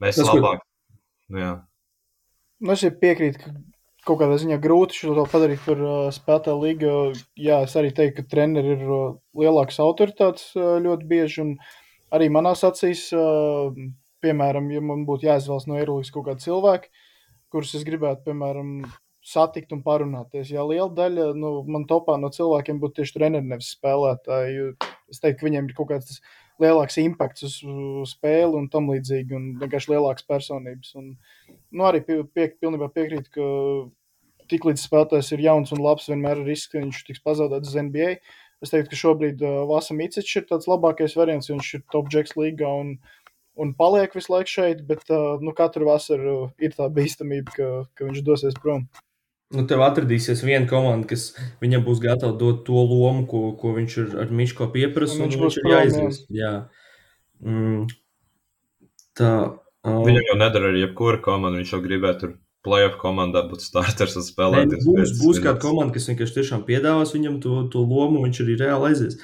Mēs 0.03 0.19
tas, 0.19 0.29
labāk. 0.29 0.61
Kur... 0.61 0.99
Nu, 1.33 1.41
jā. 1.41 1.53
Nu, 2.61 2.75
es 2.75 2.83
piekrītu, 3.01 3.41
ka 3.41 3.55
kaut 4.05 4.19
kādā 4.21 4.37
ziņā 4.41 4.59
grūti 4.61 5.01
šo 5.01 5.25
padarīt 5.31 5.63
par 5.65 5.81
uh, 5.81 5.95
spēlētāju 6.13 6.61
līgu. 6.61 6.91
Jā, 7.41 7.63
es 7.65 7.73
arī 7.79 7.89
teiktu, 7.95 8.21
ka 8.21 8.35
treneri 8.35 8.75
ir 8.75 8.85
uh, 8.85 9.17
lielāks 9.37 9.81
autoritāts 9.83 10.51
uh, 10.57 10.77
ļoti 10.83 11.09
bieži. 11.09 11.49
Uh, 11.55 11.81
arī 12.15 12.29
manās 12.33 12.63
acīs, 12.67 13.07
piemēram, 14.23 14.69
ja 14.73 14.83
man 14.83 15.05
būtu 15.07 15.29
jāizvēlas 15.29 15.67
no 15.69 15.79
Eirolandes 15.79 16.13
kaut 16.13 16.29
kāda 16.29 16.43
cilvēka, 16.43 16.91
kurus 17.53 17.75
es 17.77 17.85
gribētu, 17.87 18.25
piemēram, 18.29 18.77
satikt 19.25 19.73
un 19.73 19.81
parunāties. 19.85 20.51
Jā, 20.53 20.65
liela 20.67 20.91
daļa 20.93 21.31
nu, 21.37 21.57
man 21.71 21.87
topā 21.89 22.17
no 22.21 22.29
cilvēkiem 22.33 22.81
būtu 22.81 23.01
tieši 23.01 23.17
treneri, 23.17 23.49
nevis 23.49 23.73
spēlētāji. 23.77 24.73
Es 25.11 25.21
teiktu, 25.21 25.39
ka 25.41 25.49
viņiem 25.49 25.69
ir 25.69 25.77
kaut 25.77 25.91
kāds 25.93 26.19
lielāks 26.61 26.97
impakts 27.01 27.45
uz, 27.47 27.57
uz 27.65 28.13
spēli 28.15 28.55
un 28.59 28.69
tam 28.71 28.89
līdzīgi, 28.91 29.35
un 29.35 29.51
vienkārši 29.61 29.91
lielākas 29.93 30.27
personības. 30.27 30.93
Un, 30.99 31.13
nu, 31.71 31.85
arī 31.87 32.01
pie, 32.05 32.21
pie, 32.31 32.49
pilnībā 32.61 32.89
piekrītu, 32.95 33.31
ka 33.35 33.49
tiklīdz 34.51 34.85
spēlētājs 34.85 35.33
ir 35.35 35.45
jauns 35.47 35.73
un 35.75 35.83
labs, 35.83 36.09
vienmēr 36.11 36.41
ir 36.41 36.49
risks, 36.51 36.71
ka 36.71 36.81
viņš 36.81 37.03
tiks 37.09 37.23
pazaudēts 37.25 37.73
uz 37.73 37.79
NBA. 37.87 38.15
Es 38.63 38.71
teiktu, 38.71 38.93
ka 38.93 39.01
šobrīd 39.01 39.43
uh, 39.43 39.63
Vasa 39.69 39.95
Micičs 39.97 40.39
ir 40.39 40.47
tāds 40.49 40.69
labākais 40.71 41.17
variants, 41.19 41.51
viņš 41.51 41.71
ir 41.77 41.85
top 41.91 42.07
džeks 42.11 42.37
līgā 42.39 42.69
un, 42.81 42.95
un 43.59 43.73
paliek 43.77 44.15
visu 44.15 44.31
laiku 44.31 44.53
šeit, 44.53 44.85
bet 44.87 45.03
uh, 45.11 45.41
nu, 45.43 45.53
katru 45.57 45.89
vasaru 45.89 46.37
ir 46.63 46.77
tā 46.77 46.87
bīstamība, 46.93 47.57
ka, 47.57 47.71
ka 47.97 48.07
viņš 48.07 48.23
dosies 48.25 48.57
prom. 48.61 48.87
Nu, 49.53 49.61
tev 49.69 49.83
atradīsies 49.85 50.41
viena 50.41 50.65
komanda, 50.69 51.05
kas 51.11 51.27
viņam 51.61 51.83
būs 51.85 51.99
gatava 52.01 52.33
dot 52.39 52.63
to 52.65 52.79
lomu, 52.81 53.27
ko, 53.29 53.51
ko 53.59 53.75
viņš 53.75 53.97
ir 54.01 54.15
ar 54.23 54.31
Miško 54.33 54.71
pieprasa. 54.73 55.19
Viņš, 55.21 55.37
viņš 55.41 55.59
ir 55.61 55.69
jāizvēlas. 55.69 56.17
Jā. 56.33 56.53
Mm. 57.45 57.85
Tā, 59.15 59.29
uh... 59.85 60.01
Viņam 60.07 60.31
jau 60.31 60.39
nedara 60.41 60.71
arī 60.71 60.81
jebkura 60.81 61.21
komanda. 61.23 61.59
Viņš 61.61 61.75
jau 61.75 61.81
gribētu 61.83 62.31
playoff 62.65 62.97
komandā 63.01 63.45
būtu 63.45 63.67
starters 63.67 64.17
un 64.17 64.25
spēlētājs. 64.25 64.87
Būs, 64.87 65.13
būs 65.21 65.41
kāda 65.43 65.61
komanda, 65.61 65.93
kas 65.95 66.09
vienkārši 66.09 66.39
tiešām 66.39 66.65
piedāvās 66.67 67.13
viņam 67.15 67.37
to, 67.43 67.59
to 67.73 67.83
lomu, 67.85 68.23
viņš 68.25 68.41
arī 68.43 68.57
reāli 68.63 68.89
aizies. 68.89 69.19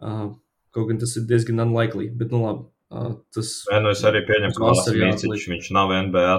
Uh, 0.00 0.30
kaut 0.74 0.88
gan 0.90 1.00
tas 1.02 1.12
ir 1.20 1.26
diezgan 1.28 1.60
unlikely, 1.66 2.08
bet 2.16 2.32
nu 2.32 2.42
labi. 2.46 2.66
Uh, 2.86 3.18
tas 3.34 3.52
Nē, 3.68 3.82
nu 3.84 3.92
es 3.92 4.02
arī 4.06 4.22
pieņemu, 4.28 4.56
ka 4.56 4.70
Lasīciņš 4.70 5.46
viņš 5.52 5.70
nav 5.76 5.92
NBA, 6.08 6.34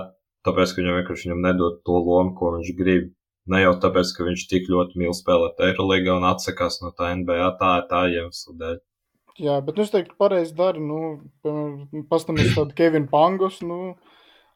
tāpēc, 0.48 0.74
ka 0.74 0.82
viņam 0.82 1.00
vienkārši 1.02 1.28
viņam 1.28 1.46
nedod 1.46 1.80
to 1.86 2.02
lomu, 2.02 2.34
ko 2.40 2.56
viņš 2.58 2.74
grib. 2.80 3.12
Ne 3.48 3.62
jau 3.62 3.74
tāpēc, 3.84 4.12
ka 4.16 4.26
viņš 4.28 4.44
tik 4.52 4.68
ļoti 4.72 5.00
mīl 5.00 5.16
spēlēt 5.16 5.62
Eirolandā 5.64 6.18
un 6.20 6.28
atsakās 6.28 6.82
no 6.84 6.92
tā 6.96 7.14
NBA, 7.16 7.54
tā 7.62 7.72
ir 7.80 7.88
tā 7.92 8.04
iemesla 8.12 8.56
dēļ. 8.62 8.78
Jā, 9.38 9.60
bet 9.62 9.78
nu, 9.78 9.86
es 9.86 9.94
teiktu, 9.94 10.16
pareizi 10.18 10.56
dara. 10.58 10.82
Nu, 10.82 11.20
Pastāvēs 12.10 12.56
tādu 12.58 12.74
Kevinu 12.78 13.08
Pangus. 13.12 13.60
Nu, 13.62 13.94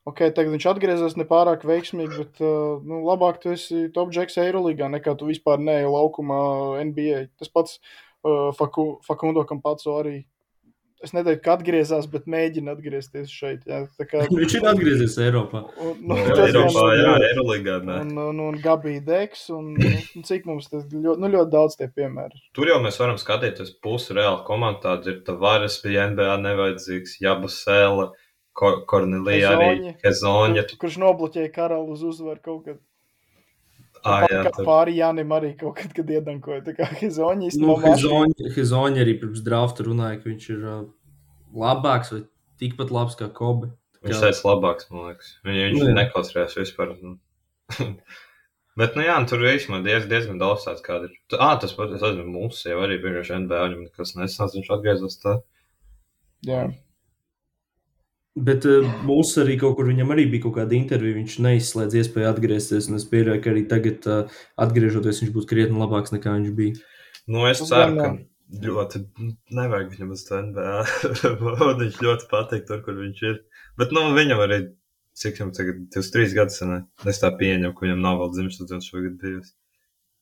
ok, 0.10 0.24
tagad 0.34 0.50
viņš 0.56 0.68
atgriezās 0.72 1.18
nepārāk 1.20 1.68
veiksmīgi, 1.70 2.18
bet 2.18 2.42
uh, 2.42 2.82
nu, 2.82 3.04
labāk 3.06 3.38
tu 3.44 3.54
esi 3.54 3.86
top 3.94 4.10
džeks 4.12 4.40
Eirolandā 4.42 4.90
nekā 4.96 5.14
tu 5.20 5.30
vispār 5.30 5.62
neej 5.62 5.86
laukumā 5.86 6.42
NBA. 6.90 7.28
Tas 7.38 7.54
pats 7.54 7.78
uh, 7.78 8.50
Faku, 8.58 8.96
Fakundo 9.06 9.46
Kampaco 9.48 10.00
arī. 10.02 10.24
Es 11.02 11.14
neteiktu, 11.18 11.42
ka 11.46 11.56
atgriezās, 11.58 12.06
bet 12.12 12.28
mēģina 12.30 12.76
atgriezties 12.76 13.32
šeit. 13.34 13.64
Jā, 13.66 13.80
kā, 14.06 14.22
viņš 14.40 14.56
ir 14.60 14.68
atgriezies 14.70 15.16
Eiropā. 15.18 15.64
Un, 15.82 15.96
Nu, 16.12 16.18
jā, 16.20 16.36
Eiropā, 16.46 16.84
gan- 16.92 17.00
jā, 17.00 17.16
Eirolandā. 17.32 17.96
Un, 18.06 18.12
un, 18.28 18.40
un 18.52 18.60
Gabija 18.62 19.02
Deks, 19.08 19.48
un, 19.58 19.72
un 19.82 20.24
cik 20.28 20.46
mums 20.46 20.70
tas 20.70 20.86
ļoti, 20.94 21.18
nu, 21.24 21.32
ļoti 21.34 21.52
daudz 21.56 21.78
tie 21.80 21.88
piemēri. 21.90 22.38
Tur 22.54 22.70
jau 22.70 22.78
mēs 22.86 23.00
varam 23.02 23.18
skatīties 23.18 23.74
pusi 23.82 24.14
reāli 24.14 24.44
komandu. 24.46 24.84
Tāda 24.86 25.10
ir 25.16 25.20
Tavares, 25.26 25.80
bija 25.82 26.06
NBA 26.14 26.38
nevajadzīgs, 26.46 27.18
Jabusēla, 27.26 28.12
Ko- 28.54 28.82
Kornelija 28.86 29.56
arī. 29.58 29.96
Kur, 30.04 30.78
kurš 30.86 30.98
nobloķēja 31.02 31.52
karalu 31.56 31.94
uz 31.98 32.04
uzvaru 32.04 32.42
kaut 32.44 32.66
kad. 32.70 32.80
Ah, 34.04 34.24
jā, 34.30 34.40
Kā 34.48 34.52
tur- 34.56 34.66
pāri 34.66 34.96
Jānim 34.98 35.30
arī 35.36 35.52
kaut 35.60 35.76
kad, 35.78 35.94
kad 35.94 36.08
iedankoja. 36.10 36.64
Tā 36.66 36.74
kā 36.78 36.88
Hezoņa 36.90 37.38
Nu, 37.38 37.48
īstenībā. 37.50 37.76
Hezoņa 37.86 38.54
Hezoņa 38.56 39.04
arī 39.04 39.14
pirms 39.22 39.44
drafta 39.46 39.86
runāja, 39.86 40.18
ka 40.24 40.30
viņš 40.30 40.48
ir 40.56 40.64
uh, 40.66 40.82
labāks 41.54 42.12
vai 42.16 42.22
tikpat 42.60 42.90
labs 42.92 43.16
kā 43.20 43.28
Kobe. 43.34 43.68
Tā 44.02 44.10
Viņš 44.10 44.18
kā- 44.18 44.24
teica, 44.32 44.44
labāks, 44.50 44.90
man 44.92 45.12
liekas. 45.12 45.36
Viņa, 45.46 45.68
viņš 45.70 45.80
Nu, 45.80 45.88
jā. 45.92 45.96
neklausījās 46.02 46.58
vispār. 46.58 46.96
nu. 47.02 47.18
Bet, 48.80 48.96
nu 48.96 49.04
jā, 49.04 49.18
nu, 49.20 49.28
tur 49.28 49.44
īstenībā 49.46 49.84
diez, 49.84 50.06
diezgan 50.10 50.40
daudz 50.40 50.64
tāds, 50.66 50.82
kāda 50.82 51.10
ir. 51.10 51.16
Tu- 51.30 51.38
Ā, 51.38 51.60
tas 51.60 51.74
pat, 51.76 51.92
es 51.92 52.02
atzinu, 52.02 52.26
mūsu 52.32 52.70
jau 52.72 52.80
arī 52.86 52.98
bijuši 53.04 53.36
NBA, 53.44 53.60
viņam 53.68 53.82
nekas 53.86 54.16
nesnāca, 54.16 54.56
viņš 54.58 54.70
atgriezās 54.78 55.18
tā. 55.22 55.34
Jā. 56.48 56.62
Bet 58.40 58.64
uh, 58.64 58.86
mūsu 59.04 59.42
arī 59.42 59.58
kaut 59.60 59.76
kur 59.76 59.90
viņam 59.90 60.14
arī 60.14 60.24
bija 60.32 60.46
kaut 60.46 60.56
kāda 60.62 60.78
intervija. 60.78 61.18
Viņš 61.18 61.38
neizslēdz 61.44 61.98
iespēju 62.00 62.30
atgriezties. 62.30 62.88
Un 62.88 63.00
es 63.02 63.08
pieļauju, 63.12 63.44
ka 63.44 63.52
arī 63.52 63.64
tagad, 63.68 64.08
uh, 64.08 64.44
atgriežoties, 64.64 65.20
viņš 65.24 65.34
būtu 65.36 65.50
krietni 65.50 65.82
labāks 65.82 66.16
nekā 66.16 66.38
viņš 66.38 66.54
bija. 66.56 66.78
Nu, 67.28 67.44
es 67.50 67.60
Tas 67.60 67.74
ceru, 67.74 67.98
ka 68.00 68.12
ļoti 68.68 69.02
nevajag 69.56 69.92
viņam 69.96 70.14
uz 70.16 70.24
to 70.28 70.40
NBA. 70.48 70.78
Viņš 71.82 72.00
ļoti 72.08 72.30
patīk 72.32 72.64
tur, 72.70 72.80
kur 72.86 73.02
viņš 73.02 73.26
ir. 73.28 73.42
Bet, 73.80 73.92
nu, 73.96 74.06
viņam 74.16 74.46
arī, 74.48 74.62
cik 75.20 75.40
viņam 75.40 75.52
tagad, 75.60 75.84
23 75.98 76.38
gadus, 76.40 76.64
ne? 76.72 76.80
Es 77.12 77.20
tā 77.20 77.32
pieņemu, 77.36 77.76
ka 77.76 77.88
viņam 77.88 78.08
nav 78.08 78.24
vēl 78.24 78.34
dzimšanas 78.38 78.72
dienas 78.72 78.90
šogad 78.92 79.20
bijusi. 79.22 79.56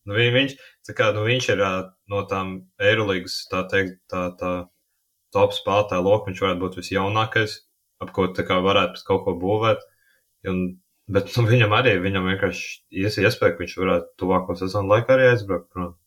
Nu, 0.09 0.17
viņ, 0.17 0.29
viņš, 0.33 0.59
kā, 0.97 1.13
nu, 1.13 1.29
viņš 1.29 1.53
ir 1.53 1.61
ā, 1.61 1.73
no 2.09 2.25
tām 2.29 2.53
Eirolandes, 2.81 3.43
tā 3.51 3.65
teikt, 3.69 3.99
tā, 4.09 4.29
tā 4.39 4.53
top 5.35 5.53
spēlētāja 5.53 6.05
loka. 6.05 6.29
Viņš 6.29 6.45
varētu 6.45 6.63
būt 6.63 6.79
visjaunākais, 6.79 7.59
ap 8.03 8.13
ko 8.15 8.27
tā 8.35 8.45
kā 8.47 8.59
varētu 8.63 9.03
kaut 9.07 9.25
ko 9.25 9.35
būvēt. 9.39 9.83
Un, 10.49 10.61
bet 11.11 11.33
nu, 11.35 11.45
viņam 11.49 11.75
arī, 11.75 11.97
viņam 12.03 12.29
vienkārši 12.31 12.69
ies 13.03 13.19
iespēja, 13.21 13.55
ka 13.55 13.63
viņš 13.63 13.75
varētu 13.81 14.13
tuvāko 14.21 14.55
sezonu 14.59 14.93
laikā 14.93 15.15
arī 15.15 15.33
aizbraukt 15.33 15.69
prom. 15.73 15.97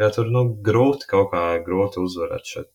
Jā, 0.00 0.10
tur 0.12 0.28
nu, 0.32 0.48
grūti 0.64 1.08
kaut 1.08 1.30
kā 1.32 1.44
grūti 1.64 2.02
uzvarēt 2.02 2.50
šeit. 2.50 2.72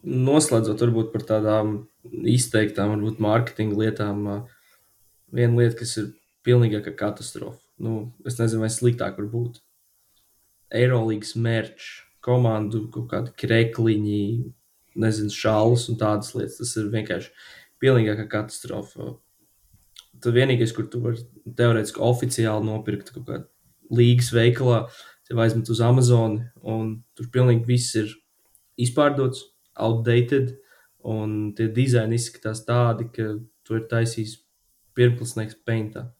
Noslēdzot 0.00 0.80
varbūt 0.80 1.10
par 1.12 1.26
tādām 1.28 1.74
izteiktām, 2.08 2.94
varbūt 2.94 3.18
mārketinga 3.20 3.76
lietām, 3.76 4.22
viena 5.36 5.58
lieta, 5.58 5.76
kas 5.82 5.98
ir 6.00 6.06
pilnīgākā 6.46 6.94
katastrofa. 6.96 7.60
Nu, 7.80 8.12
es 8.28 8.38
nezinu, 8.40 8.64
vai 8.64 8.70
sliktāk 8.72 9.18
var 9.20 9.28
būt. 9.32 9.60
Eirolandes 10.76 11.34
mērķis, 11.36 11.90
komandu 12.24 12.86
kaut 12.94 13.10
kādi 13.12 13.34
krekliņi, 13.42 14.24
nezinu, 15.00 15.32
šālas 15.34 15.86
un 15.92 15.98
tādas 16.00 16.32
lietas. 16.36 16.58
Tas 16.60 16.74
ir 16.80 16.90
vienkārši 16.92 17.32
pilnīgākā 17.82 18.26
katastrofa. 18.30 19.14
Tad 20.20 20.36
vienīgais, 20.36 20.74
kur 20.76 20.88
tu 20.92 21.00
vari 21.04 21.22
teorētiski 21.56 22.02
oficiāli 22.04 22.66
nopirkt 22.66 23.12
kaut 23.14 23.24
kādā 23.28 23.46
līgas 23.96 24.28
veikalā, 24.36 24.82
tev 25.26 25.40
aizmet 25.42 25.70
uz 25.72 25.80
Amazon, 25.82 26.36
un 26.62 26.92
tur 27.16 27.30
pilnīgi 27.32 27.64
viss 27.66 27.94
ir 27.98 28.12
izpārdots, 28.80 29.42
outdated, 29.80 30.52
un 31.06 31.52
tie 31.56 31.70
dizaini 31.72 32.18
izskatās 32.20 32.64
tādi, 32.66 33.08
ka 33.14 33.32
tu 33.64 33.78
ir 33.78 33.86
taisījis 33.90 34.36
pirmsnieks 34.98 35.56
peintā. 35.64 36.10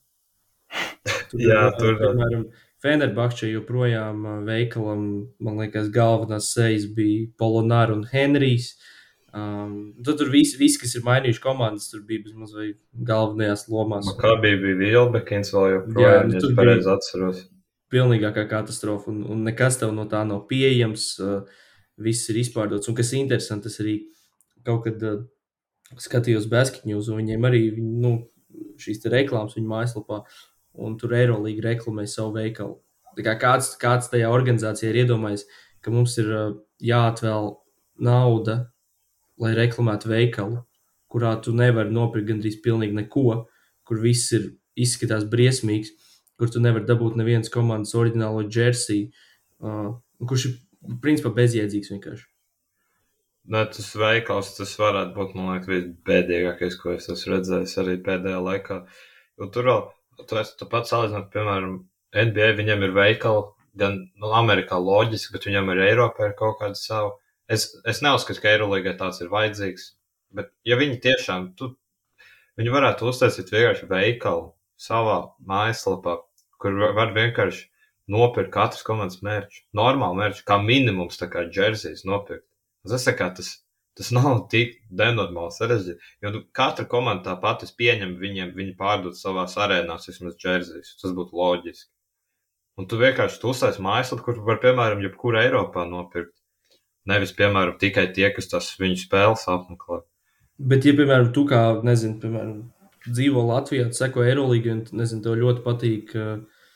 Tur, 1.30 1.40
Jā, 1.42 1.66
ir, 1.68 1.76
tur- 1.78 1.98
piemēram, 2.00 2.44
Fenerbahčē 2.80 3.50
joprojām 3.50 4.22
veikalam, 4.46 5.02
man 5.44 5.58
liekas, 5.60 5.90
galvenās 5.92 6.48
sejas 6.54 6.86
bija 6.96 7.26
Polonāra 7.38 7.92
un 7.92 8.06
Henrijs. 8.08 8.70
Um, 9.30 9.74
tad 10.02 10.18
tur 10.18 10.30
viss, 10.32 10.56
vis, 10.58 10.74
kas 10.80 10.96
ir 10.98 11.04
mainījuši 11.06 11.42
komandas, 11.44 11.86
tur 11.92 12.02
bija 12.06 12.34
vai 12.56 12.72
galvenajās 13.06 13.68
lomās. 13.70 14.08
Kā 14.18 14.34
bija, 14.42 14.58
bija 14.58 14.78
Vilbekins 14.80 15.52
vēl 15.54 15.66
Jā, 15.68 15.74
joprojām, 15.76 16.28
nu, 16.30 16.34
ja 16.34 16.42
tur 16.42 16.50
es 16.50 16.56
pareizi 16.58 16.90
atceros. 16.90 17.42
pilnīgākā 17.94 18.46
katastrofa, 18.50 19.10
un, 19.12 19.22
un 19.30 19.44
nekas 19.46 19.78
tev 19.78 19.94
no 19.94 20.08
tā 20.10 20.24
nav 20.26 20.46
pieejams. 20.50 21.12
Uh, 21.22 21.66
viss 22.00 22.30
ir 22.32 22.40
izpārdots. 22.40 22.88
Un 22.88 22.96
kas 22.98 23.12
ir 23.12 23.22
interesanti, 23.22 23.68
tas 23.68 23.80
arī 23.82 23.96
kaut 24.66 24.84
kad 24.86 25.02
uh, 25.06 25.22
skatījos 26.00 26.48
Basketņus, 26.50 27.10
un 27.12 27.20
viņiem 27.22 27.46
arī 27.48 27.62
nu, 27.78 28.14
šīs 28.80 29.04
reklāmas 29.12 29.56
viņa 29.58 29.70
mājaslapā, 29.70 30.22
un 30.80 30.96
tur 31.00 31.14
Eirolandā 31.18 31.54
reklamē 31.66 32.06
savu 32.08 32.34
veikalu. 32.38 32.78
Kā 33.20 33.34
kāds, 33.40 33.74
kāds 33.80 34.08
tajā 34.10 34.30
organizācijā 34.32 34.92
ir 34.92 35.02
iedomājies, 35.02 35.44
ka 35.84 35.92
mums 35.92 36.16
ir 36.22 36.30
uh, 36.32 36.52
jāatvēl 36.82 37.52
nauda, 38.00 38.62
lai 39.40 39.54
reklamētu 39.56 40.10
veikalu, 40.10 40.60
kurā 41.10 41.34
tu 41.42 41.54
nevari 41.56 41.92
nopirkt 41.94 42.28
gandrīz 42.28 42.60
pilnīgi 42.64 42.96
neko, 43.00 43.44
kur 43.88 44.02
viss 44.02 44.32
ir 44.36 44.50
izskatās 44.78 45.24
briesmīgs, 45.30 45.90
kur 46.38 46.52
tu 46.52 46.62
nevari 46.62 46.86
dabūt 46.88 47.18
nevienas 47.20 47.52
komandas 47.52 47.96
oriģinālo 47.98 48.46
jersey, 48.48 49.08
uh, 49.64 49.90
kurš 50.20 50.46
ir 50.50 50.58
principā 51.02 51.32
bezjēdzīgs 51.36 51.90
vienkārši. 51.92 52.26
Ne, 53.50 53.64
tas 53.72 53.88
veikals, 53.98 54.52
tas 54.56 54.72
varētu 54.78 55.16
būt, 55.16 55.32
man 55.34 55.54
liekas, 55.54 55.70
visbēdīgākais, 55.72 56.76
ko 56.80 56.92
es 56.94 57.08
esmu 57.10 57.34
redzējis 57.34 57.78
arī 57.82 57.96
pēdējā 58.06 58.42
laikā. 58.46 58.76
Jo 59.40 59.48
tur 59.54 59.66
vēl, 59.70 59.80
tu, 60.20 60.38
esi- 60.38 60.54
tu 60.60 60.68
pats 60.70 60.92
salīdzināt, 60.92 61.30
piemēram, 61.32 61.78
NBA, 62.14 62.50
viņam 62.60 62.84
ir 62.86 62.94
veikali, 62.94 63.42
gan 63.80 63.96
nu, 64.20 64.30
Amerikā 64.36 64.78
loģiski, 64.82 65.32
bet 65.34 65.48
viņam 65.48 65.72
ir 65.74 65.82
Eiropā 65.88 66.30
ir 66.30 66.36
kaut 66.38 66.60
kāda 66.60 66.78
savu. 66.78 67.16
Es, 67.50 67.66
es 67.90 67.98
neuzskatu, 68.04 68.38
ka 68.42 68.52
Eirolandā 68.52 68.94
tāds 68.98 69.18
ir 69.24 69.30
vajadzīgs, 69.32 69.86
bet 70.38 70.52
ja 70.68 70.76
viņi 70.78 71.00
tiešām, 71.02 71.48
tu, 71.58 71.72
viņi 72.60 72.74
varētu 72.74 73.08
uztaisīt 73.10 73.50
vienkārši 73.50 73.88
veikalu 73.90 74.52
savā 74.80 75.16
mājaslapā, 75.50 76.20
kur 76.62 76.78
var 76.94 77.10
vienkārši 77.16 77.66
nopirkt 78.10 78.52
katras 78.54 78.84
komandas 78.86 79.20
mērķi. 79.26 79.64
Normāli 79.76 80.20
mērķi, 80.20 80.46
kā 80.46 80.60
minimums, 80.62 81.18
tā 81.20 81.30
kā 81.32 81.46
džersijas 81.48 82.06
nopirkt. 82.08 82.46
Tas, 82.88 83.06
kā, 83.18 83.28
tas, 83.36 83.50
tas 83.98 84.10
nav 84.14 84.46
tik 84.52 84.78
nenormāli 85.02 85.54
sarežģīti. 85.56 86.10
Jo 86.24 86.32
nu, 86.34 86.42
katra 86.56 86.86
komanda 86.90 87.32
tāpat 87.32 87.66
es 87.66 87.74
pieņemu, 87.76 88.18
viņiem 88.22 88.54
viņi 88.56 88.76
pārdod 88.78 89.18
savās 89.18 89.56
arēnās 89.60 90.08
vismaz 90.10 90.38
džersijas. 90.40 90.96
Tas 91.02 91.16
būtu 91.16 91.36
loģiski. 91.36 91.90
Un 92.80 92.86
tu 92.88 92.96
vienkārši 93.00 93.42
uzsāc 93.50 93.78
mājaslapu, 93.82 94.24
kur 94.28 94.44
var, 94.46 94.62
piemēram, 94.62 95.02
jebkuru 95.04 95.42
Eiropā 95.42 95.84
nopirkt. 95.90 96.39
Nevis, 97.10 97.32
piemēram, 97.36 97.76
tikai 97.80 98.06
tie, 98.14 98.28
kas 98.34 98.50
tas 98.50 98.70
viņu 98.80 99.00
spēles 99.02 99.46
apmeklē. 99.50 100.02
Bet, 100.60 100.84
ja, 100.84 100.94
piemēram, 100.96 101.30
tu 101.34 101.46
kā, 101.48 101.60
nezinu, 101.86 102.18
piemēram, 102.22 102.58
dzīvo 103.06 103.44
Latvijā, 103.48 103.88
seko 103.96 104.24
Eirolandā, 104.26 104.74
un, 104.74 104.82
nezinu, 105.00 105.24
tev 105.24 105.38
ļoti 105.40 105.64
patīk, 105.64 106.12
uh, 106.18 106.66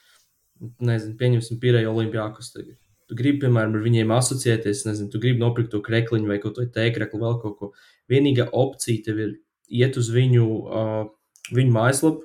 nezinu, 0.84 1.16
pieņemsim, 1.20 1.60
Pirēju 1.62 1.92
Olimpijākus 1.92 2.54
tagad. 2.54 2.78
Tu 3.04 3.18
gribi, 3.18 3.42
piemēram, 3.42 3.74
ar 3.76 3.84
viņiem 3.84 4.14
asociēties, 4.16 4.86
nezinu, 4.88 5.10
tu 5.12 5.20
gribi 5.20 5.42
nopirkt 5.42 5.74
to 5.74 5.82
krekliņu 5.84 6.30
vai 6.30 6.38
kaut 6.40 6.56
ko 6.56 6.64
tēkrekli, 6.72 7.20
vēl 7.20 7.36
kaut 7.42 7.58
ko. 7.58 7.72
Vienīgā 8.08 8.48
opcija 8.56 9.04
tev 9.04 9.20
ir 9.20 9.34
iet 9.68 9.98
uz 10.00 10.08
viņu, 10.14 10.46
uh, 10.64 11.04
viņu 11.52 11.76
mājaslapu, 11.76 12.24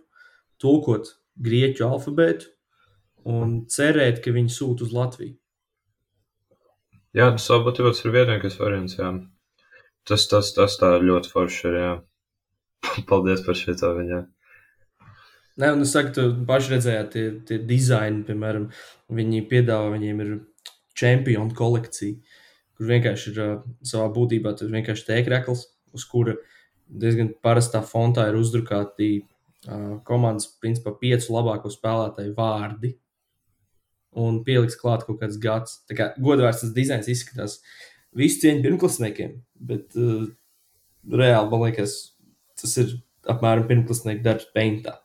tulkot 0.64 1.12
grieķu 1.44 1.88
alfabētu 1.88 2.48
un 3.28 3.60
cerēt, 3.72 4.24
ka 4.24 4.32
viņi 4.36 4.56
sūta 4.56 4.88
uz 4.88 4.96
Latviju. 4.96 5.36
Jā, 7.18 7.32
tas 7.34 7.48
varbūt 7.50 7.82
tas 7.82 8.04
ir 8.06 8.14
vienīgais 8.14 8.60
variants. 8.62 8.98
Jā. 9.00 9.14
Tas, 10.08 10.28
tas, 10.30 10.52
tas 10.54 10.78
tā 10.82 10.92
ļoti 11.02 11.32
forši 11.32 11.64
ir. 11.70 11.80
Jā. 11.80 11.94
Paldies 13.10 13.42
par 13.46 13.58
šo 13.58 13.96
viņai. 13.98 14.26
Nē, 15.60 15.74
un 15.76 15.84
es 15.84 15.92
saku, 15.92 16.14
tu 16.16 16.24
paši 16.48 16.76
redzējāt, 16.76 17.10
tie, 17.12 17.24
tie 17.48 17.58
dizaini, 17.68 18.22
piemēram, 18.28 18.70
viņi 19.12 19.42
piedāvā, 19.50 19.90
viņiem 19.92 20.22
ir 20.24 20.30
čempionu 21.00 21.52
kolekcija, 21.58 22.16
kur 22.78 22.88
vienkārši 22.94 23.34
ir 23.34 23.42
savā 23.84 24.06
būtībā 24.16 24.54
vienkārši 24.62 25.08
tēkrekls, 25.10 25.66
uz 25.98 26.06
kura 26.08 26.38
diezgan 26.90 27.34
parastā 27.44 27.82
fontā 27.84 28.30
ir 28.30 28.40
uzdrukāti 28.40 29.10
uh, 29.20 30.00
komandas, 30.08 30.48
principā, 30.62 30.94
piecu 31.02 31.36
labāko 31.36 31.72
spēlētāju 31.74 32.34
vārdi. 32.38 32.94
Un 34.18 34.40
pieliks 34.46 34.78
klāt 34.80 35.06
kaut 35.06 35.20
kāds 35.22 35.38
gads. 35.42 35.84
Tā 35.90 35.98
kā 35.98 36.08
godvērts 36.18 36.64
tas 36.64 36.74
dizains 36.74 37.10
izskatās 37.12 37.60
visu 38.18 38.42
cieņu 38.42 38.64
pirmklasniekiem, 38.66 39.36
bet 39.70 39.94
uh, 40.00 40.26
reāli 41.14 41.52
man 41.52 41.68
liekas, 41.68 41.96
tas 42.60 42.74
ir 42.82 42.96
apmēram 43.30 43.68
pirmklasnieku 43.70 44.26
darbs 44.26 44.50
peintā. 44.56 44.98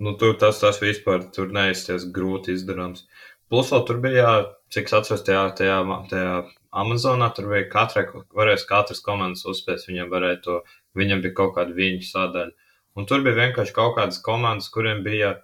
Nu, 0.00 0.14
tur 0.20 0.36
tas, 0.40 0.60
tas 0.60 0.80
vispār 0.80 1.26
tur 1.34 1.50
neizties 1.52 2.06
grūti 2.12 2.54
izdarāms. 2.56 3.04
Plus 3.52 3.72
vēl 3.72 3.82
tur 3.88 3.98
bija, 4.00 4.28
cik 4.72 4.88
es 4.88 4.96
atceros, 4.96 5.24
tajā, 5.26 5.42
tajā, 5.58 5.78
tajā 6.12 6.34
Amazonā, 6.80 7.28
tur 7.34 7.50
bija 7.50 7.66
katrai, 7.72 8.04
varēs 8.36 8.64
katras 8.68 9.02
komandas 9.04 9.42
uzspēst, 9.50 9.88
viņam 9.90 10.12
varēja 10.12 10.38
to, 10.44 10.58
viņam 10.96 11.24
bija 11.24 11.36
kaut 11.40 11.56
kāda 11.56 11.74
viņu 11.76 12.06
sadaļa. 12.06 12.70
Un 12.96 13.08
tur 13.10 13.24
bija 13.26 13.36
vienkārši 13.40 13.74
kaut 13.74 13.96
kādas 13.98 14.20
komandas, 14.22 14.70
kuriem 14.72 15.02
bija 15.06 15.34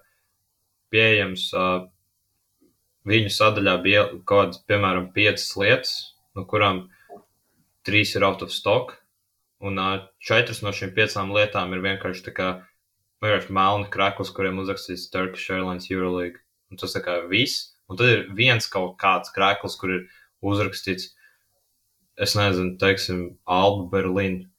pieejams, 0.93 1.49
uh, 1.53 1.83
viņu 3.07 3.31
sadaļā 3.33 3.75
bija 3.83 4.05
kaut 4.11 4.25
kādas, 4.31 4.61
piemēram, 4.69 5.11
piecas 5.15 5.49
lietas, 5.59 5.93
no 6.35 6.45
kurām 6.49 6.87
trīs 7.87 8.15
ir 8.15 8.25
out 8.27 8.43
of 8.43 8.51
stock, 8.51 8.97
un 9.63 9.79
četras 10.19 10.61
no 10.63 10.73
šīm 10.75 10.93
piecām 10.97 11.31
lietām 11.33 11.73
ir 11.73 11.85
vienkārši 11.85 12.25
tā 12.27 12.33
kā 12.35 12.49
vienkārši 13.23 13.53
melni 13.57 13.89
krekls, 13.93 14.31
kuriem 14.35 14.59
uzrakstīts 14.61 15.09
Turkish 15.13 15.49
Airlines 15.53 15.89
Euroleague. 15.89 16.43
Un 16.71 16.79
tas 16.79 16.93
tā 16.93 17.01
kā 17.03 17.21
viss. 17.31 17.71
Un 17.87 17.99
tad 17.99 18.11
ir 18.11 18.25
viens 18.35 18.67
kaut 18.67 18.97
kāds 19.01 19.31
krekls, 19.33 19.77
kur 19.79 19.93
ir 19.95 20.03
uzrakstīts, 20.43 21.13
es 22.19 22.35
nezinu, 22.35 22.75
teiksim, 22.81 23.21
Alba 23.47 23.87
Berlīna. 23.93 24.49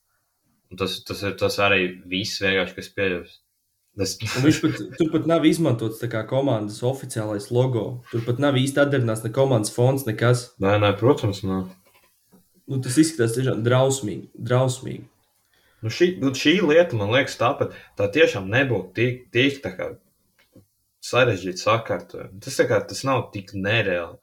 Un 0.69 0.79
tas, 0.81 0.99
tas 1.05 1.21
ir 1.25 1.37
tas 1.37 1.59
arī 1.61 1.85
viss 2.09 2.41
vienkārši, 2.41 2.75
kas 2.77 2.91
pieejams. 2.95 3.37
Es... 3.99 4.15
Viņš 4.19 4.59
pat, 4.63 4.79
pat 5.11 5.27
nav 5.27 5.45
izmantots 5.47 6.03
kā 6.11 6.23
komandas 6.27 6.79
oficiālais 6.87 7.49
logo. 7.51 7.85
Tur 8.13 8.23
pat 8.27 8.39
nav 8.39 8.57
īsti 8.59 8.83
atdarināts 8.85 9.25
ne 9.25 9.33
komandas 9.35 9.73
fonds, 9.75 10.05
nekas. 10.07 10.49
Nē, 10.63 10.77
nē, 10.83 10.93
protams, 10.99 11.43
nav. 11.47 11.67
Nu, 12.69 12.79
tas 12.85 12.99
izskatās 13.01 13.35
tiešām 13.35 13.63
drausmīgi. 13.65 14.29
drausmīgi. 14.37 15.07
Nu 15.83 15.91
šī, 15.95 16.09
nu 16.19 16.31
šī 16.35 16.59
lieta, 16.63 16.97
man 16.99 17.11
liekas, 17.15 17.37
tāpat 17.39 17.75
tā 17.97 18.09
tiešām 18.11 18.49
nebūtu 18.51 18.91
tik, 18.97 19.21
tik 19.35 19.61
tā 19.63 19.71
kā 19.75 19.91
sarežģīta 21.05 21.63
sakārtojuma. 21.63 22.41
Tas, 22.43 22.59
kā, 22.67 22.79
tas 22.87 23.05
nav 23.07 23.29
tik 23.33 23.53
nereāli. 23.55 24.19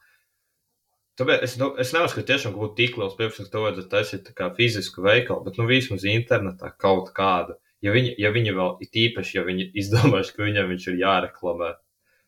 Tāpēc 1.17 1.45
es, 1.47 1.55
nu, 1.57 1.71
es 1.81 1.95
neuzskatu, 1.97 2.23
ka 2.27 2.33
tiešām 2.33 2.57
būtu 2.59 2.77
tik 2.77 2.99
liels 3.01 3.17
priekšstats, 3.17 3.49
ka 3.49 3.55
to 3.55 3.63
vajadzētu 3.65 3.93
taisīt 3.93 4.33
kā 4.37 4.51
fizisku 4.59 5.05
veikalu, 5.05 5.47
bet 5.47 5.57
nu 5.57 5.65
vismaz 5.69 6.05
internetā 6.05 6.75
kaut 6.77 7.09
kādu. 7.17 7.57
Ja 7.87 7.95
viņi, 7.95 8.15
ja 8.21 8.33
viņi 8.35 8.55
vēl 8.57 8.73
ir 8.83 8.93
tīpaši, 8.97 9.37
ja 9.39 9.45
viņi 9.47 9.69
izdomājuši, 9.83 10.33
ka 10.37 10.47
viņam 10.47 10.73
viņš 10.73 10.89
ir 10.91 11.03
jāreklamē. 11.03 11.75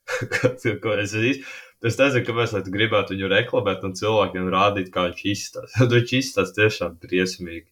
ko 0.85 0.94
es, 0.98 1.14
es 1.14 1.98
nezinu, 2.01 2.24
kāpēc 2.28 2.55
tu 2.64 2.74
gribētu 2.74 3.16
viņu 3.16 3.32
reklamēt 3.32 3.82
un 3.89 3.97
cilvēkiem 3.98 4.52
rādīt, 4.55 4.93
kā 4.94 5.09
viņš 5.09 5.24
izstāsta. 5.35 5.89
viņš 5.97 6.14
izstāsta 6.20 6.62
tiešām 6.62 6.97
briesmīgi. 7.02 7.68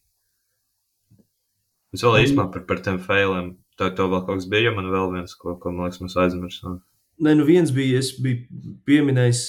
Es 1.97 2.03
vēl 2.05 2.25
īstenībā 2.25 2.51
par, 2.53 2.67
par 2.69 2.83
tiem 2.85 2.99
failiem. 3.01 3.55
Tā 3.77 3.91
tev 3.97 4.11
vēl 4.13 4.25
kaut 4.25 4.41
kas 4.41 4.49
bija, 4.51 4.73
man 4.75 4.91
vēl 4.93 5.11
viens, 5.15 5.37
ko, 5.37 5.55
ko 5.61 5.73
man 5.73 5.87
liekas, 5.87 6.03
mēs 6.03 6.17
aizmirsām. 6.21 6.81
Nē, 7.25 7.33
nu 7.39 7.47
viens 7.49 7.71
bija, 7.73 8.01
es 8.03 8.11
biju 8.21 8.73
pieminējis, 8.89 9.43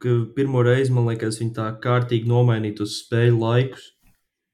ka 0.00 0.16
pirmo 0.36 0.64
reizi, 0.64 0.92
man 0.92 1.06
liekas, 1.08 1.38
viņi 1.40 1.54
tā 1.56 1.68
kārtīgi 1.80 2.28
nomainīja 2.28 2.80
tos 2.82 2.98
spēļu 3.04 3.38
laikus. 3.40 3.86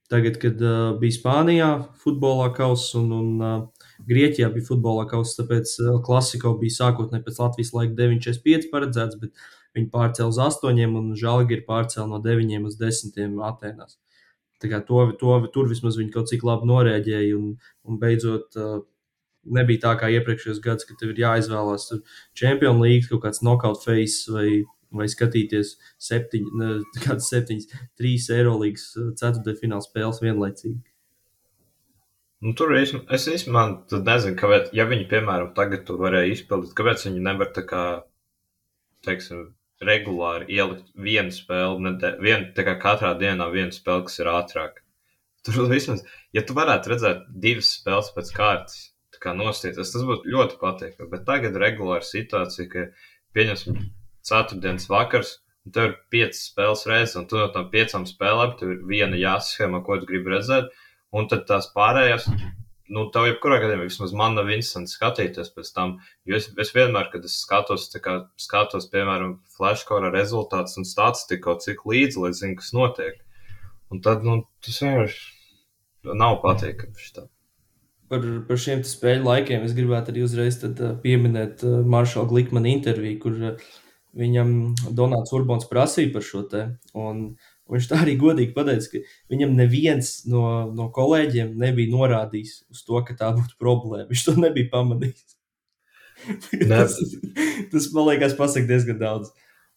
Tagad, 0.07 0.37
kad 0.39 0.61
uh, 0.63 0.93
bija 1.01 1.17
Spānijā 1.17 1.69
futbolā 1.99 2.47
kausa 2.55 3.01
un, 3.01 3.09
un 3.11 3.43
uh, 3.43 3.87
Grieķijā 4.07 4.47
bija 4.53 4.67
futbolā 4.69 5.03
kausa, 5.11 5.41
tāpēc 5.41 5.73
uh, 5.83 5.97
klasiko 6.05 6.53
bija 6.61 6.77
sākotnēji 6.77 7.25
pēc 7.25 7.39
Latvijas 7.41 7.73
laika 7.75 7.97
9,45 7.97 8.69
paredzēts, 8.71 9.19
bet 9.19 9.47
viņi 9.75 9.89
pārcēla 9.91 10.31
uz 10.31 10.39
8 10.45 10.95
un 11.01 11.09
Žalgi 11.19 11.57
ir 11.57 11.65
pārcēla 11.67 12.07
no 12.13 12.21
9 12.23 12.69
uz 12.69 12.77
10 12.79 13.41
Atēnās. 13.49 13.97
To, 14.63 15.01
to, 15.19 15.33
tur 15.53 15.67
vismaz 15.69 15.99
viņi 15.99 16.13
kaut 16.15 16.31
cik 16.31 16.47
labi 16.47 16.71
norēģēja, 16.71 17.35
un, 17.37 17.51
un 17.83 17.99
beidzot 17.99 18.55
uh, 18.57 18.79
nebija 19.43 19.83
tā 19.89 19.93
kā 19.99 20.09
iepriekšējos 20.15 20.63
gados, 20.63 20.87
kad 20.87 20.99
tev 21.01 21.11
ir 21.13 21.21
jāizvēlās 21.25 21.91
Champions 22.37 22.81
League, 22.83 23.05
kaut 23.11 23.25
kāds 23.27 23.43
knockout 23.43 23.83
face 23.83 24.31
vai, 24.31 24.63
vai 24.95 25.07
skatīties 25.11 25.75
septiņ, 26.09 26.51
kādas 27.05 27.31
septiņas, 27.33 27.71
trīs 27.99 28.29
Eirolandes 28.33 28.91
ceturtdaļfināla 28.95 29.85
spēles 29.85 30.21
vienlaicīgi. 30.23 30.79
Nu, 32.45 32.53
tur 32.53 32.75
es, 32.77 32.91
es 33.15 33.23
īstenībā 33.33 33.63
nezinu, 34.05 34.37
kāpēc, 34.37 34.67
ja 34.77 34.85
viņi, 34.85 35.07
piemēram, 35.09 35.55
tagad 35.57 35.87
to 35.87 35.95
varēja 35.97 36.35
izpildīt, 36.35 36.75
kāpēc 36.77 37.07
viņi 37.07 37.23
nevar 37.25 37.49
tā 37.55 37.63
kā, 37.65 37.85
teiksim, 39.07 39.47
regulāri 39.81 40.45
ielikt 40.57 40.91
vienu 41.07 41.33
spēli, 41.33 41.81
nedē, 41.87 42.13
vienu, 42.21 42.51
tā 42.57 42.65
kā 42.67 42.75
katrā 42.81 43.15
dienā 43.17 43.49
vienu 43.53 43.73
spēli, 43.73 44.05
kas 44.05 44.21
ir 44.21 44.29
ātrāk. 44.29 44.83
Tur 45.45 45.65
vismaz, 45.71 46.03
ja 46.35 46.43
tu 46.45 46.53
varētu 46.57 46.93
redzēt 46.93 47.25
divas 47.41 47.71
spēles 47.79 48.13
pēc 48.13 48.31
kārtas, 48.37 48.79
kā 49.21 49.33
nostīties, 49.33 49.93
tas 49.93 50.05
būtu 50.05 50.29
ļoti 50.29 50.59
patīkami. 50.61 51.09
Bet 51.09 51.25
tagad 51.25 51.57
regulāra 51.57 52.05
situācija, 52.05 52.67
ka 52.69 52.83
pieņemsim 53.33 53.79
ceturtdienas 54.27 54.89
vakars, 54.91 55.37
un 55.65 55.75
tev 55.75 55.89
ir 55.89 55.97
piecas 56.13 56.45
spēles 56.51 56.85
reizes, 56.89 57.17
un 57.19 57.27
tu 57.31 57.39
no 57.39 57.47
tām 57.53 57.71
piecām 57.73 58.05
spēlēm, 58.09 58.55
tev 58.59 58.75
ir 58.75 58.85
viena 58.87 59.19
jāsahēma, 59.19 59.83
ko 59.85 59.99
tu 60.01 60.09
gribi 60.09 60.35
redzēt, 60.35 60.71
un 61.15 61.27
tad 61.31 61.47
tās 61.49 61.71
pārējās 61.75 62.29
nu, 62.93 63.05
tev 63.13 63.27
jebkurā 63.27 63.59
gadījumā, 63.61 63.87
vismaz 63.87 64.13
man 64.15 64.35
nav 64.37 64.49
interesanti 64.51 64.93
skatīties 64.93 65.51
pēc 65.55 65.71
tam. 65.75 65.95
Jo 66.27 66.37
es, 66.39 66.49
es 66.59 66.73
vienmēr, 66.75 67.09
kad 67.11 67.25
es 67.27 67.39
skatos, 67.43 67.87
kā, 68.03 68.17
skatos, 68.39 68.89
piemēram, 68.93 69.37
flashcore 69.57 70.11
rezultātus 70.13 70.77
un 70.79 70.87
statistiku 70.87 71.49
kaut 71.49 71.65
cik 71.65 71.83
līdzi, 71.87 72.21
lai 72.23 72.33
zinu, 72.37 72.59
kas 72.59 72.73
notiek. 72.75 73.17
Un 73.91 74.03
tad, 74.03 74.23
nu, 74.27 74.41
tas 74.63 74.79
vienkārši 74.83 76.15
nav 76.17 76.39
patīkami. 76.43 77.27
Par, 78.07 78.23
par 78.47 78.59
šiem 78.63 78.83
spēļu 78.87 79.27
laikiem 79.27 79.65
es 79.67 79.75
gribētu 79.75 80.13
arī 80.13 80.23
uzreiz 80.23 80.59
tad, 80.61 80.79
pieminēt 81.03 81.63
Maršala 81.63 82.29
Glikmana 82.29 82.71
interviju, 82.71 83.19
kur 83.23 83.41
viņam 84.17 84.49
Donāts 84.97 85.33
Urbons 85.35 85.67
prasīja 85.69 86.13
par 86.15 86.25
šo 86.25 86.43
te. 86.51 86.65
Un, 86.97 87.29
Viņš 87.67 87.87
tā 87.89 87.97
arī 87.99 88.13
godīgi 88.15 88.53
pateica, 88.55 88.87
ka 88.93 89.33
viņam 89.33 89.57
neviens 89.57 90.11
no, 90.31 90.41
no 90.71 90.85
kolēģiem 90.95 91.49
nebija 91.59 91.91
norādījis 91.91 92.53
uz 92.71 92.85
to, 92.87 93.01
ka 93.03 93.11
tā 93.19 93.33
būtu 93.35 93.57
problēma. 93.59 94.05
Viņš 94.07 94.23
to 94.23 94.35
nebija 94.39 94.69
pamanījis. 94.71 95.33
Tas, 96.71 96.95
tas, 97.73 97.89
man 97.93 98.07
liekas, 98.07 98.37
pasaka 98.39 98.71
diezgan 98.71 98.97
daudz. 99.03 99.33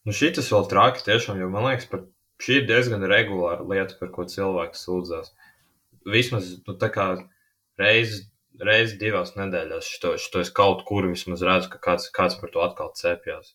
Nu, 0.07 0.15
šī 0.15 0.31
tas 0.39 0.47
vēl 0.55 0.71
traki 0.71 1.03
tiešām, 1.05 1.43
jo 1.43 1.51
man 1.53 1.67
liekas, 1.67 1.91
par, 1.91 2.07
šī 2.41 2.63
ir 2.63 2.71
diezgan 2.71 3.05
regulāra 3.11 3.67
lieta, 3.67 3.99
par 3.99 4.15
ko 4.15 4.25
cilvēks 4.31 4.87
sūdzās. 4.87 5.35
Vismaz 6.09 6.55
nu, 6.63 6.79
tā 6.81 6.89
kā 6.95 7.11
reizes 7.83 8.31
reiz 8.61 8.95
divās 9.01 9.35
nedēļās 9.37 9.89
šito, 9.89 10.15
šito 10.21 10.43
es 10.45 10.51
kaut 10.55 10.85
kur 10.89 11.09
vismaz 11.09 11.43
redzu, 11.47 11.71
ka 11.73 11.81
kāds, 11.91 12.09
kāds 12.15 12.37
par 12.41 12.53
to 12.53 12.63
atkal 12.65 12.93
cepjas. 12.97 13.55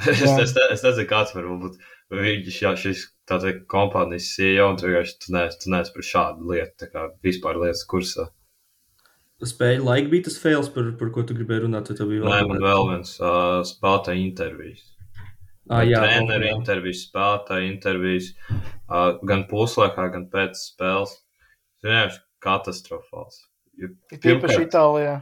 es, 0.08 0.22
es, 0.24 0.54
es 0.56 0.84
nezinu, 0.86 1.08
kāds 1.10 1.34
var 1.36 1.48
būt 1.60 1.80
viņš 2.12 2.60
jau 2.62 2.72
šis 2.78 3.06
tāda 3.28 3.54
kompānijas 3.70 4.30
CEO, 4.36 4.68
un 4.72 4.78
tu 4.80 4.88
vienkārši 4.88 5.18
tu 5.24 5.34
neesi, 5.34 5.58
tu 5.64 5.72
neesi 5.72 5.94
par 5.94 6.06
šādu 6.08 6.52
lietu, 6.52 6.74
tā 6.82 6.88
kā 6.92 7.08
vispār 7.24 7.60
lietas 7.60 7.84
kursā. 7.88 8.28
Spēļu 9.42 9.82
laika 9.88 10.10
bija 10.12 10.28
tas 10.28 10.38
fails, 10.38 10.68
par, 10.70 10.92
par 11.00 11.08
ko 11.14 11.24
tu 11.26 11.34
gribēji 11.34 11.64
runāt, 11.64 11.88
vai 11.90 11.98
tev 11.98 12.10
bija 12.12 12.22
vēl? 12.22 12.30
Nē, 12.30 12.42
man 12.50 12.60
vēl 12.62 12.84
viens 12.92 13.14
uh, 13.18 13.62
spēlētāja 13.66 14.22
intervijas. 14.22 14.84
Ah, 15.70 15.82
jā, 15.86 16.02
treneru 16.04 16.46
jā. 16.46 16.52
intervijas, 16.60 17.00
spēlētāja 17.08 17.66
intervijas, 17.66 18.28
uh, 18.52 19.18
gan 19.26 19.42
puslaikā, 19.50 20.06
gan 20.14 20.28
pēc 20.30 20.60
spēles. 20.60 21.16
Tas 21.82 21.90
vienkārši 21.90 22.22
katastrofāls. 22.46 23.42
Tīpaši 24.12 24.66
Itālijā. 24.68 25.18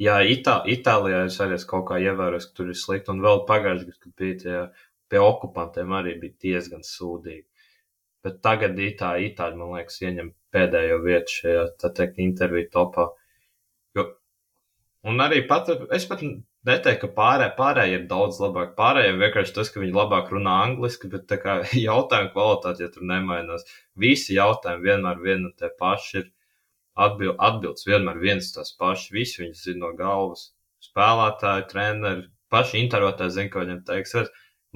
Jā, 0.00 0.14
Itā, 0.24 0.62
Itālijā 0.72 1.26
es 1.28 1.36
arī 1.44 1.58
kaut 1.68 1.84
kā 1.90 1.98
ievēroju, 2.00 2.46
ka 2.48 2.56
tur 2.56 2.70
ir 2.72 2.78
slikti. 2.80 3.12
Un 3.12 3.20
vēl 3.24 3.42
pagājušajā 3.48 3.88
gadā, 3.90 3.98
kad 4.00 4.14
bija 4.22 4.38
tie 4.42 4.60
pie 5.12 5.20
okupantiem 5.20 5.92
arī 5.92 6.14
bija 6.20 6.38
diezgan 6.46 6.84
sūdīgi. 6.86 7.44
Bet 8.24 8.38
tagad 8.46 8.78
Itāļi, 8.78 9.32
Itāļi 9.32 9.58
man 9.58 9.74
liekas, 9.76 9.98
ieņem 10.00 10.30
pēdējo 10.54 10.98
vietu 11.04 11.36
šajā, 11.40 11.66
tā 11.82 11.90
teikt, 11.98 12.22
interviju 12.24 12.70
topā. 12.72 13.08
Jo, 13.98 14.06
un 15.10 15.20
arī 15.24 15.42
pat, 15.50 15.68
es 15.92 16.06
pat 16.08 16.22
neteiktu, 16.68 17.00
ka 17.02 17.14
pārē, 17.16 17.48
pārējie 17.58 17.98
ir 17.98 18.06
daudz 18.10 18.38
labāk. 18.40 18.76
Pārējiem 18.78 19.20
vienkārši 19.26 19.56
tas, 19.58 19.72
ka 19.74 19.82
viņi 19.82 19.96
labāk 19.96 20.30
runā 20.32 20.54
angliski, 20.68 21.10
bet 21.12 21.26
tā 21.28 21.40
kā 21.42 21.58
jautājumu 21.88 22.32
kvalitāte, 22.36 22.86
ja 22.86 22.94
tur 22.94 23.04
nemainās, 23.10 23.66
visi 24.06 24.38
jautājumi 24.38 24.88
vienmēr 24.88 25.20
viena 25.26 25.50
un 25.50 25.58
tie 25.58 25.72
paši 25.82 26.22
ir. 26.22 26.30
Atbild, 26.92 27.38
atbildes 27.40 27.86
vienmēr 27.88 28.18
viens 28.20 28.50
tas 28.52 28.74
pašs, 28.76 29.08
visi 29.14 29.40
viņus 29.42 29.64
zina 29.64 29.86
no 29.86 29.92
galvas. 29.96 30.50
Spēlētāji, 30.82 31.68
treneri, 31.70 32.26
paši 32.52 32.82
intervētāji 32.82 33.36
zina, 33.38 33.52
ko 33.52 33.62
viņam 33.62 33.84
teiks. 33.88 34.16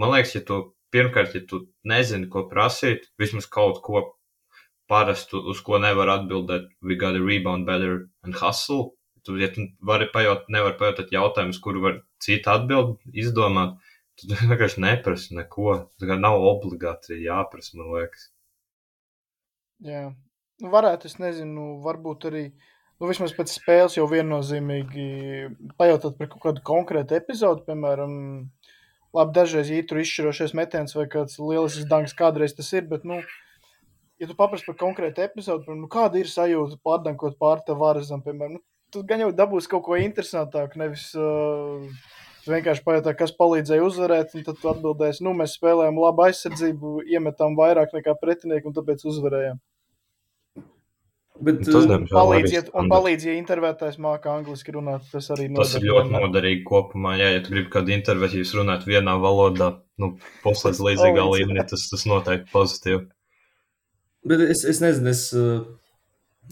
Man 0.01 0.15
liekas, 0.15 0.37
ja 0.39 0.45
tu 0.49 0.61
pirmkārt, 0.95 1.35
ja 1.37 1.43
tu 1.49 1.67
nezini, 1.89 2.29
ko 2.33 2.47
prasīt, 2.51 3.11
vismaz 3.21 3.49
kaut 3.53 3.83
ko 3.85 4.05
parastu, 4.91 5.43
uz 5.51 5.61
ko 5.67 5.81
nevar 5.83 6.13
atbildēt, 6.15 6.71
we 6.81 6.97
gotta 6.97 7.21
rebound 7.23 7.67
better 7.67 8.07
and 8.25 8.39
hustle. 8.41 8.95
Tu, 9.27 9.35
ja 9.43 9.51
tu 9.51 9.67
vari 9.83 10.07
pajaut, 10.13 10.47
nevar 10.55 10.77
pajautāt 10.79 11.11
jautājumus, 11.15 11.59
kuru 11.63 11.83
var 11.83 11.97
cita 12.23 12.55
atbild 12.61 13.01
izdomāt, 13.11 13.75
tad 14.21 14.37
vienkārši 14.39 14.85
neprasa 14.85 15.35
neko. 15.41 15.75
Tā 15.99 16.09
kā 16.09 16.19
nav 16.21 16.39
obligāti 16.53 17.19
jāprasa, 17.25 17.75
man 17.81 17.91
liekas. 17.97 18.31
Jā, 19.85 20.07
nu, 20.07 20.15
varētu, 20.63 21.11
es 21.11 21.19
nezinu, 21.21 21.77
varbūt 21.85 22.29
arī 22.31 22.45
nu, 22.51 23.09
vismaz 23.09 23.35
pēc 23.37 23.53
spēles 23.59 23.97
jau 23.99 24.07
viennozīmīgi 24.11 25.07
pajautot 25.79 26.17
par 26.19 26.31
kaut 26.33 26.45
kādu 26.45 26.65
konkrētu 26.67 27.19
epizodu, 27.19 27.65
piemēram, 27.67 28.15
labi, 29.17 29.35
dažreiz 29.37 29.73
tur 29.89 30.01
izšķirošais 30.03 30.55
metiens 30.57 30.97
vai 30.97 31.09
kāds 31.13 31.41
lielisks 31.41 31.89
danks 31.91 32.17
kādreiz 32.17 32.57
tas 32.57 32.73
ir, 32.73 32.89
bet, 32.89 33.05
nu, 33.05 33.21
ja 34.21 34.29
tu 34.29 34.37
paprasti 34.39 34.71
par 34.71 34.79
konkrētu 34.81 35.27
epizodu, 35.27 35.67
piemēram, 35.67 35.85
nu, 35.85 35.93
kāda 35.93 36.23
ir 36.23 36.33
sajūta 36.33 36.81
pārdankot 36.85 37.39
pār 37.41 37.65
tev 37.67 37.83
varazam, 37.85 38.25
piemēram, 38.25 38.57
nu, 38.59 38.65
tu 38.93 39.05
gan 39.05 39.27
jau 39.27 39.33
dabūsi 39.35 39.71
kaut 39.73 39.85
ko 39.89 40.01
interesantāku, 40.01 40.81
nevis 40.81 41.11
uh, 41.19 41.85
vienkārši 42.49 42.85
pajautā, 42.87 43.13
kas 43.19 43.35
palīdzēja 43.37 43.85
uzvarēt, 43.85 44.37
un 44.39 44.45
tad 44.47 44.61
tu 44.63 44.71
atbildēsi, 44.73 45.25
nu, 45.27 45.37
mēs 45.37 45.59
spēlējām 45.59 46.01
labu 46.01 46.27
aizsardzību, 46.31 47.01
iemetām 47.13 47.59
vairāk 47.59 47.93
nekā 47.97 48.17
pretinieki, 48.23 48.71
un 48.71 48.77
tāpēc 48.77 49.05
uzvarējām. 49.11 49.61
Bet, 51.37 51.59
Tas, 51.67 51.85
uh, 51.85 51.89
diemžēl, 51.91 52.17
Palīdz, 52.17 52.47
arī 52.47 52.55
ja, 52.55 52.61
un 52.63 52.69
standarts. 52.71 52.93
palīdz, 52.93 53.25
ja 53.29 53.33
intervētājs 53.37 53.97
māca 54.01 54.33
angliski 54.33 54.73
runāt, 54.77 55.09
tas 55.13 55.29
arī 55.35 55.49
Tas 55.57 55.75
ir 55.77 55.85
ļoti 55.91 56.15
noderīgi 56.15 56.63
kopumā. 56.69 57.17
Jā, 57.21 57.33
ja 57.35 57.43
tu 57.45 57.53
gribi 57.53 57.73
kādu 57.73 57.93
interviju, 57.97 58.41
jūs 58.41 58.55
runājat 58.57 58.87
vienā 58.89 59.17
valodā, 59.21 59.73
nu, 60.01 60.15
puslīdz 60.45 60.81
līdzīgā 60.87 61.27
līmenī, 61.35 61.67
tas, 61.69 61.89
tas 61.93 62.07
noteikti 62.09 62.49
pozitīvi. 62.55 63.03
bet 64.27 64.47
es, 64.49 64.65
es 64.65 64.81
nezinu, 64.83 65.13
es 65.13 65.27
uh, 65.37 65.61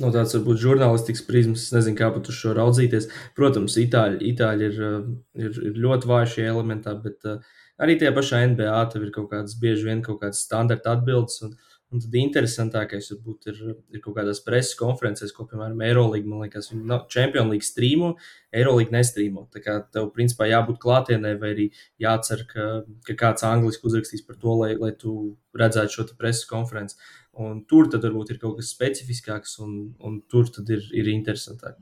no 0.02 0.10
tādas 0.12 0.36
varbūt 0.36 0.62
žurnālistikas 0.62 1.24
prizmas, 1.26 1.66
es 1.68 1.74
nezinu, 1.74 1.98
kā 1.98 2.10
pat 2.14 2.28
uz 2.30 2.38
šo 2.38 2.54
raudzīties. 2.58 3.08
Protams, 3.38 3.78
itāļi, 3.80 4.20
itāļi 4.34 4.70
ir, 4.70 4.80
uh, 4.84 5.12
ir, 5.40 5.60
ir 5.70 5.84
ļoti 5.86 6.10
vāji 6.10 6.32
šajā 6.36 6.54
elementā, 6.54 6.96
bet 7.00 7.30
uh, 7.30 7.40
arī 7.80 7.96
tajā 8.00 8.14
pašā 8.16 8.44
NBA 8.52 8.80
tev 8.92 9.08
ir 9.08 9.14
kaut 9.14 9.30
kādas 9.32 9.56
bieži 9.60 9.88
vien 9.88 10.04
kaut 10.04 10.20
kādas 10.22 10.44
standarta 10.44 10.98
atbildes. 10.98 11.40
Un, 11.46 11.56
un 11.94 12.02
tad 12.02 12.16
interesantākais 12.18 13.12
varbūt 13.12 13.48
ir, 13.52 13.58
ir 13.94 14.02
kaut 14.02 14.16
kādās 14.18 14.40
preses 14.44 14.74
konferencēs, 14.78 15.32
ko, 15.34 15.46
piemēram, 15.50 15.80
Eirolandā, 15.86 16.26
man 16.26 16.42
liekas, 16.42 16.72
viņi 16.72 16.88
nav 16.90 17.04
Champions 17.12 17.52
League 17.52 17.66
strīmo, 17.66 18.14
Eirolandā 18.54 18.96
nestrīmo. 18.98 19.46
Tā 19.54 19.62
kā 19.62 19.76
tev, 19.94 20.10
principā, 20.16 20.48
jābūt 20.50 20.80
klātienē, 20.82 21.36
vai 21.40 21.52
arī 21.54 21.68
jācer, 22.02 22.46
ka, 22.50 22.68
ka 23.06 23.18
kāds 23.20 23.46
angliski 23.46 23.86
uzrakstīs 23.90 24.24
par 24.26 24.40
to, 24.42 24.56
lai, 24.64 24.72
lai 24.80 24.90
tu 24.98 25.14
redzētu 25.54 25.98
šo 25.98 26.08
preses 26.18 26.48
konferenci. 26.50 26.98
Un 27.44 27.62
tur 27.70 27.90
tad 27.90 28.06
varbūt 28.06 28.34
ir 28.34 28.40
kaut 28.42 28.58
kas 28.58 28.72
specifiskāks, 28.74 29.58
un, 29.62 29.94
un 30.02 30.22
tur 30.30 30.50
tad 30.54 30.70
ir, 30.74 30.82
ir 30.94 31.10
interesantāk. 31.14 31.78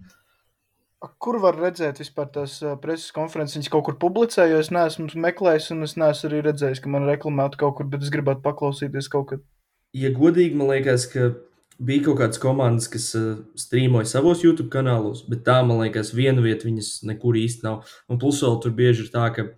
Kur 1.19 1.41
var 1.43 1.57
redzēt 1.59 1.99
vispār 1.99 2.29
tās 2.31 2.61
preses 2.83 3.11
konferences? 3.15 3.57
Viņas 3.57 3.73
kaut 3.75 3.89
kur 3.89 3.97
publicē, 4.05 4.47
jo 4.53 4.61
es 4.63 4.71
neesmu 4.71 5.09
meklējis, 5.25 5.73
un 5.75 5.89
es 5.89 5.97
neesmu 5.99 6.29
arī 6.29 6.45
redzējis, 6.47 6.83
ka 6.85 6.93
man 6.95 7.09
reklamētu 7.09 7.59
kaut 7.65 7.81
kur, 7.81 7.89
bet 7.91 8.05
es 8.07 8.13
gribētu 8.15 8.45
paklausīties 8.45 9.11
kaut 9.11 9.33
kad. 9.33 9.43
Ja 9.93 10.09
godīgi, 10.17 10.57
man 10.57 10.71
liekas, 10.73 11.05
ka 11.13 11.35
bija 11.83 12.07
kaut 12.07 12.21
kādas 12.23 12.41
komandas, 12.41 12.87
kas 12.89 13.11
uh, 13.19 13.43
strīmoja 13.59 14.09
savos 14.09 14.41
YouTube 14.45 14.71
kanālos, 14.73 15.21
bet 15.29 15.43
tā, 15.45 15.59
man 15.67 15.83
liekas, 15.83 16.15
viena 16.17 16.41
vieta 16.45 16.65
viņas 16.69 17.03
nekur 17.11 17.37
īsti 17.37 17.67
nav. 17.67 17.91
Un 18.09 18.21
plus 18.23 18.41
vēl 18.45 18.57
tur 18.65 18.73
bieži 18.79 19.05
ir 19.05 19.13
tā, 19.13 19.27
ka, 19.37 19.51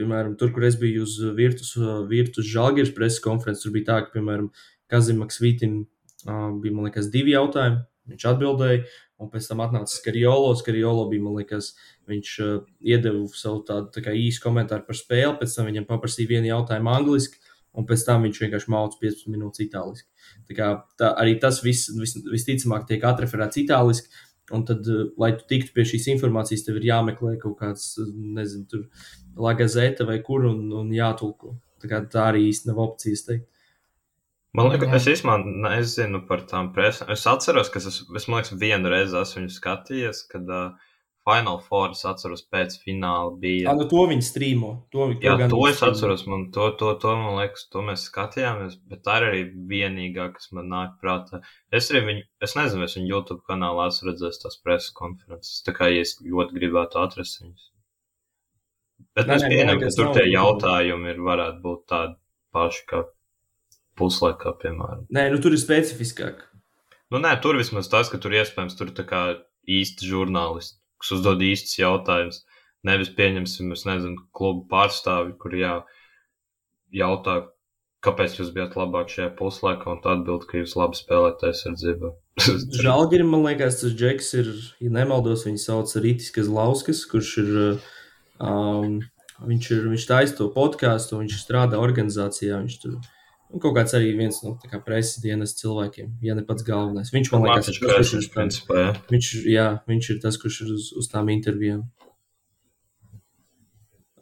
piemēram, 0.00 0.38
tur, 0.40 0.54
kur 0.54 0.64
es 0.64 0.78
biju 0.80 1.04
uz 1.04 1.18
Virtus, 1.36 1.74
uh, 1.76 2.06
Virtus 2.08 2.48
Žalgiris 2.48 2.94
preses 2.96 3.20
konferences, 3.24 3.66
tur 3.66 3.76
bija 3.76 3.90
tā, 3.90 3.98
ka, 4.06 4.14
piemēram, 4.16 4.48
Kazimaks 4.92 5.42
Vītim 5.44 5.82
uh, 5.82 6.48
bija, 6.62 6.72
man 6.72 6.88
liekas, 6.88 7.12
divi 7.12 7.36
jautājumi. 7.36 7.82
Viņš 8.12 8.24
atbildēja, 8.32 8.82
un 9.22 9.28
pēc 9.30 9.52
tam 9.52 9.60
atnāca 9.62 9.92
Skariolo. 9.92 10.56
Skariolo 10.58 11.04
bija, 11.12 11.22
man 11.28 11.36
liekas, 11.38 11.74
viņš 12.10 12.34
uh, 12.42 12.56
iedeva 12.80 13.22
savu 13.36 13.60
tādu 13.68 13.92
tā 13.92 14.16
īsu 14.16 14.42
komentāru 14.42 14.88
par 14.88 14.98
spēli, 14.98 15.36
pēc 15.38 15.58
tam 15.58 15.68
viņam 15.68 15.86
paprasīja 15.92 16.32
vienu 16.32 16.50
jautājumu 16.50 16.96
angliski, 16.96 17.41
un 17.78 17.86
pēc 17.88 18.04
tam 18.06 18.26
viņš 18.26 18.40
vienkārši 18.44 18.72
mācīja 18.72 19.00
15 19.06 19.32
minūtes 19.32 19.64
itāliski. 19.64 20.08
Tā 20.48 20.56
kā, 20.58 20.68
tā, 21.00 21.12
arī 21.22 21.38
tas 21.42 21.62
viss, 21.64 21.90
vis, 21.96 22.16
visticamāk 22.28 22.86
tiek 22.88 23.04
atreferēts 23.08 23.62
itāliski. 23.64 24.12
Un 24.52 24.66
tad, 24.68 24.84
eh, 24.90 25.06
lai 25.16 25.32
tu 25.38 25.46
tiktu 25.48 25.72
pie 25.72 25.84
šīs 25.88 26.10
informācijas, 26.16 26.66
tev 26.66 26.80
ir 26.80 26.90
jāmeklē 26.90 27.38
kaut 27.40 27.56
kāds, 27.60 27.94
eh, 28.02 28.10
nezinu, 28.38 28.66
tur 28.68 28.82
lagazēta 29.36 30.06
vai 30.08 30.18
kur 30.26 30.44
un, 30.50 30.66
un 30.82 30.90
jātulko. 30.92 31.56
Tā, 31.80 31.88
kā, 31.88 32.02
tā 32.10 32.28
arī 32.32 32.44
īsti 32.50 32.68
nav 32.68 32.82
opcijas 32.82 33.24
teikt. 33.28 33.48
Man 34.52 34.68
liekas, 34.68 34.90
Jā. 34.90 34.98
es 34.98 35.06
īstenībā 35.14 35.36
nezinu 35.64 36.26
par 36.28 36.42
tām 36.44 36.74
presēm. 36.74 37.08
Es 37.14 37.24
atceros, 37.30 37.70
ka 37.72 37.80
es, 37.80 38.02
es 38.04 38.26
man 38.28 38.42
liekas, 38.42 38.52
vienu 38.60 38.90
reizi 38.92 39.16
esmu 39.16 39.40
viņu 39.40 39.54
skatījies, 39.54 40.26
kad 40.28 40.50
uh, 40.52 40.90
Final 41.22 41.60
Four 41.62 41.92
es 41.94 42.00
atceros 42.08 42.40
pēc 42.50 42.74
fināla 42.82 43.30
bija. 43.38 43.68
Jā, 43.68 43.74
nu 43.78 43.84
to 43.90 44.02
viņi 44.10 44.24
strīmo. 44.26 44.70
To, 44.90 45.06
to 45.14 45.22
Jā, 45.22 45.36
to 45.46 45.60
es 45.68 45.76
strīmo. 45.78 45.90
atceros, 45.92 46.24
man 46.26 46.48
to, 46.54 46.70
to, 46.80 46.90
to, 46.98 47.12
man 47.20 47.36
liekas, 47.38 47.68
to 47.70 47.84
mēs 47.86 48.08
skatījāmies, 48.08 48.74
bet 48.90 49.04
tā 49.06 49.20
ir 49.20 49.28
arī 49.28 49.42
vienīgā, 49.70 50.32
kas 50.34 50.50
man 50.56 50.66
nāk 50.72 50.96
prātā. 51.02 51.42
Es 51.70 51.92
arī 51.92 52.02
viņu, 52.08 52.24
es 52.42 52.56
nezinu, 52.58 52.88
es 52.88 52.98
viņu 52.98 53.12
YouTube 53.12 53.44
kanālā 53.46 53.86
esmu 53.92 54.10
redzējis 54.10 54.42
tās 54.42 54.58
preses 54.64 54.90
konferences, 54.98 55.62
tā 55.62 55.76
kā 55.78 55.92
ja 55.92 56.02
es 56.02 56.16
ļoti 56.26 56.58
gribētu 56.58 56.98
atrast 57.04 57.44
viņus. 57.44 57.68
Bet 59.14 59.28
Nē, 59.30 59.38
es 59.38 59.46
pieņemu, 59.46 59.78
ka 59.82 59.94
tur 59.94 60.08
nav 60.08 60.14
tie 60.18 60.26
jautājumi 60.32 61.10
ir, 61.12 61.22
varētu 61.22 61.62
būt 61.62 61.82
tādi 61.92 62.14
paši 62.56 62.84
kā 62.90 63.04
puslaikā, 64.00 64.56
piemēram. 64.62 65.06
Nē, 65.12 65.28
nu 65.34 65.38
tur 65.42 65.54
ir 65.54 65.60
specifiskāk. 65.62 66.46
Nu, 67.12 67.20
nē, 67.20 67.36
tur 67.44 67.58
vismaz 67.60 67.90
tas, 67.92 68.08
ka 68.08 68.18
tur 68.18 68.32
iespējams 68.34 68.74
tur 68.78 68.90
tā 68.96 69.04
kā 69.06 69.22
īsti 69.68 70.08
žurnālisti, 70.08 70.78
kas 71.02 71.16
uzdod 71.18 71.42
īstus 71.44 71.78
jautājumus. 71.80 72.42
Nevis 72.86 73.12
pieņemsim, 73.14 73.74
es 73.76 73.84
nezinu, 73.86 74.24
klubu 74.34 74.64
pārstāvi, 74.70 75.36
kur 75.38 75.54
jā, 75.54 75.74
jautā, 76.94 77.36
kāpēc 78.02 78.40
jūs 78.40 78.50
bijat 78.54 78.74
labāk 78.78 79.12
šajā 79.12 79.30
puslaikā, 79.38 79.92
un 79.92 80.02
tā 80.02 80.16
atbild, 80.16 80.48
ka 80.48 80.58
jūs 80.58 80.74
labi 80.78 80.98
spēlējat 80.98 81.46
aizsardzībā. 81.50 82.12
Žēlgirim, 82.82 83.30
man 83.30 83.46
liekas, 83.46 83.80
tas 83.82 83.94
džeks 83.94 84.32
ir, 84.40 84.52
ja 84.82 84.92
nemaldos, 84.94 85.46
viņu 85.46 85.62
sauc 85.62 85.94
Rītis 86.02 86.32
Kazlauskas, 86.34 87.04
kurš 87.10 87.32
ir, 87.44 87.52
um, 88.42 88.98
viņš 89.46 89.70
ir, 89.76 89.88
viņš 89.94 90.08
taisa 90.10 90.38
to 90.40 90.50
podkāstu, 90.54 91.20
viņš 91.22 91.38
strādā 91.44 91.78
organizācijā, 91.82 92.58
viņš 92.64 92.78
tur 92.82 92.98
nu, 93.52 93.60
kaut 93.60 93.76
kāds 93.76 93.94
arī 93.96 94.12
viens 94.16 94.40
no 94.44 94.54
kā 94.64 94.80
preses 94.82 95.20
dienas 95.22 95.54
cilvēkiem, 95.58 96.14
ja 96.24 96.36
ne 96.38 96.44
pats 96.48 96.64
galvenais. 96.66 97.12
Viņš, 97.14 97.32
man 97.34 97.46
liekas, 97.46 97.70
ir 97.72 97.80
tas, 97.82 97.94
kurš 97.94 98.12
ir 98.18 98.28
principā, 98.32 98.78
jā. 98.80 98.92
viņš, 99.10 99.32
jā, 99.52 99.66
viņš 99.90 100.10
ir 100.14 100.20
tas, 100.24 100.38
kurš 100.40 100.60
ir 100.64 100.74
uz, 100.76 100.88
uz 101.02 101.10
tām 101.12 101.30
intervijām. 101.34 101.84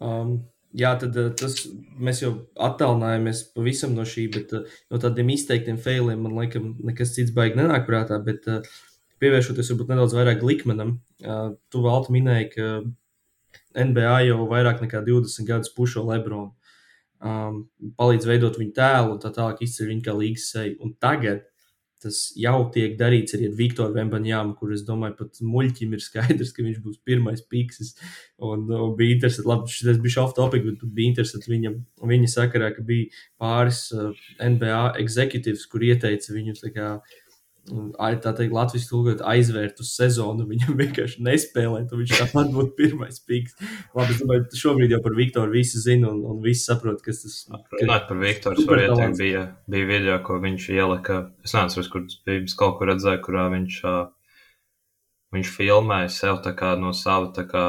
Um, 0.00 0.36
jā, 0.76 0.92
tad 1.00 1.16
uh, 1.20 1.32
tas, 1.36 1.58
mēs 2.00 2.22
jau 2.24 2.32
attālinājāmies 2.68 3.44
pavisam 3.54 3.94
no 3.96 4.06
šī, 4.08 4.26
bet 4.34 4.54
uh, 4.56 4.78
no 4.90 5.00
tādiem 5.02 5.34
izteiktiem 5.34 5.80
failiem 5.80 6.22
man 6.26 6.38
liekas, 6.40 6.70
nekas 6.90 7.14
cits 7.16 7.34
baigi 7.36 7.60
nenāk 7.60 7.86
prātā. 7.88 8.18
Bet 8.24 8.48
uh, 8.50 8.64
pievēršoties 9.22 9.74
varbūt 9.74 9.92
nedaudz 9.92 10.16
vairāk 10.16 10.40
Glikmanam, 10.42 10.96
uh, 11.22 11.52
tu 11.70 11.84
valti 11.84 12.16
minēji, 12.16 12.50
ka 12.56 12.70
NBA 13.84 14.16
jau 14.26 14.46
vairāk 14.50 14.80
nekā 14.82 15.04
20 15.06 15.46
gadus 15.46 15.70
pušo 15.76 16.02
Lebronu. 16.08 16.54
Um, 17.20 17.66
palīdz 18.00 18.24
veidot 18.24 18.56
viņu 18.56 18.72
tēlu 18.76 19.14
un 19.14 19.18
tā 19.20 19.28
tālāk 19.36 19.60
izceļ 19.66 19.90
viņu 19.90 20.04
kā 20.06 20.16
līgas 20.16 20.46
seju. 20.54 20.78
Un 20.80 20.94
tagad 21.04 21.42
tas 22.00 22.18
jau 22.38 22.62
tiek 22.72 22.94
darīts 22.96 23.34
arī 23.36 23.50
ar 23.50 23.56
Viktoru 23.58 23.92
Vembaņāmu, 23.92 24.54
kur 24.56 24.72
es 24.72 24.84
domāju, 24.86 25.18
pat 25.18 25.40
muļķim 25.44 25.96
ir 25.96 26.00
skaidrs, 26.00 26.52
ka 26.56 26.64
viņš 26.64 26.78
būs 26.84 27.00
pirmais 27.04 27.42
piksis. 27.52 27.92
Un, 28.40 28.64
un 28.72 28.94
bija 28.96 29.18
interesanti, 29.18 29.48
labi, 29.50 29.74
šis 29.74 30.00
bija 30.00 30.24
off 30.24 30.36
topic, 30.38 30.64
bet 30.64 30.86
bija 30.96 31.12
interesanti 31.12 31.52
viņam, 31.52 31.76
viņa 32.12 32.30
sakarā, 32.32 32.70
ka 32.76 32.84
bija 32.88 33.10
pāris 33.40 33.82
uh, 33.92 34.14
NBA 34.40 34.80
executives, 35.02 35.66
kur 35.68 35.84
ieteica 35.84 36.36
viņu 36.36 36.56
tā 36.62 36.72
kā, 36.72 36.88
ai, 36.96 37.19
tā 38.22 38.32
teikt, 38.36 38.52
Latvijas 38.54 38.86
tulkot 38.90 39.24
aizvērt 39.26 39.80
uz 39.82 39.90
sezonu, 39.96 40.46
viņam 40.50 40.76
vienkārši 40.80 41.24
nespēlēt, 41.26 41.90
un 41.92 42.02
viņš 42.02 42.14
tāpat 42.18 42.52
būtu 42.54 42.74
pirmais 42.78 43.20
piks. 43.26 43.56
Labi, 43.96 44.14
es 44.14 44.22
domāju, 44.22 44.46
šobrīd 44.62 44.94
jau 44.94 45.02
par 45.04 45.16
Viktoru 45.18 45.54
visi 45.54 45.82
zina, 45.82 46.12
un, 46.12 46.22
un 46.30 46.40
visi 46.44 46.64
saprot, 46.68 47.02
kas 47.04 47.22
tas 47.24 47.36
ka, 47.50 47.80
Runājot 47.82 48.08
par 48.08 48.22
Viktoru 48.22 48.66
talants. 48.68 49.20
bija, 49.20 49.44
bija 49.70 49.90
video, 49.90 50.16
ko 50.26 50.38
viņš 50.42 50.70
ielika. 50.76 51.20
Es 51.46 51.56
nezinu, 51.56 51.86
kur 51.92 52.06
tas 52.06 52.22
bija, 52.26 52.46
es 52.46 52.56
kaut 52.58 52.78
kur 52.78 52.92
redzēju, 52.92 53.22
kurā 53.26 53.46
viņš, 53.56 53.82
viņš 55.36 55.54
filmēja 55.58 56.10
sev 56.14 56.42
tā 56.46 56.54
kā 56.58 56.74
no 56.80 56.94
sava 56.96 57.32
tā 57.36 57.46
kā 57.50 57.66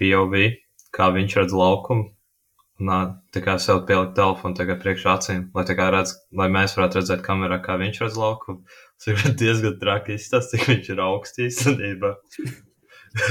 POV, 0.00 0.36
kā 0.96 1.12
viņš 1.14 1.40
redz 1.42 1.56
laukumu. 1.56 2.15
Un 2.76 2.90
ā, 2.92 2.98
tā 3.32 3.40
kā 3.40 3.54
sev 3.62 3.86
pielikt 3.88 4.12
telefonu 4.18 4.66
kā 4.68 4.76
priekšā 4.82 5.16
acīm, 5.16 5.46
lai 5.56 5.64
tā 5.68 5.76
kā 5.78 5.88
redz, 5.94 6.12
lai 6.36 6.50
mēs 6.52 6.76
varētu 6.76 7.00
redzēt 7.00 7.24
kamerā, 7.24 7.56
kā 7.64 7.78
viņš 7.80 8.02
redz 8.04 8.18
laukumu. 8.20 8.66
Tas 9.00 9.08
ir 9.12 9.36
diezgan 9.40 9.78
traki 9.80 10.16
izstāsts, 10.18 10.52
cik 10.52 10.68
viņš 10.68 10.90
ir 10.92 11.02
augsts 11.06 11.42
īstenībā. 11.46 12.12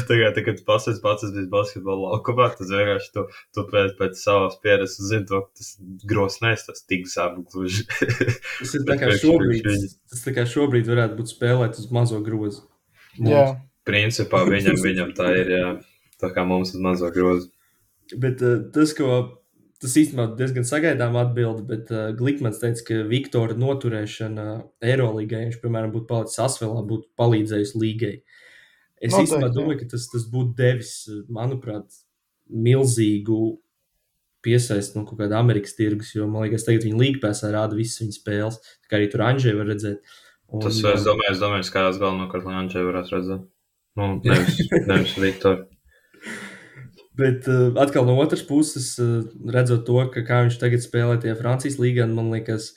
Tagad, 0.10 0.34
tā, 0.34 0.42
kad 0.48 0.62
pasaules 0.66 0.98
pats 1.04 1.28
bija 1.30 1.46
basketbola 1.52 2.16
laukumā, 2.16 2.48
tas 2.58 2.72
vienkārši 2.72 3.12
tu, 3.14 3.26
tu 3.54 3.66
pēc, 3.70 3.92
pēc 4.00 4.18
savas 4.18 4.58
pieredzes 4.64 5.12
zini, 5.12 5.28
to, 5.30 5.44
ka 5.46 5.60
tas 5.60 5.76
gros 6.10 6.40
nestas 6.42 6.82
tik 6.90 7.06
zemu 7.12 7.46
gluži. 7.52 7.86
Tas 8.64 8.74
ir 8.80 8.86
tā 8.88 8.98
kā 8.98 9.12
šobrīd, 9.14 9.70
tas 10.10 10.26
tā 10.26 10.34
kā 10.34 10.48
šobrīd 10.50 10.90
varētu 10.90 11.20
būt 11.20 11.36
spēlēt 11.36 11.78
uz 11.82 11.92
mazo 11.94 12.18
grozu. 12.26 12.66
Jā, 13.22 13.46
Principā 13.86 14.42
viņam, 14.50 14.80
viņam 14.82 15.12
tā 15.18 15.28
ir, 15.38 15.52
jā, 15.54 15.68
tā 16.22 16.32
kā 16.34 16.46
mums 16.48 16.74
ir 16.74 16.82
mazo 16.82 17.12
grozu. 17.14 17.52
Bet 18.14 18.44
uh, 18.46 18.62
tas, 18.74 18.94
ko 18.98 19.18
tas 19.82 19.96
īstenībā 20.00 20.30
diezgan 20.40 20.66
sagaidām 20.68 21.18
atbildi, 21.20 21.66
bet 21.70 21.92
uh, 21.94 22.08
Glikmans 22.18 22.62
teica, 22.62 22.86
ka 22.88 23.02
Viktora 23.10 23.58
noturēšana 23.60 24.48
Eirolandā, 24.86 25.40
ja 25.40 25.50
viņš, 25.50 25.60
piemēram, 25.64 25.94
būtu 25.94 26.10
palicis 26.10 26.42
Asvelā, 26.46 26.86
būtu 26.88 27.10
palīdzējusi 27.20 27.82
līgai. 27.82 28.16
Es 29.04 29.14
īstenībā 29.14 29.52
domāju, 29.54 29.82
ka 29.84 29.92
tas, 29.92 30.08
tas 30.12 30.26
būtu 30.32 30.56
devis, 30.58 30.94
manuprāt, 31.34 32.00
milzīgu 32.46 33.58
piesaisti 34.46 35.00
no 35.00 35.06
kaut 35.08 35.20
kāda 35.24 35.40
Amerikas 35.42 35.76
tirgus, 35.78 36.14
jo 36.16 36.28
man 36.30 36.46
liekas, 36.46 36.68
tagad 36.68 36.86
viņi 36.86 37.02
līgpēsā 37.02 37.50
rāda 37.54 37.78
visas 37.78 38.04
viņas 38.04 38.20
spēles. 38.22 38.60
Kā 38.90 39.00
arī 39.00 39.10
tur 39.12 39.26
Anģēja 39.26 39.58
var 39.60 39.70
redzēt. 39.74 40.16
Un, 40.54 40.62
tas, 40.62 40.78
es 40.78 41.06
domāju, 41.08 41.32
es 41.34 41.42
domāju, 41.42 41.68
skatās 41.68 42.02
galvenokārt, 42.02 42.46
lai 42.46 42.60
Anģēja 42.62 42.90
varētu 42.90 43.16
redzēt. 43.16 43.48
Nu, 43.98 44.12
nevis, 44.30 44.62
nevis 44.86 45.16
Viktor. 45.22 45.64
Bet 47.16 47.48
uh, 47.48 47.70
atkal 47.80 48.08
no 48.08 48.18
otras 48.20 48.44
puses, 48.44 48.90
uh, 49.00 49.24
redzot 49.52 49.86
to, 49.88 50.02
ka 50.12 50.24
kā 50.28 50.42
viņš 50.46 50.60
tagad 50.60 50.84
spēlē 50.84 51.16
tie 51.24 51.36
Francijas 51.40 51.78
līgā, 51.80 52.08
man 52.12 52.34
liekas, 52.34 52.74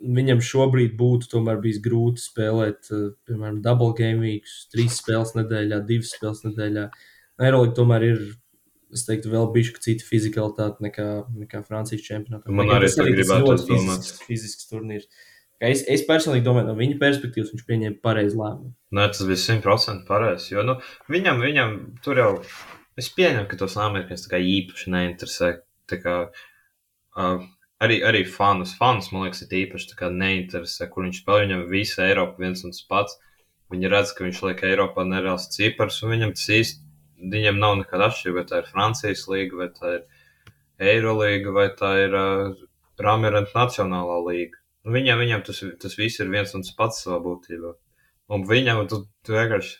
viņam 0.00 0.40
šobrīd 0.44 0.96
būtu 0.96 1.28
tomēr 1.34 1.60
bijis 1.60 1.82
grūti 1.84 2.24
spēlēt, 2.24 2.88
uh, 2.94 3.10
piemēram, 3.28 3.60
double 3.64 3.92
game 3.98 4.24
weeks, 4.24 4.64
trīs 4.72 4.96
spēles 5.02 5.34
nedēļā, 5.36 5.82
divas 5.88 6.14
spēles 6.16 6.42
nedēļā. 6.48 6.88
Aerolīga 7.44 7.76
tomēr 7.76 8.06
ir, 8.08 8.22
es 8.96 9.04
teiktu, 9.08 9.32
vēl 9.34 9.50
bišķi 9.52 9.84
cita 9.84 10.08
fizikalitāte 10.08 10.84
nekā, 10.86 11.08
nekā 11.44 11.60
Francijas 11.66 12.06
čempionātā. 12.06 12.52
Man 12.56 12.72
arī 12.72 12.88
tas 12.88 13.00
gribētu 13.04 13.50
ļoti 13.50 13.68
fizisks, 13.72 14.22
fizisks 14.24 14.70
turnīrs. 14.72 15.10
Es, 15.56 15.82
es 15.88 16.02
personīgi 16.04 16.44
domāju, 16.44 16.68
no 16.68 16.74
viņa 16.76 16.98
perspektīvas 17.00 17.52
viņš 17.54 17.68
pieņēma 17.68 18.00
pareizu 18.04 18.36
lēmumu. 18.36 18.74
Nē, 18.96 19.06
tas 19.12 19.22
bija 19.24 19.40
simtprocentīgi 19.40 20.08
pareizi. 20.08 20.50
Jo 20.52 20.64
nu, 20.68 20.74
viņam, 21.12 21.40
viņam 21.40 21.76
tur 22.04 22.20
jau, 22.20 22.32
es 23.00 23.10
pieņemu, 23.16 23.46
ka 23.50 23.58
tos 23.60 23.76
amerikāņus 23.80 24.28
īpaši 24.32 24.92
neinteresē. 24.94 25.52
Kā, 26.02 26.16
uh, 27.16 27.44
arī, 27.82 28.00
arī 28.08 28.24
fanus, 28.26 28.74
fanus, 28.78 29.12
man 29.14 29.26
liekas, 29.26 29.44
ir 29.46 29.54
īpaši 29.62 30.10
neinteresē, 30.16 30.88
kur 30.90 31.06
viņš 31.06 31.22
spēlē. 31.22 31.46
Viņam 31.46 31.64
visa 31.70 32.06
Eiropa 32.08 32.42
viens 32.42 32.64
un 32.66 32.74
tas 32.74 32.82
pats. 32.90 33.18
Viņi 33.72 33.90
redz, 33.90 34.12
ka 34.14 34.26
viņš 34.26 34.42
liek 34.46 34.62
Eiropā 34.66 35.02
nereāls 35.06 35.48
cipars, 35.54 35.98
un 36.02 36.12
viņam 36.14 36.36
tas 36.36 36.46
īsti, 36.54 36.84
viņam 37.32 37.58
nav 37.58 37.80
nekāda 37.80 38.10
atšķirība, 38.10 38.38
vai 38.38 38.46
tā 38.50 38.60
ir 38.60 38.68
Francijas 38.70 39.24
līga, 39.32 39.58
vai 39.58 39.68
tā 39.74 39.94
ir 39.96 40.04
Eirolīga, 40.92 41.54
vai 41.56 41.66
tā 41.74 41.90
ir 42.04 42.14
uh, 42.14 42.60
Ramirenta 43.02 43.56
Nacionālā 43.56 44.20
līga. 44.28 44.60
Nu, 44.86 44.94
viņam, 44.94 45.18
viņam 45.18 45.42
tas, 45.48 45.64
tas 45.82 45.96
viss 45.98 46.22
ir 46.22 46.30
viens 46.30 46.54
un 46.54 46.62
tas 46.62 46.76
pats 46.78 47.02
savā 47.02 47.18
būtībā. 47.24 47.72
Un 48.30 48.46
viņam 48.46 48.84
tu, 48.90 49.02
tu 49.26 49.34
vienkārši 49.34 49.74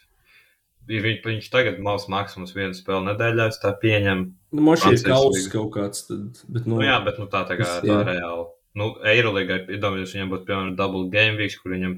viņ, 0.88 1.16
viņš 1.24 1.48
tagad 1.52 1.80
maus 1.82 2.06
maksimums 2.12 2.54
vienu 2.56 2.76
spēli 2.76 3.08
nedēļā, 3.10 3.48
es 3.52 3.58
tā 3.62 3.72
pieņemu. 3.82 4.26
Nu, 4.56 4.66
man 4.68 4.78
šī 4.80 4.94
ir 4.96 5.02
kausa 5.06 5.48
kaut 5.52 5.72
kāds, 5.74 6.04
tad, 6.08 6.42
bet, 6.46 6.68
nu, 6.68 6.78
nu 6.78 6.86
jā, 6.86 6.98
bet, 7.06 7.18
nu, 7.22 7.26
tā 7.32 7.42
tā 7.48 7.58
kā, 7.58 7.66
tas, 7.66 7.82
tā 7.86 7.98
reāli. 8.06 8.46
Nu, 8.76 8.90
Eirolīgai, 9.08 9.62
iedomājieties, 9.72 10.14
viņam 10.16 10.32
būtu, 10.34 10.46
piemēram, 10.50 10.74
double 10.78 11.06
game 11.12 11.40
weeks, 11.40 11.56
kur 11.62 11.72
viņam, 11.72 11.96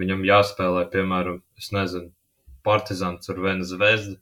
viņam 0.00 0.24
jāspēlē, 0.28 0.84
piemēram, 0.92 1.40
es 1.60 1.70
nezinu, 1.74 2.12
Partizans 2.66 3.30
ar 3.32 3.40
Venu 3.40 3.64
zvezdu, 3.64 4.18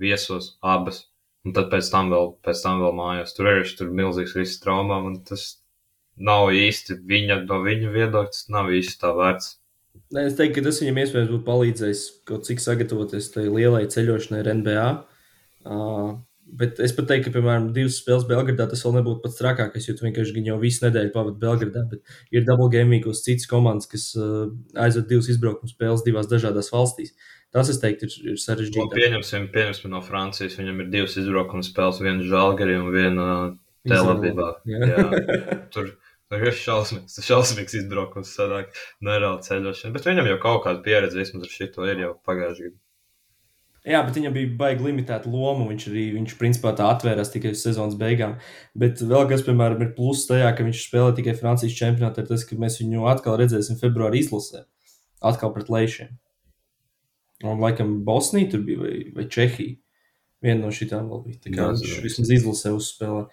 viesos 0.00 0.50
abas, 0.60 1.06
un 1.46 1.54
tad 1.56 1.70
pēc 1.72 1.88
tam 1.92 2.10
vēl, 2.12 2.34
pēc 2.44 2.60
tam 2.64 2.82
vēl 2.84 2.96
mājās. 2.98 3.32
Tur 3.36 3.48
ir 3.54 3.70
tur 3.78 3.92
milzīgs 3.94 4.36
risks 4.36 4.60
traumām, 4.60 5.08
un 5.08 5.20
tas, 5.24 5.46
nav 6.16 6.52
īsti 6.54 7.00
viņa, 7.08 7.40
no 7.48 7.60
viņa 7.64 7.92
viedokļa, 7.94 8.32
tas 8.34 8.48
nav 8.52 8.70
īsti 8.74 9.00
tā 9.00 9.14
vērts. 9.16 9.54
Nē, 10.14 10.28
es 10.28 10.36
teiktu, 10.38 10.58
ka 10.58 10.68
tas 10.68 10.78
viņam 10.82 11.00
iespējams 11.02 11.32
būtu 11.32 11.46
palīdzējis 11.46 12.04
kaut 12.28 12.46
cik 12.46 12.62
sagatavoties 12.62 13.32
tai 13.34 13.48
lielai 13.48 13.84
ceļošanai 13.90 14.40
ar 14.42 14.50
NBA. 14.60 14.86
Uh, 15.64 16.10
bet 16.60 16.78
es 16.84 16.94
pat 16.94 17.08
teiktu, 17.10 17.30
ka, 17.30 17.34
piemēram, 17.38 17.70
divas 17.74 17.96
spēles 18.02 18.26
Belgradā 18.28 18.66
tas 18.70 18.84
vēl 18.84 18.98
nebūtu 18.98 19.22
pats 19.24 19.40
trakākais, 19.40 19.88
jo 19.88 19.96
tu 19.96 20.06
vienkārši 20.06 20.44
jau 20.46 20.58
visu 20.62 20.84
nedēļu 20.84 21.14
pavadi 21.14 21.42
Belgradā. 21.42 21.86
Bet 21.90 22.36
ir 22.36 22.46
double 22.46 22.70
gaming 22.74 23.08
uz 23.10 23.24
citas 23.26 23.48
komandas, 23.50 23.90
kas 23.90 24.10
uh, 24.18 24.52
aizved 24.86 25.08
divas 25.10 25.30
izbraukuma 25.32 25.72
spēles 25.72 26.06
divās 26.06 26.30
dažādās 26.30 26.70
valstīs. 26.74 27.14
Tas, 27.54 27.70
es 27.70 27.78
teiktu, 27.82 28.10
ir, 28.10 28.34
ir 28.34 28.38
sarežģīti. 28.42 28.94
Pieņemsim, 28.94 29.50
pieņemsim 29.54 29.92
no 29.94 30.02
Francijas. 30.02 30.58
Viņam 30.58 30.82
ir 30.82 30.94
divas 30.94 31.14
izbraukuma 31.20 31.62
spēles, 31.66 32.02
viena 32.02 32.26
Žalgari 32.26 32.78
un 32.80 32.90
viena 32.94 33.28
Televīzā. 33.86 34.48
Tur 35.74 35.94
ir 36.32 36.56
šausmīgs, 36.56 37.18
šausmīgs 37.26 37.76
izbraukums, 37.82 38.32
sanāk, 38.38 38.72
nereāli 39.04 39.44
ceļošana. 39.44 39.92
Bet 39.96 40.08
viņam 40.08 40.30
jau 40.32 40.40
kaut 40.42 40.64
kāda 40.66 40.82
pieredze 40.86 41.20
vismaz 41.20 41.46
ar 41.46 41.52
šito 41.52 41.86
ir 41.90 42.00
jau 42.06 42.14
pagājušajā 42.26 42.70
gadā. 42.70 42.80
Jā, 43.84 43.98
bet 44.00 44.16
viņam 44.16 44.32
bija 44.32 44.48
baigi 44.56 44.86
limitēta 44.86 45.28
loma. 45.28 45.66
Viņš 45.68 45.86
arī, 45.90 46.04
viņš 46.14 46.36
principā 46.40 46.72
tā 46.76 46.86
atvērās 46.88 47.28
tikai 47.34 47.52
uz 47.52 47.60
sezonas 47.66 47.98
beigām. 48.00 48.38
Bet 48.80 49.02
vēl 49.04 49.26
kas, 49.28 49.44
piemēram, 49.44 49.82
ir 49.84 49.90
pluss 49.96 50.24
tajā, 50.30 50.48
ka 50.56 50.64
viņš 50.64 50.86
spēlē 50.86 51.12
tikai 51.18 51.34
Francijas 51.36 51.76
čempionātā, 51.76 52.24
ir 52.24 52.30
tas, 52.30 52.46
ka 52.48 52.56
mēs 52.56 52.80
viņu 52.80 53.04
atkal 53.12 53.36
redzēsim 53.42 53.76
februāra 53.80 54.16
izlasē. 54.16 54.64
Atkal 55.20 55.52
pret 55.52 55.68
Leišiem. 55.72 56.14
Un, 57.44 57.60
laikam, 57.60 57.98
Bosnija 58.06 58.54
tur 58.54 58.64
bija 58.64 58.80
vai, 58.80 58.94
vai 59.12 59.28
Čehija. 59.28 59.76
Viena 60.44 60.64
no 60.64 60.72
šitām 60.72 61.12
vēl 61.12 61.20
bija. 61.26 61.42
Tā 61.44 61.52
kā 61.52 61.68
Jā, 61.68 61.76
viņš 61.76 62.00
vismaz 62.04 62.32
izlasē 62.38 62.72
uzspēlē. 62.76 63.26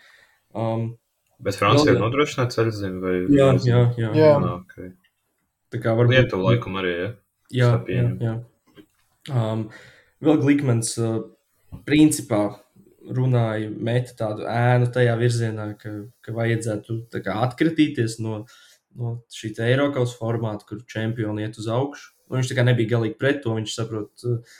Um, 0.52 0.86
Bet 1.42 1.58
Francija 1.58 1.96
ir 1.96 2.02
nodrošināta 2.02 2.58
ceļzīme 2.60 3.02
vai 3.02 3.14
jā, 3.34 3.48
jā, 3.66 3.84
jā. 3.98 4.10
jā. 4.18 4.32
Nā, 4.44 4.56
okay. 4.60 4.92
Tā 5.72 5.80
kā 5.82 5.94
varbūt 5.98 6.18
Lietuva 6.18 6.52
laikam 6.52 6.80
arī, 6.82 6.92
ja? 6.98 7.12
Jā, 7.52 7.70
jā, 7.92 8.08
jā. 8.22 8.34
Um, 9.32 9.66
vēl 10.24 10.42
Glikmans 10.42 10.94
uh, 11.02 11.22
principā 11.88 12.44
runāja, 13.02 13.70
meta 13.74 14.14
tādu 14.18 14.46
ēnu 14.50 14.90
tajā 14.94 15.16
virzienā, 15.20 15.68
ka, 15.82 15.94
ka 16.22 16.34
vajadzētu 16.36 16.98
kā, 17.18 17.38
atkritīties 17.48 18.20
no, 18.22 18.44
no 19.00 19.16
šī 19.34 19.56
Eiropas 19.66 20.14
formāta, 20.20 20.68
kur 20.70 20.84
čempioni 20.90 21.48
iet 21.48 21.58
uz 21.62 21.70
augšu. 21.72 22.12
Un 22.30 22.40
viņš 22.40 22.52
tā 22.52 22.60
kā 22.60 22.68
nebija 22.68 22.94
galīgi 22.94 23.18
pret 23.20 23.42
to, 23.44 23.56
viņš 23.58 23.74
saprot, 23.76 24.28
uh, 24.30 24.60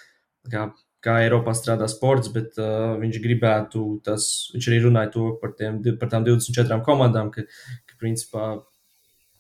kā 0.52 0.72
kā 1.02 1.18
Eiropā 1.24 1.54
strādā 1.58 1.88
sports, 1.90 2.30
bet 2.34 2.58
uh, 2.62 2.96
viņš 3.02 3.22
gribētu, 3.24 3.86
tas, 4.06 4.28
viņš 4.54 4.68
arī 4.70 4.82
runāja 4.86 5.12
to 5.16 5.30
par, 5.42 5.56
tiem, 5.58 5.80
par 6.00 6.12
tām 6.12 6.28
24 6.28 6.82
komandām, 6.86 7.32
ka, 7.34 7.46
ka 7.90 7.98
principā 8.02 8.52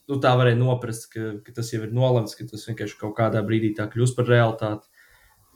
nu, 0.10 0.18
tā 0.24 0.34
varēja 0.40 0.60
noprast, 0.60 1.10
ka, 1.14 1.36
ka 1.46 1.56
tas 1.58 1.70
jau 1.74 1.84
ir 1.86 1.94
nolemts, 1.96 2.36
ka 2.38 2.48
tas 2.50 2.66
vienkārši 2.70 2.98
kaut 3.00 3.16
kādā 3.20 3.44
brīdī 3.46 3.76
tā 3.78 3.88
kļūs 3.92 4.16
par 4.18 4.30
realitāti. 4.32 4.90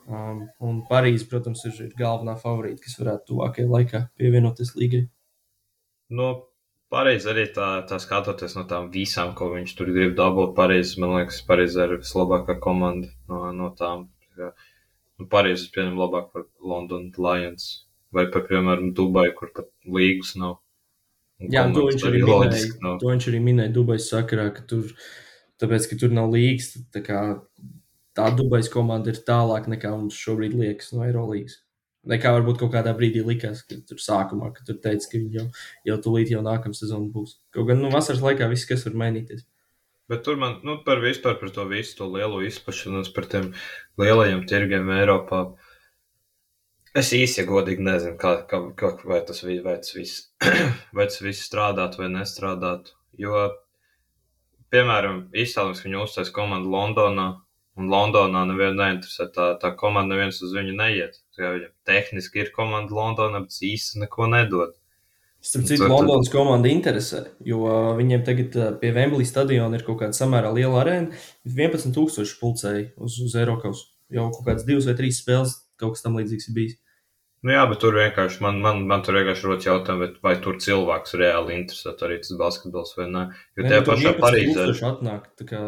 Um, 0.05 0.43
un 0.61 0.83
Parīzē, 0.85 1.25
protams, 1.31 1.63
ir, 1.65 1.77
ir 1.87 1.93
galvenā 1.97 2.35
favorīta, 2.37 2.83
kas 2.83 2.99
varētu 2.99 3.31
tuvākajā 3.31 3.71
laikā 3.71 4.03
pievienoties 4.21 4.75
līgai. 4.77 5.07
Nu, 6.13 6.27
Pareizi 6.93 7.31
arī 7.31 7.47
tā, 7.55 7.69
tā 7.89 7.97
skatoties 7.99 8.53
no 8.53 8.67
tām 8.69 8.91
visām, 8.93 9.33
ko 9.35 9.49
viņš 9.55 9.73
tur 9.79 9.89
grib 9.95 10.13
dabūt. 10.19 10.53
Pareizi, 10.57 10.99
man 11.01 11.15
liekas, 11.17 11.41
Pareizi 11.47 11.81
ir 11.81 11.97
vislabākā 11.97 12.59
komanda 12.61 13.09
no, 13.31 13.49
no 13.57 13.71
tām. 13.79 14.05
Tā 14.37 14.51
Nu, 15.19 15.27
Parīzes, 15.31 15.71
piemēram, 15.71 15.99
labāk 16.01 16.31
par 16.33 16.47
London 16.59 17.09
Lions 17.15 17.85
vai 18.15 18.25
par, 18.31 18.45
piemēram, 18.49 18.93
Dubai, 18.95 19.29
kur 19.35 19.51
pat 19.55 19.69
līgas 19.87 20.35
nav. 20.39 20.59
Jā, 21.51 21.65
to 21.75 21.83
viņš, 21.89 22.03
arī 22.07 22.21
minēja, 22.23 22.67
nav. 22.83 22.99
to 23.01 23.11
viņš 23.11 23.27
arī 23.31 23.39
minēja 23.43 23.73
Dubajas 23.75 24.07
sakarā, 24.11 24.47
ka 24.55 24.63
tur, 24.69 24.93
tāpēc, 25.59 25.89
ka 25.91 25.97
tur 25.99 26.13
nav 26.15 26.31
līgas, 26.31 26.71
tā 26.95 27.01
kā 27.03 27.21
tā 28.15 28.29
Dubajas 28.37 28.71
komanda 28.71 29.11
ir 29.11 29.19
tālāk 29.27 29.67
nekā 29.71 29.91
mums 29.97 30.15
šobrīd 30.19 30.55
liekas 30.55 30.93
no 30.95 31.03
Eirolīgas. 31.07 31.59
Nekā 32.05 32.31
varbūt 32.37 32.61
kaut 32.61 32.71
kādā 32.75 32.93
brīdī 32.95 33.23
likās, 33.25 33.63
ka 33.65 33.79
tur 33.89 33.99
sākumā, 33.99 34.51
ka 34.55 34.63
tur 34.67 34.77
teica, 34.79 35.09
ka 35.11 35.19
jau, 35.33 35.47
jau 35.89 35.97
tūlīt 36.05 36.31
jau 36.31 36.43
nākamā 36.45 36.77
sezona 36.77 37.09
būs. 37.11 37.39
Kaut 37.55 37.67
gan, 37.71 37.81
nu, 37.81 37.89
vasaras 37.91 38.23
laikā 38.23 38.47
viss, 38.51 38.67
kas 38.69 38.85
var 38.87 38.95
mainīties. 39.01 39.43
Bet 40.09 40.21
tur 40.25 40.37
man, 40.37 40.59
nu, 40.67 40.77
par 40.85 40.99
vispār 41.01 41.39
par 41.41 41.49
to 41.53 41.63
visu 41.69 41.95
to 41.97 42.07
lielo 42.13 42.43
izpašanos, 42.45 43.09
par 43.13 43.25
tiem 43.31 43.47
lielajiem 44.01 44.43
tirgiem 44.49 44.91
Eiropā. 44.99 45.39
Es 46.95 47.09
īsi, 47.17 47.39
ja 47.41 47.45
godīgi 47.49 47.83
nezinu, 47.83 48.15
kā, 48.21 48.35
kā, 48.49 48.59
kā, 48.79 48.91
vai, 49.09 49.19
tas, 49.25 49.41
vai, 49.43 49.77
tas 49.81 49.95
viss, 49.97 50.27
vai 50.95 51.07
tas 51.09 51.17
viss 51.25 51.47
strādātu 51.49 52.03
vai 52.03 52.11
nestrādātu. 52.13 52.93
Jo, 53.19 53.47
piemēram, 54.71 55.25
iztēlojamies, 55.33 55.81
ka 55.81 55.89
viņi 55.89 56.01
uztais 56.03 56.31
komandu 56.37 56.71
Londonā, 56.77 57.27
un 57.75 57.91
Londonā 57.91 58.45
nevienu 58.47 58.77
neinteresē. 58.83 59.27
Tā, 59.35 59.49
tā 59.61 59.73
komanda 59.79 60.13
neviens 60.13 60.39
uz 60.45 60.53
viņu 60.55 60.77
neiet. 60.77 61.19
Viņam 61.39 61.73
tehniski 61.89 62.45
ir 62.45 62.53
komanda 62.55 62.95
Londonā, 62.95 63.41
bet 63.47 63.57
īsti 63.73 64.05
neko 64.05 64.29
nedod. 64.31 64.77
Starp 65.45 65.67
citu, 65.69 65.85
Londonas 65.85 66.31
komanda 66.33 66.69
interesē, 66.71 67.19
jo 67.45 67.59
uh, 67.67 67.91
viņiem 67.99 68.23
tagad 68.25 68.55
uh, 68.57 68.71
pie 68.81 68.89
Wembley 68.95 69.27
stadiona 69.29 69.77
ir 69.77 69.83
kaut 69.85 69.99
kāda 69.99 70.17
samērā 70.17 70.49
liela 70.55 70.79
arēna. 70.81 71.19
11,000 71.45 72.39
pulcēji 72.39 72.87
uz, 72.97 73.19
uz 73.21 73.35
Eiropas. 73.37 73.83
Jau 74.13 74.31
kaut 74.33 74.47
kādas 74.47 74.65
divas 74.65 74.87
vai 74.89 74.95
trīs 74.97 75.19
spēles, 75.21 75.53
kaut 75.81 75.93
kas 75.93 76.05
tam 76.05 76.17
līdzīgs 76.17 76.49
ir 76.49 76.57
bijis. 76.57 76.79
Nu 77.45 77.53
jā, 77.53 77.61
bet 77.69 77.77
tur 77.83 77.93
vienkārši 77.93 78.41
man, 78.41 78.57
man, 78.63 78.81
man 78.89 79.03
tur 79.05 79.19
vienkārši 79.19 79.45
rodas 79.45 79.67
jautājums, 79.67 80.17
vai 80.25 80.33
tur 80.41 80.57
cilvēks 80.65 81.13
reāli 81.21 81.59
interesē 81.59 81.93
arī 82.07 82.17
tas 82.23 82.33
basketbols 82.39 82.95
vai 82.97 83.05
nē. 83.11 83.25
Jo 83.59 83.67
tajā 83.67 83.83
pašā 83.85 84.13
Parīzē. 84.17 84.65
Atnāk, 84.89 85.27
tā, 85.37 85.45
kā... 85.51 85.61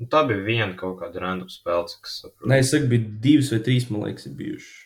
nu, 0.00 0.08
tā 0.12 0.24
bija 0.30 0.40
viena 0.46 0.72
kaut 0.78 0.96
kāda 1.02 1.20
random 1.26 1.52
spēle, 1.52 1.98
kas 2.00 2.16
saprot. 2.22 2.48
Nē, 2.48 2.62
es 2.64 2.72
saku, 2.72 2.88
bija 2.94 3.12
divas 3.28 3.52
vai 3.52 3.60
trīs, 3.68 3.90
man 3.92 4.06
liekas, 4.08 4.30
bijušas. 4.40 4.85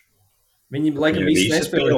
Viņi 0.70 0.92
laikam 0.94 1.26
visi 1.26 1.48
nespēlē. 1.50 1.94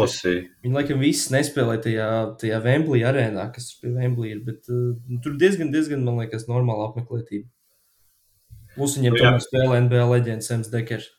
Viņi 0.64 0.76
laikam 0.78 1.02
visi 1.02 1.32
nespēlē 1.34 1.74
tajā, 1.84 2.08
tajā 2.40 2.60
Wembley 2.64 3.02
arēnā, 3.04 3.50
kas 3.52 3.74
pie 3.80 3.92
Wembley 3.92 4.32
ir. 4.32 4.38
Bet 4.46 4.70
uh, 4.72 4.94
tur 5.24 5.34
diezgan, 5.40 5.72
diezgan, 5.74 6.06
man 6.06 6.22
liekas, 6.22 6.46
normāla 6.48 6.88
apmeklētība. 6.88 7.50
Plus 8.72 8.96
viņiem 8.96 9.12
nu, 9.12 9.20
tomēr 9.20 9.44
spēlē 9.44 9.80
NBA 9.86 10.06
leģenda 10.08 10.46
Sems 10.46 10.70
Dekers. 10.72 11.10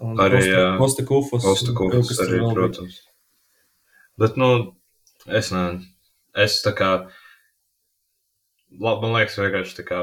Arī, 0.00 0.40
Kosta, 0.40 0.48
jā. 0.48 0.62
Kosta 0.80 1.04
Kufos. 1.08 1.44
Kosta 1.44 1.74
tur 1.76 2.24
arī, 2.24 2.38
protams. 2.56 2.96
Bet, 4.20 4.38
nu, 4.40 4.48
es 5.28 5.52
nezinu. 5.52 5.84
Es 6.32 6.62
tā 6.64 6.72
kā, 6.72 6.88
labi, 8.72 9.04
man 9.04 9.18
liekas, 9.18 9.36
vienkārši 9.36 9.76
tā 9.82 9.84
kā, 9.84 9.98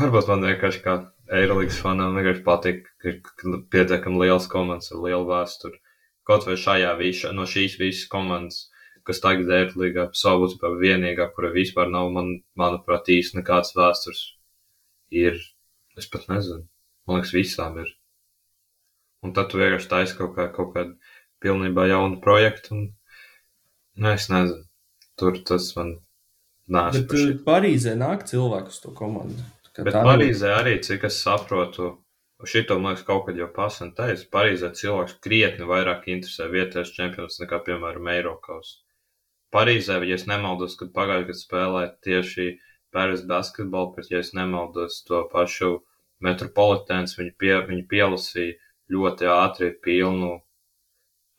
varbūt 0.00 0.30
man 0.32 0.46
vienkārši 0.48 0.80
kā 0.80 0.94
Eirolandes 1.28 1.76
fanām 1.84 2.16
vienkārši 2.16 2.40
patīk, 2.46 2.86
ka 2.96 3.12
ir 3.12 3.58
pietiekami 3.68 4.22
liels 4.22 4.48
komandas 4.48 4.88
ar 4.94 5.02
lielu 5.04 5.28
vēsturi. 5.28 5.76
Kaut 6.28 6.44
vai 6.44 6.58
šajā 6.60 6.90
visā, 6.98 7.32
no 7.32 7.46
šīs 7.48 7.78
visas 7.80 8.08
komandas, 8.12 8.66
kas 9.08 9.22
tagad 9.24 9.48
ir 9.48 9.54
Eirolandā, 9.62 10.08
savu 10.12 10.44
būtībā 10.44 10.72
vienīgā, 10.82 11.30
kura 11.32 11.48
vispār 11.54 11.88
nav, 11.88 12.10
man, 12.12 12.34
manuprāt, 12.60 13.08
īsti 13.14 13.40
nekāds 13.40 13.72
vēstures, 13.76 14.24
ir, 15.24 15.38
es 15.96 16.08
pat 16.12 16.28
nezinu, 16.28 16.66
man 17.08 17.20
liekas, 17.20 17.32
visām 17.36 17.78
ir. 17.80 17.94
Un 19.24 19.32
tad 19.34 19.48
tu 19.50 19.58
vienkārši 19.58 19.88
taisi 19.90 20.18
kaut, 20.18 20.34
kā, 20.36 20.50
kaut 20.54 20.74
kādu 20.76 20.98
pilnībā 21.42 21.88
jaunu 21.88 22.20
projektu, 22.22 22.74
un, 22.76 22.84
nu, 23.96 24.12
es 24.12 24.28
nezinu, 24.30 24.66
tur 25.18 25.40
tas 25.48 25.70
man 25.78 25.96
nāca. 26.68 27.00
Bet 27.00 27.16
uh, 27.16 27.32
Parīzē 27.46 27.96
nāk 27.98 28.26
cilvēku 28.28 28.74
uz 28.74 28.82
to 28.84 28.92
komandu. 28.96 29.48
Bet 29.78 29.96
Parīzē 29.96 30.52
arī, 30.58 30.76
cik 30.84 31.08
es 31.08 31.22
saprotu, 31.24 31.94
šito 32.46 32.78
man 32.78 32.92
liekas 32.94 33.06
kaut 33.06 33.24
kad 33.26 33.38
jau 33.38 33.48
pasen 33.54 33.94
teicu, 33.98 34.28
Parīzē 34.34 34.70
cilvēks 34.80 35.16
krietni 35.24 35.66
vairāk 35.66 36.06
interesē 36.12 36.46
vietējais 36.52 36.92
čempions 36.94 37.40
nekā, 37.42 37.58
piemēram, 37.66 38.10
Eiropas. 38.12 38.76
Parīzē, 39.54 39.96
ja 40.06 40.18
es 40.20 40.26
nemaldos, 40.30 40.76
kad 40.78 40.92
pagājušajā 40.94 41.26
gadā 41.30 41.42
spēlēja 41.42 41.92
tieši 42.06 42.48
Pēras 42.94 43.24
basketbolu, 43.28 43.94
bet, 43.96 44.10
ja 44.12 44.20
es 44.24 44.30
nemaldos, 44.36 45.02
to 45.08 45.24
pašu 45.32 45.72
metropolitēns, 46.24 47.16
viņi, 47.18 47.34
pie, 47.42 47.54
viņi 47.68 47.84
pielasīja 47.90 48.54
ļoti 48.94 49.28
ātri 49.32 49.72
pilnu 49.84 50.30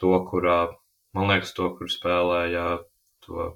to, 0.04 0.14
kurā, 0.30 0.60
man 1.18 1.32
liekas, 1.32 1.56
to, 1.58 1.72
kur 1.78 1.90
spēlēja 1.90 2.66
to 3.26 3.48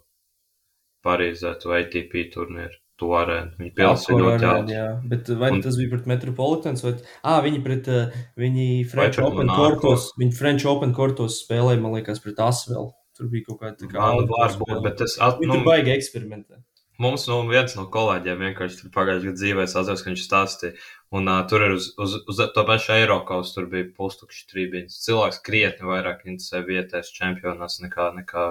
Parīzē, 1.04 1.54
to 1.60 1.76
ATP 1.76 2.30
turnīru, 2.34 2.80
to 3.02 3.10
arēnu. 3.18 3.54
Viņi 3.60 3.72
Apkora 3.90 4.24
ļoti 4.24 4.48
ātri. 4.50 4.76
jā. 4.78 4.88
Bet 5.14 5.30
vai 5.42 5.52
Un- 5.56 5.62
tas 5.66 5.78
bija 5.80 5.90
pret 5.96 6.06
Metropolitans? 6.12 6.84
Vai... 6.86 6.94
Ah, 7.24 7.40
viņi 7.46 7.64
pret 7.66 7.88
uh, 7.92 8.20
viņi 8.40 8.68
French 8.92 9.20
Open 9.24 9.48
kortos, 9.50 10.12
viņi 10.22 10.36
French 10.38 10.66
Open 10.70 10.94
kortos 10.94 11.40
spēlēja, 11.46 11.82
man 11.82 11.96
liekas, 11.98 12.22
pret 12.24 12.40
Asvel. 12.40 12.92
Tur 13.18 13.28
bija 13.30 13.46
kaut 13.50 13.60
kāda 13.62 13.78
tā 13.78 13.90
kā 13.92 14.00
Man 14.02 14.20
outdoor 14.24 14.40
var 14.40 14.54
būt, 14.58 14.70
spēle. 14.70 14.84
bet 14.88 15.02
es 15.06 15.18
at, 15.22 15.40
Viņi 15.42 15.52
nu, 15.52 15.58
tur 15.60 15.66
baigi 15.68 15.92
eksperimentē. 15.94 16.62
mums 17.04 17.26
nu, 17.28 17.40
viens 17.50 17.76
no 17.76 17.84
kolēģiem 17.94 18.40
vienkārši 18.46 18.90
pagājušajā 18.94 19.26
gadā 19.28 19.38
dzīvē 19.42 19.66
atceros, 19.68 20.02
ka 20.06 20.10
viņš 20.14 20.24
stāstīja. 20.28 20.74
Un 21.14 21.28
uh, 21.30 21.42
tur 21.50 21.62
ir 21.66 21.76
uz, 21.76 21.92
uz, 22.02 22.16
uz 22.30 22.40
to 22.56 22.64
pašu 22.66 22.94
Eiropas, 22.96 23.52
tur 23.54 23.68
bija 23.70 23.90
pustukšs 23.98 24.48
trījums. 24.54 24.98
Cilvēks 25.06 25.42
krietni 25.46 25.86
vairāk 25.90 26.24
interesē 26.26 26.64
vietējais 26.66 27.12
čempionāts 27.14 27.82
nekā, 27.86 28.10
nekā, 28.18 28.48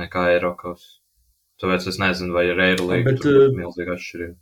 nekā 0.00 0.26
Eiropas. 0.34 0.84
Tāpēc 1.62 1.86
es 1.90 2.00
nezinu, 2.02 2.34
vai 2.34 2.48
ir 2.50 2.60
Eirolandā 2.60 3.12
Bet, 3.12 3.20
tur 3.22 3.38
būtu 3.38 3.52
uh, 3.52 3.60
milzīga 3.60 3.94
atšķirība. 3.94 4.36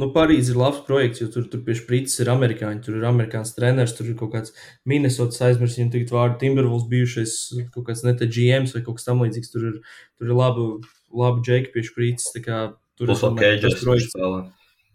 Nu, 0.00 0.08
Parīzē 0.14 0.54
ir 0.54 0.58
labs 0.60 0.78
projekts, 0.86 1.20
jo 1.20 1.26
tur, 1.28 1.44
tur 1.52 1.60
pie 1.66 1.74
sprites 1.76 2.14
ir 2.22 2.30
amerikāņi. 2.32 2.80
Tur 2.86 2.96
ir 2.96 3.08
amerikāņu 3.10 3.52
treneris, 3.58 3.92
tur 3.98 4.08
ir 4.08 4.16
kaut 4.16 4.30
kāds 4.32 4.54
Minnesotas 4.88 5.42
aizmirsts, 5.44 5.76
viņam 5.76 5.90
tagad 5.92 6.14
vārdu 6.14 6.38
Timberwolves 6.40 6.86
bijušais, 6.88 7.34
kaut 7.74 7.90
kāds 7.90 8.00
ne 8.06 8.14
te 8.16 8.30
GMs 8.30 8.72
vai 8.72 8.80
kaut 8.86 8.96
kas 9.00 9.08
tam 9.10 9.20
līdzīgs. 9.20 9.52
Tur 9.52 9.66
ir, 9.68 9.76
tur 10.16 10.30
ir 10.30 10.38
labu, 10.38 10.66
labu 11.12 11.44
džeki 11.44 11.74
pie 11.74 11.84
sprites. 11.90 12.30
kā 12.46 12.62
Tur 12.96 13.08
Plus 13.08 13.22
vēl 13.24 13.36
domāju, 13.36 13.60
tas 13.64 13.82
projekts. 13.82 14.16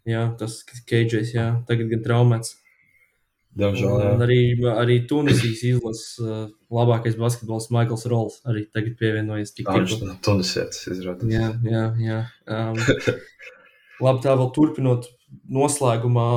Jā, 0.08 0.24
tas 0.40 0.62
Keidžers, 0.88 1.34
jā, 1.36 1.48
tagad 1.68 1.90
gan 1.92 2.04
traumēts. 2.06 2.56
Diemžēl, 3.58 3.90
Un 3.90 4.04
jā. 4.04 4.26
arī, 4.28 4.40
arī 4.70 4.96
Tunisijas 5.10 5.64
izlases 5.66 6.20
uh, 6.22 6.44
labākais 6.74 7.16
basketbols 7.18 7.70
Maikls 7.74 8.06
Rolls 8.12 8.36
arī 8.46 8.66
tagad 8.70 8.98
pievienojies. 9.00 9.54
tik 9.58 9.66
Tā 9.70 9.78
viņš 9.80 9.96
tikko. 9.96 10.10
no 10.12 10.18
Tunisietas 10.28 10.84
izrādās. 10.94 11.32
Jā, 11.34 11.48
jā, 11.66 11.86
jā. 12.04 12.20
Um, 12.46 12.78
labi, 14.06 14.22
tā 14.28 14.36
vēl 14.38 14.52
turpinot 14.54 15.10
noslēgumā. 15.58 16.28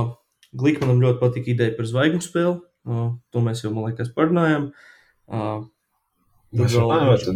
Glikmanam 0.61 1.03
ļoti 1.05 1.21
patīk 1.21 1.53
ideja 1.53 1.77
par 1.77 1.87
zvaigžņu 1.91 2.25
spēli. 2.25 2.57
Uh, 2.89 3.13
to 3.31 3.43
mēs 3.45 3.61
jau, 3.63 3.71
man 3.77 3.91
liekas, 3.91 4.09
parunājām. 4.17 4.71
Uh, 5.31 5.69
Mēs 6.57 6.73
vēl 6.75 6.91
viņš, 6.91 7.27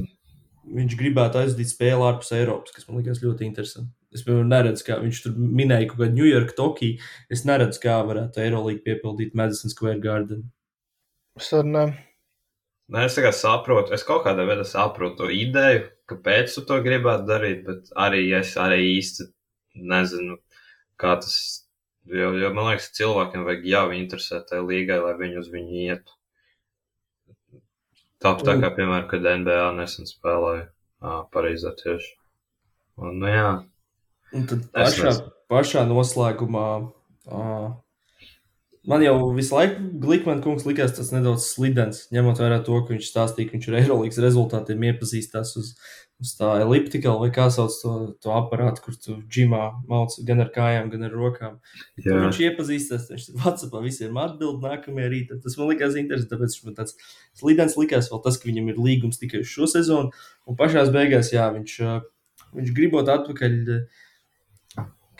viņš 0.75 0.95
gribētu 0.99 1.39
aizdīt 1.39 1.71
spēli 1.71 2.03
ārpus 2.09 2.33
Eiropas, 2.35 2.73
kas 2.75 2.89
man 2.89 2.99
liekas 2.99 3.21
ļoti 3.23 3.47
interesanti. 3.47 3.93
Es 4.15 4.23
piemēram 4.23 4.51
neredzu, 4.53 4.85
kā 4.87 4.99
viņš 5.03 5.21
tur 5.25 5.37
minēja 5.39 5.89
kaut 5.91 6.05
kādu 6.05 6.19
New 6.19 6.29
York, 6.29 6.55
Tokiju. 6.59 6.99
Es 7.35 7.43
neredzu, 7.49 7.81
kā 7.83 7.99
varētu 8.07 8.43
Eirolandā 8.45 8.85
piepildīt 8.87 9.35
Madison 9.39 9.73
Square 9.73 9.99
Garden. 10.03 10.45
Es 11.41 11.51
arī 11.57 11.73
ne. 11.75 11.87
Nē, 12.95 13.07
es 13.09 13.17
tikai 13.17 13.33
saprotu, 13.33 13.95
es 13.97 14.05
kaut 14.05 14.27
kādā 14.27 14.45
veidā 14.45 14.65
saprotu 14.69 15.23
to 15.23 15.31
ideju, 15.33 15.87
kāpēc 16.11 16.53
tu 16.53 16.63
to 16.69 16.77
gribētu 16.85 17.25
darīt, 17.31 17.63
bet 17.65 17.89
arī 17.97 18.27
es 18.37 18.53
arī 18.61 18.83
īsti 18.99 19.31
nezinu, 19.93 20.37
kā 21.01 21.17
tas. 21.23 21.39
Jo, 22.05 22.35
jo 22.37 22.51
man 22.53 22.69
liekas, 22.69 22.91
cilvēkiem 22.99 23.47
vajag 23.47 23.63
jau 23.71 23.87
interesēt 23.97 24.51
tajā 24.51 24.67
līgai, 24.69 24.99
lai 25.01 25.15
viņi 25.17 25.39
uz 25.41 25.49
viņu 25.49 25.79
ietu. 25.87 26.19
Tāpat 28.21 28.45
tā 28.45 28.55
kā, 28.61 28.71
piemēram, 28.77 29.07
kad 29.09 29.25
NBA 29.41 29.71
nesen 29.79 30.09
spēlēja 30.09 30.69
Parīzē 31.33 31.73
tieši. 31.81 32.13
Un, 33.01 33.17
nu 33.23 33.33
jā, 33.33 33.49
Un 34.35 34.47
tad 34.51 34.67
pašā, 34.75 35.15
pašā 35.53 35.85
noslēgumā 35.87 36.69
uh, 36.83 37.73
man 38.87 39.03
jau 39.05 39.17
visu 39.37 39.55
laiku 39.57 39.91
Glikmana 40.03 40.43
kungs 40.45 40.67
likās 40.69 40.95
tas 40.97 41.11
nedaudz 41.15 41.47
slidens, 41.49 42.05
ņemot 42.15 42.41
vērā 42.43 42.61
to, 42.67 42.81
ka 42.85 42.95
viņš 42.95 43.11
stāstīja, 43.11 43.49
ka 43.49 43.57
viņš 43.57 43.69
ar 43.71 43.79
Eirolandes 43.81 44.21
rezultātiem 44.25 44.85
iepazīstās 44.91 45.55
uz, 45.61 45.71
uz 46.21 46.33
tā 46.39 46.51
elliptikāla 46.65 47.23
vai 47.23 47.31
kā 47.35 47.47
sauc 47.53 47.77
to, 47.81 47.95
to 48.23 48.35
aparātu, 48.35 48.85
kur 48.85 48.99
tu 49.01 49.17
džimā 49.25 49.63
mauc 49.91 50.17
gan 50.29 50.45
ar 50.45 50.53
kājām, 50.55 50.91
gan 50.93 51.09
ar 51.09 51.17
rokām. 51.17 51.59
Tur 51.97 52.13
jā. 52.13 52.21
viņš 52.27 52.41
iepazīstās, 52.51 53.09
viņš 53.13 53.29
tur 53.31 53.41
Whatsappā 53.41 53.83
visiem 53.85 54.21
atbild 54.21 54.65
nākamajā 54.65 55.11
rītā. 55.13 55.41
Tas 55.45 55.59
man 55.61 55.73
likās 55.73 55.97
interesanti, 56.01 56.33
tāpēc 56.35 56.59
viņš 56.59 56.69
man 56.69 56.79
tāds 56.81 56.99
slidens 57.41 57.79
likās 57.81 58.13
vēl 58.13 58.25
tas, 58.27 58.41
ka 58.41 58.51
viņam 58.51 58.73
ir 58.73 58.83
līgums 58.85 59.21
tikai 59.23 59.45
uz 59.45 59.53
šo 59.53 59.71
sezonu. 59.71 60.13
Un 60.45 60.61
pašās 60.61 60.93
beigās, 60.95 61.33
jā, 61.33 61.49
viņš, 61.57 61.79
viņš 62.61 62.75
gribot 62.77 63.09
atpakaļ 63.11 63.61
ā, 63.65 63.83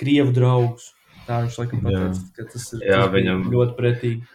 Krievu 0.01 0.33
draugus. 0.37 0.91
Tā 1.25 1.41
viņš 1.45 1.59
laikam 1.61 1.81
Jā. 1.81 1.85
pateica, 1.89 2.25
ka 2.37 2.45
tas 2.53 2.67
ir 2.75 2.83
Jā, 2.85 2.99
tas 3.05 3.13
viņam- 3.15 3.45
ļoti 3.53 3.77
pretīgi. 3.79 4.27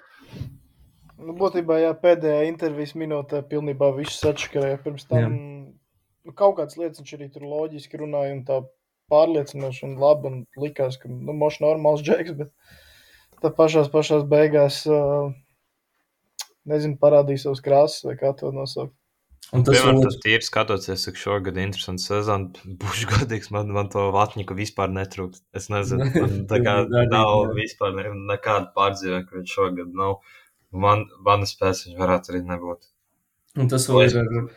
Nu, 1.20 1.34
būtībā, 1.38 1.76
jā, 1.84 1.92
pēdējā 2.02 2.48
intervijas 2.48 2.94
minūtē 2.98 3.44
pilnībā 3.50 3.92
viss 3.98 4.24
atšķirēja. 4.26 4.80
Pirms 4.84 5.06
tam 5.06 5.34
nu, 6.26 6.32
kaut 6.34 6.58
kādas 6.58 6.78
lietas 6.80 7.02
viņš 7.02 7.14
arī 7.18 7.28
tur 7.34 7.44
loģiski 7.44 8.00
runāja 8.00 8.34
un 8.38 8.44
tā 8.48 8.62
pārliecinoši 9.12 9.84
un 9.86 9.98
labi. 10.00 10.32
Un 10.32 10.46
likās, 10.58 10.98
ka 10.98 11.10
nu, 11.12 11.34
mošs 11.34 11.60
normāls 11.62 12.02
džeks, 12.08 12.34
bet 12.40 12.50
tā 13.44 13.52
pašās, 13.54 13.92
pašās 13.92 14.24
beigās, 14.24 14.82
uh, 14.88 15.30
nezinu, 16.66 16.98
parādīja 17.02 17.46
savus 17.46 17.62
krāsas 17.62 18.04
vai 18.08 18.16
kā 18.16 18.34
to 18.38 18.52
nosaukt. 18.56 18.96
Un 19.50 19.64
tas 19.66 19.80
Piemēram, 19.80 19.98
vēl 19.98 20.06
tas 20.06 20.18
tīri 20.22 20.46
skatoties, 20.46 21.04
cik 21.08 21.18
šogad 21.18 21.56
ir 21.58 21.66
interesants 21.66 22.06
sezona. 22.10 22.52
Būšu 22.84 23.10
godīgs, 23.10 23.50
man, 23.56 23.72
man 23.74 23.90
to 23.94 24.10
vatņiku 24.14 24.58
vispār 24.58 24.92
netrūkst. 24.94 25.42
Es 25.58 25.70
nezinu, 25.74 26.06
man 26.22 26.44
tā 26.52 26.62
kā 26.66 26.76
nav 26.90 27.56
vispār 27.58 27.96
ne, 27.98 28.12
nekāda 28.30 28.70
pārdzīvē, 28.78 29.24
ka 29.26 29.40
viņš 29.40 29.56
šogad 29.58 29.98
nav. 29.98 30.20
Man, 30.70 31.08
manas 31.26 31.56
spējas 31.56 31.88
viņš 31.88 31.98
varētu 31.98 32.34
arī 32.34 32.44
nebūt. 32.46 32.92
Un 33.58 33.72
tas 33.72 33.88
vēl 33.90 34.06
ir, 34.06 34.20
ar- 34.22 34.52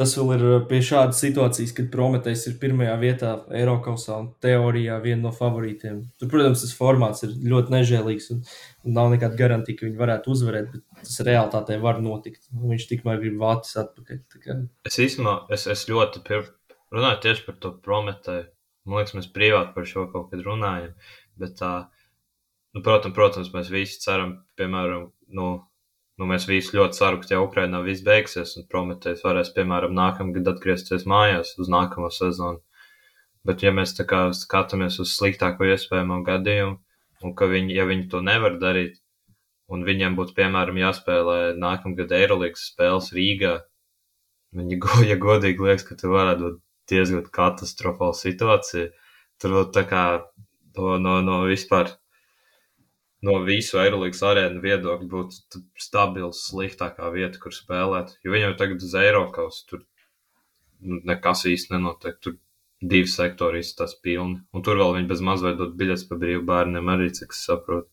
tas 0.00 0.14
vēl 0.16 0.30
ir 0.34 0.42
pie 0.70 0.78
šādas 0.84 1.18
situācijas, 1.20 1.74
kad 1.76 1.90
Prometējs 1.92 2.46
ir 2.48 2.56
pirmajā 2.62 2.94
vietā 3.02 3.32
Eiropasā 3.56 4.16
un 4.22 4.30
teorijā 4.40 4.96
viena 5.04 5.26
no 5.26 5.32
favorītiem. 5.36 5.98
Tur, 6.20 6.30
protams, 6.32 6.62
tas 6.64 6.72
formāts 6.76 7.26
ir 7.26 7.34
ļoti 7.52 7.74
nežēlīgs 7.74 8.30
un, 8.34 8.40
un 8.86 8.96
nav 8.96 9.10
nekāda 9.12 9.36
garantija, 9.36 9.76
ka 9.76 9.86
viņi 9.86 10.00
varētu 10.00 10.32
uzvarēt, 10.32 10.70
bet 10.72 11.04
tas 11.04 11.20
realitātē 11.28 11.76
var 11.82 12.00
notikt. 12.00 12.46
Viņš 12.72 12.88
tikmēr 12.94 13.20
grib 13.20 13.36
vācis 13.42 13.76
atpakaļ. 13.84 14.64
Es 14.88 14.98
īstenībā, 15.04 15.36
es, 15.52 15.68
es 15.68 15.84
ļoti 15.90 16.24
pir... 16.26 16.48
runāju 16.94 17.20
tieši 17.26 17.46
par 17.50 17.60
to 17.60 17.76
prometēju. 17.84 18.48
Man 18.88 19.02
liekas, 19.02 19.16
mēs 19.18 19.32
privāti 19.34 19.76
par 19.76 19.88
šo 19.88 20.06
kaut 20.12 20.30
kad 20.32 20.40
runājam. 20.46 20.94
Bet 21.40 21.58
tā, 21.60 21.74
nu, 22.72 22.80
protams, 22.80 23.14
protams, 23.16 23.52
mēs 23.52 23.68
visi 23.72 24.00
ceram, 24.00 24.38
piemēram, 24.56 25.10
nu, 25.36 25.50
nu 26.20 26.28
mēs 26.30 26.46
visi 26.48 26.76
ļoti 26.76 26.98
ceram, 26.98 27.20
ka 27.22 27.32
jau 27.34 27.44
Ukrainā 27.46 27.80
viss 27.84 28.04
beigsies 28.06 28.56
un 28.60 28.66
prometējs 28.70 29.24
varēs, 29.26 29.52
piemēram, 29.56 29.96
nākamgad 29.96 30.52
atgriezties 30.52 31.06
mājās 31.08 31.54
uz 31.58 31.70
nākamo 31.72 32.12
sezonu. 32.14 32.60
Bet, 33.48 33.64
ja 33.64 33.72
mēs 33.72 33.96
tā 33.96 34.04
kā 34.08 34.26
skatāmies 34.36 35.00
uz 35.00 35.14
sliktāko 35.16 35.64
iespējamo 35.64 36.20
gadījumu, 36.26 36.76
un 37.24 37.34
ka 37.36 37.48
viņi, 37.48 37.72
ja 37.78 37.88
viņi 37.88 38.10
to 38.12 38.20
nevar 38.24 38.60
darīt, 38.60 39.00
un 39.72 39.86
viņiem 39.86 40.18
būtu, 40.18 40.36
piemēram, 40.36 40.78
jāspēlē 40.82 41.40
nākamgad 41.56 42.12
Eirolandes 42.20 42.68
spēles 42.72 43.12
Rīgā, 43.16 43.56
Viņi, 44.56 44.80
ja 45.10 45.16
godīgi 45.22 45.62
liekas, 45.62 45.86
ka 45.86 45.96
tur 45.98 46.16
varētu 46.16 46.42
būt 46.46 46.58
diezgan 46.90 47.26
katastrofāla 47.34 48.16
situācija. 48.18 48.90
Tur 49.40 49.56
vēl 49.56 49.68
tā 49.74 49.84
kā 49.88 50.04
to 50.76 50.96
no, 51.02 51.20
no 51.22 51.42
vispār 51.46 51.92
no 53.26 53.36
visu 53.44 53.80
Eirolandes 53.80 54.22
arēnu 54.24 54.62
viedokļa 54.64 55.08
būtu 55.10 55.62
stabils, 55.78 56.44
sliktākā 56.48 57.10
vieta, 57.14 57.40
kur 57.42 57.54
spēlēt. 57.54 58.16
Jo 58.24 58.34
viņi 58.34 58.46
jau 58.48 58.54
tagad 58.62 58.86
uz 58.86 58.94
Eiropas 58.96 59.62
tur 59.68 59.84
nu, 60.80 61.00
nekas 61.08 61.44
īsti 61.50 61.74
nenotiek. 61.74 62.16
Tur 62.24 62.38
divi 62.80 63.08
sektori 63.12 63.60
izstāsta 63.60 64.00
pilni. 64.04 64.40
Un 64.56 64.64
tur 64.64 64.80
vēl 64.80 64.96
viņi 64.96 65.10
bez 65.10 65.22
mazliet 65.24 65.60
dod 65.60 65.76
biļetes 65.80 66.06
par 66.08 66.20
brīvu 66.22 66.46
bērniem 66.48 66.92
arī, 66.94 67.10
cik 67.16 67.36
es 67.36 67.44
saprotu. 67.48 67.88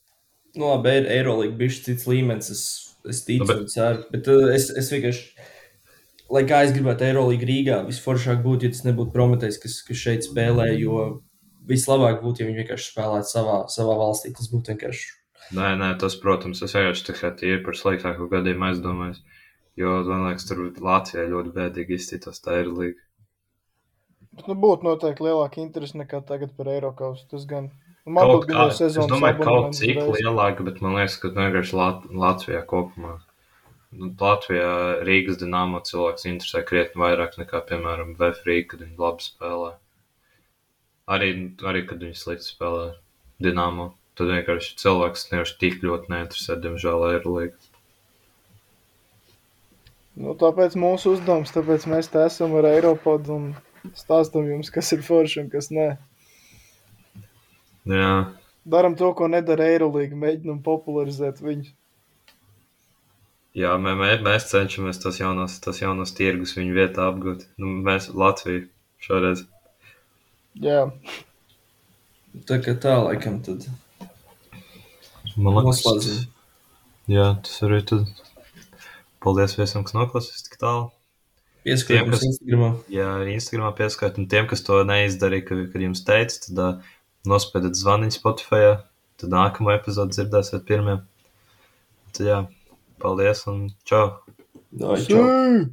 Nu, 0.55 0.71
labi, 0.71 0.95
Eirolandes 1.11 1.59
bija 1.59 1.83
cits 1.89 2.07
līmenis. 2.07 2.51
Es, 2.55 2.63
es 3.07 3.23
ticu, 3.27 3.43
Nu, 3.43 3.51
bet... 3.51 3.71
ceru. 3.75 4.07
Bet 4.13 4.31
uh, 4.31 4.47
es, 4.55 4.71
es 4.79 4.91
vienkārši. 4.95 5.53
Lai 6.31 6.43
kā 6.47 6.59
es 6.65 6.73
gribētu 6.75 7.05
Eirolandā 7.07 7.47
Rīgā, 7.47 7.75
visforšāk 7.87 8.41
būtu, 8.43 8.67
ja 8.67 8.75
tas 8.75 8.83
nebūtu 8.83 9.13
Prometējs, 9.13 9.59
kas, 9.63 9.77
kas 9.87 9.99
šeit 10.01 10.25
spēlē. 10.27 10.73
Jo 10.75 11.21
vislabāk 11.69 12.21
būtu, 12.23 12.41
ja 12.41 12.49
viņi 12.49 12.61
vienkārši 12.63 12.91
spēlētu 12.91 13.31
savā, 13.31 13.57
savā 13.71 13.97
valstī. 13.99 14.33
Tas 14.35 14.51
būtu 14.51 14.73
vienkārši. 14.73 15.09
Nē, 15.57 15.73
nē, 15.79 15.93
tas, 16.01 16.17
protams, 16.19 16.61
es 16.65 16.75
vienkārši 16.75 17.09
tikai 17.09 17.33
tīri 17.39 17.59
par 17.65 17.77
sliktāko 17.79 18.29
gadījumu 18.31 18.69
aizdomājos. 18.69 19.23
Jo, 19.77 19.99
man 20.07 20.25
liekas, 20.27 20.47
tur 20.49 20.63
Latvijā 20.81 21.27
ļoti 21.29 21.53
bēdīgi 21.55 21.99
izcīnās 21.99 22.41
tā 22.43 22.61
ir 22.63 22.71
līga. 22.73 23.03
Bet, 24.37 24.47
nu, 24.49 24.57
būtu 24.61 24.85
noteikti 24.85 25.25
lielāka 25.25 25.61
interese 25.61 25.97
nekā 25.97 26.23
tagad 26.25 26.53
par 26.57 26.69
Eiropas. 26.73 27.23
Tas 27.31 27.45
gan. 27.49 27.71
Nu, 28.05 28.13
Man 28.15 28.23
Kaut 28.23 28.45
būtu 28.45 28.53
kā, 28.53 28.65
es 28.85 28.97
domāju, 29.11 29.43
kaut 29.43 29.73
cik 29.75 29.97
lielāka, 30.15 30.63
bet 30.63 30.77
man 30.83 30.93
liekas, 30.95 31.17
ka 31.19 31.31
vienkārši 31.35 31.75
Lat 31.75 32.05
Latvijā 32.07 32.61
kopumā. 32.69 33.17
Nu, 33.97 34.11
Latvijā 34.19 34.69
Rīgas 35.07 35.39
dīnāmo 35.41 35.81
cilvēks 35.83 36.27
interesē 36.29 36.61
krietni 36.67 37.01
vairāk 37.01 37.35
nekā, 37.39 37.61
piemēram, 37.67 38.13
Vēfrīga, 38.19 38.69
kad 38.71 38.85
viņi 38.85 39.01
labi 39.01 39.25
spēlē. 39.25 39.73
Arī, 41.07 41.29
arī 41.63 41.85
kad 41.87 42.03
viņi 42.03 42.19
slikti 42.19 42.49
spēlē 42.49 42.89
dīnāmo. 43.43 43.91
Tad 44.17 44.31
vienkārši 44.33 44.73
cilvēks 44.81 45.27
nevis 45.31 45.53
tik 45.61 45.83
ļoti 45.85 46.11
neinteresē, 46.11 46.57
diemžēl, 46.63 47.05
Eirolīga. 47.13 47.55
Nu, 50.17 50.33
tāpēc 50.33 50.73
mūsu 50.79 51.13
uzdevums, 51.13 51.53
tāpēc 51.53 51.85
mēs 51.91 52.09
te 52.09 52.23
esam 52.25 52.55
ar 52.57 52.65
Eiropodu 52.71 53.35
un 53.35 53.47
stāstam 53.95 54.49
jums, 54.49 54.73
kas 54.73 54.89
ir 54.95 55.05
forši 55.05 55.43
un 55.43 55.51
kas 55.53 55.69
nē. 55.69 55.91
Jā, 57.87 58.11
Daram 58.67 58.97
to, 58.99 59.13
ko 59.15 59.29
nedara 59.31 59.69
Eirolandā, 59.71 60.17
mēģinam 60.19 60.57
popularizēt 60.63 61.37
viņu. 61.39 61.69
jā 63.55 63.69
mē, 63.79 63.93
mē, 64.01 64.09
mēs 64.25 64.49
cenšamies 64.49 64.99
tos 64.99 65.21
jaunos, 65.21 65.55
tos 65.63 65.79
jaunos 65.79 66.11
tirgus 66.17 66.57
viņu 66.57 66.75
vietā 66.75 67.05
apgūt. 67.07 67.45
Nu, 67.61 67.71
mēs 67.87 68.09
Latviju 68.11 68.65
šoreiz. 68.99 69.45
Jā, 70.63 70.81
Tā 72.47 72.59
kā 72.61 72.73
tā, 72.77 72.93
laikam, 73.01 73.39
tad 73.45 73.65
Man 75.37 75.57
noslēdzam. 75.65 76.27
Jā, 77.09 77.27
tas 77.45 77.55
arī 77.65 77.79
tad. 77.87 78.07
Paldies 79.23 79.55
viesam, 79.57 79.83
kas 79.85 79.95
noklausīs 79.97 80.45
tik 80.45 80.57
tālu. 80.61 80.87
Pieskatīt 81.65 81.97
Tiem, 81.97 82.05
mums 82.07 82.19
kas- 82.19 82.27
Instagramā. 82.29 82.69
Ja 82.93 83.07
Instagramā 83.33 83.71
pieskaitāt, 83.77 84.19
un 84.21 84.27
tiem, 84.31 84.45
kas 84.49 84.61
to 84.65 84.77
neizdarīja, 84.87 85.45
kad, 85.49 85.63
kad 85.73 85.83
jums 85.83 86.03
teica, 86.07 86.37
tad 86.45 86.61
uh, 86.63 86.93
nospēdiet 87.27 87.77
zvaniņu 87.79 88.15
Spotify, 88.17 88.61
tad 89.19 89.33
nākamo 89.33 89.73
epizodu 89.75 90.15
dzirdēsiet 90.15 90.65
pirmie. 90.69 90.99
Tad 92.15 92.29
jā, 92.29 92.39
paldies 93.03 93.43
un 93.51 93.67
čau! 93.89 94.05
Dai, 94.71 94.95
čau. 95.05 95.25
Sī! 95.25 95.65